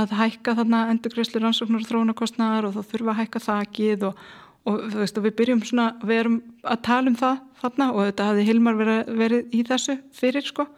að 0.00 0.14
hækka 0.20 0.56
þarna 0.60 0.82
endurgreifslu 0.94 1.42
rannsóknar 1.44 1.84
og 1.84 1.90
þróunarkostnar 1.90 2.68
og 2.68 2.76
þá 2.78 2.80
þurfi 2.94 3.12
að 3.12 3.20
hækka 3.20 3.44
þakkið 3.46 4.06
og, 4.08 4.26
og 4.64 4.82
veist, 4.96 5.22
við 5.28 5.36
byrjum 5.42 5.64
svona 5.68 5.88
við 6.00 6.22
erum 6.24 6.42
að 6.64 6.84
tala 6.88 7.12
um 7.12 7.20
það 7.20 7.40
þarna 7.60 7.90
og 7.92 8.04
þetta 8.08 8.28
hafði 8.30 8.46
Hilmar 8.48 8.80
verið, 8.80 9.14
verið 9.20 9.56
í 9.56 9.64
þessu 9.68 9.98
fyrir 10.16 10.48
sko 10.48 10.70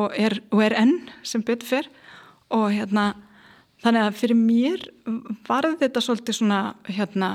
og 0.00 0.14
er, 0.16 0.40
og 0.48 0.64
er 0.64 0.78
enn 0.80 0.96
sem 1.26 1.44
betur 1.44 1.68
fyrr 1.74 1.92
og 2.56 2.70
hérna 2.72 3.10
Þannig 3.80 4.04
að 4.04 4.16
fyrir 4.20 4.36
mér 4.36 4.82
var 5.48 5.68
þetta 5.80 6.02
svolítið 6.04 6.36
svona 6.36 6.60
hérna, 6.84 7.30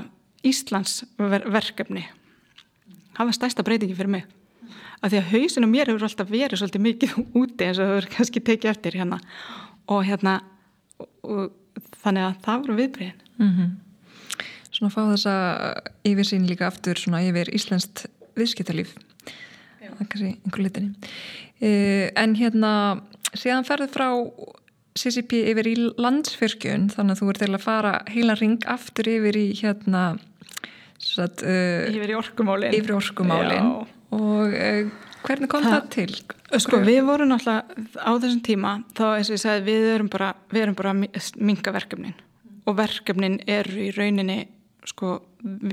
Íslands 0.46 1.00
verkefni. 1.18 2.04
Það 3.16 3.30
var 3.32 3.38
stærsta 3.38 3.66
breytingi 3.66 3.96
fyrir 3.98 4.12
mig. 4.14 4.28
Af 5.02 5.12
því 5.12 5.22
að 5.22 5.32
hausinu 5.34 5.70
mér 5.70 5.92
hefur 5.92 6.08
alltaf 6.08 6.30
verið 6.32 6.62
svolítið 6.62 6.86
mikið 6.88 7.16
úti 7.42 7.68
eins 7.68 7.80
og 7.80 7.86
það 7.86 7.96
verður 7.96 8.12
kannski 8.18 8.44
tekið 8.50 8.72
eftir 8.72 9.00
hérna. 9.00 9.20
Og 9.92 10.06
hérna, 10.08 10.40
og, 11.00 11.10
og, 11.24 11.90
þannig 12.04 12.28
að 12.30 12.38
það 12.46 12.62
voru 12.62 12.78
viðbreyðin. 12.82 13.24
Mm 13.36 13.52
-hmm. 13.52 13.72
svona 14.72 14.94
fá 14.94 15.02
þessa 15.12 15.34
yfir 16.08 16.26
sín 16.26 16.48
líka 16.48 16.68
aftur 16.68 16.96
svona 16.96 17.20
yfir 17.24 17.52
Íslenskt 17.52 18.06
viðskiptalíf 18.36 18.96
það 19.96 20.12
kannski 20.12 20.30
einhver 20.34 20.64
litinni 20.66 20.94
uh, 21.00 22.06
en 22.22 22.38
hérna 22.40 22.72
síðan 23.36 23.68
ferðu 23.68 23.90
frá 23.94 24.08
CCP 24.96 25.42
yfir 25.52 25.70
í 25.70 25.76
landsfyrkjun 26.00 26.88
þannig 26.94 27.18
að 27.18 27.22
þú 27.22 27.32
ert 27.32 27.44
til 27.44 27.52
að 27.52 27.66
fara 27.66 27.98
heila 28.12 28.38
ring 28.40 28.64
aftur 28.72 29.10
yfir 29.12 29.40
í 29.40 29.48
hérna 29.60 30.06
satt, 31.02 31.44
uh, 31.44 31.88
yfir 31.92 32.16
í 32.16 32.18
orkumálin 32.18 32.76
yfir 32.76 32.96
í 32.96 32.98
orkumálin 33.00 33.70
Já. 33.72 33.92
Og 34.16 34.54
uh, 34.56 34.92
hvernig 35.26 35.50
kom 35.52 35.66
það, 35.66 35.76
það 35.76 35.90
til? 35.96 36.36
Sko 36.62 36.80
við 36.86 37.02
vorum 37.08 37.32
náttúrulega 37.32 37.86
á 38.00 38.12
þessum 38.22 38.42
tíma 38.46 38.74
þá 38.96 39.06
eins 39.10 39.30
og 39.32 39.38
ég 39.38 39.44
sagði 39.44 39.66
við 39.68 39.88
erum 39.96 40.12
bara, 40.14 40.32
við 40.54 40.66
erum 40.66 40.78
bara 40.78 40.94
minga 40.96 41.76
verkefnin. 41.76 42.16
Og 42.66 42.78
verkefnin 42.78 43.40
eru 43.50 43.88
í 43.88 43.92
rauninni 43.94 44.40
sko, 44.86 45.20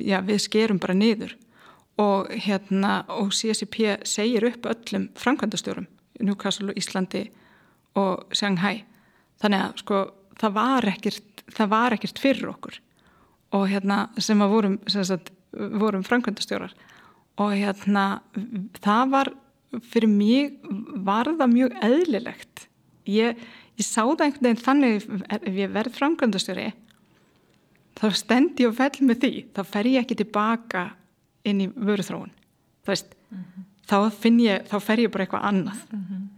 já, 0.00 0.18
við 0.24 0.40
skerum 0.46 0.80
bara 0.82 0.96
niður. 0.96 1.36
Og 2.00 2.30
hérna 2.32 3.02
og 3.12 3.34
CSIP 3.36 3.78
segir 4.08 4.46
upp 4.48 4.66
öllum 4.70 5.10
framkvæmdastjórum 5.20 5.86
Newcastle 6.22 6.72
og 6.72 6.80
Íslandi 6.80 7.26
og 8.00 8.32
Shanghai. 8.36 8.84
Þannig 9.42 9.66
að 9.66 9.82
sko 9.82 10.00
það 10.40 10.56
var 10.56 10.88
ekkert, 10.92 11.44
það 11.52 11.72
var 11.74 11.96
ekkert 11.96 12.22
fyrir 12.22 12.50
okkur. 12.52 12.78
Og 13.52 13.68
hérna 13.68 14.06
sem 14.22 14.40
að 14.40 14.54
vorum, 14.54 14.78
sagt, 14.88 15.32
vorum 15.52 16.04
framkvæmdastjórar 16.06 16.72
og 17.42 17.54
hérna 17.56 18.04
það 18.82 19.14
var 19.14 19.32
fyrir 19.88 20.10
mig 20.10 20.52
var 21.06 21.30
það 21.38 21.54
mjög 21.54 21.76
eðlilegt. 21.88 22.66
Ég, 23.08 23.40
ég 23.78 23.86
sá 23.86 24.02
það 24.04 24.26
einhvern 24.26 24.48
veginn 24.48 24.64
þannig 24.66 25.06
ef 25.38 25.58
ég 25.58 25.72
verð 25.74 25.96
framkvæmdastjóri 25.98 26.68
þá 27.98 28.06
stend 28.16 28.60
ég 28.60 28.70
og 28.70 28.76
fell 28.78 29.08
með 29.08 29.24
því. 29.24 29.32
Þá 29.56 29.62
fer 29.68 29.88
ég 29.90 30.04
ekki 30.04 30.18
tilbaka 30.22 30.84
inn 31.48 31.64
í 31.64 31.68
vöruþróun 31.72 32.30
veist, 32.86 33.14
mm 33.30 33.38
-hmm. 33.38 33.64
þá 33.86 34.10
finn 34.10 34.40
ég 34.40 34.66
þá 34.70 34.76
fer 34.80 35.00
ég 35.00 35.10
bara 35.10 35.24
eitthvað 35.24 35.44
annað. 35.44 35.80
Mm 35.90 36.04
-hmm. 36.08 36.28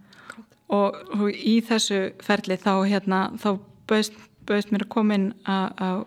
og, 0.68 0.94
og 1.20 1.30
í 1.30 1.61
þessu 1.61 2.12
ferli 2.20 2.57
þá 2.57 2.74
hérna 2.88 3.30
þá 3.36 3.61
bauðst, 3.86 4.12
bauðst 4.46 4.72
mér 4.72 4.84
að 4.84 4.88
koma 4.88 5.14
inn 5.14 5.32
að 5.44 6.07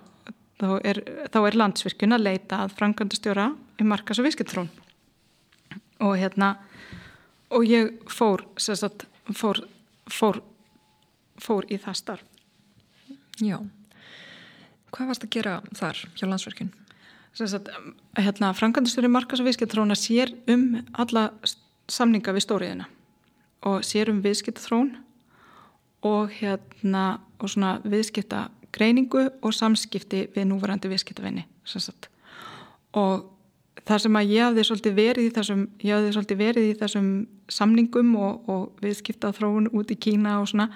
þá 0.57 0.81
er, 0.83 0.97
er 1.33 1.55
landsvirkun 1.55 2.13
að 2.13 2.25
leita 2.25 2.63
að 2.63 2.73
frangandastjóra 2.77 3.55
í 3.79 3.83
markas 3.83 4.19
og 4.19 4.25
visskittrún 4.25 4.69
og 5.99 6.17
hérna 6.19 6.55
og 7.49 7.63
ég 7.63 7.93
fór 8.11 8.43
sagt, 8.59 9.05
fór, 9.33 9.63
fór 10.11 10.41
fór 11.41 11.67
í 11.69 11.77
það 11.81 11.99
starf. 12.01 12.25
Já. 13.37 13.59
Hvað 14.93 15.09
varst 15.11 15.25
að 15.25 15.33
gera 15.35 15.55
þar 15.77 16.03
hjá 16.17 16.25
landsverkun? 16.27 16.73
Hérna, 18.17 18.53
Frankandistur 18.57 19.05
í 19.05 19.11
markas 19.13 19.43
og 19.43 19.45
viðskiptþróna 19.45 19.97
sér 19.99 20.31
um 20.49 20.79
alla 20.97 21.29
samninga 21.91 22.33
við 22.33 22.47
stóriðina 22.47 22.87
og 23.67 23.85
sér 23.85 24.09
um 24.09 24.23
viðskiptþrón 24.23 24.95
og 26.07 26.33
hérna 26.39 27.19
og 27.37 27.51
svona 27.53 27.75
viðskipta 27.85 28.47
greiningu 28.73 29.27
og 29.29 29.53
samskipti 29.53 30.25
við 30.33 30.49
núvarandi 30.49 30.89
viðskiptavinni 30.89 31.45
og 32.97 33.27
það 33.88 34.03
sem 34.03 34.19
að 34.19 34.31
ég 34.33 34.45
hafði 34.45 34.65
svolítið 34.67 34.95
verið 34.97 35.27
í 35.27 35.33
þessum, 35.35 35.65
verið 36.41 36.69
í 36.69 36.77
þessum 36.79 37.09
samningum 37.51 38.15
og, 38.19 38.49
og 38.51 38.83
viðskipta 38.83 39.31
þróun 39.35 39.69
út 39.71 39.93
í 39.93 39.99
Kína 40.07 40.39
og 40.41 40.49
svona 40.51 40.69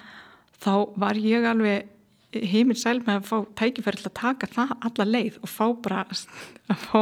þá 0.61 0.73
var 1.01 1.19
ég 1.19 1.47
alveg 1.47 1.89
heimil 2.31 2.77
sæl 2.79 3.01
með 3.03 3.17
að 3.17 3.27
fá 3.27 3.37
tækifæri 3.59 3.99
til 3.99 4.07
að 4.07 4.19
taka 4.21 4.49
það 4.51 4.75
alla 4.87 5.07
leið 5.07 5.39
og 5.41 5.51
fá 5.51 5.65
bara 5.83 6.03
að 6.71 6.85
fá, 6.85 7.01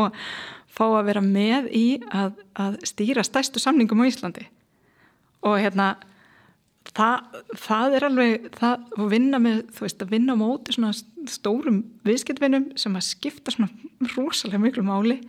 fá 0.66 0.86
að 0.88 1.10
vera 1.12 1.26
með 1.26 1.70
í 1.78 1.88
að, 2.10 2.40
að 2.58 2.80
stýra 2.90 3.26
stæstu 3.26 3.62
samningum 3.62 4.02
á 4.02 4.10
Íslandi. 4.10 4.48
Og 5.46 5.60
hérna 5.62 5.94
það, 6.90 7.42
það 7.62 7.98
er 7.98 8.08
alveg 8.10 8.48
það 8.58 8.88
að 8.98 9.12
vinna 9.14 9.42
með, 9.44 9.60
þú 9.76 9.86
veist, 9.86 10.02
að 10.04 10.16
vinna 10.16 10.36
á 10.36 10.42
móti 10.42 10.76
svona 10.76 10.94
stórum 11.30 11.84
viðskiptvinnum 12.08 12.72
sem 12.80 12.98
að 12.98 13.08
skipta 13.12 13.54
svona 13.54 13.70
rosalega 14.16 14.62
miklu 14.64 14.86
máli 14.88 15.20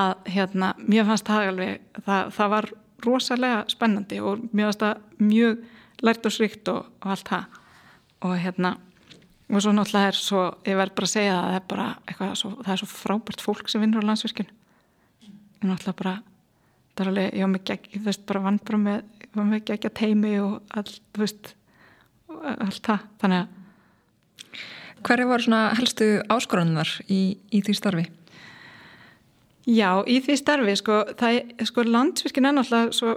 að 0.00 0.30
hérna, 0.34 0.72
mér 0.78 1.06
fannst 1.08 1.28
það 1.28 1.50
alveg, 1.52 1.84
það, 2.04 2.32
það 2.36 2.50
var 2.54 2.70
rosalega 3.04 3.60
spennandi 3.70 4.18
og 4.24 4.42
mér 4.50 4.70
fannst 4.70 4.82
það 4.82 5.22
mjög 5.22 6.04
lært 6.04 6.26
og 6.26 6.34
srikt 6.34 6.70
og, 6.72 6.90
og 7.02 7.14
allt 7.14 7.30
það. 7.30 7.60
Og 8.24 8.36
hérna 8.40 8.76
og 9.54 9.60
svo 9.60 9.74
náttúrulega 9.76 10.10
er 10.10 10.18
svo, 10.18 10.44
ég 10.64 10.78
verð 10.78 10.94
bara 10.96 11.08
að 11.08 11.14
segja 11.14 11.34
að 11.36 11.44
það 11.44 11.56
er 11.56 11.66
bara 11.70 11.88
eitthvað, 12.08 12.36
svo, 12.40 12.52
það 12.60 12.72
er 12.74 12.80
svo 12.80 12.88
frábært 12.90 13.44
fólk 13.44 13.68
sem 13.70 13.82
vinnur 13.84 14.06
á 14.06 14.08
landsvirkjun. 14.08 14.54
Og 15.60 15.66
náttúrulega 15.68 15.98
bara 16.00 16.14
það 16.94 17.04
er 17.04 17.10
alveg, 17.10 17.28
ég 17.34 17.44
var 17.44 17.52
með 17.52 17.66
gegg, 17.70 17.90
þú 17.92 18.06
veist, 18.08 18.24
bara 18.30 18.42
vann 18.46 18.58
bara 18.64 18.80
með, 18.80 19.04
ég 19.26 19.36
var 19.36 19.46
með 19.50 19.66
gegja 19.70 19.92
teimi 20.00 20.32
og 20.40 20.74
allt, 20.78 20.98
þú 21.14 21.24
veist 21.24 21.52
allt 22.54 22.82
það, 22.88 23.06
þannig 23.22 23.44
að 23.44 23.60
Hverju 25.04 25.26
voru 25.28 25.44
svona 25.44 25.64
helstu 25.76 26.06
áskorannar 26.32 26.88
í, 27.12 27.36
í 27.52 27.58
því 27.60 27.74
starfi? 27.76 28.04
Já, 29.64 30.04
í 30.04 30.18
því 30.20 30.36
starfi, 30.36 30.76
sko, 30.76 31.00
er, 31.24 31.54
sko, 31.64 31.84
landsvirkjun 31.88 32.50
er 32.50 32.56
náttúrulega 32.58 32.92
svo, 32.92 33.14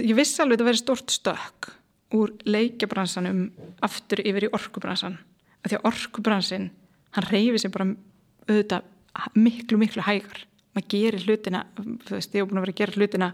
ég 0.00 0.16
vissi 0.16 0.40
alveg 0.40 0.56
að 0.56 0.62
það 0.62 0.70
veri 0.70 0.80
stort 0.80 1.12
stökk 1.12 1.70
úr 2.14 2.32
leikjabransanum 2.48 3.44
aftur 3.84 4.22
yfir 4.24 4.46
í 4.46 4.52
orkubransan 4.54 5.18
því 5.64 5.78
að 5.78 5.86
orkubransin 5.90 6.66
hann 7.16 7.28
reyfi 7.30 7.62
sér 7.62 7.72
bara 7.74 7.88
auðvitað 8.48 8.90
miklu 9.38 9.78
miklu 9.80 10.04
hægar. 10.04 10.44
Maður 10.74 10.88
gerir 10.90 11.22
hlutina, 11.22 11.62
þú 11.76 12.16
veist, 12.16 12.34
ég 12.34 12.42
hef 12.42 12.50
búin 12.50 12.58
að 12.58 12.64
vera 12.66 12.74
að 12.74 12.80
gera 12.80 12.98
hlutina 12.98 13.28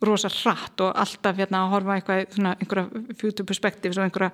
rosa 0.00 0.30
hratt 0.32 0.80
og 0.80 0.96
alltaf 0.96 1.36
hérna 1.36 1.64
að 1.64 1.72
horfa 1.74 1.96
eitthvað 1.98 2.22
svona 2.36 2.54
einhverja 2.56 3.02
future 3.20 3.46
perspectives 3.46 3.98
og 3.98 4.06
einhverja 4.06 4.30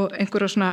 og 0.00 0.14
einhverja 0.16 0.52
svona, 0.54 0.70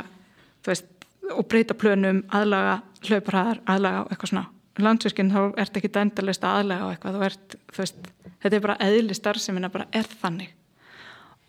þú 0.64 0.72
veist 0.72 0.90
og 1.34 1.46
breyta 1.48 1.76
plönum, 1.76 2.22
aðlaga 2.32 2.78
hlauparhæðar, 3.04 3.60
aðlaga 3.68 4.04
og 4.04 4.12
eitthvað 4.12 4.32
svona 4.32 4.46
landsverkinn 4.82 5.30
þá 5.32 5.40
ert 5.62 5.76
ekki 5.78 5.90
dændalist 5.94 6.44
að 6.44 6.60
aðlaga 6.60 6.86
og 6.86 6.94
eitthvað, 6.94 7.18
ert, 7.28 7.56
veist 7.76 8.08
þetta 8.42 8.56
er 8.56 8.64
bara 8.64 8.78
eðli 8.82 9.16
starfsemina, 9.16 9.70
bara 9.70 9.86
er 9.94 10.08
þannig. 10.22 10.50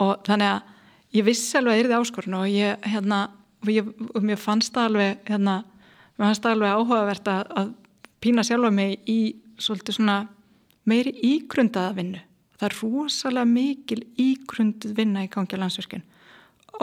Og 0.04 0.14
þannig 0.28 0.52
að 0.52 1.18
ég 1.18 1.28
vissi 1.30 1.58
alveg 1.58 1.72
að 1.72 1.80
það 1.80 1.86
er 1.86 1.90
því 1.90 2.00
áskorun 2.02 2.38
og 2.38 2.46
ég, 2.52 2.88
hérna 2.92 3.22
og, 3.64 3.72
ég, 3.72 3.90
og 4.14 4.28
mér 4.30 4.42
fannst 4.42 4.76
það 4.76 4.90
alveg 4.92 5.30
hérna, 5.32 5.58
mér 6.16 6.28
fannst 6.28 6.46
það 6.46 6.58
alveg 6.58 6.80
áhugavert 6.80 7.32
að, 7.34 7.54
að 7.62 7.74
pína 8.26 8.46
sjálfa 8.46 8.72
mig 8.76 8.98
í 9.10 9.20
svolítið 9.62 10.00
svona 10.00 10.18
meiri 10.86 11.16
ígrundaða 11.26 11.96
vinnu. 11.98 12.22
Það 12.56 12.68
er 12.70 12.78
rosalega 12.82 13.50
mikil 13.50 14.04
ígrunduð 14.22 14.94
vinna 14.96 15.26
í 15.26 15.32
gangi 15.32 15.58
landsverkin 15.60 16.06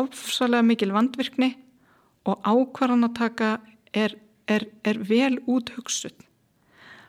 ofsalega 0.00 0.64
mikil 0.64 0.92
vandvirkni 0.94 1.52
og 2.28 2.44
ákvarðan 2.46 3.08
að 3.08 3.16
taka 3.18 3.50
er, 3.92 4.14
er, 4.48 4.66
er 4.86 5.00
vel 5.08 5.38
út 5.50 5.72
hugsuð 5.76 6.14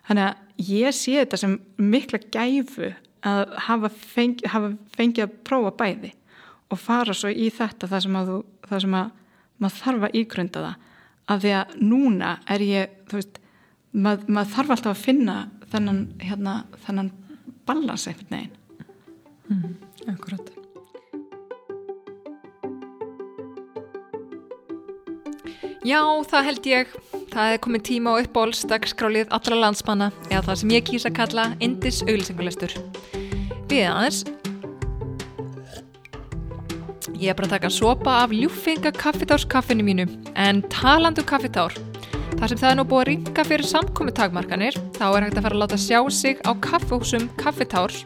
þannig 0.08 0.28
að 0.28 0.68
ég 0.70 0.96
sé 0.98 1.16
þetta 1.20 1.40
sem 1.42 1.58
mikla 1.80 2.20
gæfu 2.34 2.92
að 3.24 3.56
hafa 3.68 3.90
fengið 3.90 4.78
fengi 4.96 5.24
að 5.24 5.36
prófa 5.48 5.72
bæði 5.80 6.12
og 6.74 6.82
fara 6.82 7.16
svo 7.16 7.32
í 7.32 7.50
þetta 7.54 7.90
það 7.92 8.06
sem 8.06 8.18
að, 8.20 8.32
það 8.68 8.84
sem 8.86 8.98
að 9.00 9.12
maður 9.62 9.80
þarf 9.80 10.08
að 10.08 10.18
ígrunda 10.20 10.66
það. 10.66 10.90
Af 11.24 11.44
því 11.44 11.54
að 11.56 11.76
núna 11.80 12.32
er 12.52 12.66
ég 12.68 12.98
þú 13.12 13.20
veist, 13.20 13.38
mað, 13.94 14.26
maður 14.28 14.56
þarf 14.58 14.74
alltaf 14.76 14.92
að 14.96 15.06
finna 15.06 15.38
þennan, 15.72 16.02
hérna, 16.24 16.58
þennan 16.88 17.14
balans 17.70 18.10
einhvern 18.10 18.36
veginn. 18.36 18.60
Mm, 19.48 19.72
Akkurat 20.16 20.53
Já, 25.84 26.00
það 26.32 26.46
held 26.48 26.68
ég 26.70 26.92
það 27.34 27.50
er 27.54 27.60
komið 27.64 27.82
tíma 27.90 28.14
á 28.16 28.22
uppból 28.24 28.54
stakkskrálið 28.56 29.34
allra 29.36 29.58
landsmanna 29.66 30.14
eða 30.30 30.46
það 30.48 30.60
sem 30.62 30.72
ég 30.78 30.86
kýsa 30.88 31.10
að 31.10 31.18
kalla 31.18 31.46
Indis 31.66 32.00
auglisengulegstur 32.06 32.78
Við 33.68 33.84
aðeins 33.90 34.24
Ég 37.20 37.32
er 37.32 37.36
bara 37.36 37.50
að 37.50 37.56
taka 37.58 37.72
sopa 37.72 38.16
af 38.24 38.32
ljúfinga 38.36 38.94
kaffitárskaffinu 38.96 39.84
mínu 39.86 40.08
en 40.40 40.64
talandu 40.72 41.24
kaffitár. 41.28 41.76
Þar 42.40 42.52
sem 42.52 42.60
það 42.60 42.70
er 42.70 42.80
nú 42.80 42.86
búið 42.90 43.04
að 43.04 43.08
ringa 43.12 43.46
fyrir 43.48 43.70
samkomi 43.70 44.16
takmarkanir 44.18 44.80
þá 44.98 45.06
er 45.06 45.28
hægt 45.28 45.40
að 45.40 45.48
fara 45.48 45.56
að 45.56 45.64
láta 45.64 45.80
sjá 45.80 46.00
sig 46.12 46.44
á 46.44 46.52
kaffehúsum 46.64 47.30
kaffitárs. 47.40 48.04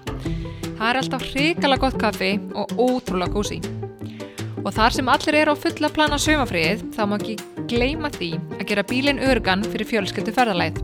Það 0.67 0.87
er 0.91 1.01
alltaf 1.01 1.27
hrikala 1.31 1.81
gott 1.81 1.97
kaffi 1.97 2.35
og 2.53 2.77
ótrúlega 2.77 3.33
gósi. 3.33 3.76
Og 4.63 4.73
þar 4.75 4.95
sem 4.95 5.09
allir 5.11 5.37
er 5.41 5.51
á 5.51 5.55
fulla 5.55 5.89
plana 5.93 6.17
sömafriðið 6.21 6.87
þá 6.95 7.01
má 7.07 7.17
ekki 7.19 7.37
gleima 7.69 8.11
því 8.13 8.31
að 8.57 8.65
gera 8.71 8.87
bílinn 8.87 9.21
örgan 9.23 9.65
fyrir 9.67 9.89
fjölskyldu 9.91 10.33
ferðalæð. 10.35 10.81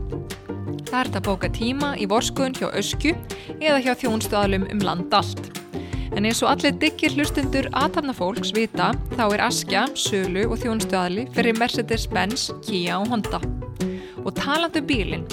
Það 0.84 1.00
er 1.00 1.10
þetta 1.10 1.20
að 1.20 1.26
bóka 1.26 1.50
tíma 1.56 1.90
í 1.98 2.06
vorskuðun 2.10 2.56
hjá 2.60 2.68
Öskju 2.78 3.14
eða 3.58 3.80
hjá 3.82 3.92
þjónstuðalum 4.04 4.68
um 4.70 4.84
land 4.84 5.16
allt. 5.16 5.50
En 6.14 6.28
eins 6.28 6.44
og 6.44 6.52
allir 6.52 6.76
diggir 6.78 7.16
hlustundur 7.16 7.66
aðtapnafólks 7.74 8.54
vita 8.54 8.92
þá 9.16 9.24
er 9.26 9.44
Askja, 9.48 9.84
Sölu 9.98 10.46
og 10.46 10.60
þjónustuðali 10.62 11.26
fyrir 11.34 11.58
Mercedes-Benz, 11.58 12.52
Kia 12.62 13.00
og 13.02 13.10
Honda. 13.10 13.42
Og 14.24 14.32
talandu 14.38 14.80
um 14.80 14.86
bílinn, 14.88 15.24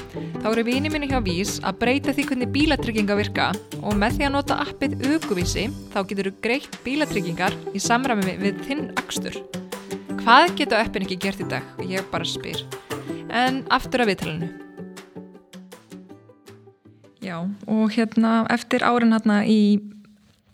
þá 0.44 0.48
eru 0.52 0.64
vini 0.68 0.90
minni 0.92 1.08
hjá 1.08 1.22
Vís 1.24 1.54
að 1.64 1.78
breyta 1.80 2.12
því 2.16 2.26
hvernig 2.28 2.52
bílatrygginga 2.52 3.16
virka 3.16 3.46
og 3.80 3.96
með 3.96 4.18
því 4.18 4.28
að 4.28 4.34
nota 4.36 4.58
appið 4.66 4.98
aukuvísi 5.08 5.64
þá 5.94 6.00
getur 6.10 6.28
þú 6.28 6.34
greitt 6.44 6.76
bílatryggingar 6.84 7.56
í 7.72 7.80
samræmi 7.80 8.36
við 8.42 8.60
þinn 8.68 8.90
akstur. 9.00 9.38
Hvað 10.22 10.52
geta 10.60 10.82
appin 10.84 11.08
ekki 11.08 11.22
gert 11.24 11.40
í 11.40 11.48
dag? 11.50 11.66
Ég 11.88 12.04
bara 12.12 12.28
spyr. 12.28 12.66
En 13.32 13.64
aftur 13.72 14.04
að 14.04 14.12
viðtalinu. 14.12 14.52
Já, 17.22 17.38
og 17.70 17.96
hérna 17.96 18.42
eftir 18.52 18.84
árin 18.84 19.16
hérna 19.16 19.44
í 19.48 19.80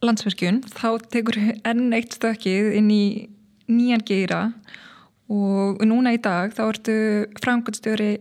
landsverkjun 0.05 0.61
þá 0.69 0.89
tekur 1.09 1.39
enn 1.65 1.87
eitt 1.95 2.19
stökkið 2.19 2.75
inn 2.77 2.91
í 2.93 3.03
nýjan 3.71 4.03
geira 4.05 4.41
og 4.47 4.77
núna 5.27 6.13
í 6.15 6.21
dag 6.23 6.53
þá 6.55 6.63
ertu 6.67 6.95
framkvæmstjóri 7.43 8.11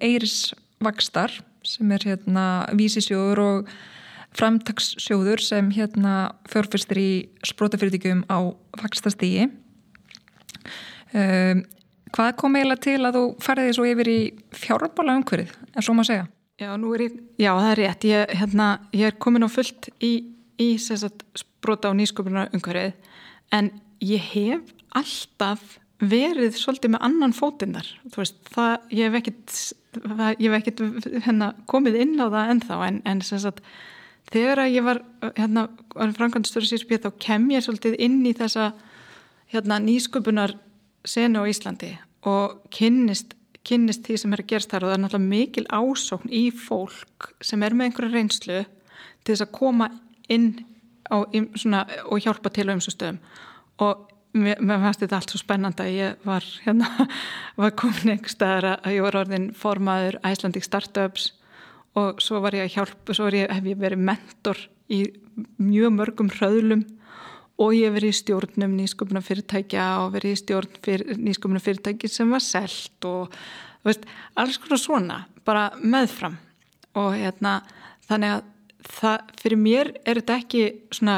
Eiris 0.00 0.54
Vakstar 0.82 1.34
sem 1.66 1.90
er 1.92 2.06
hérna 2.06 2.66
vísisjóður 2.76 3.42
og 3.44 3.70
framtagssjóður 4.36 5.42
sem 5.42 5.70
hérna 5.74 6.32
fjárfyrstir 6.50 7.00
í 7.00 7.10
sprótafyrirtíkjum 7.46 8.24
á 8.28 8.38
Vakstastígi 8.80 9.48
um, 11.12 11.64
Hvað 12.16 12.36
kom 12.40 12.54
eiginlega 12.56 12.80
til 12.84 13.00
að 13.04 13.16
þú 13.18 13.22
færði 13.44 13.72
svo 13.76 13.84
yfir 13.90 14.08
í 14.08 14.20
fjárabála 14.56 15.16
umhverfið, 15.18 15.50
er 15.76 15.84
svo 15.84 15.92
maður 15.96 16.06
að 16.06 16.10
segja? 16.12 16.26
Já, 16.56 16.68
ég, 17.02 17.16
já, 17.36 17.50
það 17.50 17.66
er 17.70 17.80
rétt. 17.82 18.04
Ég, 18.08 18.30
hérna, 18.40 18.68
ég 18.96 19.10
er 19.10 19.16
komin 19.20 19.44
á 19.44 19.50
fullt 19.52 19.90
í, 20.00 20.12
í 20.56 20.68
spróta 20.80 21.90
og 21.90 21.98
nýsköpuna 21.98 22.46
umhverfið 22.56 22.94
en 23.58 23.68
ég 24.00 24.30
hef 24.30 24.70
alltaf 24.96 25.76
verið 26.02 26.56
svolítið 26.60 26.92
með 26.92 27.04
annan 27.08 27.34
fótinnar 27.36 27.86
veist, 28.16 28.36
það, 28.52 28.74
ég 28.92 29.08
hef 29.08 29.18
ekkit, 29.20 29.60
ekkit 30.58 30.82
hérna, 31.24 31.52
komið 31.70 32.00
inn 32.04 32.18
á 32.20 32.26
það 32.28 32.50
ennþá 32.52 32.80
en, 32.86 32.98
en 33.08 33.22
sagt, 33.24 33.62
þegar 34.32 34.66
ég 34.68 34.84
var, 34.84 35.00
hérna, 35.38 35.68
var 35.94 36.12
franganstöru 36.18 36.68
síðan 36.68 37.06
þá 37.06 37.10
kem 37.22 37.48
ég 37.54 37.64
svolítið 37.64 37.96
inn 38.04 38.20
í 38.28 38.34
þessa 38.36 38.72
hérna, 39.54 39.80
nýsköpunar 39.80 40.56
senu 41.06 41.40
á 41.40 41.48
Íslandi 41.48 41.94
og 42.26 42.58
kynnist, 42.74 43.32
kynnist 43.66 44.04
því 44.04 44.18
sem 44.20 44.34
er 44.34 44.42
að 44.42 44.50
gerast 44.52 44.72
þar 44.72 44.86
og 44.86 44.92
það 44.92 44.98
er 44.98 45.04
náttúrulega 45.04 45.32
mikil 45.32 45.66
ásókn 45.70 46.34
í 46.34 46.44
fólk 46.50 47.30
sem 47.40 47.62
er 47.62 47.76
með 47.76 47.90
einhverja 47.90 48.16
reynslu 48.18 48.58
til 49.24 49.32
þess 49.32 49.46
að 49.46 49.54
koma 49.56 49.88
inn 50.28 50.50
á, 51.08 51.24
svona, 51.56 51.86
og 52.10 52.20
hjálpa 52.20 52.52
til 52.52 52.68
á 52.68 52.74
umstöðum 52.74 53.22
og 53.86 54.04
mér, 54.38 54.60
fannst 54.66 55.02
þetta 55.02 55.18
allt 55.20 55.32
svo 55.32 55.40
spennand 55.40 55.80
að 55.82 55.92
ég 55.94 56.26
var 56.26 56.46
hérna, 56.64 57.08
var 57.60 57.74
komin 57.78 58.14
einhver 58.14 58.32
staðar 58.32 58.68
að 58.76 58.96
ég 58.96 59.06
var 59.06 59.20
orðin 59.22 59.50
formaður 59.56 60.20
Icelandic 60.22 60.66
Startups 60.66 61.30
og 61.96 62.20
svo 62.24 62.42
var 62.44 62.56
ég 62.56 62.66
að 62.66 62.74
hjálpa, 62.76 63.16
svo 63.16 63.30
ég, 63.32 63.50
hef 63.50 63.70
ég 63.70 63.80
verið 63.80 64.04
mentor 64.08 64.60
í 64.92 65.02
mjög 65.60 65.94
mörgum 65.96 66.30
hröðlum 66.32 66.84
og 67.62 67.72
ég 67.72 67.88
hef 67.88 67.96
verið 67.96 68.12
í 68.12 68.18
stjórnum 68.20 68.74
nýsköpuna 68.76 69.22
fyrirtækja 69.24 69.86
og 70.02 70.12
verið 70.16 70.34
í 70.34 70.40
stjórn 70.42 70.82
fyrir, 70.84 71.16
nýsköpuna 71.16 71.62
fyrirtæki 71.64 72.10
sem 72.12 72.32
var 72.32 72.44
selt 72.44 73.08
og 73.08 73.32
veist, 73.86 74.04
alls 74.36 74.58
konar 74.60 74.82
svona, 74.82 75.22
bara 75.46 75.70
meðfram. 75.80 76.36
Og 76.96 77.14
hérna 77.16 77.60
þannig 78.08 78.36
að 78.36 78.44
það, 78.86 79.32
fyrir 79.40 79.60
mér 79.60 79.92
er 80.04 80.20
þetta 80.20 80.38
ekki 80.42 80.66
svona 80.94 81.16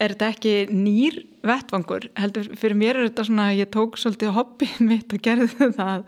er 0.00 0.14
þetta 0.14 0.30
ekki 0.34 0.54
nýr 0.72 1.20
vettvangur? 1.46 2.08
Heldur 2.18 2.50
fyrir 2.58 2.78
mér 2.78 2.98
er 2.98 3.08
þetta 3.10 3.26
svona 3.28 3.50
ég 3.56 3.70
tók 3.74 3.98
svolítið 4.00 4.34
hobbið 4.36 4.76
mitt 4.90 5.14
og 5.14 5.24
gerði 5.24 5.70
það. 5.76 6.04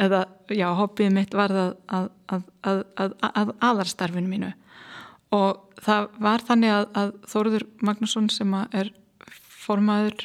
Eða 0.00 0.20
já 0.54 0.68
hobbið 0.78 1.12
mitt 1.12 1.34
var 1.36 1.52
það 1.52 1.72
að, 1.98 2.06
að, 2.30 2.44
að, 2.70 3.14
að 3.26 3.52
aðarstarfinu 3.70 4.30
mínu. 4.30 4.52
Og 5.34 5.82
það 5.82 6.08
var 6.22 6.44
þannig 6.46 6.94
að 6.98 7.12
Þóruður 7.30 7.66
Magnusson 7.86 8.30
sem 8.32 8.54
er 8.70 8.92
formaður, 9.60 10.24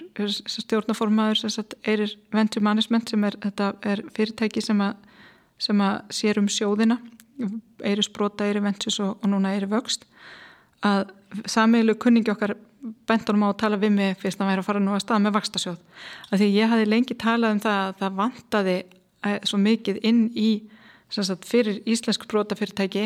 stjórnaformaður 0.50 1.44
sem 1.44 1.76
er 1.86 2.06
Venture 2.34 2.64
Management 2.66 3.12
sem 3.12 3.26
er, 3.28 3.36
er 3.86 4.02
fyrirtæki 4.16 4.64
sem 4.64 4.80
að 4.82 4.96
sem 5.62 5.82
að 5.82 6.02
sér 6.12 6.40
um 6.42 6.48
sjóðina 6.52 6.98
Eiru 7.84 8.04
Sprota, 8.04 8.48
Eiru 8.48 8.64
Ventures 8.64 9.00
og, 9.04 9.18
og 9.22 9.32
núna 9.32 9.54
Eiru 9.56 9.70
Vöxt 9.72 10.06
að 10.86 11.12
samiðlu 11.50 11.96
kunningi 12.00 12.32
okkar 12.34 12.56
bentunum 13.08 13.46
á 13.46 13.50
að 13.50 13.60
tala 13.64 13.80
við 13.82 13.94
mig 13.96 14.18
fyrst 14.22 14.42
að 14.42 14.52
væri 14.52 14.64
að 14.64 14.70
fara 14.70 14.84
nú 14.84 14.94
að 14.96 15.04
staða 15.04 15.24
með 15.26 15.36
vakstasjóð 15.38 15.78
af 16.30 16.40
því 16.40 16.48
ég 16.54 16.72
hafi 16.72 16.88
lengi 16.88 17.18
talað 17.20 17.56
um 17.56 17.62
það 17.66 17.82
að 17.82 18.00
það 18.02 18.18
vantaði 18.22 18.78
eh, 19.26 19.38
svo 19.44 19.60
mikið 19.62 20.02
inn 20.08 20.24
í 20.36 20.50
sagt, 21.10 21.48
fyrir 21.48 21.82
íslensk 21.86 22.28
brótafyrirtæki 22.32 23.06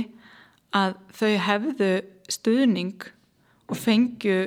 að 0.75 0.95
þau 1.15 1.33
hefðu 1.47 1.91
stuðning 2.29 3.07
og 3.69 3.77
fengju 3.77 4.39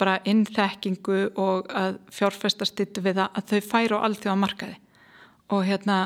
bara 0.00 0.18
innþekkingu 0.28 1.20
og 1.40 1.70
að 1.72 2.00
fjárfestastittu 2.12 3.04
við 3.04 3.20
það 3.20 3.38
að 3.38 3.52
þau 3.52 3.70
færu 3.70 4.00
á 4.00 4.04
allþjóða 4.08 4.40
markaði 4.42 4.76
og 5.52 5.64
hérna 5.64 6.00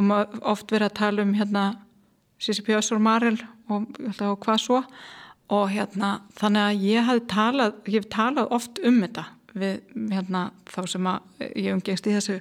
um 0.00 0.12
oft 0.12 0.72
verið 0.72 0.90
að 0.90 0.98
tala 0.98 1.24
um 1.24 1.32
hérna 1.36 1.64
CCP 2.40 2.76
Össur 2.78 3.00
Marel 3.00 3.38
og, 3.68 3.88
og 4.00 4.38
hvað 4.44 4.60
svo 4.64 4.80
og 5.50 5.70
hérna 5.72 6.20
þannig 6.38 6.66
að 6.66 6.82
ég 6.86 7.06
hef 7.08 7.22
talað, 7.30 7.78
ég 7.90 8.00
hef 8.00 8.10
talað 8.12 8.52
oft 8.54 8.80
um 8.86 9.00
þetta 9.02 9.26
við 9.50 9.80
hérna 10.14 10.44
þá 10.70 10.80
sem 10.92 11.08
að 11.10 11.46
ég 11.58 11.72
umgengst 11.74 12.06
í 12.06 12.14
þessu. 12.14 12.36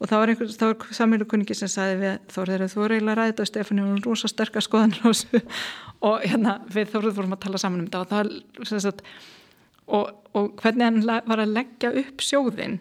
Og 0.00 0.08
þá 0.08 0.14
var 0.16 0.30
var 0.32 0.84
samílu 0.96 1.26
kunningi 1.28 1.54
sem 1.56 1.68
sagði 1.68 1.96
við 2.00 2.14
Þórður, 2.32 2.62
þú 2.72 2.84
er 2.84 2.94
eiginlega 2.94 3.16
ræðið 3.18 3.42
og 3.42 3.48
Stefán 3.50 3.80
er 3.82 4.04
rosa 4.06 4.30
sterkast 4.32 4.72
á 4.72 5.08
þessu. 5.10 5.40
Og 6.08 6.22
hérna 6.24 6.54
við 6.72 6.94
Þórður 6.94 7.16
vorum 7.18 7.34
að 7.36 7.42
tala 7.44 7.60
saman 7.60 7.82
um 7.82 7.88
þetta 7.90 8.00
og 8.00 8.08
það 8.70 9.10
og, 9.90 10.10
og 10.36 10.50
hvernig 10.60 10.86
hann 10.86 11.02
var 11.28 11.42
að 11.42 11.54
leggja 11.56 11.92
upp 12.02 12.24
sjóðin 12.24 12.78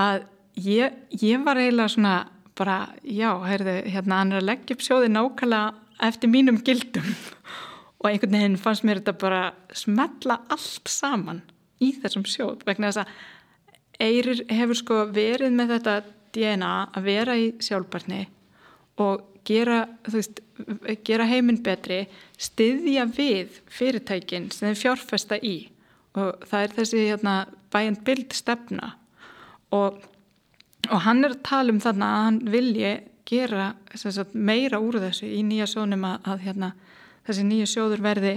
að 0.00 0.24
ég, 0.58 0.96
ég 1.20 1.44
var 1.44 1.60
eiginlega 1.60 1.92
svona 1.94 2.14
bara, 2.58 2.78
já, 3.02 3.30
heyrðu, 3.44 3.76
hérna 3.90 4.20
hann 4.22 4.34
er 4.34 4.42
að 4.42 4.48
leggja 4.50 4.76
upp 4.76 4.84
sjóðin 4.86 5.16
nákvæmlega 5.18 6.08
eftir 6.08 6.30
mínum 6.32 6.60
gildum 6.64 7.06
og 8.04 8.10
einhvern 8.10 8.36
veginn 8.36 8.60
fannst 8.60 8.84
mér 8.84 9.00
þetta 9.00 9.16
bara 9.24 9.44
smetla 9.72 10.42
allt 10.52 10.92
saman 10.92 11.40
í 11.82 11.94
þessum 12.02 12.26
sjóð 12.28 12.66
vegna 12.68 12.92
þess 12.92 13.04
að 13.04 13.14
Eirir 14.04 14.40
hefur 14.50 14.78
sko 14.78 14.96
verið 15.14 15.52
með 15.54 15.76
þetta 15.76 15.92
DNA 16.34 16.72
að 16.98 17.04
vera 17.06 17.36
í 17.38 17.44
sjálfbarni 17.62 18.24
og 19.02 19.22
gera, 19.46 19.84
veist, 20.10 20.40
gera 21.06 21.26
heiminn 21.28 21.62
betri, 21.62 22.04
styðja 22.40 23.06
við 23.14 23.60
fyrirtækin 23.70 24.50
sem 24.54 24.70
þeir 24.70 24.80
fjárfesta 24.80 25.38
í. 25.38 25.56
Og 26.18 26.44
það 26.48 26.66
er 26.66 26.74
þessi 26.78 27.04
hérna, 27.08 27.34
bæjand 27.74 28.02
bild 28.06 28.34
stefna 28.36 28.92
og, 29.74 29.98
og 30.90 31.00
hann 31.06 31.24
er 31.26 31.34
að 31.34 31.42
tala 31.46 31.74
um 31.74 31.82
þarna 31.82 32.10
að 32.10 32.24
hann 32.28 32.40
vilji 32.54 32.92
gera 33.26 33.70
sagt, 33.94 34.34
meira 34.34 34.78
úr 34.82 35.00
þessu 35.02 35.26
í 35.26 35.40
nýja 35.46 35.66
sjónum 35.70 36.04
að, 36.06 36.28
að 36.30 36.44
hérna 36.44 36.74
þessi 37.26 37.46
nýju 37.48 37.70
sjóður 37.70 38.04
verði 38.04 38.34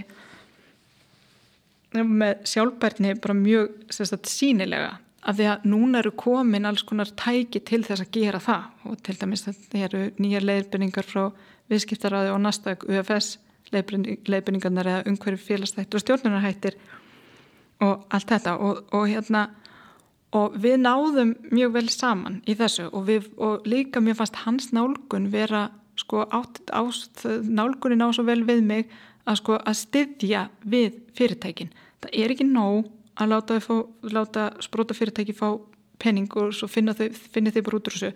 með 1.97 2.45
sjálfbærni 2.47 3.15
bara 3.21 3.35
mjög 3.37 3.93
sagt, 3.95 4.29
sínilega 4.29 4.97
af 5.27 5.35
því 5.35 5.47
að 5.51 5.65
núna 5.67 6.01
eru 6.01 6.13
komin 6.15 6.67
alls 6.69 6.85
konar 6.87 7.09
tæki 7.19 7.59
til 7.67 7.81
þess 7.83 8.05
að 8.05 8.13
gera 8.15 8.39
það. 8.43 8.67
Og 8.87 8.99
til 9.03 9.15
dæmis 9.19 9.43
þetta 9.47 9.83
eru 9.87 10.03
nýjar 10.21 10.45
leiðbyrningar 10.47 11.07
frá 11.07 11.23
viðskiptaráði 11.71 12.31
og 12.31 12.41
nastak 12.43 12.85
UFS 12.87 13.37
leiðbyrningarnar 13.73 14.87
eða 14.87 15.07
umhverju 15.11 15.41
félagstættur 15.43 15.99
og 15.99 16.05
stjórnunarhættir 16.05 16.77
og 17.83 18.05
allt 18.13 18.31
þetta. 18.31 18.55
Og, 18.55 18.85
og 18.95 19.07
hérna 19.11 19.47
og 20.37 20.55
við 20.63 20.77
náðum 20.85 21.33
mjög 21.51 21.75
vel 21.75 21.89
saman 21.91 22.39
í 22.47 22.55
þessu. 22.55 22.87
Og, 22.93 23.03
við, 23.09 23.27
og 23.35 23.67
líka 23.67 24.03
mér 24.03 24.19
fannst 24.19 24.39
hans 24.45 24.71
nálgun 24.75 25.27
vera 25.33 25.67
sko 25.97 26.25
nálgunin 27.43 28.05
á 28.05 28.09
svo 28.13 28.25
vel 28.27 28.43
við 28.47 28.63
mig 28.65 28.91
að 29.27 29.39
sko 29.41 29.57
að 29.57 29.79
styðja 29.81 30.43
við 30.63 31.01
fyrirtækin. 31.17 31.73
Það 32.03 32.19
er 32.21 32.33
ekki 32.33 32.47
nóg 32.47 32.87
að 33.17 33.33
láta, 33.33 33.57
fá, 33.63 33.75
láta 34.13 34.49
spróta 34.63 34.95
fyrirtæki 34.97 35.35
fá 35.35 35.57
penning 35.97 36.29
og 36.37 36.53
svo 36.53 36.69
finna 36.69 36.93
þau, 36.93 37.09
finna 37.33 37.51
þau 37.51 37.63
bara 37.65 37.79
út 37.79 37.89
úr 37.89 37.97
þessu. 37.97 38.11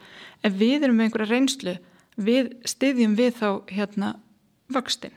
Ef 0.45 0.57
við 0.59 0.85
erum 0.85 0.99
með 0.99 1.09
einhverja 1.09 1.31
reynslu, 1.31 1.75
við 2.21 2.53
styðjum 2.69 3.17
við 3.17 3.33
þá 3.41 3.49
hérna 3.73 4.13
vöxtin. 4.71 5.15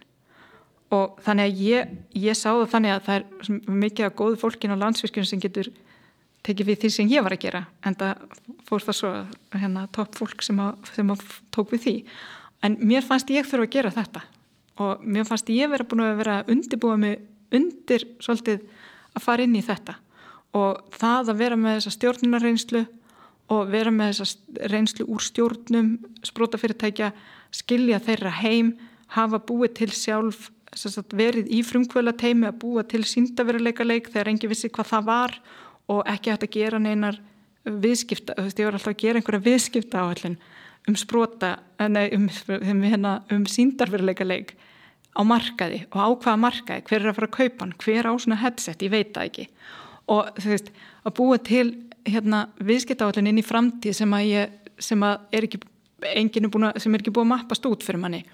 Og 0.95 1.19
þannig 1.25 1.51
að 1.51 1.63
ég, 1.65 1.95
ég 2.25 2.39
sá 2.39 2.51
það 2.53 2.69
þannig 2.75 2.95
að 2.95 3.07
það 3.09 3.17
er 3.19 3.75
mikið 3.85 4.09
af 4.09 4.17
góðu 4.19 4.41
fólkin 4.41 4.75
á 4.75 4.83
landsvirkjum 4.83 5.29
sem 5.29 5.43
getur 5.43 5.71
tekið 6.45 6.71
við 6.71 6.81
því 6.83 6.91
sem 6.93 7.11
ég 7.13 7.25
var 7.25 7.35
að 7.35 7.45
gera 7.47 7.63
en 7.89 7.97
það 7.99 8.25
fór 8.69 8.85
það 8.85 8.99
svo 8.99 9.13
hérna 9.55 9.85
topp 9.97 10.19
fólk 10.19 10.45
sem, 10.45 10.59
að, 10.61 10.91
sem 10.93 11.13
að 11.15 11.23
tók 11.55 11.73
við 11.73 11.85
því 11.87 11.95
en 12.65 12.79
mér 12.81 13.05
fannst 13.05 13.31
ég 13.33 13.47
þurfa 13.49 13.69
að 13.69 13.75
gera 13.77 13.93
þetta. 13.95 14.25
Og 14.83 15.05
mér 15.07 15.29
fannst 15.29 15.53
ég 15.53 15.71
vera 15.71 15.87
búin 15.87 16.03
að 16.07 16.19
vera 16.23 16.41
undibúa 16.51 16.97
mig 16.99 17.21
undir 17.55 18.07
svolítið 18.25 18.65
að 19.15 19.23
fara 19.23 19.47
inn 19.47 19.55
í 19.55 19.63
þetta. 19.65 19.99
Og 20.55 20.81
það 20.95 21.31
að 21.33 21.41
vera 21.43 21.59
með 21.59 21.79
þessa 21.79 21.95
stjórnunarreynslu 21.99 22.85
og 23.55 23.71
vera 23.71 23.93
með 23.93 24.15
þessa 24.15 24.69
reynslu 24.73 25.07
úr 25.13 25.23
stjórnum 25.23 25.91
sprótafyrirtækja 26.25 27.13
skilja 27.55 28.01
þeirra 28.03 28.33
heim, 28.41 28.75
hafa 29.15 29.39
búið 29.39 29.75
til 29.81 29.91
sjálf, 29.95 30.49
sagt, 30.75 31.15
verið 31.15 31.51
í 31.55 31.61
frumkvöla 31.67 32.15
teimi 32.19 32.49
að 32.49 32.59
búa 32.65 32.83
til 32.89 33.05
síndaveruleika 33.07 33.87
leik 33.87 34.11
þegar 34.11 34.33
engi 34.33 34.51
vissi 34.51 34.73
hvað 34.73 34.91
það 34.91 35.07
var 35.11 35.37
og 35.93 36.01
ekki 36.11 36.33
hægt 36.33 36.49
að 36.49 36.55
gera 36.57 36.81
neinar 36.83 37.21
viðskipta, 37.65 38.35
þú 38.37 38.47
veist, 38.49 38.59
ég 38.59 38.67
var 38.69 38.79
alltaf 38.79 38.93
að 38.93 39.03
gera 39.05 39.21
einhverja 39.21 39.45
viðskipta 39.45 40.03
áallin 40.03 40.39
um 40.89 40.97
sprota, 40.97 41.59
eh, 41.79 41.89
nei, 41.89 42.09
um, 42.15 42.29
um, 42.59 42.83
hérna, 42.85 43.23
um 43.33 43.47
síndarveruleika 43.49 44.27
leik 44.27 44.55
á 45.15 45.23
markaði 45.25 45.85
og 45.93 45.99
á 46.01 46.09
hvaða 46.11 46.41
markaði, 46.43 46.85
hver 46.89 47.01
er 47.01 47.11
að 47.13 47.19
fara 47.19 47.29
að 47.31 47.37
kaupa 47.39 47.65
hann, 47.65 47.75
hver 47.85 48.09
á 48.11 48.13
svona 48.19 48.41
headset, 48.43 48.83
ég 48.83 48.93
veit 48.93 49.13
það 49.15 49.31
ekki. 49.31 49.47
Og 50.13 50.41
þú 50.41 50.51
veist, 50.53 50.73
að 51.05 51.17
búa 51.17 51.39
til 51.41 51.69
hérna 52.05 52.49
viðskipta 52.61 53.07
áallin 53.07 53.31
inn 53.31 53.41
í 53.41 53.47
framtíð 53.47 53.97
sem 53.97 54.17
að 54.17 54.27
ég, 54.29 54.59
sem 54.83 55.07
að 55.07 55.23
er 55.33 55.47
ekki 55.47 55.63
enginn 56.13 56.51
sem 56.83 56.95
er 56.95 57.01
ekki 57.01 57.15
búin 57.15 57.31
að 57.31 57.33
mappast 57.33 57.69
út 57.69 57.87
fyrir 57.87 58.03
manni. 58.03 58.25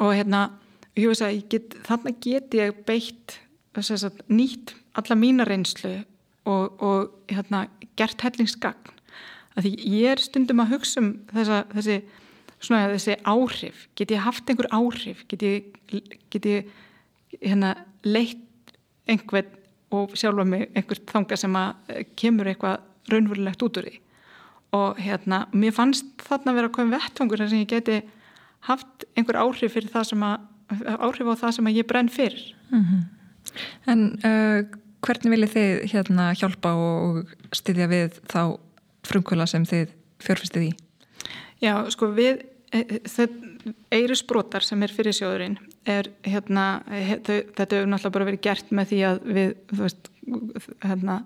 Og 0.00 0.14
hérna 0.16 0.46
get, 0.96 1.74
þarna 1.84 2.14
get 2.22 2.54
ég 2.56 2.84
beitt 2.86 3.36
sagt, 3.80 4.22
nýtt 4.28 4.74
alla 4.98 5.16
mína 5.18 5.44
reynslu 5.44 6.00
og, 6.48 6.80
og 6.82 7.10
hérna, 7.28 7.66
gert 7.96 8.22
hellingsgagn 8.24 8.96
að 9.56 9.66
því 9.66 9.72
ég 9.96 10.12
er 10.14 10.22
stundum 10.22 10.62
að 10.62 10.74
hugsa 10.74 11.00
um 11.02 11.08
þessa, 11.32 11.62
þessi, 11.74 11.96
svona, 12.58 12.82
þessi 12.94 13.16
áhrif. 13.28 13.86
Get 13.98 14.14
ég 14.14 14.24
haft 14.26 14.50
einhver 14.50 14.70
áhrif? 14.74 15.24
Get 15.30 15.46
ég, 15.46 15.72
get 16.30 16.46
ég 16.48 16.70
hérna, 17.40 17.74
leitt 18.06 18.76
einhvern 19.10 19.56
og 19.90 20.14
sjálfa 20.18 20.46
mig 20.46 20.68
einhvert 20.78 21.08
þanga 21.10 21.38
sem 21.40 21.56
að 21.58 22.04
kemur 22.20 22.50
eitthvað 22.50 22.78
raunverulegt 23.10 23.66
út 23.66 23.80
úr 23.80 23.88
því? 23.88 23.96
Og 24.78 25.00
hérna, 25.02 25.44
mér 25.50 25.74
fannst 25.74 26.06
þarna 26.22 26.54
vera 26.54 26.70
að 26.70 26.76
koma 26.76 26.98
vettfangur 26.98 27.42
sem 27.42 27.64
ég 27.64 27.72
geti 27.72 27.98
haft 28.68 29.08
einhver 29.18 29.40
áhrif 29.40 29.74
fyrir 29.74 29.90
það 29.90 30.12
sem 30.12 30.22
að 30.22 30.46
áhrif 31.02 31.32
á 31.32 31.34
það 31.40 31.56
sem 31.56 31.70
að 31.70 31.80
ég 31.80 31.88
brenn 31.90 32.12
fyrir. 32.12 32.44
Mm 32.70 32.84
-hmm. 32.84 33.02
En 33.90 34.00
uh, 34.22 34.60
hvernig 35.02 35.32
viljið 35.34 35.54
þið 35.54 35.92
hérna 35.92 36.26
hjálpa 36.38 36.72
og 36.76 37.32
styðja 37.56 37.88
við 37.90 38.20
þá 38.30 38.42
frumkvöla 39.06 39.46
sem 39.50 39.66
þið 39.68 39.92
fjörfistið 40.20 40.68
í? 40.68 40.70
Já, 41.60 41.74
sko 41.92 42.10
við 42.16 42.42
e, 42.72 42.80
e, 42.80 43.26
eiri 43.92 44.16
sprótar 44.16 44.64
sem 44.64 44.82
er 44.82 44.92
fyrir 44.94 45.16
sjóðurinn 45.16 45.58
er 45.88 46.10
hérna 46.26 46.82
þetta 46.88 47.66
hefur 47.66 47.90
náttúrulega 47.90 48.14
bara 48.16 48.28
verið 48.28 48.44
gert 48.44 48.72
með 48.74 48.92
því 48.92 49.00
að 49.08 49.20
við 49.36 49.52
veist, 49.80 50.10
hérna, 50.84 51.20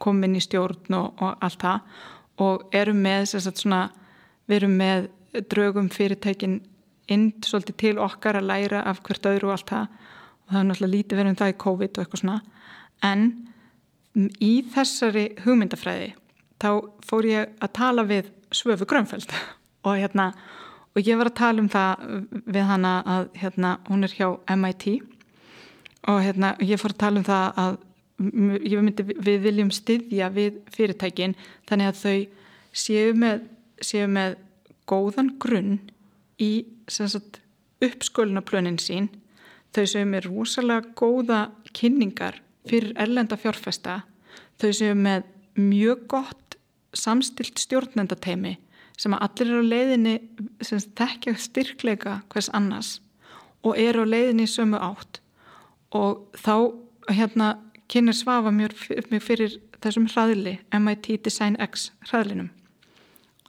komum 0.00 0.28
inn 0.28 0.38
í 0.38 0.44
stjórn 0.44 0.96
og, 0.98 1.22
og 1.22 1.44
allt 1.44 1.64
það 1.64 2.00
og 2.44 2.64
erum 2.74 3.02
með 3.04 3.36
svona, 3.36 3.86
við 4.48 4.62
erum 4.62 4.78
með 4.80 5.08
draugum 5.50 5.90
fyrirtækin 5.92 6.60
inn 7.12 7.30
svolítið 7.44 7.76
til 7.80 7.94
okkar 8.00 8.38
að 8.40 8.48
læra 8.48 8.84
af 8.88 9.02
hvert 9.04 9.26
öðru 9.28 9.50
og 9.50 9.56
allt 9.58 9.70
það 9.70 9.86
og 10.44 10.52
það 10.52 10.60
er 10.60 10.68
náttúrulega 10.68 10.94
lítið 10.96 11.20
verið 11.20 11.32
um 11.32 11.40
það 11.40 11.52
í 11.52 11.58
COVID 11.64 11.90
og 11.90 12.04
eitthvað 12.04 12.22
svona 12.22 12.38
en 13.04 13.24
í 14.44 14.52
þessari 14.74 15.24
hugmyndafræði 15.44 16.12
þá 16.62 16.70
fór 17.04 17.28
ég 17.28 17.54
að 17.60 17.72
tala 17.78 18.04
við 18.08 18.30
Svöfu 18.54 18.86
Grönfeld. 18.88 19.32
Og 19.86 19.98
hérna 20.00 20.32
og 20.94 21.02
ég 21.02 21.18
var 21.18 21.30
að 21.30 21.38
tala 21.40 21.62
um 21.62 21.70
það 21.70 22.04
við 22.46 22.68
hana 22.68 22.92
að 23.14 23.26
hérna 23.40 23.72
hún 23.88 24.06
er 24.06 24.14
hjá 24.14 24.28
MIT 24.54 24.86
og 26.10 26.20
hérna 26.22 26.52
ég 26.62 26.78
fór 26.80 26.94
að 26.94 27.02
tala 27.02 27.20
um 27.20 27.26
það 27.26 27.58
að 27.64 27.78
myndi, 28.18 29.06
við 29.26 29.40
viljum 29.48 29.72
styðja 29.74 30.30
við 30.34 30.60
fyrirtækin 30.74 31.34
þannig 31.68 31.90
að 31.90 32.00
þau 32.02 32.18
séu 32.84 33.16
með, 33.18 33.42
séu 33.82 34.06
með 34.10 34.36
góðan 34.90 35.32
grunn 35.42 35.80
í 36.38 36.66
uppskölunarplönin 37.84 38.78
sín. 38.78 39.08
Þau 39.74 39.86
séu 39.90 40.06
með 40.06 40.28
rosalega 40.28 40.92
góða 40.94 41.40
kynningar 41.74 42.38
fyrir 42.68 42.94
erlenda 43.00 43.38
fjárfesta. 43.40 44.02
Þau 44.62 44.70
séu 44.70 44.94
með 44.94 45.26
mjög 45.58 46.06
gott 46.10 46.43
samstilt 46.98 47.60
stjórnendateimi 47.60 48.56
sem 49.00 49.14
að 49.14 49.24
allir 49.26 49.50
eru 49.50 49.62
á 49.66 49.72
leiðinni 49.72 50.14
sem 50.62 50.82
þekkja 50.98 51.34
styrkleika 51.42 52.20
hvers 52.32 52.50
annars 52.54 52.98
og 53.64 53.78
eru 53.80 54.04
á 54.06 54.12
leiðinni 54.12 54.46
í 54.46 54.50
sömu 54.50 54.78
átt. 54.78 55.20
Og 55.94 56.26
þá 56.38 56.54
hérna 57.10 57.54
kynir 57.90 58.16
svafa 58.16 58.52
mjög 58.54 58.76
fyrir 59.22 59.58
þessum 59.82 60.06
hraðli 60.08 60.58
MIT 60.72 61.10
Design 61.24 61.58
X 61.60 61.90
hraðlinum 62.08 62.50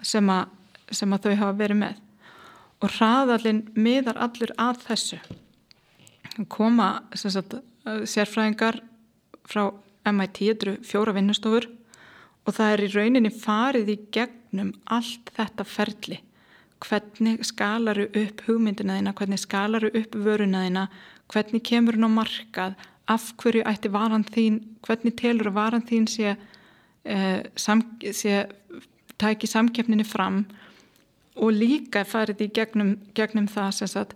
sem 0.04 0.28
að, 0.30 0.50
sem 0.92 1.14
að 1.16 1.28
þau 1.28 1.36
hafa 1.42 1.56
verið 1.62 1.82
með. 1.84 2.02
Og 2.84 2.92
hraðalinn 2.98 3.64
miðar 3.80 4.20
allir 4.22 4.52
að 4.60 4.82
þessu. 4.90 5.20
Koma 6.52 6.90
sagt, 7.16 7.56
sérfræðingar 7.86 8.82
frá 9.48 9.70
MIT, 10.06 10.42
fjóra 10.86 11.16
vinnustofur 11.16 11.70
og 12.46 12.54
það 12.54 12.72
er 12.72 12.84
í 12.86 12.90
rauninni 12.94 13.32
farið 13.34 13.92
í 13.92 13.98
gegnum 14.14 14.72
allt 14.94 15.32
þetta 15.36 15.66
ferli. 15.68 16.20
Hvernig 16.86 17.46
skalaru 17.48 18.10
upp 18.22 18.44
hugmyndina 18.46 19.00
þína, 19.00 19.14
hvernig 19.18 19.42
skalaru 19.42 19.90
upp 19.98 20.18
vöruna 20.26 20.66
þína, 20.66 20.84
hvernig 21.34 21.64
kemur 21.66 21.98
hún 21.98 22.10
á 22.10 22.18
markað, 22.20 22.76
af 23.10 23.32
hverju 23.42 23.66
ætti 23.70 23.90
varan 23.94 24.26
þín, 24.26 24.60
hvernig 24.86 25.16
telur 25.18 25.52
að 25.52 25.58
varan 25.58 25.86
þín 25.86 26.08
sé, 26.10 26.36
eh, 27.06 27.42
sam, 27.56 27.82
sé 28.02 28.46
tæki 29.18 29.48
samkeppninni 29.48 30.06
fram? 30.06 30.46
Og 31.36 31.52
líka 31.52 32.06
farið 32.06 32.46
í 32.46 32.52
gegnum, 32.54 32.98
gegnum 33.14 33.48
það 33.48 33.72
sem 33.74 33.88
sagt 33.88 34.14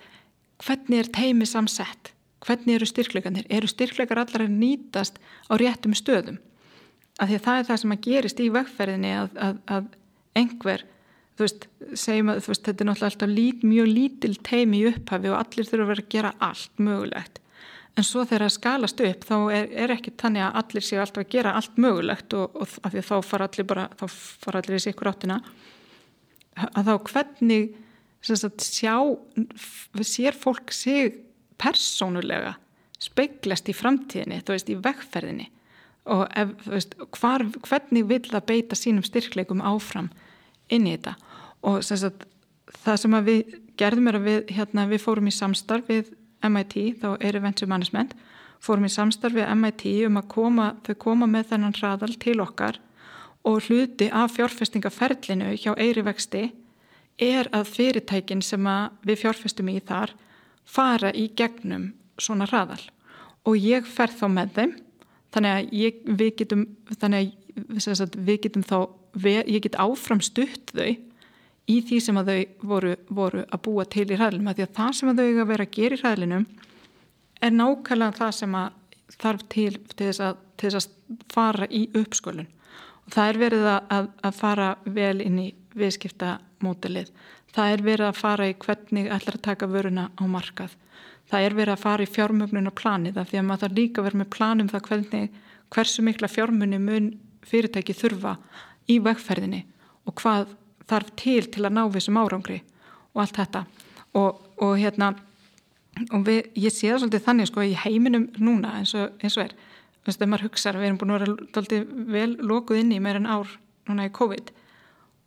hvernig 0.59 0.99
er 0.99 1.11
teimi 1.11 1.45
samsett 1.45 2.13
hvernig 2.45 2.75
eru 2.75 2.87
styrkleikarnir, 2.87 3.47
eru 3.49 3.67
styrkleikar 3.67 4.21
allar 4.21 4.45
að 4.45 4.55
nýtast 4.55 5.19
á 5.51 5.53
réttum 5.59 5.91
stöðum 5.91 6.39
af 7.19 7.29
því 7.29 7.37
að 7.39 7.45
það 7.47 7.59
er 7.59 7.67
það 7.67 7.81
sem 7.81 7.95
að 7.95 8.05
gerist 8.07 8.39
í 8.39 8.47
vegferðinni 8.55 9.11
að, 9.17 9.35
að, 9.43 9.59
að 9.75 9.91
einhver 10.39 10.85
þú 11.39 11.45
veist, 11.45 11.67
segjum 11.95 12.31
að 12.33 12.41
veist, 12.49 12.65
þetta 12.65 12.83
er 12.83 12.89
náttúrulega 12.89 13.11
alltaf 13.13 13.31
lít, 13.31 13.61
mjög 13.63 13.91
lítil 13.93 14.33
teimi 14.43 14.81
í 14.81 14.87
upphafi 14.89 15.31
og 15.31 15.37
allir 15.39 15.69
þurfa 15.69 15.85
að 15.85 15.91
vera 15.93 16.03
að 16.03 16.09
gera 16.15 16.31
allt 16.49 16.81
mögulegt. 16.83 17.39
En 17.97 18.05
svo 18.07 18.23
þegar 18.23 18.45
það 18.45 18.55
skalast 18.55 19.03
upp 19.07 19.25
þá 19.27 19.35
er, 19.55 19.69
er 19.83 19.93
ekki 19.95 20.13
tannig 20.19 20.43
að 20.45 20.57
allir 20.61 20.85
séu 20.85 20.99
alltaf 20.99 21.23
að 21.23 21.31
gera 21.35 21.53
allt 21.59 21.79
mögulegt 21.79 22.35
og, 22.37 22.55
og 22.59 22.73
af 22.83 22.93
því 22.93 23.01
að 23.01 23.07
þá 23.09 23.29
fara 23.29 23.47
allir 23.49 23.69
bara, 23.71 23.85
þá 23.99 24.05
fara 24.45 24.61
allir 24.61 24.79
í 24.79 24.83
sikkur 24.83 25.11
áttina. 25.11 25.39
Að 26.59 26.91
þá 26.91 26.93
hvernig 27.09 27.69
sagt, 28.27 28.67
sjá 28.67 28.95
sér 30.03 30.35
fólk 30.35 30.75
sig 30.75 31.21
persónulega 31.59 32.57
speiklast 32.99 33.71
í 33.71 33.75
framtíðinni, 33.75 34.41
þú 34.43 34.55
veist, 34.57 34.71
í 34.71 34.79
vegferðinni 34.83 35.47
og 36.09 36.25
ef, 36.37 36.53
veist, 36.65 36.95
hvar, 37.19 37.45
hvernig 37.67 38.07
vil 38.09 38.23
það 38.27 38.47
beita 38.49 38.77
sínum 38.77 39.05
styrkleikum 39.05 39.61
áfram 39.65 40.09
inn 40.69 40.87
í 40.89 40.95
þetta? 40.97 41.15
Og 41.69 41.83
sagt, 41.85 42.25
það 42.83 43.01
sem 43.03 43.19
við 43.27 43.55
gerðum 43.79 44.09
er 44.11 44.19
að 44.19 44.27
við, 44.27 44.41
hérna, 44.57 44.87
við 44.89 45.03
fórum 45.05 45.29
í 45.29 45.35
samstarf 45.35 45.87
við 45.89 46.11
MIT, 46.45 46.75
þá 47.01 47.09
er 47.19 47.39
Venture 47.43 47.69
Management 47.69 48.15
fórum 48.63 48.87
í 48.87 48.91
samstarf 48.91 49.37
við 49.37 49.49
MIT 49.55 49.85
um 50.07 50.19
að 50.19 50.29
koma, 50.33 50.69
þau 50.83 50.95
koma 50.99 51.27
með 51.29 51.53
þennan 51.53 51.75
hraðal 51.79 52.15
til 52.19 52.39
okkar 52.43 52.79
og 53.47 53.61
hluti 53.67 54.09
af 54.11 54.35
fjárfestingaferlinu 54.35 55.53
hjá 55.55 55.71
Eiri 55.79 56.03
vexti 56.03 56.49
er 57.19 57.49
að 57.55 57.71
fyrirtækin 57.73 58.43
sem 58.43 58.67
að 58.67 59.07
við 59.07 59.21
fjárfestum 59.23 59.71
í 59.71 59.79
þar 59.79 60.13
fara 60.67 61.11
í 61.15 61.29
gegnum 61.35 61.93
svona 62.19 62.47
hraðal. 62.49 62.81
Og 63.47 63.55
ég 63.59 63.87
fer 63.87 64.11
þá 64.11 64.27
með 64.31 64.53
þeim 64.57 64.75
þannig 65.35 65.55
að 65.55 65.75
ég, 65.77 66.01
við 66.05 66.31
getum 66.41 66.65
þannig 66.95 67.29
að 67.29 68.15
við 68.29 68.41
getum 68.45 68.65
þá 68.65 68.77
ég 69.25 69.61
get 69.65 69.77
áfram 69.81 70.21
stutt 70.23 70.73
þau 70.73 70.95
í 71.69 71.77
því 71.85 71.99
sem 72.01 72.17
að 72.17 72.31
þau 72.31 72.67
voru, 72.71 72.95
voru 73.13 73.45
að 73.45 73.63
búa 73.65 73.85
til 73.85 74.07
í 74.09 74.17
hraðlinum 74.17 74.49
að 74.49 74.59
því 74.59 74.65
að 74.65 74.75
það 74.79 74.93
sem 74.97 75.11
að 75.11 75.19
þau 75.19 75.25
eiga 75.27 75.41
að 75.43 75.51
vera 75.51 75.67
að 75.67 75.75
gera 75.77 75.97
í 75.97 76.01
hraðlinum 76.03 76.45
er 77.39 77.55
nákvæmlega 77.55 78.19
það 78.19 78.31
sem 78.39 78.55
að 78.59 78.77
þarf 79.19 79.43
til 79.49 79.73
til 79.95 80.07
þess 80.07 80.23
að, 80.23 80.39
til 80.57 80.69
þess 80.69 80.79
að 80.79 81.25
fara 81.33 81.69
í 81.69 81.83
uppskölun 81.97 82.49
og 82.49 83.13
það 83.15 83.31
er 83.31 83.41
verið 83.43 83.67
að, 83.73 84.09
að 84.23 84.37
fara 84.37 84.69
vel 84.85 85.17
inn 85.25 85.41
í 85.41 85.49
viðskiptamótilið 85.79 87.11
það 87.55 87.73
er 87.73 87.85
verið 87.85 88.09
að 88.09 88.19
fara 88.19 88.49
í 88.49 88.57
hvernig 88.65 89.09
ætlar 89.13 89.39
að 89.39 89.47
taka 89.49 89.69
vöruna 89.69 90.09
á 90.13 90.23
markað 90.29 90.75
það 91.29 91.45
er 91.45 91.55
verið 91.57 91.75
að 91.75 91.83
fara 91.83 92.05
í 92.05 92.09
fjármögnuna 92.09 92.73
planið 92.75 93.19
af 93.21 93.29
því 93.29 93.39
að 93.39 93.47
maður 93.47 93.63
þarf 93.63 93.77
líka 93.77 94.01
að 94.01 94.07
vera 94.07 94.21
með 94.21 94.29
planum 94.35 94.69
það 94.71 94.85
hvernig, 94.87 95.29
hversu 95.69 96.05
mikla 96.05 96.29
fjármunni 96.31 96.79
mun 96.81 97.09
fyrirtæki 97.45 97.95
þurfa 97.97 98.35
í 98.89 98.97
vegferðinni 99.05 99.63
og 100.09 100.15
hvað 100.21 100.53
þarf 100.89 101.15
til 101.19 101.43
til 101.53 101.65
að 101.65 101.75
ná 101.77 101.83
þessum 101.93 102.19
árangri 102.19 102.61
og 103.13 103.23
allt 103.23 103.37
þetta. 103.37 103.65
Og, 104.17 104.39
og 104.65 104.77
hérna 104.79 105.13
og 106.15 106.23
við, 106.25 106.47
ég 106.57 106.73
sé 106.73 106.89
það 106.89 107.03
svolítið 107.03 107.25
þannig 107.27 107.49
sko 107.49 107.65
í 107.65 107.75
heiminum 107.77 108.29
núna 108.41 108.77
eins 108.79 108.95
og, 108.97 109.13
eins 109.21 109.37
og 109.37 109.45
er. 109.45 109.55
Þú 109.99 110.09
veist, 110.09 110.19
þegar 110.19 110.31
maður 110.31 110.45
hugsaður, 110.47 110.79
við 110.79 110.89
erum 110.89 110.99
búin 111.01 111.13
að 111.13 111.23
vera 111.53 111.81
vel 112.15 112.29
lokuð 112.49 112.81
inn 112.81 112.93
í 112.95 113.01
meir 113.03 113.19
en 113.19 113.29
ár 113.29 113.51
núna 113.89 114.07
í 114.07 114.13
COVID 114.15 114.53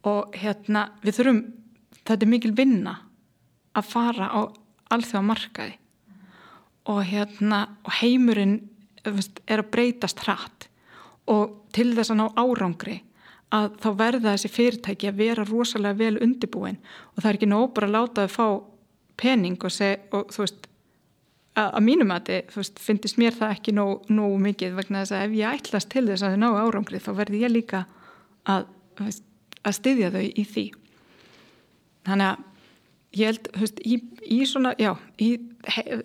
og 0.09 0.35
hérna 0.39 0.89
við 1.05 1.19
þurfum 1.19 1.43
þetta 2.03 2.19
er 2.19 2.31
mikil 2.33 2.53
vinna 2.59 2.97
að 3.79 3.89
fara 3.93 4.29
á 4.33 4.41
alþjóða 4.93 5.29
markaði 5.29 5.77
og, 6.91 7.01
hérna, 7.07 7.65
og 7.87 7.97
heimurinn 8.01 8.59
er 9.05 9.63
að 9.63 9.71
breytast 9.73 10.23
hratt. 10.27 10.69
Og 11.31 11.59
til 11.75 11.93
þess 11.97 12.13
að 12.13 12.21
ná 12.21 12.27
árangri 12.39 12.99
að 13.53 13.77
þá 13.83 13.89
verða 13.99 14.33
þessi 14.33 14.51
fyrirtæki 14.53 15.09
að 15.11 15.19
vera 15.21 15.47
rosalega 15.47 15.99
vel 15.99 16.19
undibúin 16.25 16.79
og 17.13 17.21
það 17.21 17.31
er 17.31 17.39
ekki 17.39 17.49
nóg 17.51 17.73
bara 17.77 17.89
að 17.91 17.97
láta 17.97 18.27
þau 18.27 18.33
fá 18.33 18.47
pening 19.21 19.59
og, 19.61 19.73
seg, 19.73 20.07
og 20.17 20.33
þú 20.33 20.45
veist 20.45 20.69
að, 21.53 21.67
að 21.69 21.83
mínum 21.85 22.15
að 22.15 22.31
þið 22.31 22.71
finnst 22.81 23.19
mér 23.21 23.37
það 23.37 23.57
ekki 23.59 23.75
nóg, 23.77 24.07
nóg 24.09 24.39
mikið 24.47 24.79
vegna 24.79 25.03
þess 25.03 25.17
að 25.19 25.27
ef 25.27 25.37
ég 25.37 25.59
ætlast 25.59 25.91
til 25.93 26.07
þess 26.09 26.25
að 26.25 26.37
þau 26.37 26.41
ná 26.41 26.49
árangri 26.63 27.03
þá 27.03 27.11
verði 27.19 27.43
ég 27.45 27.53
líka 27.53 27.83
að, 28.49 28.71
að 29.03 29.77
styðja 29.77 30.13
þau 30.17 30.25
í 30.25 30.47
því. 30.55 30.67
Þannig 32.09 32.33
að 32.33 32.49
ég 33.17 33.33
held 33.33 33.51
veist, 33.59 33.81
í, 33.85 33.99
í 34.25 34.43
svona 34.49 34.75
já, 34.81 34.95
í, 35.21 35.35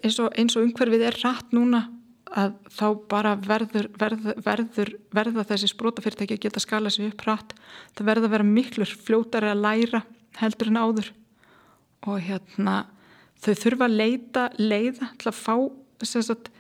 eins, 0.04 0.18
og, 0.20 0.32
eins 0.36 0.58
og 0.58 0.66
umhverfið 0.68 1.08
er 1.10 1.20
rætt 1.24 1.56
núna 1.56 1.88
að 2.28 2.58
þá 2.76 2.88
bara 3.08 3.36
verður, 3.40 3.88
verður, 3.96 4.42
verður 4.44 4.92
verða 5.16 5.46
þessi 5.48 5.70
sprótafyrirtæki 5.72 6.36
að 6.36 6.44
geta 6.44 6.64
skala 6.64 6.92
sér 6.92 7.14
upp 7.14 7.24
rætt 7.24 7.56
það 7.96 8.10
verður 8.10 8.28
að 8.28 8.36
vera 8.36 8.50
miklur 8.50 8.92
fljótari 9.08 9.52
að 9.54 9.64
læra 9.64 10.04
heldur 10.42 10.72
en 10.72 10.82
áður. 10.82 11.10
Og 12.08 12.20
hérna 12.22 12.76
þau 13.42 13.54
þurfa 13.64 13.88
að 13.88 13.98
leita 14.02 14.44
leiða 14.60 15.10
til 15.18 15.32
að 15.32 15.40
fá, 15.40 15.56
sagt, 16.04 16.52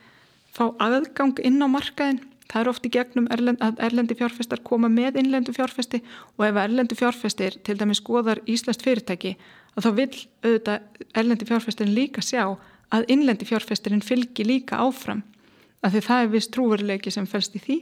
fá 0.56 0.66
aðgang 0.82 1.38
inn 1.46 1.62
á 1.62 1.68
markaðin 1.70 2.24
það 2.48 2.62
er 2.62 2.70
oft 2.72 2.88
í 2.88 2.92
gegnum 2.94 3.28
erlend, 3.34 3.62
að 3.62 3.80
erlendi 3.84 4.16
fjárfestar 4.18 4.64
koma 4.66 4.90
með 4.92 5.20
innlendu 5.22 5.54
fjárfesti 5.56 6.00
og 6.38 6.46
ef 6.48 6.60
erlendi 6.64 6.98
fjárfestir 6.98 7.58
til 7.68 7.78
dæmis 7.80 8.02
skoðar 8.02 8.42
Íslands 8.48 8.80
fyrirtæki 8.84 9.36
að 9.78 9.86
þá 9.86 9.92
vil 10.00 10.10
auðvitað 10.44 11.06
erlendi 11.22 11.48
fjárfestin 11.48 11.94
líka 11.94 12.24
sjá 12.26 12.44
að 12.94 13.08
innlendi 13.14 13.46
fjárfestirinn 13.48 14.06
fylgi 14.06 14.46
líka 14.48 14.80
áfram 14.82 15.24
af 15.86 15.94
því 15.94 16.02
það 16.08 16.24
er 16.24 16.34
vist 16.34 16.52
trúveruleiki 16.56 17.14
sem 17.14 17.28
fælst 17.30 17.56
í 17.58 17.62
því. 17.62 17.78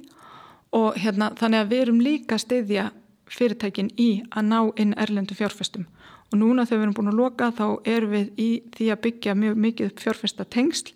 Og 0.76 0.98
hérna 1.00 1.32
þannig 1.40 1.62
að 1.62 1.72
við 1.72 1.84
erum 1.86 2.02
líka 2.04 2.40
stiðja 2.42 2.90
fyrirtækin 3.32 3.94
í 4.02 4.10
að 4.36 4.50
ná 4.50 4.60
inn 4.82 4.94
erlendu 5.00 5.38
fjárfestum. 5.38 5.86
Og 6.34 6.40
núna 6.42 6.66
þegar 6.66 6.82
við 6.82 6.86
erum 6.86 6.98
búin 6.98 7.12
að 7.14 7.20
loka 7.22 7.50
þá 7.56 7.66
erum 7.88 8.14
við 8.16 8.42
í 8.42 8.50
því 8.76 8.90
að 8.92 9.02
byggja 9.06 9.38
mjög 9.40 9.62
mikið 9.66 9.94
fjárfesta 10.02 10.46
tengsl 10.52 10.92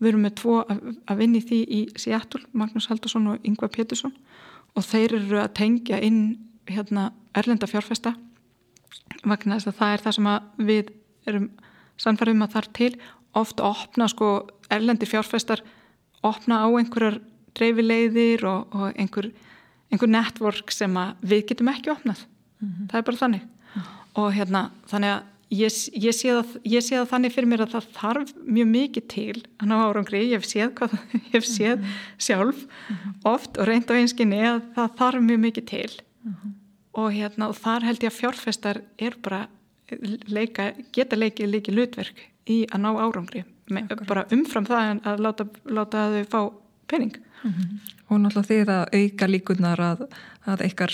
við 0.00 0.08
erum 0.10 0.24
með 0.24 0.36
tvo 0.40 0.56
að 0.64 1.20
vinni 1.20 1.42
því 1.44 1.60
í 1.68 1.80
Seattle, 2.00 2.46
Magnús 2.56 2.88
Haldursson 2.88 3.28
og 3.34 3.46
Yngvar 3.46 3.70
Pétursson. 3.74 4.14
Og 4.74 4.86
þeir 4.86 5.18
eru 5.18 5.40
að 5.42 5.52
tengja 5.60 6.00
inn 6.00 6.38
hérna 6.70 7.10
erlenda 7.36 7.68
fjárfesta 7.68 8.14
vegna 9.24 9.58
þess 9.58 9.70
að 9.70 9.78
það 9.80 9.92
er 9.94 10.04
það 10.04 10.16
sem 10.16 10.30
við 10.70 10.92
erum 11.30 11.50
samfærðum 12.00 12.44
að 12.46 12.54
þar 12.56 12.68
til 12.78 12.92
ofta 13.40 13.68
opna 13.68 14.08
sko 14.10 14.30
erlendi 14.72 15.08
fjárfestar 15.08 15.62
opna 16.26 16.62
á 16.64 16.68
einhverjar 16.68 17.20
dreifileiðir 17.56 18.44
og, 18.48 18.74
og 18.74 18.94
einhver, 18.94 19.30
einhver 19.90 20.10
network 20.10 20.72
sem 20.74 20.94
við 21.20 21.46
getum 21.50 21.70
ekki 21.72 21.92
opnað 21.94 22.24
mm 22.60 22.68
-hmm. 22.68 22.88
það 22.90 22.98
er 22.98 23.08
bara 23.08 23.22
þannig 23.22 23.42
mm 23.42 23.82
-hmm. 23.82 24.22
og 24.22 24.32
hérna 24.34 24.70
þannig 24.86 25.10
að 25.16 25.22
ég, 25.50 25.72
ég 25.94 26.14
sé 26.14 26.96
það 26.96 27.10
þannig 27.10 27.34
fyrir 27.34 27.48
mér 27.48 27.64
að 27.66 27.74
það 27.74 27.90
þarf 27.98 28.32
mjög 28.46 28.68
mikið 28.70 29.08
til 29.08 29.42
að 29.58 29.66
ná 29.66 29.76
árangri, 29.82 30.22
ég 30.30 30.38
hef 30.38 30.46
séð, 30.46 30.74
hvað, 30.74 30.92
ég 31.26 31.32
hef 31.32 31.44
séð 31.44 31.76
mm 31.76 31.84
-hmm. 31.84 32.18
sjálf 32.18 32.66
oft 33.24 33.58
og 33.58 33.66
reynd 33.66 33.90
á 33.90 33.94
einskinni 33.98 34.40
að 34.40 34.62
það 34.74 34.96
þarf 34.96 35.20
mjög 35.20 35.40
mikið 35.40 35.64
til 35.66 35.90
og, 36.98 37.12
hérna, 37.14 37.48
og 37.50 37.56
þar 37.58 37.86
held 37.86 38.04
ég 38.04 38.12
að 38.12 38.18
fjárfestar 38.18 38.82
er 38.98 39.16
bara 39.22 39.46
leika, 40.30 40.72
geta 40.94 41.18
leikið 41.18 41.54
líki 41.54 41.74
lutverk 41.74 42.26
í 42.50 42.64
að 42.70 42.84
ná 42.84 42.90
árangri. 42.98 43.44
Með, 43.70 43.94
bara 44.08 44.26
umfram 44.34 44.66
það 44.66 45.00
að 45.06 45.22
láta, 45.22 45.46
láta 45.70 46.06
þau 46.14 46.24
fá 46.30 46.40
pening. 46.90 47.16
Mm 47.40 47.52
-hmm. 47.52 47.78
og 48.08 48.18
náttúrulega 48.20 48.48
því 48.48 48.56
að 48.68 48.88
auka 49.00 49.26
líkunar 49.26 49.80
að, 49.80 50.00
að 50.44 50.64
ykkar 50.66 50.92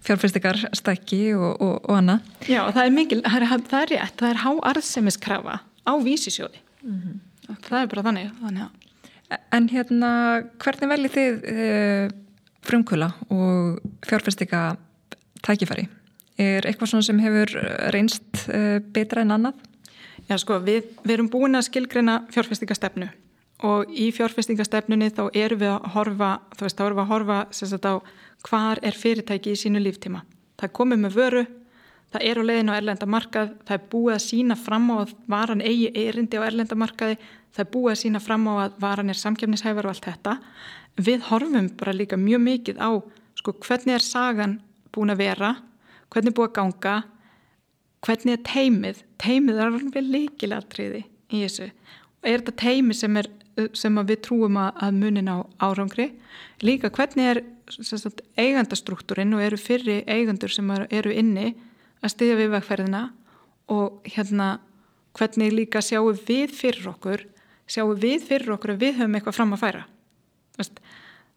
fjárfestikar 0.00 0.56
stakki 0.72 1.34
og, 1.34 1.60
og, 1.60 1.74
og 1.90 1.96
annað. 1.96 2.20
Já, 2.48 2.72
það 2.72 2.84
er 2.84 2.90
mikil, 2.90 3.20
það 3.22 3.42
er, 3.42 3.62
það 3.68 3.82
er 3.82 3.90
rétt 3.92 4.16
það 4.16 4.30
er 4.30 4.40
há 4.44 4.50
arðsemiskrafa 4.70 5.58
á 5.84 5.92
vísisjóði. 6.00 6.60
Mm 6.82 7.00
-hmm. 7.00 7.58
það 7.68 7.82
er 7.82 7.86
bara 7.86 8.02
þannig, 8.02 8.30
þannig 8.40 8.62
að... 8.62 8.70
En 9.52 9.68
hérna, 9.68 10.10
hvernig 10.58 10.88
veljið 10.88 11.12
þið 11.12 11.44
e, 11.44 12.10
frumkvöla 12.64 13.12
og 13.28 13.80
fjárfestika 14.06 14.76
tækifæri? 15.46 15.88
Er 16.38 16.66
eitthvað 16.66 16.92
svona 16.92 17.06
sem 17.06 17.18
hefur 17.22 17.54
reynst 17.94 18.44
uh, 18.46 18.78
betra 18.94 19.24
en 19.24 19.34
annað? 19.34 19.64
Já 20.28 20.36
sko, 20.42 20.58
við, 20.62 20.92
við 21.06 21.14
erum 21.16 21.30
búin 21.32 21.58
að 21.58 21.68
skilgrina 21.70 22.20
fjárfestingastefnu 22.34 23.08
og 23.66 23.90
í 23.90 24.10
fjárfestingastefnunni 24.14 25.10
þá 25.10 25.24
erum 25.34 25.62
við 25.62 25.70
að 25.72 25.86
horfa, 25.94 26.32
þú 26.54 26.66
veist, 26.66 26.78
þá 26.78 26.84
erum 26.84 26.98
við 26.98 27.04
að 27.04 27.12
horfa 27.12 27.38
sagt, 27.50 27.88
á 27.88 27.94
hvar 28.46 28.80
er 28.86 28.98
fyrirtæki 28.98 29.54
í 29.54 29.58
sínu 29.58 29.82
líftíma. 29.82 30.22
Það 30.58 30.74
komið 30.78 31.00
með 31.02 31.16
vöru, 31.18 31.42
það 32.14 32.26
er 32.28 32.38
á 32.38 32.42
leiðinu 32.48 32.74
á 32.74 32.78
erlendamarkað, 32.78 33.50
það 33.66 33.74
er 33.78 33.88
búið 33.94 34.14
að 34.14 34.24
sína 34.26 34.58
fram 34.58 34.86
á 34.94 34.96
að 34.98 35.16
varan 35.34 35.64
eigi 35.64 35.90
erindi 36.04 36.38
á 36.38 36.46
erlendamarkaði, 36.46 37.18
það 37.54 37.64
er 37.64 37.72
búið 37.74 37.94
að 37.94 38.00
sína 38.04 38.22
fram 38.22 38.46
á 38.46 38.54
að 38.54 38.78
varan 38.84 39.10
er 39.10 39.18
samkjöfnishæfar 39.18 39.88
og 39.88 39.94
allt 39.94 40.06
þetta. 40.06 40.36
Við 40.98 41.26
horfum 41.32 41.70
bara 41.78 41.94
líka 41.96 42.18
mjög 42.18 42.44
mikið 42.46 42.78
á 42.78 42.90
sko, 43.38 43.54
hvernig 43.64 43.98
er 43.98 44.06
sagan 44.06 44.58
búin 44.94 45.12
að 45.12 45.22
vera, 45.22 45.52
hvernig 46.12 46.34
búið 46.36 46.50
að 46.50 46.56
ganga, 46.58 46.94
hvernig 48.06 48.36
er 48.36 48.44
teimið, 48.46 49.02
teimið 49.20 49.58
er 49.58 49.70
alveg 49.70 50.06
líkilatriði 50.06 51.02
í 51.28 51.42
þessu 51.44 51.68
og 52.18 52.26
er 52.26 52.40
þetta 52.40 52.54
teimi 52.58 52.96
sem, 52.96 53.16
er, 53.20 53.28
sem 53.76 54.00
við 54.08 54.20
trúum 54.26 54.58
að, 54.60 54.94
munin 54.96 55.30
á 55.30 55.46
árangri, 55.62 56.10
líka 56.64 56.90
hvernig 56.94 57.32
er 57.32 57.42
sagt, 57.70 58.22
eigandastruktúrin 58.38 59.34
og 59.36 59.44
eru 59.44 59.58
fyrri 59.60 60.00
eigandur 60.08 60.52
sem 60.52 60.70
eru 60.88 61.12
inni 61.14 61.52
að 62.02 62.14
styðja 62.14 62.38
við 62.40 62.54
vegferðina 62.56 63.02
og 63.74 64.00
hérna 64.08 64.56
hvernig 65.18 65.54
líka 65.54 65.82
sjáum 65.84 66.16
við 66.26 66.54
fyrir 66.56 66.90
okkur, 66.92 67.24
sjáum 67.68 67.98
við 67.98 68.24
fyrir 68.28 68.54
okkur 68.56 68.74
að 68.74 68.82
við 68.84 68.98
höfum 69.00 69.18
eitthvað 69.18 69.38
fram 69.38 69.54
að 69.56 69.62
færa. 69.64 69.84
Vist? 70.58 70.82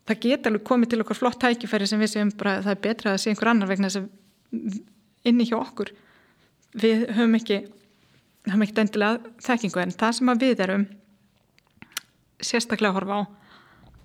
Það 0.10 0.24
geta 0.26 0.50
alveg 0.50 0.64
komið 0.68 0.94
til 0.94 1.02
okkar 1.04 1.20
flott 1.20 1.40
tækifæri 1.42 1.88
sem 1.88 2.02
við 2.02 2.14
séum 2.16 2.32
bara 2.38 2.62
það 2.66 2.74
er 2.76 2.82
betra 2.88 3.14
að 3.14 3.22
sé 3.24 3.32
einhver 3.32 3.52
annar 3.52 3.70
vegna 3.70 3.90
þess 3.92 4.02
að 4.02 4.80
inni 5.30 5.46
hjá 5.50 5.58
okkur 5.60 5.94
við 6.82 7.06
höfum 7.12 7.38
ekki 7.38 7.62
höfum 8.48 8.66
ekki 8.66 8.82
endilega 8.84 9.32
þekkingu. 9.46 9.84
En 9.84 9.94
það 9.96 10.18
sem 10.18 10.34
við 10.42 10.64
erum 10.66 10.88
sérstaklega 12.42 12.92
að 12.92 12.98
horfa 13.00 13.20
á 13.22 13.22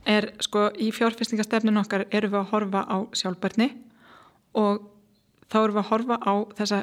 er 0.06 0.28
sko 0.44 0.68
í 0.78 0.93
fjárfestingastefnin 0.94 1.81
okkar 1.81 2.06
erum 2.14 2.35
við 2.35 2.43
að 2.43 2.51
horfa 2.52 2.85
á 2.86 2.97
sjálfbarni 3.16 3.70
og 4.56 4.85
þá 5.51 5.59
erum 5.62 5.78
við 5.78 5.82
að 5.82 5.90
horfa 5.90 6.18
á 6.23 6.35
þessa, 6.60 6.81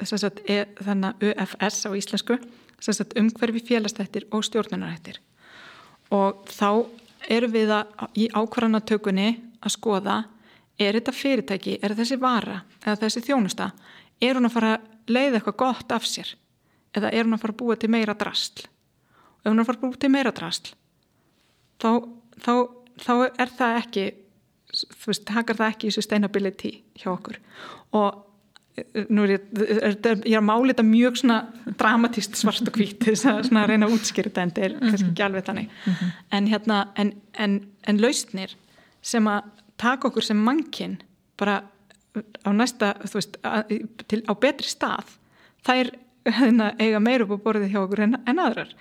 þessa 0.00 0.30
e, 0.48 0.58
þannig 0.80 1.26
UFS 1.28 1.84
á 1.84 1.90
íslensku 1.98 2.38
umhverfi 3.20 3.62
félastættir 3.64 4.26
og 4.32 4.44
stjórnunarættir 4.46 5.20
og 6.14 6.44
þá 6.52 6.84
erum 7.30 7.52
við 7.54 7.72
að, 7.74 7.92
í 8.18 8.28
ákvarðanatökunni 8.34 9.28
að 9.64 9.74
skoða 9.74 10.16
er 10.78 10.98
þetta 10.98 11.14
fyrirtæki, 11.14 11.78
er 11.82 11.94
þessi 11.96 12.18
vara 12.20 12.62
eða 12.82 12.98
þessi 13.04 13.24
þjónusta, 13.28 13.70
er 14.20 14.38
hún 14.38 14.48
að 14.48 14.56
fara 14.56 14.72
að 14.76 14.88
leiða 15.14 15.38
eitthvað 15.38 15.60
gott 15.62 15.94
af 15.94 16.08
sér 16.08 16.34
eða 16.94 17.12
er 17.12 17.26
hún 17.26 17.36
að 17.36 17.44
fara 17.44 17.54
að 17.54 17.60
búa 17.62 17.76
til 17.78 17.90
meira 17.92 18.16
drastl 18.18 18.66
og 18.66 19.44
ef 19.44 19.50
hún 19.50 19.58
er 19.58 19.64
að 19.64 19.70
fara 19.70 19.78
að 19.78 19.86
búa 19.86 20.00
til 20.02 20.12
meira 20.14 20.34
drastl 20.34 20.74
þá, 21.82 21.90
þá, 22.40 22.54
þá 23.04 23.14
er 23.28 23.54
það 23.58 23.80
ekki 23.82 24.06
þú 24.74 25.10
veist, 25.10 25.32
hakar 25.34 25.58
það 25.58 25.72
ekki 25.74 25.90
í 25.90 25.94
sustainability 25.94 26.72
hjá 26.98 27.10
okkur. 27.12 27.38
Og 27.96 28.23
nú 29.08 29.22
er 29.22 29.36
ég, 29.36 29.42
ég 29.54 30.34
er 30.34 30.40
að 30.40 30.46
máli 30.48 30.72
þetta 30.72 30.84
mjög 30.88 31.18
svona 31.20 31.36
dramatíst 31.78 32.38
svart 32.38 32.66
og 32.66 32.74
hvít 32.74 33.04
þess 33.06 33.26
að 33.30 33.42
svona 33.48 33.66
reyna 33.70 33.86
að 33.86 33.94
útskýra 33.98 34.30
þetta 34.30 34.42
en 34.42 34.50
þetta 34.50 34.64
er 34.66 34.72
-hmm. 34.74 34.90
kannski 34.90 35.10
ekki 35.10 35.26
alveg 35.26 35.44
þannig 35.46 35.68
mm 35.70 35.92
-hmm. 35.92 36.10
en 36.30 36.46
hérna, 36.46 36.78
en, 36.96 37.12
en, 37.38 37.60
en 37.86 38.00
lausnir 38.00 38.56
sem 39.02 39.26
að 39.26 39.42
taka 39.76 40.08
okkur 40.08 40.22
sem 40.22 40.36
mannkinn 40.36 40.98
bara 41.36 41.62
á 42.46 42.50
næsta, 42.52 42.94
þú 43.04 43.14
veist 43.14 43.36
að, 43.42 43.62
til, 44.08 44.22
á 44.26 44.32
betri 44.34 44.68
stað 44.68 45.06
það 45.66 45.76
er 45.76 45.90
hérna, 46.24 46.72
eiga 46.78 47.00
meir 47.00 47.22
upp 47.22 47.30
á 47.30 47.44
borðið 47.46 47.70
hjá 47.70 47.80
okkur 47.84 48.00
en, 48.00 48.16
en 48.26 48.38
aðrar 48.38 48.74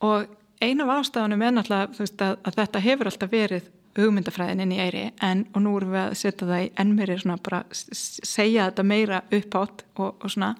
og 0.00 0.26
eina 0.60 0.84
af 0.84 0.98
ástafanum 0.98 1.42
er 1.42 1.52
náttúrulega 1.54 1.98
veist, 1.98 2.22
að, 2.22 2.38
að 2.42 2.54
þetta 2.54 2.78
hefur 2.78 3.10
alltaf 3.10 3.30
verið 3.30 3.70
hugmyndafræðin 3.98 4.62
inn 4.64 4.74
í 4.74 4.80
eiri 4.82 5.04
en 5.24 5.44
og 5.52 5.64
nú 5.64 5.76
erum 5.78 5.94
við 5.94 6.02
að 6.04 6.18
setja 6.20 6.48
það 6.48 6.64
í 6.64 6.68
enn 6.82 6.92
meiri 6.96 7.16
svona 7.20 7.38
bara 7.48 7.62
segja 7.72 8.68
þetta 8.68 8.86
meira 8.86 9.22
uppátt 9.34 9.84
og, 9.96 10.18
og 10.22 10.28
svona 10.32 10.54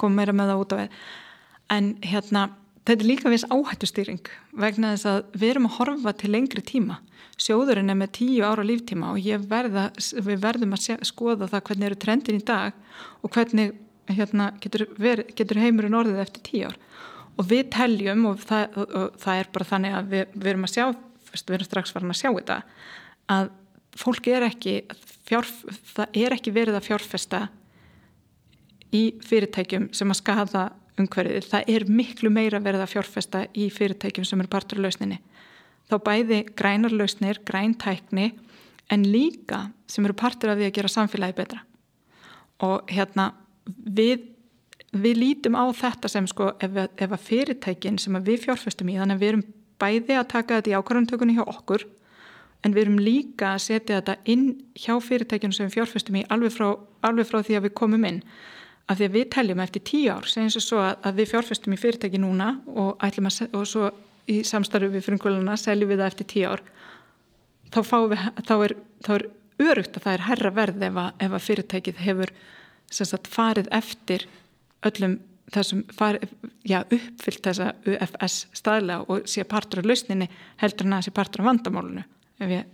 koma 0.00 0.20
meira 0.20 0.34
með 0.36 0.52
það 0.52 0.64
út 0.64 0.74
á 0.74 0.76
við. 0.80 0.96
En 1.70 1.92
hérna 2.02 2.46
þetta 2.84 2.96
er 2.96 3.10
líka 3.10 3.30
viss 3.32 3.46
áhættustýring 3.50 4.32
vegna 4.64 4.94
þess 4.94 5.10
að 5.10 5.20
við 5.36 5.52
erum 5.52 5.68
að 5.68 5.76
horfa 5.78 6.16
til 6.18 6.32
lengri 6.34 6.64
tíma. 6.66 6.98
Sjóðurinn 7.40 7.92
er 7.92 7.96
með 7.96 8.14
tíu 8.18 8.44
ára 8.44 8.64
líftíma 8.66 9.14
og 9.14 9.46
verða, 9.48 9.86
við 9.96 10.42
verðum 10.42 10.74
að 10.76 11.04
skoða 11.08 11.48
það 11.48 11.64
hvernig 11.68 11.88
eru 11.88 12.00
trendin 12.04 12.40
í 12.40 12.44
dag 12.44 12.74
og 13.22 13.32
hvernig 13.32 13.76
hérna, 14.10 14.50
getur, 14.60 14.88
verið, 15.00 15.30
getur 15.38 15.60
heimurinn 15.62 15.96
orðið 15.96 16.24
eftir 16.24 16.44
tíu 16.48 16.66
ár. 16.68 16.76
Og 17.38 17.46
við 17.48 17.70
teljum 17.72 18.26
og 18.32 18.42
það, 18.42 18.76
og 18.82 19.20
það 19.22 19.40
er 19.40 19.50
bara 19.54 19.68
þannig 19.70 19.96
að 19.96 20.10
við, 20.10 20.34
við 20.34 20.52
erum 20.52 20.66
að 20.66 20.74
sjá 20.74 20.84
við 21.34 21.56
erum 21.56 21.68
strax 21.68 21.94
farin 21.94 22.12
að 22.12 22.20
sjá 22.20 22.30
þetta 22.30 22.58
að 23.30 23.50
fólk 23.98 24.28
er 24.30 24.46
ekki 24.46 24.74
fjárf, 25.28 25.62
það 25.94 26.20
er 26.22 26.36
ekki 26.36 26.52
verið 26.54 26.78
að 26.78 26.86
fjárfesta 26.88 27.40
í 28.94 29.02
fyrirtækjum 29.22 29.90
sem 29.94 30.10
að 30.10 30.20
skada 30.20 30.64
umhverfið, 31.00 31.48
það 31.50 31.72
er 31.74 31.86
miklu 31.90 32.30
meira 32.32 32.60
verið 32.62 32.84
að 32.84 32.92
fjárfesta 32.94 33.44
í 33.54 33.68
fyrirtækjum 33.72 34.26
sem 34.26 34.42
er 34.42 34.50
partur 34.50 34.82
lausninni. 34.82 35.20
Þá 35.90 35.96
bæði 36.06 36.40
grænar 36.58 36.94
lausnir, 36.94 37.40
græntækni 37.46 38.30
en 38.90 39.06
líka 39.06 39.68
sem 39.90 40.06
eru 40.06 40.16
partur 40.18 40.52
af 40.52 40.58
því 40.58 40.68
að 40.68 40.76
gera 40.78 40.92
samfélagi 40.92 41.36
betra. 41.38 41.62
Og 42.66 42.90
hérna 42.90 43.30
við, 43.66 44.26
við 44.92 45.22
lítum 45.22 45.56
á 45.58 45.64
þetta 45.74 46.10
sem 46.10 46.26
sko 46.30 46.52
ef, 46.58 46.76
ef 46.94 47.16
að 47.16 47.26
fyrirtækin 47.26 47.98
sem 48.02 48.18
að 48.18 48.32
við 48.32 48.44
fjárfestum 48.46 48.90
í 48.90 48.98
þannig 48.98 49.18
að 49.18 49.24
við 49.24 49.32
erum 49.32 49.46
bæði 49.80 50.18
að 50.18 50.28
taka 50.34 50.60
þetta 50.60 50.72
í 50.72 50.76
ákvarðantökunni 50.78 51.36
hjá 51.38 51.44
okkur 51.46 51.86
en 52.64 52.74
við 52.76 52.84
erum 52.84 53.00
líka 53.00 53.54
að 53.54 53.64
setja 53.66 54.00
þetta 54.00 54.16
inn 54.28 54.46
hjá 54.76 54.92
fyrirtækjum 55.00 55.54
sem 55.56 55.70
fjárfestum 55.72 56.20
í 56.20 56.24
alveg 56.32 56.52
frá, 56.54 56.68
alveg 57.06 57.28
frá 57.28 57.40
því 57.46 57.56
að 57.56 57.66
við 57.68 57.74
komum 57.80 58.04
inn. 58.04 58.20
Af 58.90 58.98
því 58.98 59.06
að 59.06 59.16
við 59.16 59.26
teljum 59.32 59.62
eftir 59.64 59.84
tíu 59.86 60.12
ár 60.12 60.28
segjum 60.28 60.52
svo 60.56 60.80
að, 60.82 60.94
að 61.06 61.20
við 61.20 61.30
fjárfestum 61.32 61.74
í 61.74 61.80
fyrirtæki 61.80 62.20
núna 62.20 62.52
og, 62.74 62.96
að, 63.00 63.20
og 63.54 63.66
svo 63.68 63.90
í 64.30 64.40
samstarfi 64.46 64.90
við 64.92 65.06
frumkvöluna 65.06 65.56
seljum 65.60 65.90
við 65.90 66.02
það 66.02 66.12
eftir 66.12 66.30
tíu 66.34 66.50
ár. 66.50 66.64
Þá, 67.70 67.80
við, 68.10 68.24
þá, 68.48 68.54
er, 68.66 68.76
er 69.14 69.26
örugt 69.70 69.96
að 69.96 70.06
það 70.06 70.16
er 70.16 70.26
herra 70.26 70.52
verð 70.56 70.86
ef 70.88 71.00
að, 71.00 71.10
ef 71.24 71.36
að 71.36 71.46
fyrirtækið 71.46 72.04
hefur 72.04 72.34
sagt, 72.90 73.30
farið 73.30 73.70
eftir 73.80 74.26
öllum 74.86 75.20
þessum 75.54 75.82
fari, 75.94 76.20
já, 76.66 76.80
uppfyllt 76.84 77.42
þessa 77.46 77.72
UFS 77.88 78.46
staðlega 78.56 79.06
og 79.08 79.28
sé 79.30 79.44
partur 79.48 79.82
af 79.82 79.88
lausninni 79.90 80.28
heldur 80.62 80.86
en 80.86 80.98
að 80.98 81.06
sé 81.08 81.14
partur 81.14 81.42
af 81.44 81.50
vandamálunu 81.50 82.04
ef 82.40 82.50
ég 82.50 82.64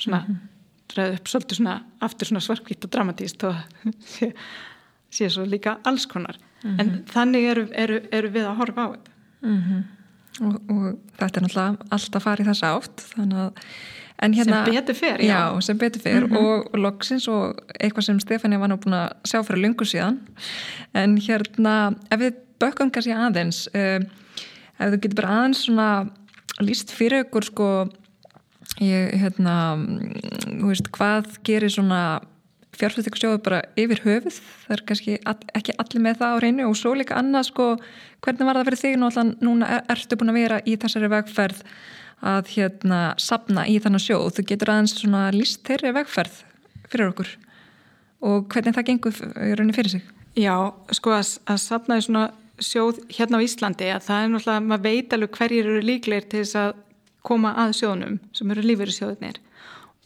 svona 0.00 0.24
mm 0.24 0.34
-hmm. 0.34 0.96
ræði 0.96 1.14
upp 1.18 1.28
svolítið 1.28 1.56
svona 1.56 1.82
aftur 2.00 2.26
svona 2.26 2.40
svarkvitt 2.40 2.84
og 2.84 2.90
dramatíst 2.90 3.44
og 3.44 3.54
sé, 4.14 4.32
sé 5.10 5.28
svo 5.28 5.44
líka 5.44 5.78
alls 5.84 6.06
konar 6.06 6.36
mm 6.62 6.70
-hmm. 6.70 6.80
en 6.80 6.86
mhm. 6.86 7.04
þannig 7.04 7.44
eru, 7.44 7.68
eru, 7.72 8.00
eru 8.12 8.28
við 8.28 8.46
að 8.46 8.56
horfa 8.56 8.86
á 8.86 8.88
þetta 8.90 9.10
mm 9.42 9.58
-hmm. 9.58 9.82
Og, 10.40 10.54
og 10.70 10.84
þetta 11.18 11.40
er 11.40 11.46
náttúrulega 11.46 11.90
alltaf 11.96 12.28
farið 12.28 12.52
þess 12.52 12.68
að 12.68 13.60
Hérna, 14.20 14.66
sem 14.66 14.74
betur 14.74 14.94
fyrr, 14.94 15.20
já. 15.24 15.32
já, 15.32 15.60
sem 15.64 15.78
betur 15.78 16.00
fyrr 16.00 16.26
mm 16.26 16.32
-hmm. 16.32 16.44
og, 16.44 16.74
og 16.74 16.78
loksins 16.78 17.28
og 17.28 17.56
eitthvað 17.80 18.04
sem 18.04 18.20
Stefania 18.20 18.58
var 18.58 18.68
nú 18.68 18.76
búin 18.76 18.92
að 18.92 19.12
sjá 19.24 19.42
fyrir 19.42 19.62
lungu 19.62 19.84
síðan 19.84 20.18
en 20.94 21.16
hérna, 21.16 21.94
ef 22.10 22.20
við 22.20 22.34
bökkum 22.60 22.90
kannski 22.90 23.12
aðeins 23.12 23.68
uh, 23.74 24.00
ef 24.78 24.92
þú 24.92 25.00
getur 25.00 25.16
bara 25.22 25.28
aðeins 25.28 25.64
svona 25.64 26.10
líst 26.60 26.92
fyrir 26.92 27.24
ykkur 27.24 27.44
sko 27.44 27.88
ég, 28.80 29.16
hérna 29.16 29.56
veist, 30.68 30.90
hvað 30.92 31.24
gerir 31.42 31.70
svona 31.70 32.20
fjárfæstíkusjóðu 32.78 33.40
bara 33.44 33.62
yfir 33.78 34.02
höfuð 34.04 34.36
það 34.40 34.74
er 34.76 34.82
kannski 34.88 35.16
all, 35.28 35.38
ekki 35.58 35.74
allir 35.82 36.04
með 36.04 36.20
það 36.20 36.34
á 36.34 36.42
reynu 36.44 36.68
og 36.68 36.76
svo 36.78 36.92
líka 36.96 37.16
annað 37.18 37.48
sko 37.50 37.66
hvernig 38.24 38.46
var 38.46 38.60
það 38.60 38.68
fyrir 38.68 38.82
þig 38.82 38.98
nú, 39.00 39.10
núna 39.40 39.70
er, 39.76 39.82
ertu 39.96 40.18
búin 40.20 40.32
að 40.32 40.38
vera 40.38 40.60
í 40.64 40.76
þessari 40.80 41.10
vegferð 41.10 41.64
að 42.20 42.52
hérna 42.54 43.00
sapna 43.20 43.64
í 43.68 43.78
þannig 43.80 44.04
sjóð. 44.04 44.26
Þú 44.36 44.46
getur 44.50 44.72
aðeins 44.74 44.96
svona 44.98 45.22
líst 45.34 45.62
þeirri 45.66 45.94
vegferð 45.96 46.42
fyrir 46.90 47.12
okkur 47.12 47.30
og 48.28 48.50
hvernig 48.52 48.76
það 48.76 48.88
gengur 48.90 49.16
í 49.16 49.54
rauninni 49.56 49.76
fyrir 49.76 49.94
sig. 49.94 50.02
Já, 50.36 50.54
sko 50.94 51.14
að, 51.16 51.34
að 51.48 51.60
sapna 51.62 51.96
í 51.96 52.04
svona 52.04 52.26
sjóð 52.60 53.00
hérna 53.16 53.40
á 53.40 53.44
Íslandi 53.44 53.88
að 53.88 54.04
það 54.06 54.24
er 54.24 54.32
náttúrulega, 54.34 54.64
maður 54.68 54.84
veit 54.84 55.14
alveg 55.16 55.38
hverjir 55.38 55.70
eru 55.70 55.84
líklegir 55.84 56.26
til 56.28 56.42
þess 56.42 56.58
að 56.60 56.82
koma 57.24 57.54
að 57.64 57.72
sjóðnum 57.80 58.18
sem 58.36 58.52
eru 58.52 58.66
lífverðisjóðunir 58.68 59.40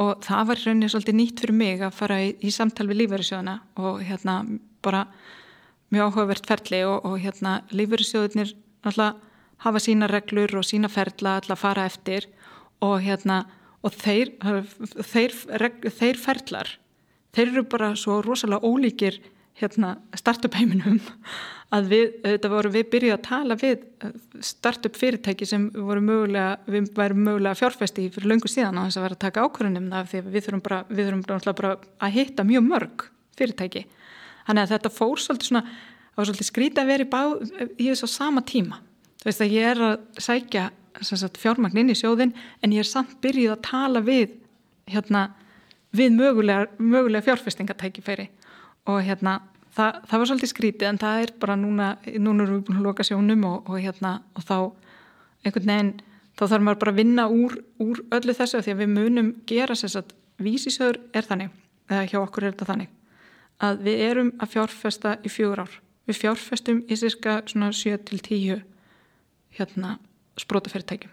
og 0.03 0.25
það 0.25 0.49
var 0.51 0.62
rauninni 0.65 0.91
svolítið 0.91 1.19
nýtt 1.19 1.43
fyrir 1.45 1.57
mig 1.59 1.83
að 1.85 1.95
fara 1.95 2.19
í, 2.25 2.31
í 2.43 2.51
samtal 2.55 2.89
við 2.91 3.03
lífverðisjóðuna 3.03 3.57
og 3.79 4.01
hérna 4.03 4.37
bara 4.85 5.05
mjög 5.95 6.09
áhugavert 6.11 6.49
ferli 6.51 6.81
og, 6.89 7.05
og 7.07 7.19
hérna 7.23 7.61
lífverðisjóðunir 7.71 8.55
náttúrulega 8.85 9.12
hafa 9.65 9.81
sína 9.81 10.09
reglur 10.11 10.59
og 10.59 10.66
sína 10.66 10.91
ferla 10.93 11.39
að 11.41 11.61
fara 11.61 11.87
eftir 11.89 12.27
og, 12.83 12.99
hérna, 13.05 13.45
og 13.87 13.95
þeir, 13.95 14.35
þeir, 15.07 15.37
þeir 15.89 16.21
ferlar 16.21 16.75
þeir 17.35 17.53
eru 17.53 17.65
bara 17.71 17.95
svo 17.99 18.21
rosalega 18.25 18.66
ólíkir 18.66 19.21
hérna, 19.61 19.95
startup 20.19 20.57
heiminum 20.59 20.99
að 21.75 21.91
við, 21.91 22.05
þetta 22.25 22.51
voru 22.51 22.71
við 22.75 22.87
byrjuð 22.93 23.15
að 23.15 23.25
tala 23.27 23.57
við 23.59 23.85
uh, 24.05 24.13
startup 24.45 24.99
fyrirtæki 24.99 25.47
sem 25.49 25.69
voru 25.75 26.03
mögulega, 26.05 26.59
við 26.71 26.91
værum 26.97 27.23
mögulega 27.29 27.59
fjárfesti 27.59 28.09
fyrir 28.15 28.33
löngu 28.33 28.51
síðan 28.51 28.81
á 28.83 28.87
þess 28.87 29.01
að 29.01 29.07
vera 29.07 29.19
að 29.19 29.25
taka 29.25 29.47
ákvörðunum 29.47 29.91
það 29.95 30.13
því 30.13 30.23
við 30.27 30.47
þurfum 30.47 30.65
bara, 30.69 30.81
við 30.91 31.11
þurfum 31.11 31.59
bara 31.61 31.75
að 32.03 32.17
hitta 32.19 32.47
mjög 32.47 32.67
mörg 32.69 33.07
fyrirtæki. 33.39 33.85
Þannig 34.45 34.65
að 34.65 34.75
þetta 34.75 34.95
fór 34.95 35.23
svolítið 35.23 35.51
svona, 35.51 35.65
það 36.11 36.21
var 36.21 36.31
svolítið 36.31 36.51
skrítið 36.51 36.83
að 36.83 36.93
vera 36.93 37.07
í, 37.07 37.11
bá, 37.15 37.21
í 37.79 37.89
þessu 37.89 38.11
sama 38.11 38.45
tíma. 38.47 38.81
Þú 39.23 39.31
veist 39.31 39.45
að 39.45 39.55
ég 39.55 39.71
er 39.71 39.85
að 39.89 40.23
sækja 40.23 40.69
sagt, 41.03 41.41
fjármagn 41.43 41.81
inn 41.81 41.91
í 41.91 41.99
sjóðin 41.99 42.35
en 42.63 42.75
ég 42.75 42.85
er 42.85 42.91
samt 42.91 43.17
byrjuð 43.25 43.55
að 43.57 43.65
tala 43.67 44.03
við 44.05 44.37
hérna, 44.91 45.29
við 45.95 46.15
mögulega, 46.19 46.69
mögulega 46.79 47.25
fjárfestingatækifæri 47.31 48.29
og 48.90 49.02
hérna 49.05 49.39
það, 49.74 50.01
það 50.09 50.19
var 50.19 50.31
svolítið 50.31 50.52
skrítið 50.52 50.89
en 50.89 51.01
það 51.02 51.23
er 51.23 51.35
bara 51.44 51.56
núna, 51.61 51.93
núna 52.19 52.47
erum 52.47 52.59
við 52.59 52.66
búin 52.69 52.81
að 52.81 52.89
loka 52.89 53.06
sjónum 53.06 53.47
og, 53.51 53.70
og 53.70 53.78
hérna 53.81 54.16
og 54.35 54.48
þá 54.48 54.56
einhvern 55.44 55.70
veginn 55.70 55.94
þá 56.35 56.44
þarf 56.44 56.66
maður 56.66 56.82
bara 56.82 56.94
að 56.94 57.01
vinna 57.01 57.28
úr, 57.31 57.56
úr 57.82 58.02
öllu 58.16 58.35
þessu 58.35 58.62
því 58.65 58.74
að 58.74 58.82
við 58.82 58.93
munum 58.97 59.32
gera 59.47 59.78
þess 59.78 60.01
að 60.01 60.12
vísisöður 60.43 61.01
er 61.15 61.27
þannig, 61.28 61.51
eða 61.90 62.06
hjá 62.11 62.20
okkur 62.20 62.44
er 62.44 62.55
þetta 62.55 62.70
þannig 62.73 62.93
að 63.65 63.82
við 63.86 64.05
erum 64.09 64.31
að 64.43 64.55
fjárfesta 64.56 65.16
í 65.23 65.31
fjögur 65.31 65.62
ár 65.62 65.81
við 66.09 66.20
fjárfestum 66.20 66.82
í 66.89 66.98
cirka 66.98 67.39
7-10 67.48 68.65
hérna 69.55 69.97
sprótafyrirtækjum. 70.40 71.12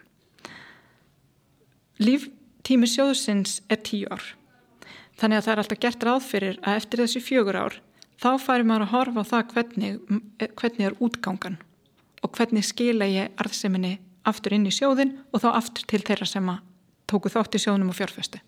Líftími 2.02 2.90
sjóðsins 2.90 3.60
er 3.70 3.82
tíu 3.86 4.10
ár. 4.10 4.24
Þannig 5.22 5.38
að 5.38 5.46
það 5.46 5.54
er 5.54 5.62
alltaf 5.62 5.82
gert 5.86 6.06
ráð 6.08 6.22
fyrir 6.26 6.56
að 6.66 6.78
eftir 6.82 7.04
þessi 7.04 7.22
fjögur 7.22 7.60
ár 7.62 7.76
þá 8.22 8.30
færi 8.42 8.66
maður 8.66 8.88
að 8.88 8.94
horfa 8.96 9.22
á 9.22 9.32
það 9.32 9.52
hvernig, 9.54 10.00
hvernig 10.58 10.88
er 10.88 10.98
útgangan 11.02 11.58
og 12.22 12.34
hvernig 12.38 12.66
skila 12.66 13.10
ég 13.10 13.36
arðseminni 13.42 14.00
aftur 14.30 14.56
inn 14.58 14.66
í 14.70 14.74
sjóðin 14.74 15.16
og 15.32 15.44
þá 15.44 15.50
aftur 15.54 15.86
til 15.90 16.02
þeirra 16.06 16.28
sem 16.30 16.50
að 16.50 16.62
tóku 17.10 17.32
þátt 17.34 17.58
í 17.58 17.62
sjóðnum 17.62 17.92
og 17.92 17.98
fjárfesti. 17.98 18.42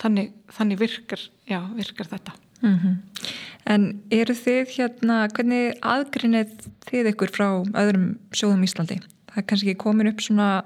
Þannig, 0.00 0.32
þannig 0.52 0.80
virkar, 0.80 1.22
já, 1.48 1.60
virkar 1.76 2.08
þetta. 2.10 2.34
Mm 2.60 2.78
-hmm. 2.80 2.94
En 3.66 3.84
eru 4.10 4.34
þið 4.34 4.72
hérna, 4.76 5.28
hvernig 5.28 5.76
aðgrinnið 5.82 6.68
þið 6.88 7.10
ykkur 7.12 7.32
frá 7.32 7.48
öðrum 7.80 8.18
sjóðum 8.32 8.64
Íslandi? 8.64 9.00
Það 9.32 9.38
er 9.40 9.46
kannski 9.46 9.74
komin 9.74 10.08
upp 10.08 10.20
svona 10.20 10.64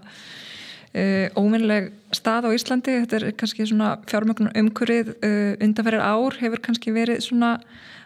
uh, 0.94 1.26
óvinnileg 1.38 1.90
stað 2.16 2.50
á 2.50 2.54
Íslandi, 2.56 2.98
þetta 3.04 3.18
er 3.20 3.26
kannski 3.38 3.66
svona 3.68 3.94
fjármögnum 4.10 4.52
umkurið 4.62 5.14
uh, 5.16 5.56
undanferðir 5.62 6.04
ár 6.04 6.38
hefur 6.42 6.62
kannski 6.66 6.94
verið 6.94 7.22
svona 7.26 7.56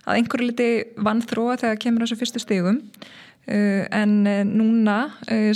að 0.04 0.20
einhverju 0.20 0.48
liti 0.50 0.70
vannþróa 1.00 1.60
þegar 1.62 1.82
kemur 1.84 2.04
þessu 2.04 2.20
fyrstu 2.20 2.42
stegum 2.42 2.80
uh, 2.80 3.84
en 3.88 4.18
núna, 4.50 4.98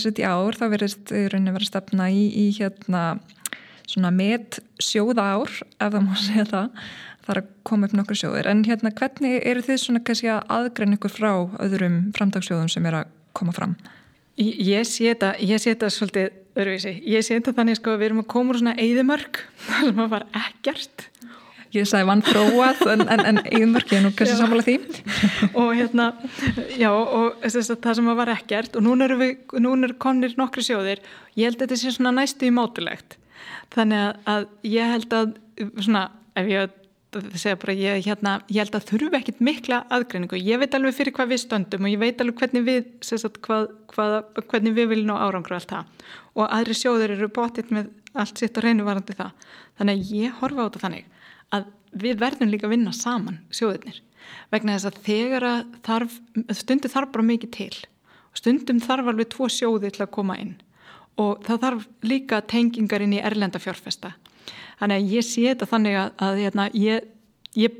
sett 0.00 0.20
í 0.22 0.28
ár, 0.28 0.56
þá 0.56 0.68
verðist 0.72 1.12
rauninni 1.12 1.56
verið 1.56 1.72
stefna 1.72 2.09
í, 2.12 2.28
í 2.32 2.48
hérna 2.56 3.18
svona 3.88 4.10
met 4.12 4.60
sjóða 4.82 5.28
ár, 5.34 5.52
ef 5.80 5.92
það 5.92 6.02
má 6.05 6.16
segja 6.26 6.48
það. 6.52 6.82
Þar 7.28 7.42
að 7.42 7.48
koma 7.68 7.88
upp 7.88 7.94
nokkru 7.98 8.16
sjóðir. 8.16 8.48
En 8.48 8.64
hérna 8.64 8.92
hvernig 8.96 9.42
eru 9.44 9.60
þið 9.64 9.80
svona 9.82 10.00
kannski 10.00 10.30
að 10.32 10.46
aðgreina 10.55 10.96
ykkur 10.96 11.12
frá 11.12 11.32
öðrum 11.60 11.98
framtagssjóðum 12.16 12.70
sem 12.72 12.88
er 12.88 13.02
að 13.02 13.10
koma 13.36 13.52
fram? 13.52 13.74
Ég 14.38 14.86
sé 14.88 15.12
þetta 15.18 15.90
svolítið 15.92 16.30
öruvísi, 16.64 16.94
ég 17.09 17.24
sé 17.24 17.36
þetta 17.36 17.55
þannig 17.60 17.78
sko 17.78 17.94
við 17.97 18.10
erum 18.10 18.24
að 18.24 18.32
koma 18.35 18.55
úr 18.55 18.60
svona 18.62 18.74
eigðumörk 18.80 19.40
sem 19.85 20.02
að 20.02 20.10
var 20.16 20.26
ekkert. 20.47 21.06
Ég 21.74 21.85
sagði 21.85 22.09
vann 22.09 22.22
þróað 22.24 22.78
en, 22.94 23.02
en, 23.12 23.22
en 23.28 23.40
eigðumörk 23.43 23.90
ég 23.93 23.98
er 23.98 24.05
nú 24.06 24.12
kannski 24.16 24.39
samfélag 24.39 24.68
því. 24.68 24.76
Og 25.60 25.74
hérna, 25.76 26.06
já 26.80 26.89
og 26.94 27.43
þess 27.44 27.74
að 27.74 27.82
það 27.85 27.98
sem 27.98 28.09
að 28.09 28.20
var 28.22 28.32
ekkert 28.32 28.78
og 28.78 28.86
núna 28.86 29.09
eru 29.09 29.18
við, 29.20 29.35
núna 29.60 29.90
eru 29.90 29.98
konir 30.01 30.36
nokkru 30.40 30.64
sjóðir, 30.64 31.02
ég 31.36 31.51
held 31.51 31.59
að 31.59 31.66
þetta 31.66 31.80
sé 31.82 31.93
svona 31.98 32.14
næstu 32.16 32.48
í 32.48 32.55
mátulegt 32.56 33.18
þannig 33.74 34.01
að, 34.01 34.14
að 34.32 34.47
ég 34.72 34.94
held 34.94 35.16
að 35.18 35.35
svona 35.76 36.05
ef 36.39 36.48
ég 36.48 36.77
Bara, 37.09 37.72
ég, 37.72 38.02
hérna, 38.05 38.35
ég 38.52 38.60
held 38.60 38.74
að 38.76 38.90
þurfu 38.90 39.16
ekkit 39.16 39.39
mikla 39.40 39.78
aðgreiningu, 39.97 40.36
ég 40.44 40.59
veit 40.60 40.74
alveg 40.76 40.93
fyrir 40.93 41.14
hvað 41.16 41.30
við 41.30 41.39
stöndum 41.40 41.86
og 41.86 41.93
ég 41.94 42.02
veit 42.02 42.20
alveg 42.20 42.43
hvernig 42.43 42.66
við 42.66 42.90
sagt, 43.01 43.39
hvað, 43.47 43.70
hvað, 43.94 44.16
hvernig 44.51 44.74
við 44.76 44.90
viljum 44.90 45.09
ná 45.09 45.22
árangur 45.24 45.55
og 45.55 45.62
allt 45.62 45.72
það. 45.72 45.94
Og 46.36 46.52
aðri 46.59 46.76
sjóður 46.76 47.14
eru 47.16 47.30
bótitt 47.32 47.72
með 47.72 47.89
allt 48.12 48.43
sitt 48.43 48.60
og 48.60 48.66
reynuvarandi 48.66 49.16
það. 49.16 49.48
Þannig 49.80 49.97
að 49.97 50.12
ég 50.18 50.36
horfa 50.43 50.60
á 50.60 50.66
þetta 50.66 50.85
þannig 50.85 51.09
að 51.56 51.72
við 52.05 52.20
verðum 52.26 52.52
líka 52.52 52.68
að 52.68 52.74
vinna 52.76 52.94
saman 52.98 53.40
sjóðirnir. 53.56 54.05
Vegna 54.52 54.76
þess 54.76 54.93
að 54.93 55.02
þegar 55.09 55.48
að 55.48 55.74
þarf, 55.89 56.20
stundum 56.60 56.93
þarf 56.98 57.12
bara 57.16 57.28
mikið 57.32 57.55
til. 57.56 57.74
Stundum 58.36 58.85
þarf 58.85 59.14
alveg 59.14 59.32
tvo 59.32 59.48
sjóði 59.48 59.97
til 59.97 60.05
að 60.05 60.12
koma 60.20 60.36
inn. 60.36 60.59
Og 61.16 61.40
það 61.48 61.64
þarf 61.64 61.93
líka 62.05 62.44
tengingar 62.44 63.01
inn 63.01 63.16
í 63.16 63.24
erlenda 63.24 63.62
fjárfesta 63.62 64.12
þannig 64.81 64.97
að 64.97 65.15
ég 65.15 65.27
sé 65.27 65.45
þetta 65.51 65.70
þannig 65.73 65.99
að, 66.01 66.11
að 66.27 66.41
hérna, 66.43 66.69
ég, 66.79 67.09
ég 67.59 67.79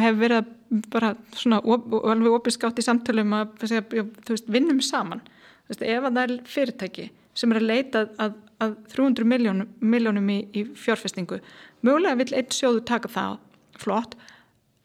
hef 0.00 0.18
verið 0.20 0.52
bara 0.90 1.12
svona 1.36 1.60
og 1.62 2.08
alveg 2.10 2.38
opinskátt 2.40 2.80
í 2.80 2.84
samtölum 2.86 3.34
að 3.36 3.62
veist, 3.62 4.48
vinnum 4.50 4.80
saman. 4.82 5.22
Veist, 5.68 5.82
ef 5.82 6.06
það 6.08 6.22
er 6.22 6.34
fyrirtæki 6.50 7.10
sem 7.36 7.52
er 7.52 7.60
að 7.60 7.68
leita 7.68 8.04
að, 8.22 8.36
að 8.62 8.76
300 8.94 9.28
miljónum, 9.28 9.68
miljónum 9.84 10.30
í, 10.32 10.38
í 10.56 10.64
fjárfestingu 10.78 11.40
mögulega 11.86 12.18
vil 12.22 12.32
einn 12.38 12.54
sjóðu 12.54 12.82
taka 12.88 13.10
það 13.12 13.36
flott 13.76 14.16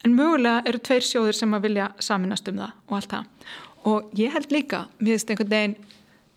en 0.05 0.15
mögulega 0.17 0.65
eru 0.69 0.81
tveir 0.83 1.05
sjóður 1.05 1.37
sem 1.37 1.55
að 1.55 1.67
vilja 1.67 1.91
saminast 2.01 2.49
um 2.51 2.61
það 2.61 2.73
og 2.87 2.97
allt 2.97 3.15
það. 3.15 3.49
Og 3.91 4.11
ég 4.17 4.33
held 4.35 4.53
líka, 4.53 4.83
finnst 5.01 5.31
einhvern 5.31 5.53
veginn 5.53 5.75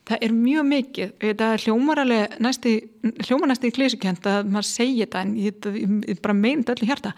það 0.09 0.27
er 0.27 0.35
mjög 0.37 0.67
mikið, 0.69 1.13
þetta 1.23 1.49
er 1.55 1.65
hljómar 1.65 2.03
alveg 2.03 2.37
næsti, 2.45 2.75
hljómar 3.27 3.51
næsti 3.51 3.71
í 3.71 3.75
klísukent 3.75 4.29
að 4.29 4.51
maður 4.53 4.69
segja 4.69 5.07
þetta 5.07 5.23
en 5.25 5.35
ég, 5.41 5.69
ég 6.11 6.23
bara 6.25 6.37
meint 6.37 6.73
öllu 6.73 6.89
hérta 6.89 7.15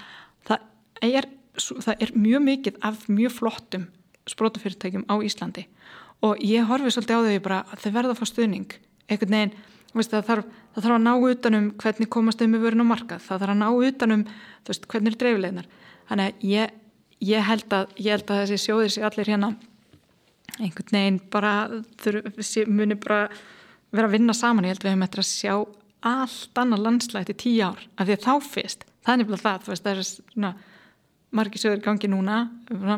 það 0.46 0.66
er, 1.02 1.28
það 1.58 2.04
er 2.06 2.12
mjög 2.14 2.44
mikið 2.46 2.82
af 2.86 3.06
mjög 3.10 3.38
flottum 3.40 3.88
sprótafyrirtækjum 4.26 5.06
á 5.06 5.14
Íslandi. 5.22 5.66
Og 6.24 6.40
ég 6.42 6.66
horfi 6.66 6.90
svolítið 6.90 7.18
á 7.18 7.26
þau 7.26 7.42
bara 7.44 7.58
að 7.70 7.82
þau 7.82 7.90
verða 7.94 8.14
að 8.14 8.20
fá 8.20 8.26
stuðning. 8.30 8.72
Einhvern 9.06 9.34
veginn, 9.36 9.52
það, 9.94 10.22
þarf, 10.26 10.48
það 10.74 10.86
þarf 10.86 10.96
að 10.96 11.04
ná 11.04 11.12
utanum 11.30 11.68
hvernig 11.82 12.10
komast 12.10 12.40
þau 12.40 12.48
með 12.50 12.64
vörun 12.64 12.82
á 12.82 12.86
markað. 12.90 13.22
Það 13.26 13.42
þarf 13.44 13.54
að 13.54 13.60
ná 13.60 13.68
utanum 13.90 14.24
veist, 14.66 14.88
hvernig 14.90 15.14
er 15.14 15.20
dreiflegnar 15.20 15.68
þannig 16.08 16.26
að 16.26 16.46
ég, 16.50 16.74
ég, 17.20 17.46
held 17.46 17.74
að, 17.74 17.94
ég 17.98 18.16
held 18.16 18.30
að 18.30 18.42
þessi 18.42 18.62
sjóðir 18.64 18.94
sér 18.94 19.08
allir 19.08 19.30
hérna 19.32 19.52
einhvern 20.58 20.92
veginn 20.92 21.20
bara 21.30 21.52
muni 22.66 22.94
bara 22.94 23.28
vera 23.92 24.08
að 24.08 24.16
vinna 24.16 24.34
saman, 24.34 24.64
ég 24.64 24.74
held 24.74 24.80
að 24.82 24.88
við 24.88 24.94
hefum 24.94 25.06
eftir 25.06 25.22
að 25.22 25.30
sjá 25.30 25.54
allt 26.06 26.60
annað 26.60 26.84
landslægt 26.84 27.32
í 27.32 27.36
tíu 27.42 27.66
ár 27.66 27.82
af 27.96 28.06
því 28.06 28.16
að 28.16 28.24
þá 28.26 28.48
fyrst, 28.52 28.86
það 29.04 29.12
er 29.12 29.20
nefnilega 29.22 29.42
það 29.42 29.70
veist, 29.70 29.84
það 29.84 29.92
er 29.92 30.08
svona 30.08 30.54
margir 31.36 31.60
sögur 31.60 31.82
gangi 31.84 32.10
núna, 32.10 32.38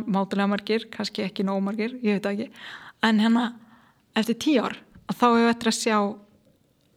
mátulega 0.07 0.51
margir 0.51 0.87
kannski 0.93 1.25
ekki 1.25 1.47
nómargir, 1.47 1.97
ég 2.05 2.19
veit 2.19 2.29
ekki. 2.31 2.49
En 3.05 3.21
hérna 3.23 3.53
eftir 4.19 4.39
tíu 4.43 4.65
ár 4.67 4.77
þá 5.09 5.25
hefur 5.25 5.39
við 5.39 5.53
eftir 5.53 5.71
að 5.71 5.79
sjá 5.79 5.99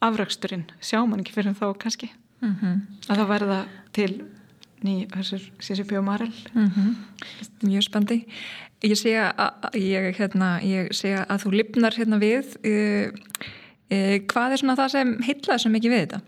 afraksturinn, 0.02 0.68
sjá 0.84 0.99
mann 1.06 1.23
ekki 1.23 1.36
fyrir 1.36 1.57
þá 1.57 1.68
kannski. 1.80 2.11
Mm 2.41 2.56
-hmm. 2.57 2.78
að 3.07 3.18
það 3.18 3.28
verða 3.30 3.60
til 3.94 4.11
ný 4.82 5.07
CCP 5.61 5.98
og 5.98 6.03
Marel. 6.03 6.34
Mm 6.53 6.69
-hmm. 6.69 6.95
Mjög 7.61 7.84
spandi 7.84 8.26
Ég 8.82 8.98
sé 8.98 9.14
að, 9.14 9.68
ég, 9.78 10.08
hérna, 10.18 10.56
ég 10.66 10.90
sé 10.98 11.14
að 11.22 11.44
þú 11.44 11.53
lifnar 11.53 11.94
hérna 11.94 12.18
við 12.22 12.56
uh, 12.66 13.12
uh, 13.94 14.16
hvað 14.32 14.56
er 14.56 14.62
svona 14.64 14.78
það 14.80 14.94
sem 14.95 15.12
heitlaði 15.28 15.64
svo 15.64 15.72
mikið 15.76 15.94
við 15.94 16.02
þetta? 16.06 16.22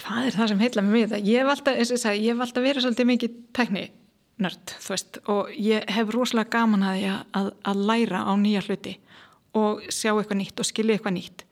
Hvað 0.00 0.26
er 0.26 0.34
það 0.34 0.50
sem 0.50 0.64
heitlaði 0.64 0.88
mig 0.88 0.96
við 0.96 1.04
þetta? 1.12 1.20
Ég 1.30 1.44
hef 1.44 1.52
alltaf, 1.54 1.78
sag, 1.92 2.18
ég 2.18 2.34
hef 2.34 2.42
alltaf 2.42 2.66
verið 2.66 2.86
svolítið 2.86 3.10
mikið 3.12 3.38
tekninörd 3.54 4.74
og 5.30 5.54
ég 5.62 5.86
hef 5.94 6.10
rosalega 6.10 6.56
gaman 6.56 6.82
að 6.82 6.98
því 6.98 7.10
að, 7.14 7.50
að 7.70 7.82
læra 7.92 8.24
á 8.26 8.32
nýja 8.34 8.66
hluti 8.66 8.96
og 9.54 9.84
sjá 9.94 10.10
eitthvað 10.10 10.40
nýtt 10.40 10.58
og 10.58 10.66
skilja 10.66 10.98
eitthvað 10.98 11.18
nýtt 11.20 11.44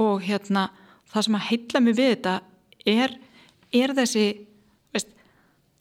og 0.00 0.24
hérna 0.24 0.70
það 1.12 1.26
sem 1.26 1.36
að 1.36 1.48
heitlaði 1.50 1.84
mig 1.84 1.98
við 2.00 2.14
þetta 2.14 2.38
er, 2.88 3.18
er 3.76 3.98
þessi 4.00 4.26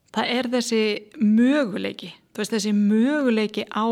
það 0.10 0.34
er 0.36 0.50
þessi 0.58 0.82
möguleiki 1.22 2.12
veist, 2.42 2.54
þessi 2.56 2.74
möguleiki 2.76 3.66
á 3.70 3.88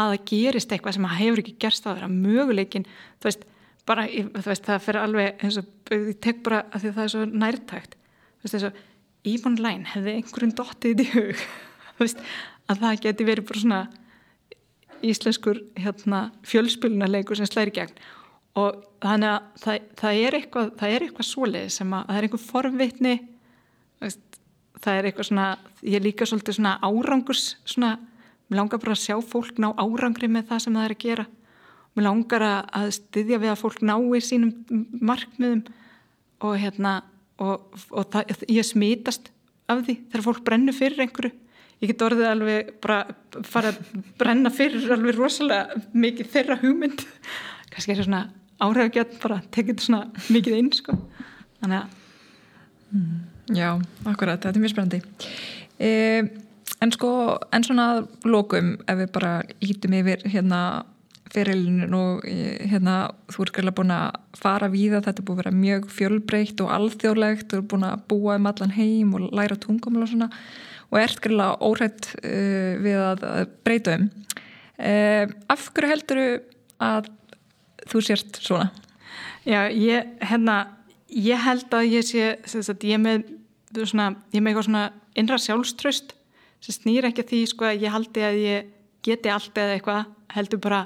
að 0.00 0.12
það 0.12 0.26
gerist 0.30 0.72
eitthvað 0.72 0.96
sem 0.96 1.08
hefur 1.20 1.42
ekki 1.42 1.56
gerst 1.60 1.86
á 1.86 1.92
þeirra 1.92 2.10
möguleikin 2.12 2.86
þú 3.20 3.28
veist, 3.28 3.46
bara, 3.88 4.06
þú 4.08 4.46
veist, 4.46 4.68
það 4.68 4.84
fyrir 4.86 5.00
alveg 5.02 5.42
eins 5.44 5.58
og, 5.60 5.72
ég 5.94 6.20
tek 6.22 6.44
bara 6.46 6.62
að 6.70 6.84
því 6.84 6.92
það 6.96 7.04
er 7.04 7.12
svo 7.14 7.24
nærtækt. 7.30 7.96
Þú 7.96 8.46
veist, 8.46 8.54
þess 8.54 8.68
að 8.68 8.84
Yvonne 9.30 9.64
Læn 9.64 9.88
hefði 9.90 10.14
einhverjum 10.16 10.54
dottið 10.56 11.02
í 11.04 11.08
hug 11.14 11.42
veist, 12.00 12.22
að 12.70 12.84
það 12.84 13.02
geti 13.06 13.26
verið 13.28 13.48
bara 13.50 13.64
svona 13.64 13.82
íslenskur 15.10 15.60
hérna, 15.80 16.22
fjölspilunarleikur 16.48 17.38
sem 17.38 17.48
slæri 17.48 17.74
gegn. 17.76 18.00
Og 18.60 18.80
þannig 19.04 19.30
að 19.30 19.60
það, 19.62 19.84
það 20.00 20.22
er 20.24 20.36
eitthvað 20.38 20.86
eitthvað 20.88 21.28
svoleið 21.28 21.68
sem 21.76 21.94
að 21.96 22.08
það 22.08 22.18
er 22.18 22.26
einhver 22.26 22.42
forvitni 22.44 23.14
veist, 24.02 24.40
það 24.80 24.98
er 24.98 25.08
eitthvað 25.08 25.28
svona, 25.30 25.46
ég 25.86 26.02
líka 26.04 26.26
svolítið 26.28 26.58
svona 26.58 26.76
árangurs 26.84 27.56
svona, 27.64 27.96
mér 28.50 28.62
langar 28.62 28.80
bara 28.82 28.96
að 28.96 29.04
sjá 29.04 29.16
fólk 29.24 29.60
ná 29.62 29.70
árangri 29.78 30.28
með 30.30 30.50
það 30.50 30.64
sem 30.64 30.78
það 30.78 30.86
er 30.86 30.94
að 30.94 31.04
gera. 31.04 31.26
Mér 31.96 32.06
langar 32.06 32.46
að 32.46 32.88
styðja 32.98 33.40
við 33.42 33.52
að 33.52 33.60
fólk 33.60 33.82
nái 33.82 34.22
sínum 34.22 34.52
markmiðum 35.00 35.62
og 36.46 36.56
hérna 36.60 36.96
og, 37.40 37.70
og 37.90 38.10
það, 38.12 38.34
ég 38.48 38.66
smitast 38.66 39.30
af 39.70 39.84
því 39.86 39.96
þegar 40.10 40.26
fólk 40.26 40.42
brennur 40.46 40.76
fyrir 40.76 41.04
einhverju. 41.04 41.32
Ég 41.80 41.94
get 41.94 42.02
orðið 42.04 42.28
alveg 42.28 42.74
bara 42.84 42.98
fara 43.48 43.72
að 43.72 44.02
brenna 44.20 44.52
fyrir 44.52 44.90
alveg 44.92 45.16
rosalega 45.16 45.80
mikið 45.96 46.28
þeirra 46.34 46.58
hugmynd. 46.60 47.06
Kannski 47.72 47.94
er 47.94 48.02
það 48.02 48.08
svona 48.10 48.24
áhrifgjörn 48.60 49.16
bara 49.22 49.40
tekið 49.48 49.72
þetta 49.72 49.86
svona 49.86 50.26
mikið 50.28 50.58
inn 50.58 50.70
sko. 50.76 50.98
Þannig 51.62 51.78
að 51.78 51.96
mm. 52.92 53.18
Já, 53.50 53.70
akkurat, 54.06 54.38
þetta 54.38 54.52
er 54.52 54.62
mjög 54.62 54.74
spennandi 54.74 55.00
eh, 55.80 56.22
en 56.80 56.94
sko 56.94 57.10
en 57.52 57.66
svona 57.66 57.88
lókum 58.24 58.76
ef 58.86 59.02
við 59.02 59.12
bara 59.16 59.34
lítum 59.64 59.96
yfir 60.00 60.24
hérna 60.28 60.62
fyrirlinu 61.30 61.94
og 61.94 62.24
hérna 62.70 62.94
þú 63.30 63.44
ert 63.44 63.54
gæla 63.54 63.74
búin 63.76 63.92
að 63.94 64.16
fara 64.40 64.70
við 64.72 64.96
það 64.96 65.06
þetta 65.08 65.24
búin 65.26 65.36
að 65.36 65.42
vera 65.44 65.58
mjög 65.60 65.86
fjölbreytt 65.94 66.62
og 66.64 66.72
alþjóðlegt 66.74 67.52
þú 67.52 67.60
ert 67.60 67.70
búin 67.70 67.86
að 67.86 68.02
búa 68.10 68.38
um 68.40 68.48
allan 68.50 68.74
heim 68.74 69.14
og 69.14 69.28
læra 69.30 69.58
tungum 69.60 70.00
og 70.00 70.10
svona 70.10 70.30
og 70.90 70.98
ert 70.98 71.20
gæla 71.22 71.52
órætt 71.62 72.10
uh, 72.18 72.74
við 72.82 72.98
að, 72.98 73.24
að 73.30 73.54
breyta 73.66 73.96
um 74.00 74.08
uh, 74.10 75.24
af 75.54 75.68
hverju 75.70 75.92
heldur 75.92 76.22
að 76.82 77.10
þú 77.90 78.02
sért 78.04 78.40
svona? 78.42 78.70
Já, 79.46 79.68
ég, 79.72 80.08
hérna 80.20 80.56
ég 81.10 81.40
held 81.40 81.72
að 81.74 81.92
ég 81.94 82.06
sé 82.06 82.34
að 82.60 82.88
ég 82.90 83.00
með 83.00 83.30
svona, 83.86 84.12
ég 84.34 84.42
með 84.42 84.52
eitthvað 84.52 84.68
svona 84.68 84.84
innra 85.20 85.38
sjálfströst 85.40 86.14
sem 86.60 86.76
snýr 86.76 87.08
ekki 87.08 87.24
að 87.24 87.32
því 87.32 87.42
sko 87.52 87.68
að 87.68 87.84
ég 87.86 87.94
haldi 87.94 88.24
að 88.26 88.38
ég 88.44 88.70
geti 89.06 89.32
allt 89.32 89.56
eða 89.56 89.76
eitthvað 89.76 90.08
heldur 90.34 90.62
bara 90.62 90.80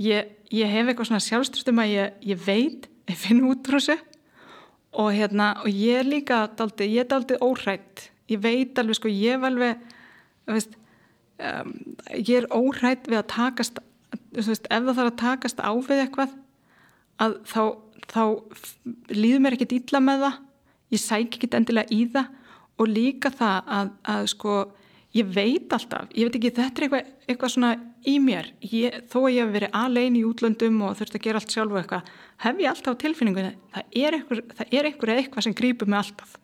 ég, 0.00 0.28
ég 0.52 0.72
hef 0.72 0.88
eitthvað 0.88 1.10
svona 1.10 1.24
sjálfströst 1.24 1.72
um 1.72 1.82
að 1.84 1.94
ég, 1.94 2.20
ég 2.32 2.44
veit, 2.46 2.88
ég 3.10 3.18
finn 3.20 3.44
út 3.48 3.66
frá 3.66 3.78
þessu. 3.78 3.98
Og 4.96 5.10
hérna 5.12 5.50
og 5.60 5.68
ég 5.68 6.00
er 6.00 6.08
líka 6.08 6.46
daldi, 6.56 6.88
ég 6.94 7.04
er 7.04 7.10
daldi 7.10 7.36
óhrætt 7.44 8.10
ég 8.30 8.42
veit 8.42 8.78
alveg 8.78 8.98
sko, 8.98 9.10
ég 9.10 9.36
er 9.36 9.46
alveg 9.46 9.82
veist, 10.50 10.76
um, 11.38 11.74
ég 12.14 12.32
er 12.40 12.48
óhrætt 12.54 13.08
við 13.10 13.20
að 13.20 13.28
takast 13.32 13.80
veist, 14.34 14.66
ef 14.66 14.88
það 14.88 14.92
þarf 14.92 15.12
að 15.12 15.20
takast 15.22 15.62
á 15.62 15.70
við 15.74 16.02
eitthvað 16.04 16.34
að 17.22 17.36
þá, 17.48 17.62
þá 18.12 18.22
líður 19.14 19.44
mér 19.44 19.56
ekkert 19.56 19.76
ítla 19.78 20.02
með 20.04 20.26
það. 20.26 20.42
Ég 20.94 21.02
sæk 21.02 21.38
ekki 21.38 21.48
endilega 21.56 21.94
í 21.94 22.02
það 22.12 22.34
og 22.76 22.90
líka 22.90 23.32
það 23.34 23.70
að, 23.78 23.92
að 24.12 24.28
sko 24.32 24.56
ég 25.16 25.28
veit 25.32 25.72
alltaf, 25.72 26.10
ég 26.12 26.28
veit 26.28 26.38
ekki 26.38 26.52
þetta 26.56 26.82
er 26.82 26.86
eitthvað, 26.86 27.12
eitthvað 27.26 27.52
svona 27.54 27.70
í 28.06 28.16
mér. 28.22 28.50
Ég, 28.60 28.98
þó 29.10 29.18
að 29.22 29.32
ég 29.32 29.46
hef 29.46 29.54
verið 29.54 29.78
alveg 29.80 30.18
í 30.18 30.24
útlöndum 30.28 30.82
og 30.86 30.96
þurft 30.98 31.16
að 31.16 31.24
gera 31.26 31.40
allt 31.40 31.54
sjálf 31.54 31.72
og 31.72 31.80
eitthvað 31.80 32.10
hef 32.44 32.60
ég 32.62 32.70
alltaf 32.70 32.98
á 32.98 33.02
tilfinningu 33.02 33.46
það 33.46 33.98
er 34.02 34.18
eitthvað, 34.18 34.66
er 34.68 34.90
eitthvað, 34.90 35.46
sem 35.46 35.56
grýpur 35.56 35.90
mig 35.90 36.00
alltaf. 36.02 36.36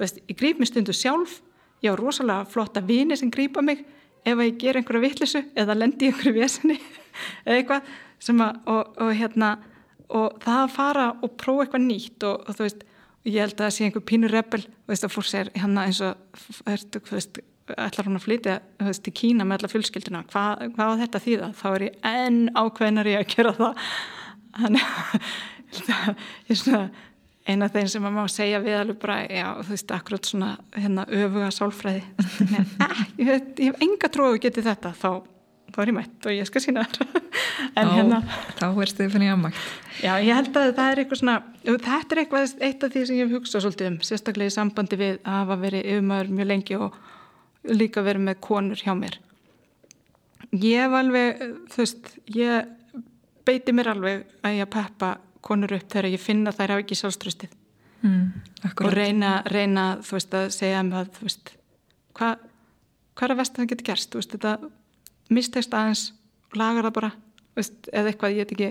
Veist, 0.00 0.20
ég 0.28 0.38
grýp 0.38 0.60
mig 0.60 0.70
stundu 0.70 0.94
sjálf. 0.96 1.40
Ég 1.84 1.94
á 1.94 2.00
rosalega 2.00 2.48
flotta 2.50 2.82
vini 2.84 3.16
sem 3.16 3.32
grýpa 3.32 3.64
mig 3.64 3.84
ef 4.24 4.40
ég 4.40 4.58
ger 4.60 4.78
einhverja 4.78 5.04
vittlisu 5.04 5.42
eða 5.56 5.76
lendi 5.76 6.08
einhverju 6.08 6.34
veseni 6.38 6.78
eða 7.46 7.58
eitthvað 7.58 7.92
að 8.32 8.60
og, 8.72 8.94
og 9.04 9.10
hérna 9.12 9.50
og 10.14 10.38
það 10.44 10.60
að 10.62 10.74
fara 10.74 11.06
og 11.20 11.34
prófa 11.40 11.66
eitthvað 11.66 11.84
nýtt 11.84 12.26
og, 12.28 12.44
og 12.44 12.56
þú 12.56 12.66
veist 12.66 12.84
ég 13.24 13.40
held 13.40 13.56
að 13.56 13.64
það 13.64 13.74
sé 13.76 13.86
einhver 13.86 14.04
pínur 14.08 14.32
rebel 14.34 14.62
veist 14.90 15.06
að 15.06 15.14
fólk 15.14 15.28
segir 15.30 15.50
hérna 15.56 15.86
eins 15.88 16.00
og 16.04 16.40
ertu, 16.68 17.00
veist, 17.10 17.40
ætlar 17.72 18.10
hún 18.10 18.18
að 18.18 18.26
flytja 18.26 18.58
veist, 18.82 19.04
til 19.06 19.14
Kína 19.16 19.46
með 19.48 19.62
alla 19.62 19.72
fullskilduna 19.72 20.22
Hva, 20.32 20.44
hvað 20.74 20.90
var 20.90 21.00
þetta 21.04 21.22
það? 21.24 21.56
Þá 21.60 21.66
er 21.72 21.86
ég 21.86 21.98
enn 22.10 22.42
ákveðnar 22.52 23.10
í 23.10 23.16
að 23.18 23.26
gera 23.32 23.54
það. 23.56 23.82
Þannig 24.60 24.86
að 24.92 25.26
ég 26.48 26.54
er 26.54 26.60
svona 26.60 26.84
eina 27.44 27.68
af 27.68 27.74
þeim 27.74 27.88
sem 27.92 28.04
maður 28.04 28.16
má 28.16 28.32
segja 28.32 28.60
við 28.64 28.78
alveg 28.78 28.98
bara, 29.02 29.18
já, 29.28 29.46
þú 29.60 29.74
veist, 29.74 29.92
akkurat 29.92 30.28
svona 30.28 30.50
hérna 30.76 31.04
öfuga 31.12 31.50
sálfræði. 31.52 32.04
Eh, 32.44 33.02
ég, 33.20 33.48
ég 33.60 33.66
hef 33.68 33.82
enga 33.84 34.10
tróðu 34.12 34.40
getið 34.44 34.70
þetta. 34.70 34.92
Þá, 35.00 35.10
þá 35.74 35.80
er 35.82 35.90
ég 35.90 35.96
mætt 35.98 36.28
og 36.28 36.36
ég 36.36 36.48
skal 36.48 36.62
sína 36.62 36.84
það 36.94 37.18
en 37.80 37.90
Ó, 37.90 37.94
hérna 37.96 38.20
þá 38.60 38.66
er 38.68 38.92
Stefani 38.92 39.30
aðmægt 39.32 39.64
já, 40.00 40.12
ég 40.22 40.30
held 40.38 40.60
að 40.60 40.70
það 40.78 40.92
er 40.92 41.02
eitthvað 41.02 41.20
svona 41.22 41.36
þetta 41.64 42.16
er 42.16 42.22
eitthvað 42.22 42.54
eitt 42.68 42.86
af 42.86 42.94
því 42.94 43.04
sem 43.08 43.18
ég 43.18 43.26
hef 43.26 43.36
hugsað 43.38 43.66
svolítið 43.66 43.90
um 43.90 43.98
sérstaklega 44.06 44.52
í 44.52 44.54
sambandi 44.54 45.00
við 45.00 45.18
að 45.22 45.40
hafa 45.40 45.58
verið 45.64 45.90
yfirmæður 45.94 46.32
mjög 46.38 46.50
lengi 46.52 46.78
og 46.78 47.02
líka 47.72 48.04
verið 48.04 48.26
með 48.28 48.40
konur 48.44 48.80
hjá 48.80 48.92
mér. 48.98 49.18
Ég 50.52 50.84
hef 50.84 50.96
alveg 50.98 51.44
þú 51.72 51.80
veist, 51.80 52.10
ég 52.36 52.72
beiti 53.48 53.74
mér 53.74 53.92
alveg 53.94 54.24
að 54.44 54.58
ég 54.60 54.70
peppa 54.72 55.14
konur 55.44 55.74
upp 55.76 55.90
þegar 55.92 56.10
ég 56.12 56.22
finna 56.22 56.54
þær 56.54 56.74
hafa 56.74 56.84
ekki 56.84 56.98
sjálfströstið 56.98 57.52
mm, 58.04 58.24
og 58.72 58.94
reyna, 58.94 59.36
reyna 59.52 59.86
þú 60.04 60.16
veist 60.16 60.36
að 60.38 60.46
segja 60.56 60.80
um 60.84 60.92
að 60.96 61.20
veist 61.20 61.54
hvað 62.16 62.50
hva 63.14 63.26
er 63.26 63.34
að 63.34 63.40
vest 63.40 63.54
að 63.54 63.60
það 63.60 63.70
getur 63.72 63.88
gerst? 63.90 64.10
Þú 64.10 64.20
veist 64.20 64.32
þetta 64.34 64.54
mistegst 65.32 65.74
aðeins 65.74 66.04
lagar 66.54 66.88
það 66.88 66.96
bara 66.98 67.12
veist, 67.56 67.88
eða 67.92 68.10
eitthvað 68.10 68.36
ég 68.36 68.44
veit 68.44 68.54
ekki. 68.56 68.70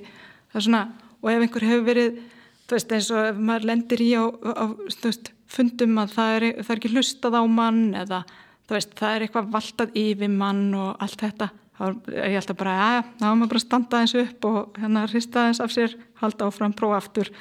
Það 0.52 0.60
er 0.60 0.68
svona 0.68 0.84
og 1.24 1.32
ef 1.32 1.46
einhver 1.46 1.68
hefur 1.70 1.88
verið 1.88 2.22
þú 2.64 2.78
veist 2.78 2.96
eins 2.96 3.10
og 3.14 3.26
ef 3.32 3.42
maður 3.50 3.68
lendir 3.70 4.04
í 4.04 4.10
á, 4.16 4.24
á 4.28 4.66
veist, 5.04 5.32
fundum 5.52 6.00
að 6.02 6.16
það 6.18 6.38
er, 6.38 6.48
það 6.62 6.74
er 6.74 6.82
ekki 6.82 6.94
hlustað 6.94 7.38
á 7.40 7.44
mann 7.48 7.84
eða 7.98 8.24
veist, 8.72 8.96
það 8.98 9.16
er 9.16 9.26
eitthvað 9.26 9.52
valtað 9.54 10.00
yfir 10.00 10.32
mann 10.32 10.66
og 10.78 11.04
allt 11.04 11.22
þetta 11.22 11.50
þá 11.74 11.84
er 11.86 12.34
ég 12.34 12.40
alltaf 12.40 12.60
bara 12.60 12.74
að 12.80 13.00
þá 13.20 13.26
er 13.28 13.38
maður 13.38 13.52
bara 13.52 13.62
að 13.62 13.66
standa 13.66 14.02
eins 14.02 14.16
upp 14.22 14.48
og 14.50 14.80
hérna 14.80 15.06
hrista 15.10 15.48
eins 15.50 15.62
af 15.64 15.74
sér 15.74 15.96
halda 16.22 16.48
áfram, 16.48 16.76
prófa 16.78 17.00
aftur. 17.02 17.32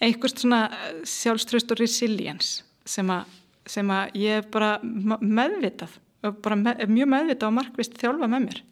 Eitthvað 0.00 0.36
svona 0.38 0.60
sjálfströst 1.04 1.74
og 1.74 1.80
resilience 1.82 2.62
sem 2.88 3.10
að, 3.12 3.26
sem 3.68 3.90
að 3.92 4.14
ég 4.22 4.46
bara 4.54 4.78
meðvitað 4.82 5.98
bara 6.22 6.58
með, 6.60 6.84
mjög 6.90 7.10
meðvitað 7.14 7.48
og 7.48 7.56
markvist 7.56 7.98
þjálfa 8.00 8.28
með 8.28 8.46
mér. 8.46 8.62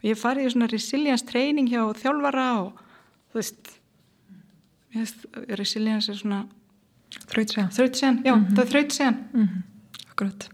Og 0.00 0.08
ég 0.08 0.20
farið 0.20 0.48
í 0.48 0.52
svona 0.54 0.70
resilience 0.72 1.26
treyning 1.28 1.70
hjá 1.72 1.82
þjálfara 2.00 2.48
og 2.62 2.82
þú 3.32 3.40
veist, 3.40 3.72
veist 4.94 5.26
resilience 5.60 6.12
er 6.12 6.20
svona 6.20 6.42
þrautsegan, 7.30 7.70
þrautsegan, 7.74 8.20
já, 8.24 8.34
mm 8.34 8.44
-hmm. 8.44 8.56
það 8.56 8.64
er 8.64 8.70
þrautsegan 8.72 9.18
mm 9.32 9.46
-hmm. 9.46 9.62
Akkurat. 10.10 10.48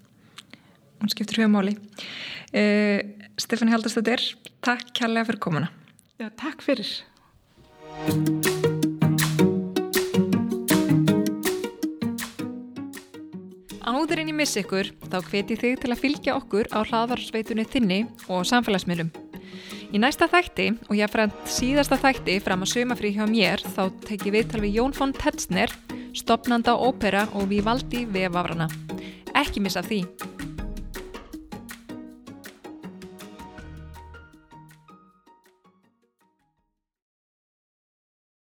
Hún 1.00 1.08
skiptir 1.08 1.36
höfumáli 1.36 1.76
uh, 1.76 1.80
eh, 2.52 3.00
Stefán 3.36 3.68
Hjaldarsdóttir 3.68 4.20
takk 4.60 4.92
kærlega 4.94 5.24
fyrir 5.24 5.38
komuna. 5.38 5.68
Já, 6.18 6.30
takk 6.36 6.62
fyrir 6.62 6.88
Áður 14.10 14.24
en 14.24 14.30
ég 14.32 14.34
missi 14.40 14.58
ykkur, 14.64 14.88
þá 15.06 15.20
hveti 15.22 15.54
þig 15.54 15.76
til 15.84 15.90
að 15.94 16.00
fylgja 16.00 16.32
okkur 16.34 16.66
á 16.74 16.82
hlaðvarsveitunni 16.82 17.62
þinni 17.70 17.98
og 18.26 18.42
samfélagsmiðlum. 18.50 19.12
Í 19.94 20.00
næsta 20.02 20.26
þætti, 20.32 20.66
og 20.88 20.98
ég 20.98 21.12
frend 21.12 21.36
síðasta 21.46 21.94
þætti 22.02 22.40
fram 22.42 22.66
að 22.66 22.72
sömafrí 22.72 23.12
hjá 23.14 23.22
mér, 23.30 23.62
þá 23.62 23.84
teki 24.08 24.34
við 24.34 24.50
tal 24.50 24.64
við 24.66 24.80
Jón 24.80 24.98
von 24.98 25.14
Tetzner, 25.14 25.70
stopnanda 26.10 26.74
ópera 26.74 27.28
og 27.38 27.46
við 27.54 27.62
valdi 27.70 28.02
vefafrana. 28.10 28.66
Ekki 29.30 29.62
missa 29.62 29.86
því. 29.86 30.02